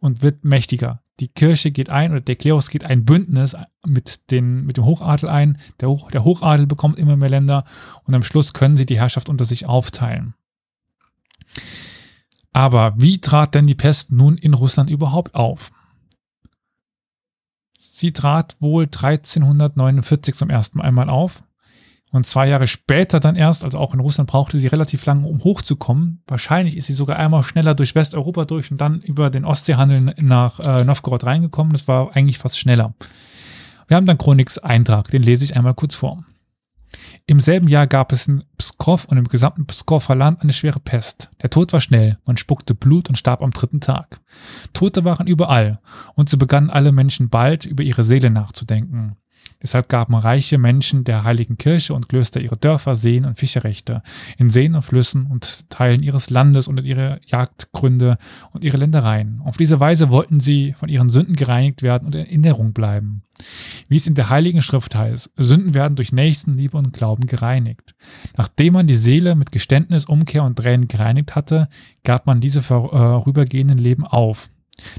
und 0.01 0.23
wird 0.23 0.45
mächtiger. 0.45 1.03
Die 1.21 1.29
Kirche 1.29 1.73
geht 1.73 1.91
ein 1.91 2.13
oder 2.13 2.21
der 2.21 2.37
Klerus 2.37 2.71
geht 2.71 2.85
ein 2.85 3.05
Bündnis 3.05 3.57
mit, 3.85 4.31
den, 4.31 4.65
mit 4.65 4.77
dem 4.77 4.85
Hochadel 4.85 5.29
ein. 5.29 5.59
Der, 5.81 5.89
Hoch, 5.89 6.11
der 6.11 6.23
Hochadel 6.23 6.67
bekommt 6.67 6.99
immer 6.99 7.17
mehr 7.17 7.29
Länder 7.29 7.65
und 8.05 8.15
am 8.15 8.23
Schluss 8.23 8.55
können 8.55 8.77
sie 8.77 8.87
die 8.87 8.99
Herrschaft 8.99 9.29
unter 9.29 9.45
sich 9.45 9.67
aufteilen. 9.67 10.35
Aber 12.53 12.95
wie 12.97 13.21
trat 13.21 13.55
denn 13.55 13.67
die 13.67 13.75
Pest 13.75 14.13
nun 14.13 14.39
in 14.39 14.55
Russland 14.55 14.91
überhaupt 14.91 15.35
auf? 15.35 15.73
Sie 17.77 18.13
trat 18.13 18.57
wohl 18.61 18.85
1349 18.85 20.37
zum 20.37 20.51
ersten 20.51 20.79
Mal 20.79 21.09
auf 21.09 21.43
und 22.11 22.27
zwei 22.27 22.49
Jahre 22.49 22.67
später 22.67 23.21
dann 23.21 23.37
erst, 23.37 23.65
also 23.65 23.79
auch 23.79 23.93
in 23.93 24.01
Russland 24.01 24.31
brauchte 24.31 24.59
sie 24.59 24.67
relativ 24.67 25.05
lange, 25.05 25.27
um 25.27 25.45
hochzukommen. 25.45 26.23
Wahrscheinlich 26.27 26.77
ist 26.77 26.87
sie 26.87 26.95
sogar 26.95 27.19
einmal 27.19 27.43
schneller 27.43 27.75
durch 27.75 27.95
Westeuropa 27.95 28.45
durch 28.47 28.71
und 28.71 28.81
dann 28.81 29.01
über 29.03 29.29
den 29.31 29.45
Ostseehandel 29.45 30.15
nach 30.19 30.59
äh, 30.61 30.85
Novgorod 30.85 31.25
reingekommen. 31.25 31.73
Das 31.73 31.87
war 31.87 32.17
eigentlich 32.17 32.39
fast 32.39 32.59
schneller. 32.59 32.95
Wir 33.89 33.97
haben 33.97 34.07
dann 34.07 34.19
Chroniks 34.19 34.59
Eintrag, 34.59 35.11
den 35.11 35.23
lese 35.23 35.45
ich 35.45 35.57
einmal 35.57 35.75
kurz 35.75 35.95
vor. 35.95 36.25
Im 37.27 37.41
selben 37.41 37.69
Jahr 37.69 37.87
gab 37.87 38.13
es 38.13 38.27
in 38.27 38.45
Pskov 38.57 39.05
und 39.07 39.19
im 39.19 39.29
gesamten 39.29 39.67
Pskover 39.67 40.15
Land 40.15 40.41
eine 40.41 40.55
schwere 40.55 40.81
Pest. 40.81 41.31
Der 41.43 41.51
Tod 41.51 41.73
war 41.75 41.81
schnell, 41.83 42.19
man 42.25 42.39
spuckte 42.39 42.75
Blut 42.75 43.11
und 43.11 43.17
starb 43.17 43.43
am 43.43 43.51
dritten 43.51 43.81
Tag. 43.81 44.21
Tote 44.73 45.05
waren 45.05 45.27
überall, 45.27 45.81
und 46.15 46.31
so 46.31 46.39
begannen 46.39 46.71
alle 46.71 46.93
Menschen 46.93 47.29
bald 47.29 47.67
über 47.67 47.83
ihre 47.83 48.05
Seele 48.05 48.31
nachzudenken. 48.31 49.17
Deshalb 49.63 49.89
gaben 49.89 50.15
reiche 50.15 50.59
Menschen 50.59 51.05
der 51.05 51.25
heiligen 51.25 51.59
Kirche 51.59 51.95
und 51.95 52.09
Klöster 52.09 52.41
ihre 52.41 52.57
Dörfer, 52.57 52.95
Seen 52.95 53.25
und 53.25 53.39
Fischerechte 53.39 54.03
in 54.37 54.51
Seen 54.51 54.75
und 54.75 54.83
Flüssen 54.83 55.27
und 55.27 55.69
Teilen 55.71 56.03
ihres 56.03 56.31
Landes 56.31 56.69
und 56.69 56.85
ihre 56.85 57.21
Jagdgründe 57.27 58.19
und 58.53 58.65
ihre 58.65 58.77
Ländereien. 58.77 59.41
Auf 59.45 59.57
diese 59.57 59.81
Weise 59.81 60.11
wollten 60.11 60.41
sie 60.41 60.75
von 60.79 60.89
ihren 60.89 61.11
Sünden 61.11 61.37
gereinigt 61.37 61.83
werden 61.83 62.07
und 62.07 62.15
in 62.15 62.27
Erinnerung 62.27 62.73
bleiben. 62.73 63.23
Wie 63.89 63.97
es 63.97 64.07
in 64.07 64.15
der 64.15 64.31
heiligen 64.31 64.63
Schrift 64.63 64.95
heißt, 64.95 65.31
Sünden 65.37 65.75
werden 65.75 65.97
durch 65.97 66.13
Nächstenliebe 66.13 66.77
und 66.77 66.93
Glauben 66.93 67.27
gereinigt. 67.27 67.95
Nachdem 68.37 68.75
man 68.75 68.87
die 68.87 68.97
Seele 68.97 69.35
mit 69.35 69.53
Geständnis, 69.53 70.07
Umkehr 70.07 70.45
und 70.45 70.57
Tränen 70.57 70.89
gereinigt 70.89 71.35
hatte, 71.37 71.69
gab 72.05 72.27
man 72.27 72.41
diese 72.41 72.63
vorübergehenden 72.63 73.79
Leben 73.79 74.05
auf. 74.05 74.51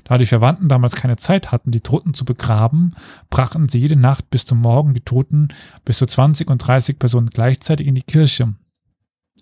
Da 0.03 0.17
die 0.17 0.25
Verwandten 0.25 0.67
damals 0.67 0.95
keine 0.95 1.17
Zeit 1.17 1.51
hatten, 1.51 1.71
die 1.71 1.81
Toten 1.81 2.13
zu 2.13 2.25
begraben, 2.25 2.95
brachten 3.29 3.69
sie 3.69 3.79
jede 3.79 3.95
Nacht 3.95 4.29
bis 4.29 4.45
zum 4.45 4.59
Morgen 4.59 4.93
die 4.93 5.01
Toten 5.01 5.49
bis 5.85 5.97
zu 5.97 6.05
20 6.05 6.49
und 6.49 6.59
30 6.59 6.99
Personen 6.99 7.29
gleichzeitig 7.29 7.87
in 7.87 7.95
die 7.95 8.03
Kirche. 8.03 8.53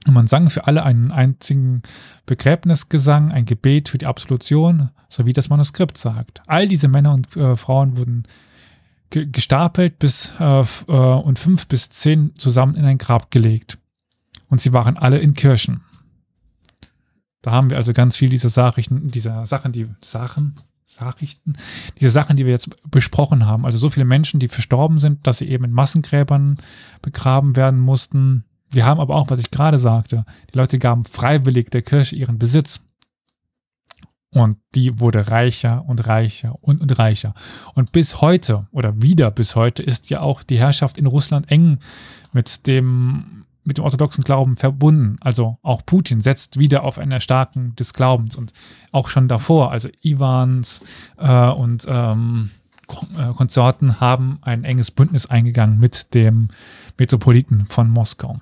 Und 0.05 0.13
man 0.13 0.27
sang 0.27 0.49
für 0.49 0.67
alle 0.67 0.83
einen 0.83 1.11
einzigen 1.11 1.81
Begräbnisgesang, 2.25 3.31
ein 3.31 3.45
Gebet 3.45 3.89
für 3.89 3.97
die 3.97 4.05
Absolution, 4.05 4.89
so 5.09 5.25
wie 5.25 5.33
das 5.33 5.49
Manuskript 5.49 5.97
sagt. 5.97 6.41
All 6.47 6.67
diese 6.67 6.87
Männer 6.87 7.13
und 7.13 7.35
äh, 7.35 7.57
Frauen 7.57 7.97
wurden 7.97 8.23
ge 9.09 9.27
gestapelt 9.29 9.99
bis 9.99 10.33
äh, 10.39 10.61
äh, 10.61 10.91
und 10.91 11.39
fünf 11.39 11.67
bis 11.67 11.89
zehn 11.89 12.33
zusammen 12.37 12.75
in 12.75 12.85
ein 12.85 12.97
Grab 12.97 13.31
gelegt. 13.31 13.79
Und 14.49 14.61
sie 14.61 14.71
waren 14.71 14.97
alle 14.97 15.17
in 15.17 15.33
Kirchen. 15.33 15.81
Da 17.47 17.53
haben 17.53 17.69
wir 17.69 17.77
also 17.77 17.93
ganz 17.93 18.17
viel 18.17 18.27
dieser 18.27 18.61
Nachrichten, 18.61 19.09
dieser 19.09 19.45
Sachen, 19.45 19.71
die 19.71 19.87
Sachen, 20.01 20.55
Nachrichten, 20.99 21.55
diese 21.97 22.09
Sachen, 22.09 22.35
die 22.35 22.43
wir 22.43 22.51
jetzt 22.51 22.69
besprochen 22.91 23.45
haben. 23.45 23.65
Also 23.65 23.77
so 23.77 23.89
viele 23.89 24.05
Menschen, 24.05 24.41
die 24.41 24.49
verstorben 24.49 24.99
sind, 24.99 25.25
dass 25.25 25.37
sie 25.37 25.47
eben 25.47 25.63
in 25.63 25.71
Massengräbern 25.71 26.57
begraben 27.01 27.55
werden 27.55 27.79
mussten. 27.79 28.43
Wir 28.69 28.85
haben 28.85 28.99
aber 28.99 29.15
auch, 29.15 29.29
was 29.29 29.39
ich 29.39 29.49
gerade 29.49 29.79
sagte, 29.79 30.25
die 30.53 30.57
Leute 30.57 30.77
gaben 30.77 31.05
freiwillig 31.05 31.69
der 31.69 31.83
Kirche 31.83 32.17
ihren 32.17 32.37
Besitz. 32.37 32.81
Und 34.31 34.57
die 34.75 34.99
wurde 34.99 35.29
reicher 35.29 35.85
und 35.87 36.05
reicher 36.05 36.57
und, 36.59 36.81
und 36.81 36.99
reicher. 36.99 37.33
Und 37.75 37.93
bis 37.93 38.19
heute 38.19 38.67
oder 38.71 39.01
wieder 39.01 39.31
bis 39.31 39.55
heute 39.55 39.83
ist 39.83 40.09
ja 40.09 40.19
auch 40.19 40.43
die 40.43 40.59
Herrschaft 40.59 40.97
in 40.97 41.05
Russland 41.05 41.49
eng 41.49 41.79
mit 42.33 42.67
dem 42.67 43.36
mit 43.67 43.77
dem 43.77 43.83
orthodoxen 43.83 44.23
Glauben 44.23 44.55
verbunden. 44.55 45.17
Also 45.19 45.57
auch 45.61 45.85
Putin 45.85 46.21
setzt 46.21 46.57
wieder 46.57 46.85
auf 46.85 46.97
eine 46.97 47.15
Erstarken 47.15 47.75
des 47.75 47.93
Glaubens 47.93 48.35
und 48.35 48.53
auch 48.91 49.09
schon 49.09 49.27
davor, 49.27 49.71
also 49.71 49.89
Iwans 50.01 50.81
äh, 51.17 51.49
und 51.49 51.85
ähm, 51.87 52.51
äh, 53.17 53.33
Konsorten 53.33 53.99
haben 53.99 54.39
ein 54.41 54.63
enges 54.63 54.89
Bündnis 54.89 55.25
eingegangen 55.25 55.79
mit 55.79 56.13
dem 56.13 56.47
Metropoliten 56.97 57.65
von 57.67 57.89
Moskau. 57.89 58.37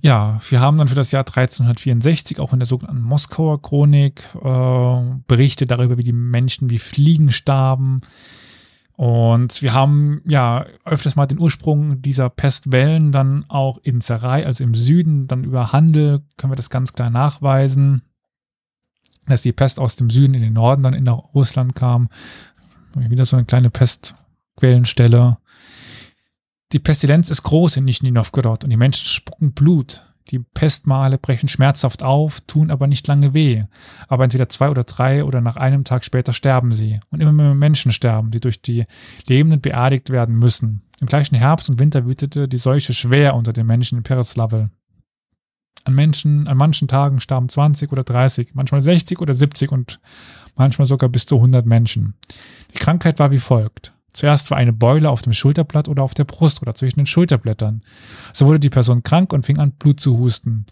Ja, 0.00 0.38
wir 0.50 0.60
haben 0.60 0.76
dann 0.76 0.88
für 0.88 0.94
das 0.94 1.12
Jahr 1.12 1.22
1364 1.22 2.38
auch 2.38 2.52
in 2.52 2.58
der 2.58 2.66
sogenannten 2.66 3.00
Moskauer 3.00 3.62
Chronik 3.62 4.22
äh, 4.34 5.00
Berichte 5.26 5.66
darüber, 5.66 5.96
wie 5.96 6.04
die 6.04 6.12
Menschen 6.12 6.68
wie 6.68 6.78
Fliegen 6.78 7.32
starben, 7.32 8.02
und 8.96 9.60
wir 9.60 9.74
haben 9.74 10.22
ja 10.24 10.66
öfters 10.84 11.16
mal 11.16 11.26
den 11.26 11.40
Ursprung 11.40 12.00
dieser 12.00 12.30
Pestwellen 12.30 13.10
dann 13.10 13.44
auch 13.48 13.78
in 13.82 14.00
Sarai, 14.00 14.46
also 14.46 14.62
im 14.62 14.74
Süden, 14.74 15.26
dann 15.26 15.42
über 15.42 15.72
Handel 15.72 16.22
können 16.36 16.52
wir 16.52 16.56
das 16.56 16.70
ganz 16.70 16.92
klar 16.92 17.10
nachweisen, 17.10 18.02
dass 19.26 19.42
die 19.42 19.52
Pest 19.52 19.80
aus 19.80 19.96
dem 19.96 20.10
Süden 20.10 20.34
in 20.34 20.42
den 20.42 20.52
Norden 20.52 20.84
dann 20.84 20.94
in 20.94 21.08
Russland 21.08 21.74
kam. 21.74 22.08
Wieder 22.94 23.26
so 23.26 23.36
eine 23.36 23.46
kleine 23.46 23.70
Pestquellenstelle. 23.70 25.38
Die 26.70 26.78
Pestilenz 26.78 27.30
ist 27.30 27.42
groß 27.42 27.78
in 27.78 27.84
Nischni 27.84 28.12
Novgorod 28.12 28.62
und 28.62 28.70
die 28.70 28.76
Menschen 28.76 29.08
spucken 29.08 29.52
Blut. 29.52 30.02
Die 30.30 30.38
Pestmale 30.38 31.18
brechen 31.18 31.48
schmerzhaft 31.48 32.02
auf, 32.02 32.40
tun 32.42 32.70
aber 32.70 32.86
nicht 32.86 33.06
lange 33.06 33.34
weh. 33.34 33.64
Aber 34.08 34.24
entweder 34.24 34.48
zwei 34.48 34.70
oder 34.70 34.84
drei 34.84 35.22
oder 35.22 35.40
nach 35.40 35.56
einem 35.56 35.84
Tag 35.84 36.04
später 36.04 36.32
sterben 36.32 36.72
sie. 36.72 37.00
Und 37.10 37.20
immer 37.20 37.32
mehr 37.32 37.54
Menschen 37.54 37.92
sterben, 37.92 38.30
die 38.30 38.40
durch 38.40 38.62
die 38.62 38.86
Lebenden 39.26 39.60
beerdigt 39.60 40.10
werden 40.10 40.36
müssen. 40.36 40.82
Im 41.00 41.08
gleichen 41.08 41.34
Herbst 41.34 41.68
und 41.68 41.78
Winter 41.78 42.06
wütete 42.06 42.48
die 42.48 42.56
Seuche 42.56 42.94
schwer 42.94 43.34
unter 43.34 43.52
den 43.52 43.66
Menschen 43.66 43.98
in 43.98 44.04
Pereslavel. 44.04 44.70
An 45.84 45.94
Menschen, 45.94 46.48
an 46.48 46.56
manchen 46.56 46.88
Tagen 46.88 47.20
starben 47.20 47.50
20 47.50 47.92
oder 47.92 48.04
30, 48.04 48.54
manchmal 48.54 48.80
60 48.80 49.20
oder 49.20 49.34
70 49.34 49.70
und 49.70 50.00
manchmal 50.56 50.86
sogar 50.86 51.10
bis 51.10 51.26
zu 51.26 51.36
100 51.36 51.66
Menschen. 51.66 52.14
Die 52.72 52.78
Krankheit 52.78 53.18
war 53.18 53.30
wie 53.30 53.38
folgt. 53.38 53.93
Zuerst 54.14 54.50
war 54.52 54.58
eine 54.58 54.72
Beule 54.72 55.10
auf 55.10 55.22
dem 55.22 55.32
Schulterblatt 55.32 55.88
oder 55.88 56.04
auf 56.04 56.14
der 56.14 56.24
Brust 56.24 56.62
oder 56.62 56.74
zwischen 56.74 57.00
den 57.00 57.06
Schulterblättern. 57.06 57.82
So 58.32 58.46
wurde 58.46 58.60
die 58.60 58.70
Person 58.70 59.02
krank 59.02 59.32
und 59.32 59.44
fing 59.44 59.58
an, 59.58 59.72
Blut 59.72 60.00
zu 60.00 60.16
husten. 60.16 60.66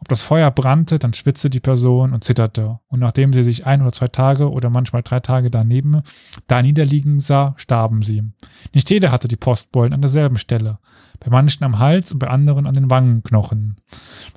Ob 0.00 0.08
das 0.08 0.22
Feuer 0.22 0.50
brannte, 0.50 0.98
dann 0.98 1.14
schwitzte 1.14 1.50
die 1.50 1.60
Person 1.60 2.12
und 2.12 2.24
zitterte. 2.24 2.80
Und 2.88 2.98
nachdem 2.98 3.32
sie 3.32 3.44
sich 3.44 3.64
ein 3.64 3.80
oder 3.80 3.92
zwei 3.92 4.08
Tage 4.08 4.50
oder 4.50 4.70
manchmal 4.70 5.02
drei 5.02 5.20
Tage 5.20 5.50
daneben 5.50 6.02
da 6.48 6.62
niederliegen 6.62 7.20
sah, 7.20 7.54
starben 7.56 8.02
sie. 8.02 8.24
Nicht 8.74 8.90
jeder 8.90 9.12
hatte 9.12 9.28
die 9.28 9.36
Postbeulen 9.36 9.92
an 9.92 10.02
derselben 10.02 10.36
Stelle. 10.36 10.78
Bei 11.20 11.30
manchen 11.30 11.62
am 11.62 11.78
Hals 11.78 12.12
und 12.12 12.18
bei 12.18 12.26
anderen 12.26 12.66
an 12.66 12.74
den 12.74 12.90
Wangenknochen. 12.90 13.76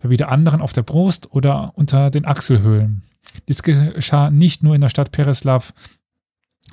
Bei 0.04 0.12
wieder 0.12 0.30
anderen 0.30 0.62
auf 0.62 0.74
der 0.74 0.84
Brust 0.84 1.32
oder 1.32 1.72
unter 1.76 2.12
den 2.12 2.26
Achselhöhlen. 2.26 3.02
Dies 3.48 3.64
geschah 3.64 4.30
nicht 4.30 4.62
nur 4.62 4.76
in 4.76 4.82
der 4.82 4.90
Stadt 4.90 5.12
Pereslav, 5.12 5.74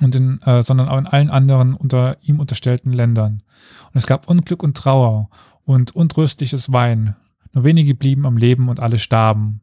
und 0.01 0.15
in, 0.15 0.41
äh, 0.41 0.63
sondern 0.63 0.89
auch 0.89 0.97
in 0.97 1.07
allen 1.07 1.29
anderen 1.29 1.73
unter 1.73 2.17
ihm 2.21 2.39
unterstellten 2.39 2.91
Ländern. 2.91 3.43
Und 3.87 3.95
es 3.95 4.07
gab 4.07 4.29
Unglück 4.29 4.63
und 4.63 4.75
Trauer 4.75 5.29
und 5.63 5.95
untröstliches 5.95 6.71
Wein. 6.73 7.15
Nur 7.53 7.63
wenige 7.63 7.95
blieben 7.95 8.25
am 8.25 8.37
Leben 8.37 8.69
und 8.69 8.79
alle 8.79 8.99
starben. 8.99 9.61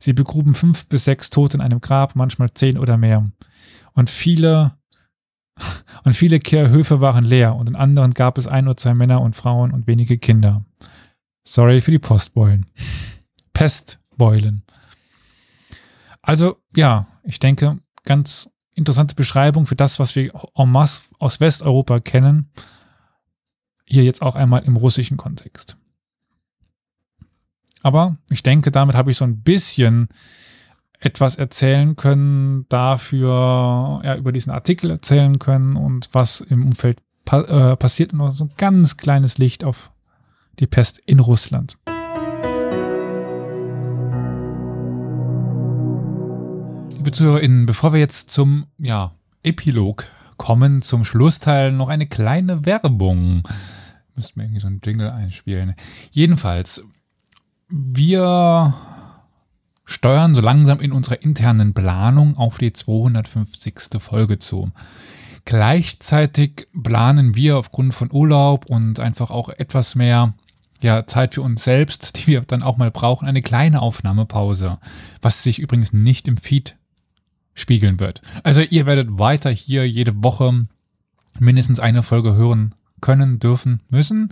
Sie 0.00 0.12
begruben 0.12 0.54
fünf 0.54 0.86
bis 0.86 1.04
sechs 1.04 1.30
Tote 1.30 1.56
in 1.56 1.60
einem 1.60 1.80
Grab, 1.80 2.14
manchmal 2.14 2.52
zehn 2.52 2.78
oder 2.78 2.96
mehr. 2.96 3.30
Und 3.92 4.10
viele, 4.10 4.76
und 6.04 6.14
viele 6.14 6.40
Kehrhöfe 6.40 7.00
waren 7.00 7.24
leer 7.24 7.54
und 7.56 7.70
in 7.70 7.76
anderen 7.76 8.14
gab 8.14 8.38
es 8.38 8.46
ein 8.46 8.66
oder 8.66 8.76
zwei 8.76 8.94
Männer 8.94 9.20
und 9.20 9.36
Frauen 9.36 9.72
und 9.72 9.86
wenige 9.86 10.18
Kinder. 10.18 10.64
Sorry 11.44 11.80
für 11.80 11.90
die 11.90 11.98
Postbeulen. 11.98 12.66
Pestbeulen. 13.52 14.62
Also, 16.22 16.56
ja, 16.74 17.06
ich 17.22 17.38
denke, 17.38 17.78
ganz 18.04 18.48
interessante 18.74 19.14
Beschreibung 19.14 19.66
für 19.66 19.76
das, 19.76 19.98
was 19.98 20.14
wir 20.16 20.32
en 20.54 20.70
masse 20.70 21.02
aus 21.18 21.40
Westeuropa 21.40 22.00
kennen. 22.00 22.50
Hier 23.86 24.04
jetzt 24.04 24.22
auch 24.22 24.34
einmal 24.34 24.64
im 24.64 24.76
russischen 24.76 25.16
Kontext. 25.16 25.76
Aber 27.82 28.16
ich 28.30 28.42
denke, 28.42 28.70
damit 28.70 28.96
habe 28.96 29.10
ich 29.10 29.18
so 29.18 29.24
ein 29.24 29.42
bisschen 29.42 30.08
etwas 30.98 31.36
erzählen 31.36 31.96
können, 31.96 32.66
dafür 32.70 34.00
ja, 34.02 34.16
über 34.16 34.32
diesen 34.32 34.50
Artikel 34.52 34.90
erzählen 34.90 35.38
können 35.38 35.76
und 35.76 36.08
was 36.12 36.40
im 36.40 36.64
Umfeld 36.64 36.98
pa 37.26 37.40
äh, 37.42 37.76
passiert 37.76 38.14
noch 38.14 38.34
so 38.34 38.44
ein 38.44 38.52
ganz 38.56 38.96
kleines 38.96 39.36
Licht 39.36 39.64
auf 39.64 39.92
die 40.58 40.66
Pest 40.66 40.98
in 40.98 41.20
Russland. 41.20 41.76
ZuhörerInnen, 47.14 47.64
bevor 47.64 47.92
wir 47.92 48.00
jetzt 48.00 48.30
zum 48.30 48.66
ja, 48.76 49.12
Epilog 49.42 50.06
kommen, 50.36 50.82
zum 50.82 51.04
Schlussteil, 51.04 51.72
noch 51.72 51.88
eine 51.88 52.06
kleine 52.06 52.66
Werbung. 52.66 53.42
Müssten 54.16 54.40
wir 54.40 54.44
irgendwie 54.44 54.60
so 54.60 54.66
einen 54.66 54.80
Jingle 54.84 55.10
einspielen. 55.10 55.74
Jedenfalls, 56.10 56.84
wir 57.68 58.74
steuern 59.84 60.34
so 60.34 60.40
langsam 60.40 60.80
in 60.80 60.92
unserer 60.92 61.22
internen 61.22 61.72
Planung 61.72 62.36
auf 62.36 62.58
die 62.58 62.72
250. 62.72 64.00
Folge 64.00 64.38
zu. 64.38 64.72
Gleichzeitig 65.44 66.68
planen 66.82 67.36
wir 67.36 67.58
aufgrund 67.58 67.94
von 67.94 68.10
Urlaub 68.10 68.66
und 68.66 68.98
einfach 68.98 69.30
auch 69.30 69.50
etwas 69.50 69.94
mehr 69.94 70.34
ja, 70.82 71.06
Zeit 71.06 71.34
für 71.34 71.42
uns 71.42 71.62
selbst, 71.62 72.16
die 72.18 72.26
wir 72.26 72.40
dann 72.40 72.62
auch 72.62 72.76
mal 72.76 72.90
brauchen, 72.90 73.28
eine 73.28 73.42
kleine 73.42 73.82
Aufnahmepause, 73.82 74.78
was 75.22 75.42
sich 75.42 75.60
übrigens 75.60 75.92
nicht 75.92 76.26
im 76.26 76.38
Feed 76.38 76.76
spiegeln 77.54 78.00
wird. 78.00 78.22
Also 78.42 78.60
ihr 78.60 78.86
werdet 78.86 79.18
weiter 79.18 79.50
hier 79.50 79.88
jede 79.88 80.22
Woche 80.22 80.66
mindestens 81.38 81.80
eine 81.80 82.02
Folge 82.02 82.34
hören 82.34 82.74
können, 83.00 83.38
dürfen, 83.38 83.80
müssen. 83.88 84.30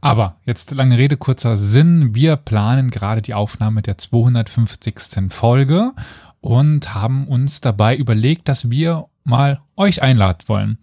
Aber 0.00 0.36
jetzt 0.44 0.70
lange 0.70 0.98
Rede, 0.98 1.16
kurzer 1.16 1.56
Sinn. 1.56 2.14
Wir 2.14 2.36
planen 2.36 2.90
gerade 2.90 3.22
die 3.22 3.34
Aufnahme 3.34 3.80
der 3.80 3.96
250. 3.96 5.30
Folge 5.30 5.92
und 6.40 6.94
haben 6.94 7.26
uns 7.26 7.62
dabei 7.62 7.96
überlegt, 7.96 8.48
dass 8.48 8.68
wir 8.70 9.06
mal 9.24 9.60
euch 9.76 10.02
einladen 10.02 10.42
wollen. 10.46 10.78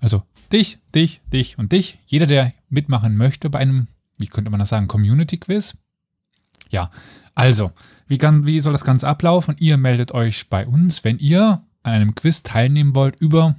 Also 0.00 0.22
dich, 0.52 0.78
dich, 0.94 1.22
dich 1.32 1.58
und 1.58 1.72
dich. 1.72 1.98
Jeder, 2.04 2.26
der 2.26 2.52
mitmachen 2.68 3.16
möchte 3.16 3.48
bei 3.48 3.60
einem, 3.60 3.86
wie 4.18 4.26
könnte 4.26 4.50
man 4.50 4.60
das 4.60 4.68
sagen, 4.68 4.88
Community-Quiz. 4.88 5.78
Ja, 6.68 6.90
also, 7.34 7.72
wie, 8.10 8.18
kann, 8.18 8.44
wie 8.44 8.58
soll 8.58 8.72
das 8.72 8.84
Ganze 8.84 9.06
ablaufen? 9.06 9.54
Ihr 9.60 9.76
meldet 9.76 10.12
euch 10.12 10.50
bei 10.50 10.66
uns, 10.66 11.04
wenn 11.04 11.18
ihr 11.18 11.62
an 11.84 11.92
einem 11.92 12.14
Quiz 12.16 12.42
teilnehmen 12.42 12.96
wollt 12.96 13.14
über, 13.20 13.54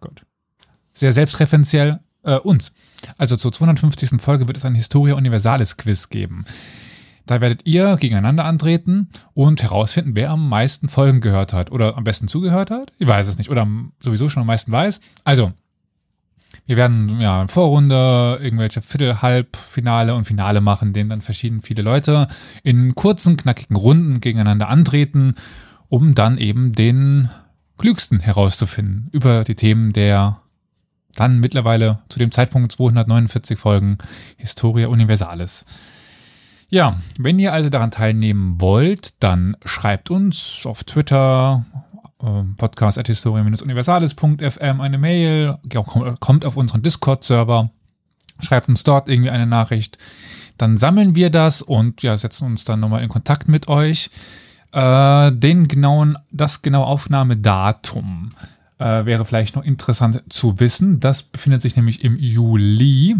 Gott, 0.00 0.24
sehr 0.94 1.12
selbstreferenziell 1.12 2.00
äh, 2.22 2.36
uns. 2.36 2.72
Also 3.18 3.36
zur 3.36 3.52
250. 3.52 4.22
Folge 4.22 4.48
wird 4.48 4.56
es 4.56 4.64
ein 4.64 4.74
Historia 4.74 5.14
Universalis 5.14 5.76
Quiz 5.76 6.08
geben. 6.08 6.46
Da 7.26 7.42
werdet 7.42 7.66
ihr 7.66 7.96
gegeneinander 7.96 8.46
antreten 8.46 9.10
und 9.34 9.62
herausfinden, 9.62 10.16
wer 10.16 10.30
am 10.30 10.48
meisten 10.48 10.88
Folgen 10.88 11.20
gehört 11.20 11.52
hat 11.52 11.70
oder 11.70 11.98
am 11.98 12.04
besten 12.04 12.28
zugehört 12.28 12.70
hat. 12.70 12.92
Ich 12.98 13.06
weiß 13.06 13.28
es 13.28 13.36
nicht. 13.36 13.50
Oder 13.50 13.68
sowieso 14.00 14.30
schon 14.30 14.40
am 14.40 14.46
meisten 14.46 14.72
weiß. 14.72 15.00
Also, 15.22 15.52
wir 16.66 16.76
werden 16.76 17.20
ja 17.20 17.46
Vorrunde, 17.48 18.38
irgendwelche 18.40 18.82
Viertel, 18.82 19.20
Halbfinale 19.20 20.14
und 20.14 20.24
Finale 20.24 20.60
machen, 20.60 20.92
denen 20.92 21.10
dann 21.10 21.22
verschieden 21.22 21.62
viele 21.62 21.82
Leute 21.82 22.28
in 22.62 22.94
kurzen, 22.94 23.36
knackigen 23.36 23.76
Runden 23.76 24.20
gegeneinander 24.20 24.68
antreten, 24.68 25.34
um 25.88 26.14
dann 26.14 26.38
eben 26.38 26.72
den 26.72 27.28
klügsten 27.78 28.20
herauszufinden 28.20 29.08
über 29.12 29.44
die 29.44 29.56
Themen 29.56 29.92
der 29.92 30.38
dann 31.14 31.40
mittlerweile 31.40 31.98
zu 32.08 32.18
dem 32.18 32.30
Zeitpunkt 32.30 32.72
249 32.72 33.58
Folgen 33.58 33.98
Historia 34.36 34.88
Universalis. 34.88 35.64
Ja, 36.68 36.96
wenn 37.18 37.38
ihr 37.38 37.52
also 37.52 37.68
daran 37.68 37.90
teilnehmen 37.90 38.60
wollt, 38.60 39.22
dann 39.22 39.56
schreibt 39.64 40.10
uns 40.10 40.62
auf 40.64 40.84
Twitter, 40.84 41.66
podcast.historia-universalis.fm 42.56 44.80
eine 44.80 44.98
Mail, 44.98 45.58
kommt 46.20 46.44
auf 46.44 46.56
unseren 46.56 46.82
Discord-Server, 46.82 47.70
schreibt 48.40 48.68
uns 48.68 48.84
dort 48.84 49.08
irgendwie 49.08 49.30
eine 49.30 49.46
Nachricht. 49.46 49.98
Dann 50.58 50.78
sammeln 50.78 51.14
wir 51.14 51.30
das 51.30 51.62
und 51.62 52.02
ja, 52.02 52.16
setzen 52.16 52.46
uns 52.46 52.64
dann 52.64 52.80
nochmal 52.80 53.02
in 53.02 53.08
Kontakt 53.08 53.48
mit 53.48 53.68
euch. 53.68 54.10
Äh, 54.72 55.32
den 55.32 55.68
genauen, 55.68 56.18
das 56.30 56.62
genaue 56.62 56.86
Aufnahmedatum 56.86 58.32
äh, 58.78 59.04
wäre 59.04 59.24
vielleicht 59.24 59.56
noch 59.56 59.64
interessant 59.64 60.22
zu 60.28 60.60
wissen. 60.60 61.00
Das 61.00 61.22
befindet 61.22 61.62
sich 61.62 61.76
nämlich 61.76 62.04
im 62.04 62.16
Juli. 62.16 63.16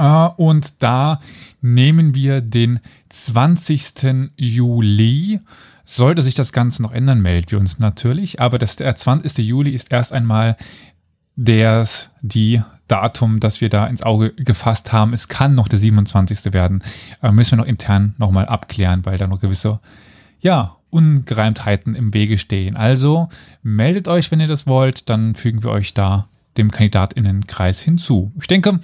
Uh, 0.00 0.30
und 0.36 0.82
da 0.82 1.20
nehmen 1.60 2.14
wir 2.14 2.40
den 2.40 2.80
20. 3.10 4.30
Juli. 4.36 5.40
Sollte 5.88 6.20
sich 6.20 6.34
das 6.34 6.52
Ganze 6.52 6.82
noch 6.82 6.90
ändern, 6.90 7.22
melden 7.22 7.52
wir 7.52 7.60
uns 7.60 7.78
natürlich. 7.78 8.40
Aber 8.40 8.58
das, 8.58 8.74
der 8.74 8.94
20. 8.94 9.38
Juli 9.38 9.70
ist 9.70 9.92
erst 9.92 10.12
einmal 10.12 10.56
das, 11.36 12.10
die 12.22 12.60
Datum, 12.88 13.40
das 13.40 13.60
wir 13.60 13.68
da 13.68 13.86
ins 13.86 14.02
Auge 14.02 14.32
gefasst 14.32 14.92
haben. 14.92 15.12
Es 15.12 15.28
kann 15.28 15.54
noch 15.54 15.68
der 15.68 15.78
27. 15.78 16.52
werden. 16.52 16.82
Uh, 17.22 17.30
müssen 17.30 17.52
wir 17.52 17.58
noch 17.58 17.66
intern 17.66 18.14
nochmal 18.18 18.46
abklären, 18.46 19.06
weil 19.06 19.16
da 19.16 19.28
noch 19.28 19.40
gewisse, 19.40 19.80
ja, 20.40 20.76
Ungereimtheiten 20.90 21.94
im 21.94 22.14
Wege 22.14 22.38
stehen. 22.38 22.76
Also 22.76 23.28
meldet 23.62 24.08
euch, 24.08 24.30
wenn 24.30 24.40
ihr 24.40 24.46
das 24.48 24.66
wollt, 24.66 25.08
dann 25.08 25.34
fügen 25.34 25.62
wir 25.62 25.70
euch 25.70 25.94
da 25.94 26.28
dem 26.56 26.70
Kandidatinnenkreis 26.70 27.80
hinzu. 27.80 28.32
Ich 28.40 28.46
denke, 28.46 28.80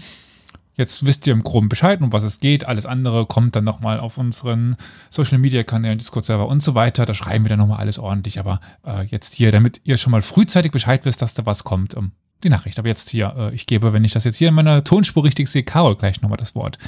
Jetzt 0.82 1.06
wisst 1.06 1.28
ihr 1.28 1.32
im 1.32 1.44
Groben 1.44 1.68
Bescheid, 1.68 2.00
um 2.00 2.12
was 2.12 2.24
es 2.24 2.40
geht. 2.40 2.66
Alles 2.66 2.86
andere 2.86 3.24
kommt 3.24 3.54
dann 3.54 3.62
nochmal 3.62 4.00
auf 4.00 4.18
unseren 4.18 4.74
Social 5.10 5.38
Media 5.38 5.62
Kanälen, 5.62 5.96
Discord-Server 5.96 6.48
und 6.48 6.60
so 6.60 6.74
weiter. 6.74 7.06
Da 7.06 7.14
schreiben 7.14 7.44
wir 7.44 7.50
dann 7.50 7.60
nochmal 7.60 7.78
alles 7.78 8.00
ordentlich. 8.00 8.40
Aber 8.40 8.58
äh, 8.84 9.04
jetzt 9.04 9.34
hier, 9.34 9.52
damit 9.52 9.80
ihr 9.84 9.96
schon 9.96 10.10
mal 10.10 10.22
frühzeitig 10.22 10.72
Bescheid 10.72 11.04
wisst, 11.04 11.22
dass 11.22 11.34
da 11.34 11.46
was 11.46 11.62
kommt, 11.62 11.96
ähm, 11.96 12.10
die 12.42 12.48
Nachricht. 12.48 12.80
Aber 12.80 12.88
jetzt 12.88 13.10
hier, 13.10 13.32
äh, 13.38 13.54
ich 13.54 13.66
gebe, 13.66 13.92
wenn 13.92 14.04
ich 14.04 14.10
das 14.10 14.24
jetzt 14.24 14.38
hier 14.38 14.48
in 14.48 14.54
meiner 14.54 14.82
Tonspur 14.82 15.22
richtig 15.22 15.46
sehe, 15.46 15.62
Carol 15.62 15.94
gleich 15.94 16.20
nochmal 16.20 16.36
das 16.36 16.56
Wort, 16.56 16.78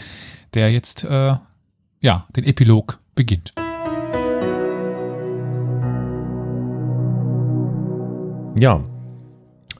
der 0.54 0.72
jetzt, 0.72 1.04
äh, 1.04 1.36
ja, 2.00 2.26
den 2.34 2.42
Epilog 2.42 2.98
beginnt. 3.14 3.54
Ja, 8.58 8.82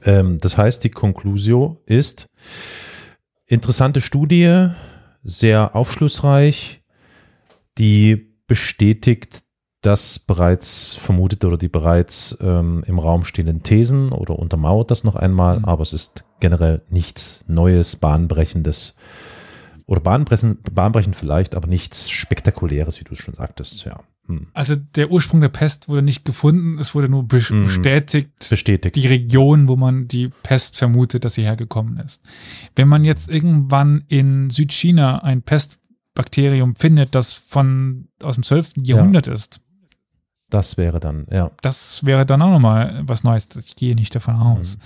ähm, 0.03 0.37
das 0.39 0.57
heißt, 0.57 0.85
die 0.85 0.89
Conclusio 0.89 1.81
ist, 1.85 2.29
Interessante 3.47 4.01
Studie, 4.01 4.69
sehr 5.23 5.75
aufschlussreich, 5.75 6.81
die 7.77 8.33
bestätigt 8.47 9.43
das 9.81 10.17
bereits 10.17 10.95
vermutete 10.95 11.45
oder 11.45 11.57
die 11.57 11.67
bereits 11.67 12.35
ähm, 12.41 12.83
im 12.87 12.97
Raum 12.97 13.23
stehenden 13.23 13.61
Thesen 13.61 14.11
oder 14.11 14.39
untermauert 14.39 14.89
das 14.89 15.03
noch 15.03 15.15
einmal, 15.15 15.59
mhm. 15.59 15.65
aber 15.65 15.83
es 15.83 15.93
ist 15.93 16.23
generell 16.39 16.81
nichts 16.89 17.43
Neues, 17.47 17.97
Bahnbrechendes 17.97 18.95
oder 19.85 20.01
bahnbrechend, 20.01 20.73
bahnbrechend 20.73 21.15
vielleicht, 21.15 21.55
aber 21.55 21.67
nichts 21.67 22.09
Spektakuläres, 22.09 22.99
wie 22.99 23.03
du 23.03 23.13
es 23.13 23.19
schon 23.19 23.35
sagtest, 23.35 23.85
ja. 23.85 23.99
Hm. 24.27 24.47
Also 24.53 24.75
der 24.75 25.11
Ursprung 25.11 25.41
der 25.41 25.49
Pest 25.49 25.87
wurde 25.87 26.01
nicht 26.01 26.25
gefunden, 26.25 26.79
es 26.79 26.95
wurde 26.95 27.09
nur 27.09 27.27
hm. 27.29 27.65
bestätigt, 27.65 28.31
bestätigt, 28.49 28.95
die 28.95 29.07
Region, 29.07 29.67
wo 29.67 29.75
man 29.75 30.07
die 30.07 30.29
Pest 30.43 30.77
vermutet, 30.77 31.25
dass 31.25 31.35
sie 31.35 31.43
hergekommen 31.43 31.97
ist. 31.97 32.23
Wenn 32.75 32.87
man 32.87 33.03
jetzt 33.03 33.29
irgendwann 33.29 34.03
in 34.07 34.49
Südchina 34.49 35.19
ein 35.19 35.41
Pestbakterium 35.41 36.75
findet, 36.75 37.13
das 37.13 37.33
von 37.33 38.07
aus 38.23 38.35
dem 38.35 38.43
12. 38.43 38.73
Jahrhundert 38.83 39.27
ja. 39.27 39.33
ist, 39.33 39.61
das 40.49 40.77
wäre 40.77 40.99
dann, 40.99 41.27
ja. 41.29 41.51
Das 41.61 42.05
wäre 42.05 42.25
dann 42.25 42.41
auch 42.41 42.51
nochmal 42.51 43.03
was 43.05 43.23
Neues. 43.23 43.47
Ich 43.57 43.75
gehe 43.75 43.95
nicht 43.95 44.15
davon 44.15 44.35
aus. 44.35 44.77
Mhm. 44.77 44.81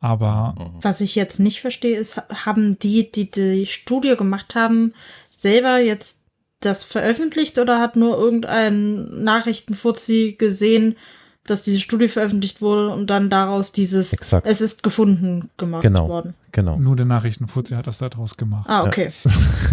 Aber. 0.00 0.54
Mhm. 0.58 0.78
Was 0.82 1.00
ich 1.00 1.14
jetzt 1.14 1.40
nicht 1.40 1.60
verstehe, 1.60 1.96
ist, 1.96 2.20
haben 2.44 2.78
die, 2.78 3.10
die 3.10 3.30
die 3.30 3.66
Studie 3.66 4.16
gemacht 4.16 4.54
haben, 4.54 4.92
selber 5.30 5.78
jetzt 5.78 6.23
das 6.64 6.84
veröffentlicht 6.84 7.58
oder 7.58 7.80
hat 7.80 7.96
nur 7.96 8.18
irgendein 8.18 9.22
Nachrichtenfuzzi 9.22 10.36
gesehen, 10.38 10.96
dass 11.46 11.62
diese 11.62 11.78
Studie 11.78 12.08
veröffentlicht 12.08 12.62
wurde 12.62 12.88
und 12.88 13.08
dann 13.08 13.28
daraus 13.28 13.72
dieses 13.72 14.12
Exakt. 14.12 14.46
Es 14.46 14.60
ist 14.60 14.82
gefunden 14.82 15.50
gemacht 15.58 15.82
genau, 15.82 16.08
worden? 16.08 16.34
Genau. 16.52 16.78
Nur 16.78 16.96
der 16.96 17.04
Nachrichtenfuzzi 17.04 17.74
hat 17.74 17.86
das 17.86 17.98
daraus 17.98 18.36
gemacht. 18.36 18.68
Ah, 18.68 18.84
okay. 18.84 19.12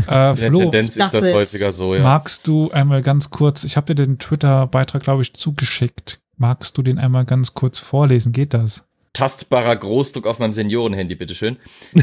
Ja. 0.08 0.32
äh, 0.32 0.36
Flo, 0.36 0.60
der 0.60 0.72
Tendenz 0.72 0.98
ist 0.98 1.14
das 1.14 1.32
häufiger 1.32 1.72
so, 1.72 1.96
ja. 1.96 2.04
Magst 2.04 2.46
du 2.48 2.72
einmal 2.72 3.02
ganz 3.02 3.30
kurz, 3.30 3.64
ich 3.64 3.78
habe 3.78 3.94
dir 3.94 4.06
den 4.06 4.20
Twitter-Beitrag, 4.20 5.04
glaube 5.04 5.22
ich, 5.22 5.34
zugeschickt. 5.34 6.20
Magst 6.38 6.78
du 6.78 6.82
den 6.82 7.00
einmal 7.00 7.24
ganz 7.24 7.54
kurz 7.54 7.80
vorlesen? 7.80 8.34
Geht 8.34 8.54
das? 8.54 8.84
Tastbarer 9.14 9.76
Großdruck 9.76 10.26
auf 10.26 10.40
meinem 10.40 10.54
Seniorenhandy, 10.54 11.16
bitteschön. 11.16 11.58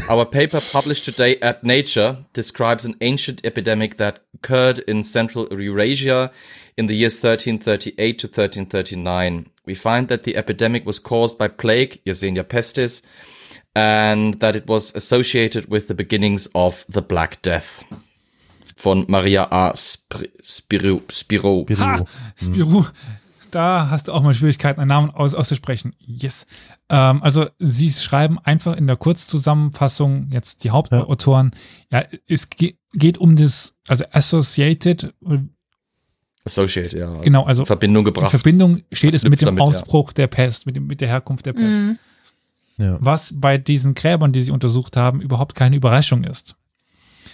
Our 0.09 0.25
paper 0.25 0.61
published 0.71 1.05
today 1.05 1.37
at 1.41 1.63
Nature 1.63 2.25
describes 2.33 2.85
an 2.85 2.95
ancient 3.01 3.43
epidemic 3.43 3.97
that 3.97 4.21
occurred 4.33 4.79
in 4.79 5.03
central 5.03 5.47
Eurasia 5.51 6.31
in 6.77 6.87
the 6.87 6.95
years 6.95 7.15
1338 7.15 8.19
to 8.19 8.27
1339. 8.27 9.47
We 9.65 9.75
find 9.75 10.07
that 10.07 10.23
the 10.23 10.35
epidemic 10.35 10.85
was 10.85 10.99
caused 10.99 11.37
by 11.37 11.47
plague, 11.47 11.99
Yersinia 12.05 12.43
pestis, 12.43 13.01
and 13.75 14.39
that 14.39 14.55
it 14.55 14.67
was 14.67 14.95
associated 14.95 15.69
with 15.69 15.87
the 15.87 15.93
beginnings 15.93 16.47
of 16.53 16.85
the 16.87 17.01
Black 17.01 17.41
Death. 17.41 17.83
Von 18.77 19.05
Maria 19.07 19.47
A. 19.51 19.73
Spiro. 19.75 21.01
Spiro. 21.09 21.65
Spiro. 21.65 21.65
Ha, 21.75 22.03
Spiro. 22.35 22.85
Da 23.51 23.89
hast 23.89 24.07
du 24.07 24.13
auch 24.13 24.21
mal 24.21 24.33
Schwierigkeiten, 24.33 24.79
einen 24.79 24.89
Namen 24.89 25.11
aus, 25.11 25.33
auszusprechen. 25.33 25.95
Yes. 25.99 26.45
Ähm, 26.89 27.21
also 27.23 27.47
sie 27.57 27.91
schreiben 27.91 28.39
einfach 28.39 28.75
in 28.75 28.87
der 28.87 28.95
Kurzzusammenfassung 28.95 30.29
jetzt 30.31 30.63
die 30.63 30.71
Hauptautoren. 30.71 31.51
Ja, 31.91 32.01
ja 32.01 32.07
es 32.27 32.49
ge 32.49 32.75
geht 32.93 33.19
um 33.19 33.35
das, 33.35 33.75
also 33.87 34.03
Associated. 34.11 35.13
Associated, 36.43 36.93
ja. 36.93 37.09
Also 37.09 37.21
genau, 37.21 37.43
also 37.43 37.65
Verbindung 37.65 38.03
gebracht. 38.03 38.33
In 38.33 38.39
Verbindung 38.39 38.81
steht 38.91 39.13
es 39.13 39.23
mit 39.23 39.41
dem 39.41 39.47
damit, 39.47 39.61
Ausbruch 39.61 40.09
ja. 40.09 40.13
der 40.15 40.27
Pest, 40.27 40.65
mit, 40.65 40.75
dem, 40.75 40.87
mit 40.87 40.99
der 41.01 41.07
Herkunft 41.07 41.45
der 41.45 41.53
Pest. 41.53 41.65
Mhm. 41.65 41.99
Ja. 42.77 42.97
Was 42.99 43.33
bei 43.35 43.57
diesen 43.57 43.93
Gräbern, 43.93 44.31
die 44.31 44.41
sie 44.41 44.51
untersucht 44.51 44.97
haben, 44.97 45.21
überhaupt 45.21 45.53
keine 45.53 45.75
Überraschung 45.75 46.23
ist. 46.23 46.55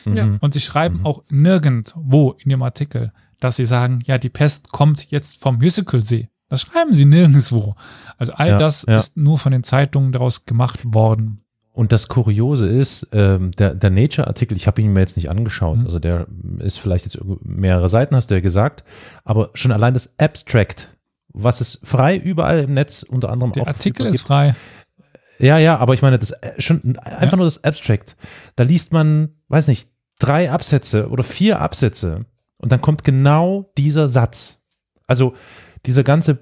Mhm. 0.04 0.38
Und 0.42 0.54
sie 0.54 0.60
schreiben 0.62 1.00
mhm. 1.00 1.06
auch 1.06 1.24
nirgendwo 1.30 2.36
in 2.40 2.52
ihrem 2.52 2.64
Artikel, 2.64 3.14
dass 3.40 3.56
sie 3.56 3.66
sagen, 3.66 4.02
ja, 4.06 4.18
die 4.18 4.30
Pest 4.30 4.72
kommt 4.72 5.12
jetzt 5.12 5.42
vom 5.42 5.58
Musicalsee. 5.58 6.30
Das 6.50 6.62
schreiben 6.62 6.94
sie 6.94 7.06
nirgendwo. 7.06 7.76
Also 8.18 8.34
all 8.34 8.50
ja, 8.50 8.60
das 8.60 8.86
ja. 8.88 8.98
ist 8.98 9.18
nur 9.18 9.40
von 9.40 9.52
den 9.52 9.64
Zeitungen 9.64 10.12
daraus 10.12 10.46
gemacht 10.46 10.80
worden. 10.84 11.42
Und 11.74 11.92
das 11.92 12.08
Kuriose 12.08 12.68
ist, 12.68 13.10
ähm, 13.12 13.52
der, 13.52 13.76
der 13.76 13.90
Nature-Artikel, 13.90 14.56
ich 14.56 14.66
habe 14.66 14.82
ihn 14.82 14.94
mir 14.94 15.02
jetzt 15.02 15.18
nicht 15.18 15.30
angeschaut, 15.30 15.80
mhm. 15.80 15.86
also 15.86 16.00
der 16.00 16.28
ist 16.60 16.80
vielleicht 16.80 17.04
jetzt 17.04 17.20
mehrere 17.44 17.90
Seiten, 17.90 18.16
hast 18.16 18.32
du 18.32 18.36
ja 18.36 18.40
gesagt, 18.40 18.86
aber 19.26 19.50
schon 19.56 19.74
allein 19.74 19.94
das 19.94 20.18
Abstract, 20.18 20.88
was 21.34 21.60
es 21.60 21.82
frei 21.84 22.16
überall 22.16 22.60
im 22.60 22.74
Netz 22.74 23.04
unter 23.04 23.30
anderem 23.30 23.52
Der 23.52 23.68
Artikel 23.68 24.06
ist 24.06 24.22
frei. 24.22 24.56
Ja, 25.38 25.58
ja, 25.58 25.78
aber 25.78 25.94
ich 25.94 26.02
meine, 26.02 26.18
das 26.18 26.32
äh, 26.32 26.62
schon 26.62 26.98
einfach 26.98 27.34
ja. 27.34 27.38
nur 27.38 27.46
das 27.46 27.62
Abstract. 27.66 28.16
Da 28.56 28.64
liest 28.64 28.94
man, 28.94 29.36
weiß 29.50 29.68
nicht, 29.68 29.90
drei 30.18 30.50
Absätze 30.50 31.10
oder 31.10 31.26
vier 31.26 31.60
Absätze 31.62 32.26
und 32.66 32.72
dann 32.72 32.82
kommt 32.82 33.04
genau 33.04 33.72
dieser 33.78 34.10
Satz. 34.10 34.66
Also 35.06 35.36
dieser 35.86 36.04
ganze 36.04 36.40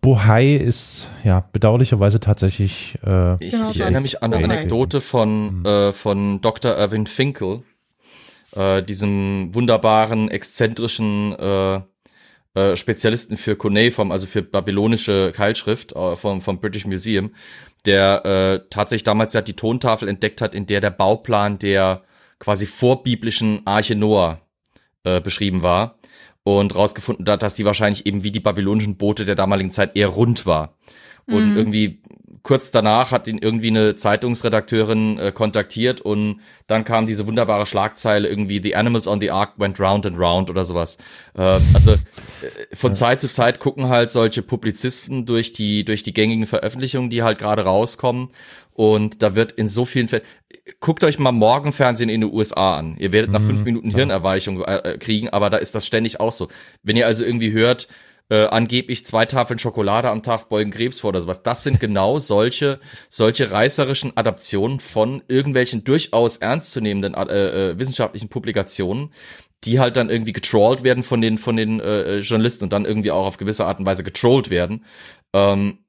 Bohai 0.00 0.56
ist 0.56 1.08
ja 1.22 1.48
bedauerlicherweise 1.52 2.18
tatsächlich 2.18 2.98
äh, 3.06 3.34
Ich, 3.34 3.52
Genau 3.52 3.70
ich 3.70 3.78
erinnere 3.78 4.02
mich 4.02 4.20
an 4.20 4.34
eine. 4.34 4.42
Anekdote 4.42 5.00
von, 5.00 5.60
Mhm. 5.60 5.66
äh, 5.66 5.92
von 5.92 6.40
Dr. 6.40 6.76
Irvin 6.76 7.06
Finkel, 7.06 7.62
äh, 8.56 8.82
diesem 8.82 9.54
wunderbaren, 9.54 10.28
exzentrischen 10.28 11.36
äh, 11.38 11.76
äh, 12.54 12.76
Spezialisten 12.76 13.36
für 13.36 13.54
Cuneiform, 13.54 14.10
also 14.10 14.26
für 14.26 14.42
babylonische 14.42 15.30
Keilschrift 15.30 15.92
äh, 15.94 16.16
vom, 16.16 16.40
vom 16.40 16.58
British 16.58 16.84
Museum, 16.84 17.30
der 17.86 18.24
äh, 18.26 18.66
tatsächlich 18.70 19.04
damals 19.04 19.34
ja 19.34 19.40
die 19.40 19.54
Tontafel 19.54 20.08
entdeckt 20.08 20.40
hat, 20.40 20.56
in 20.56 20.66
der 20.66 20.80
der 20.80 20.90
Bauplan 20.90 21.60
der 21.60 22.02
quasi 22.40 22.66
vorbiblischen 22.66 23.64
Arche 23.68 23.94
Noah 23.94 24.40
äh, 25.04 25.20
beschrieben 25.20 25.62
war 25.62 25.98
und 26.42 26.74
rausgefunden 26.74 27.28
hat, 27.28 27.42
dass 27.42 27.54
die 27.54 27.64
wahrscheinlich 27.64 28.06
eben 28.06 28.24
wie 28.24 28.30
die 28.30 28.40
babylonischen 28.40 28.96
Boote 28.96 29.24
der 29.24 29.34
damaligen 29.34 29.70
Zeit 29.70 29.96
eher 29.96 30.08
rund 30.08 30.46
war. 30.46 30.74
Und 31.26 31.50
Mhm. 31.50 31.56
irgendwie 31.56 32.02
kurz 32.42 32.70
danach 32.70 33.10
hat 33.10 33.26
ihn 33.26 33.38
irgendwie 33.38 33.68
eine 33.68 33.96
Zeitungsredakteurin 33.96 35.18
äh, 35.18 35.32
kontaktiert 35.32 36.00
und 36.00 36.40
dann 36.66 36.84
kam 36.84 37.06
diese 37.06 37.26
wunderbare 37.26 37.66
Schlagzeile 37.66 38.28
irgendwie 38.28 38.62
The 38.62 38.76
Animals 38.76 39.06
on 39.06 39.20
the 39.20 39.30
Ark 39.30 39.54
went 39.58 39.78
round 39.78 40.06
and 40.06 40.18
round 40.18 40.48
oder 40.48 40.64
sowas. 40.64 40.96
Äh, 41.36 41.42
also 41.42 41.92
äh, 41.92 41.96
von 42.74 42.94
Zeit 42.94 43.20
zu 43.20 43.30
Zeit 43.30 43.58
gucken 43.58 43.88
halt 43.88 44.10
solche 44.10 44.42
Publizisten 44.42 45.26
durch 45.26 45.52
die 45.52 45.84
durch 45.84 46.02
die 46.02 46.14
gängigen 46.14 46.46
Veröffentlichungen, 46.46 47.10
die 47.10 47.22
halt 47.22 47.38
gerade 47.38 47.64
rauskommen 47.64 48.30
und 48.80 49.22
da 49.22 49.34
wird 49.34 49.52
in 49.52 49.68
so 49.68 49.84
vielen 49.84 50.08
Fällen 50.08 50.24
guckt 50.80 51.04
euch 51.04 51.18
mal 51.18 51.32
Morgenfernsehen 51.32 52.08
in 52.08 52.22
den 52.22 52.32
USA 52.32 52.78
an. 52.78 52.96
Ihr 52.98 53.12
werdet 53.12 53.30
nach 53.30 53.40
Mhm, 53.40 53.46
fünf 53.46 53.64
Minuten 53.64 53.90
klar. 53.90 53.98
Hirnerweichung 53.98 54.64
äh, 54.64 54.76
äh, 54.76 54.96
kriegen, 54.96 55.28
aber 55.28 55.50
da 55.50 55.58
ist 55.58 55.74
das 55.74 55.86
ständig 55.86 56.18
auch 56.18 56.32
so. 56.32 56.48
Wenn 56.82 56.96
ihr 56.96 57.06
also 57.06 57.22
irgendwie 57.22 57.52
hört, 57.52 57.88
äh, 58.30 58.46
angeblich 58.46 59.04
zwei 59.04 59.26
Tafeln 59.26 59.58
Schokolade 59.58 60.08
am 60.08 60.22
Tag 60.22 60.48
beugen 60.48 60.70
Krebs 60.70 61.00
vor 61.00 61.08
oder 61.08 61.20
sowas. 61.20 61.42
Das 61.42 61.62
sind 61.62 61.78
genau 61.80 62.18
solche, 62.18 62.80
solche 63.10 63.50
reißerischen 63.50 64.16
Adaptionen 64.16 64.80
von 64.80 65.22
irgendwelchen 65.28 65.84
durchaus 65.84 66.38
ernstzunehmenden 66.38 67.12
äh, 67.12 67.72
äh, 67.72 67.78
wissenschaftlichen 67.78 68.30
Publikationen, 68.30 69.12
die 69.64 69.78
halt 69.78 69.98
dann 69.98 70.08
irgendwie 70.08 70.32
getrollt 70.32 70.84
werden 70.84 71.02
von 71.02 71.20
den, 71.20 71.36
von 71.36 71.58
den 71.58 71.80
äh, 71.80 72.20
Journalisten 72.20 72.64
und 72.64 72.72
dann 72.72 72.86
irgendwie 72.86 73.10
auch 73.10 73.26
auf 73.26 73.36
gewisse 73.36 73.66
Art 73.66 73.78
und 73.78 73.84
Weise 73.84 74.04
getrollt 74.04 74.48
werden. 74.48 74.86
Ähm, 75.34 75.80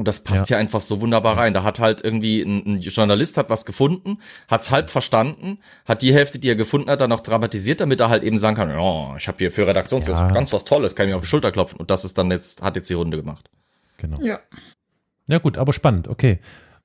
und 0.00 0.08
das 0.08 0.24
passt 0.24 0.50
Ja. 0.50 0.56
ja. 0.56 0.60
einfach 0.60 0.80
so 0.80 1.00
wunderbar 1.00 1.36
rein. 1.36 1.54
Da 1.54 1.62
hat 1.62 1.78
halt 1.78 2.02
irgendwie 2.02 2.42
ein, 2.42 2.66
ein 2.66 2.80
Journalist 2.80 3.36
hat 3.36 3.48
was 3.50 3.64
gefunden, 3.64 4.18
hat's 4.48 4.70
halb 4.70 4.90
verstanden, 4.90 5.58
hat 5.84 6.02
die 6.02 6.12
Hälfte, 6.12 6.38
die 6.40 6.48
er 6.48 6.56
gefunden 6.56 6.90
hat, 6.90 7.00
dann 7.00 7.10
noch 7.10 7.20
dramatisiert, 7.20 7.80
damit 7.80 8.00
er 8.00 8.08
halt 8.08 8.22
eben 8.24 8.36
sagen 8.38 8.56
kann, 8.56 8.70
ja, 8.70 9.16
ich 9.16 9.28
habe 9.28 9.38
hier 9.38 9.52
für 9.52 9.66
Redaktionsjobs 9.66 10.18
Ja. 10.18 10.28
ganz 10.28 10.52
was 10.52 10.64
Tolles, 10.64 10.96
kann 10.96 11.06
ich 11.06 11.10
mir 11.12 11.16
auf 11.16 11.22
die 11.22 11.28
Schulter 11.28 11.52
klopfen. 11.52 11.78
Und 11.78 11.90
das 11.90 12.04
ist 12.04 12.18
dann 12.18 12.30
jetzt, 12.30 12.62
hat 12.62 12.74
jetzt 12.76 12.90
die 12.90 12.94
Runde 12.94 13.16
gemacht. 13.16 13.48
genau. 13.98 14.20
Ja. 14.22 14.40
Ja 15.28 15.38
gut, 15.38 15.58
aber 15.58 15.72
spannend, 15.72 16.08
okay. 16.08 16.40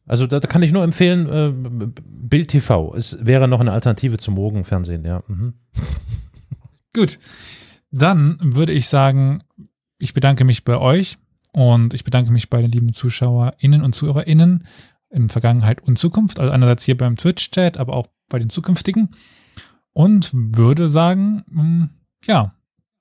Also 0.05 0.27
da, 0.27 0.39
da 0.39 0.47
kann 0.47 0.61
ich 0.61 0.71
nur 0.71 0.83
empfehlen, 0.83 1.27
äh, 1.27 1.91
Bild 2.05 2.49
TV. 2.49 2.93
Es 2.95 3.17
wäre 3.25 3.47
noch 3.47 3.59
eine 3.59 3.71
Alternative 3.71 4.17
zum 4.19 4.35
Morgenfernsehen, 4.35 5.03
ja. 5.03 5.23
Mhm. 5.27 5.53
Gut. 6.93 7.17
Dann 7.91 8.37
würde 8.41 8.71
ich 8.73 8.87
sagen, 8.87 9.41
ich 9.97 10.13
bedanke 10.13 10.43
mich 10.43 10.63
bei 10.63 10.77
euch 10.77 11.17
und 11.55 11.93
ich 11.93 12.03
bedanke 12.03 12.33
mich 12.33 12.49
bei 12.49 12.61
den 12.61 12.69
lieben 12.69 12.91
ZuschauerInnen 12.91 13.81
und 13.81 13.95
ZuhörerInnen 13.95 14.65
in 15.09 15.29
Vergangenheit 15.29 15.81
und 15.81 15.97
Zukunft. 15.97 16.37
Also 16.37 16.51
einerseits 16.51 16.83
hier 16.83 16.97
beim 16.97 17.15
Twitch-Chat, 17.15 17.77
aber 17.77 17.93
auch 17.93 18.07
bei 18.27 18.39
den 18.39 18.49
zukünftigen. 18.49 19.11
Und 19.93 20.31
würde 20.33 20.89
sagen, 20.89 21.45
mh, 21.47 21.89
ja, 22.25 22.53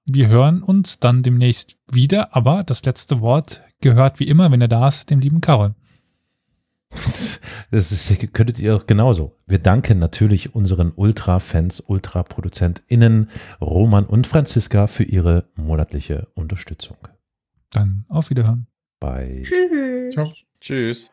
wir 0.06 0.28
hören 0.28 0.62
uns 0.62 1.00
dann 1.00 1.24
demnächst 1.24 1.78
wieder. 1.90 2.36
Aber 2.36 2.62
das 2.62 2.84
letzte 2.84 3.20
Wort 3.20 3.60
gehört 3.80 4.20
wie 4.20 4.28
immer, 4.28 4.52
wenn 4.52 4.60
er 4.60 4.68
da 4.68 4.86
ist, 4.86 5.10
dem 5.10 5.18
lieben 5.18 5.40
Karol. 5.40 5.74
Das 7.72 7.90
ist, 7.90 8.32
könntet 8.34 8.60
ihr 8.60 8.76
auch 8.76 8.86
genauso. 8.86 9.36
Wir 9.48 9.58
danken 9.58 9.98
natürlich 9.98 10.54
unseren 10.54 10.92
Ultra-Fans, 10.94 11.80
Ultra-ProduzentInnen 11.80 13.30
Roman 13.60 14.06
und 14.06 14.28
Franziska 14.28 14.86
für 14.86 15.02
ihre 15.02 15.48
monatliche 15.56 16.28
Unterstützung. 16.34 16.96
Dann 17.74 18.04
auf 18.08 18.30
Wiederhören. 18.30 18.68
Bei 19.00 19.42
Tschüss. 19.44 20.14
Ciao. 20.14 20.32
Tschüss. 20.60 21.10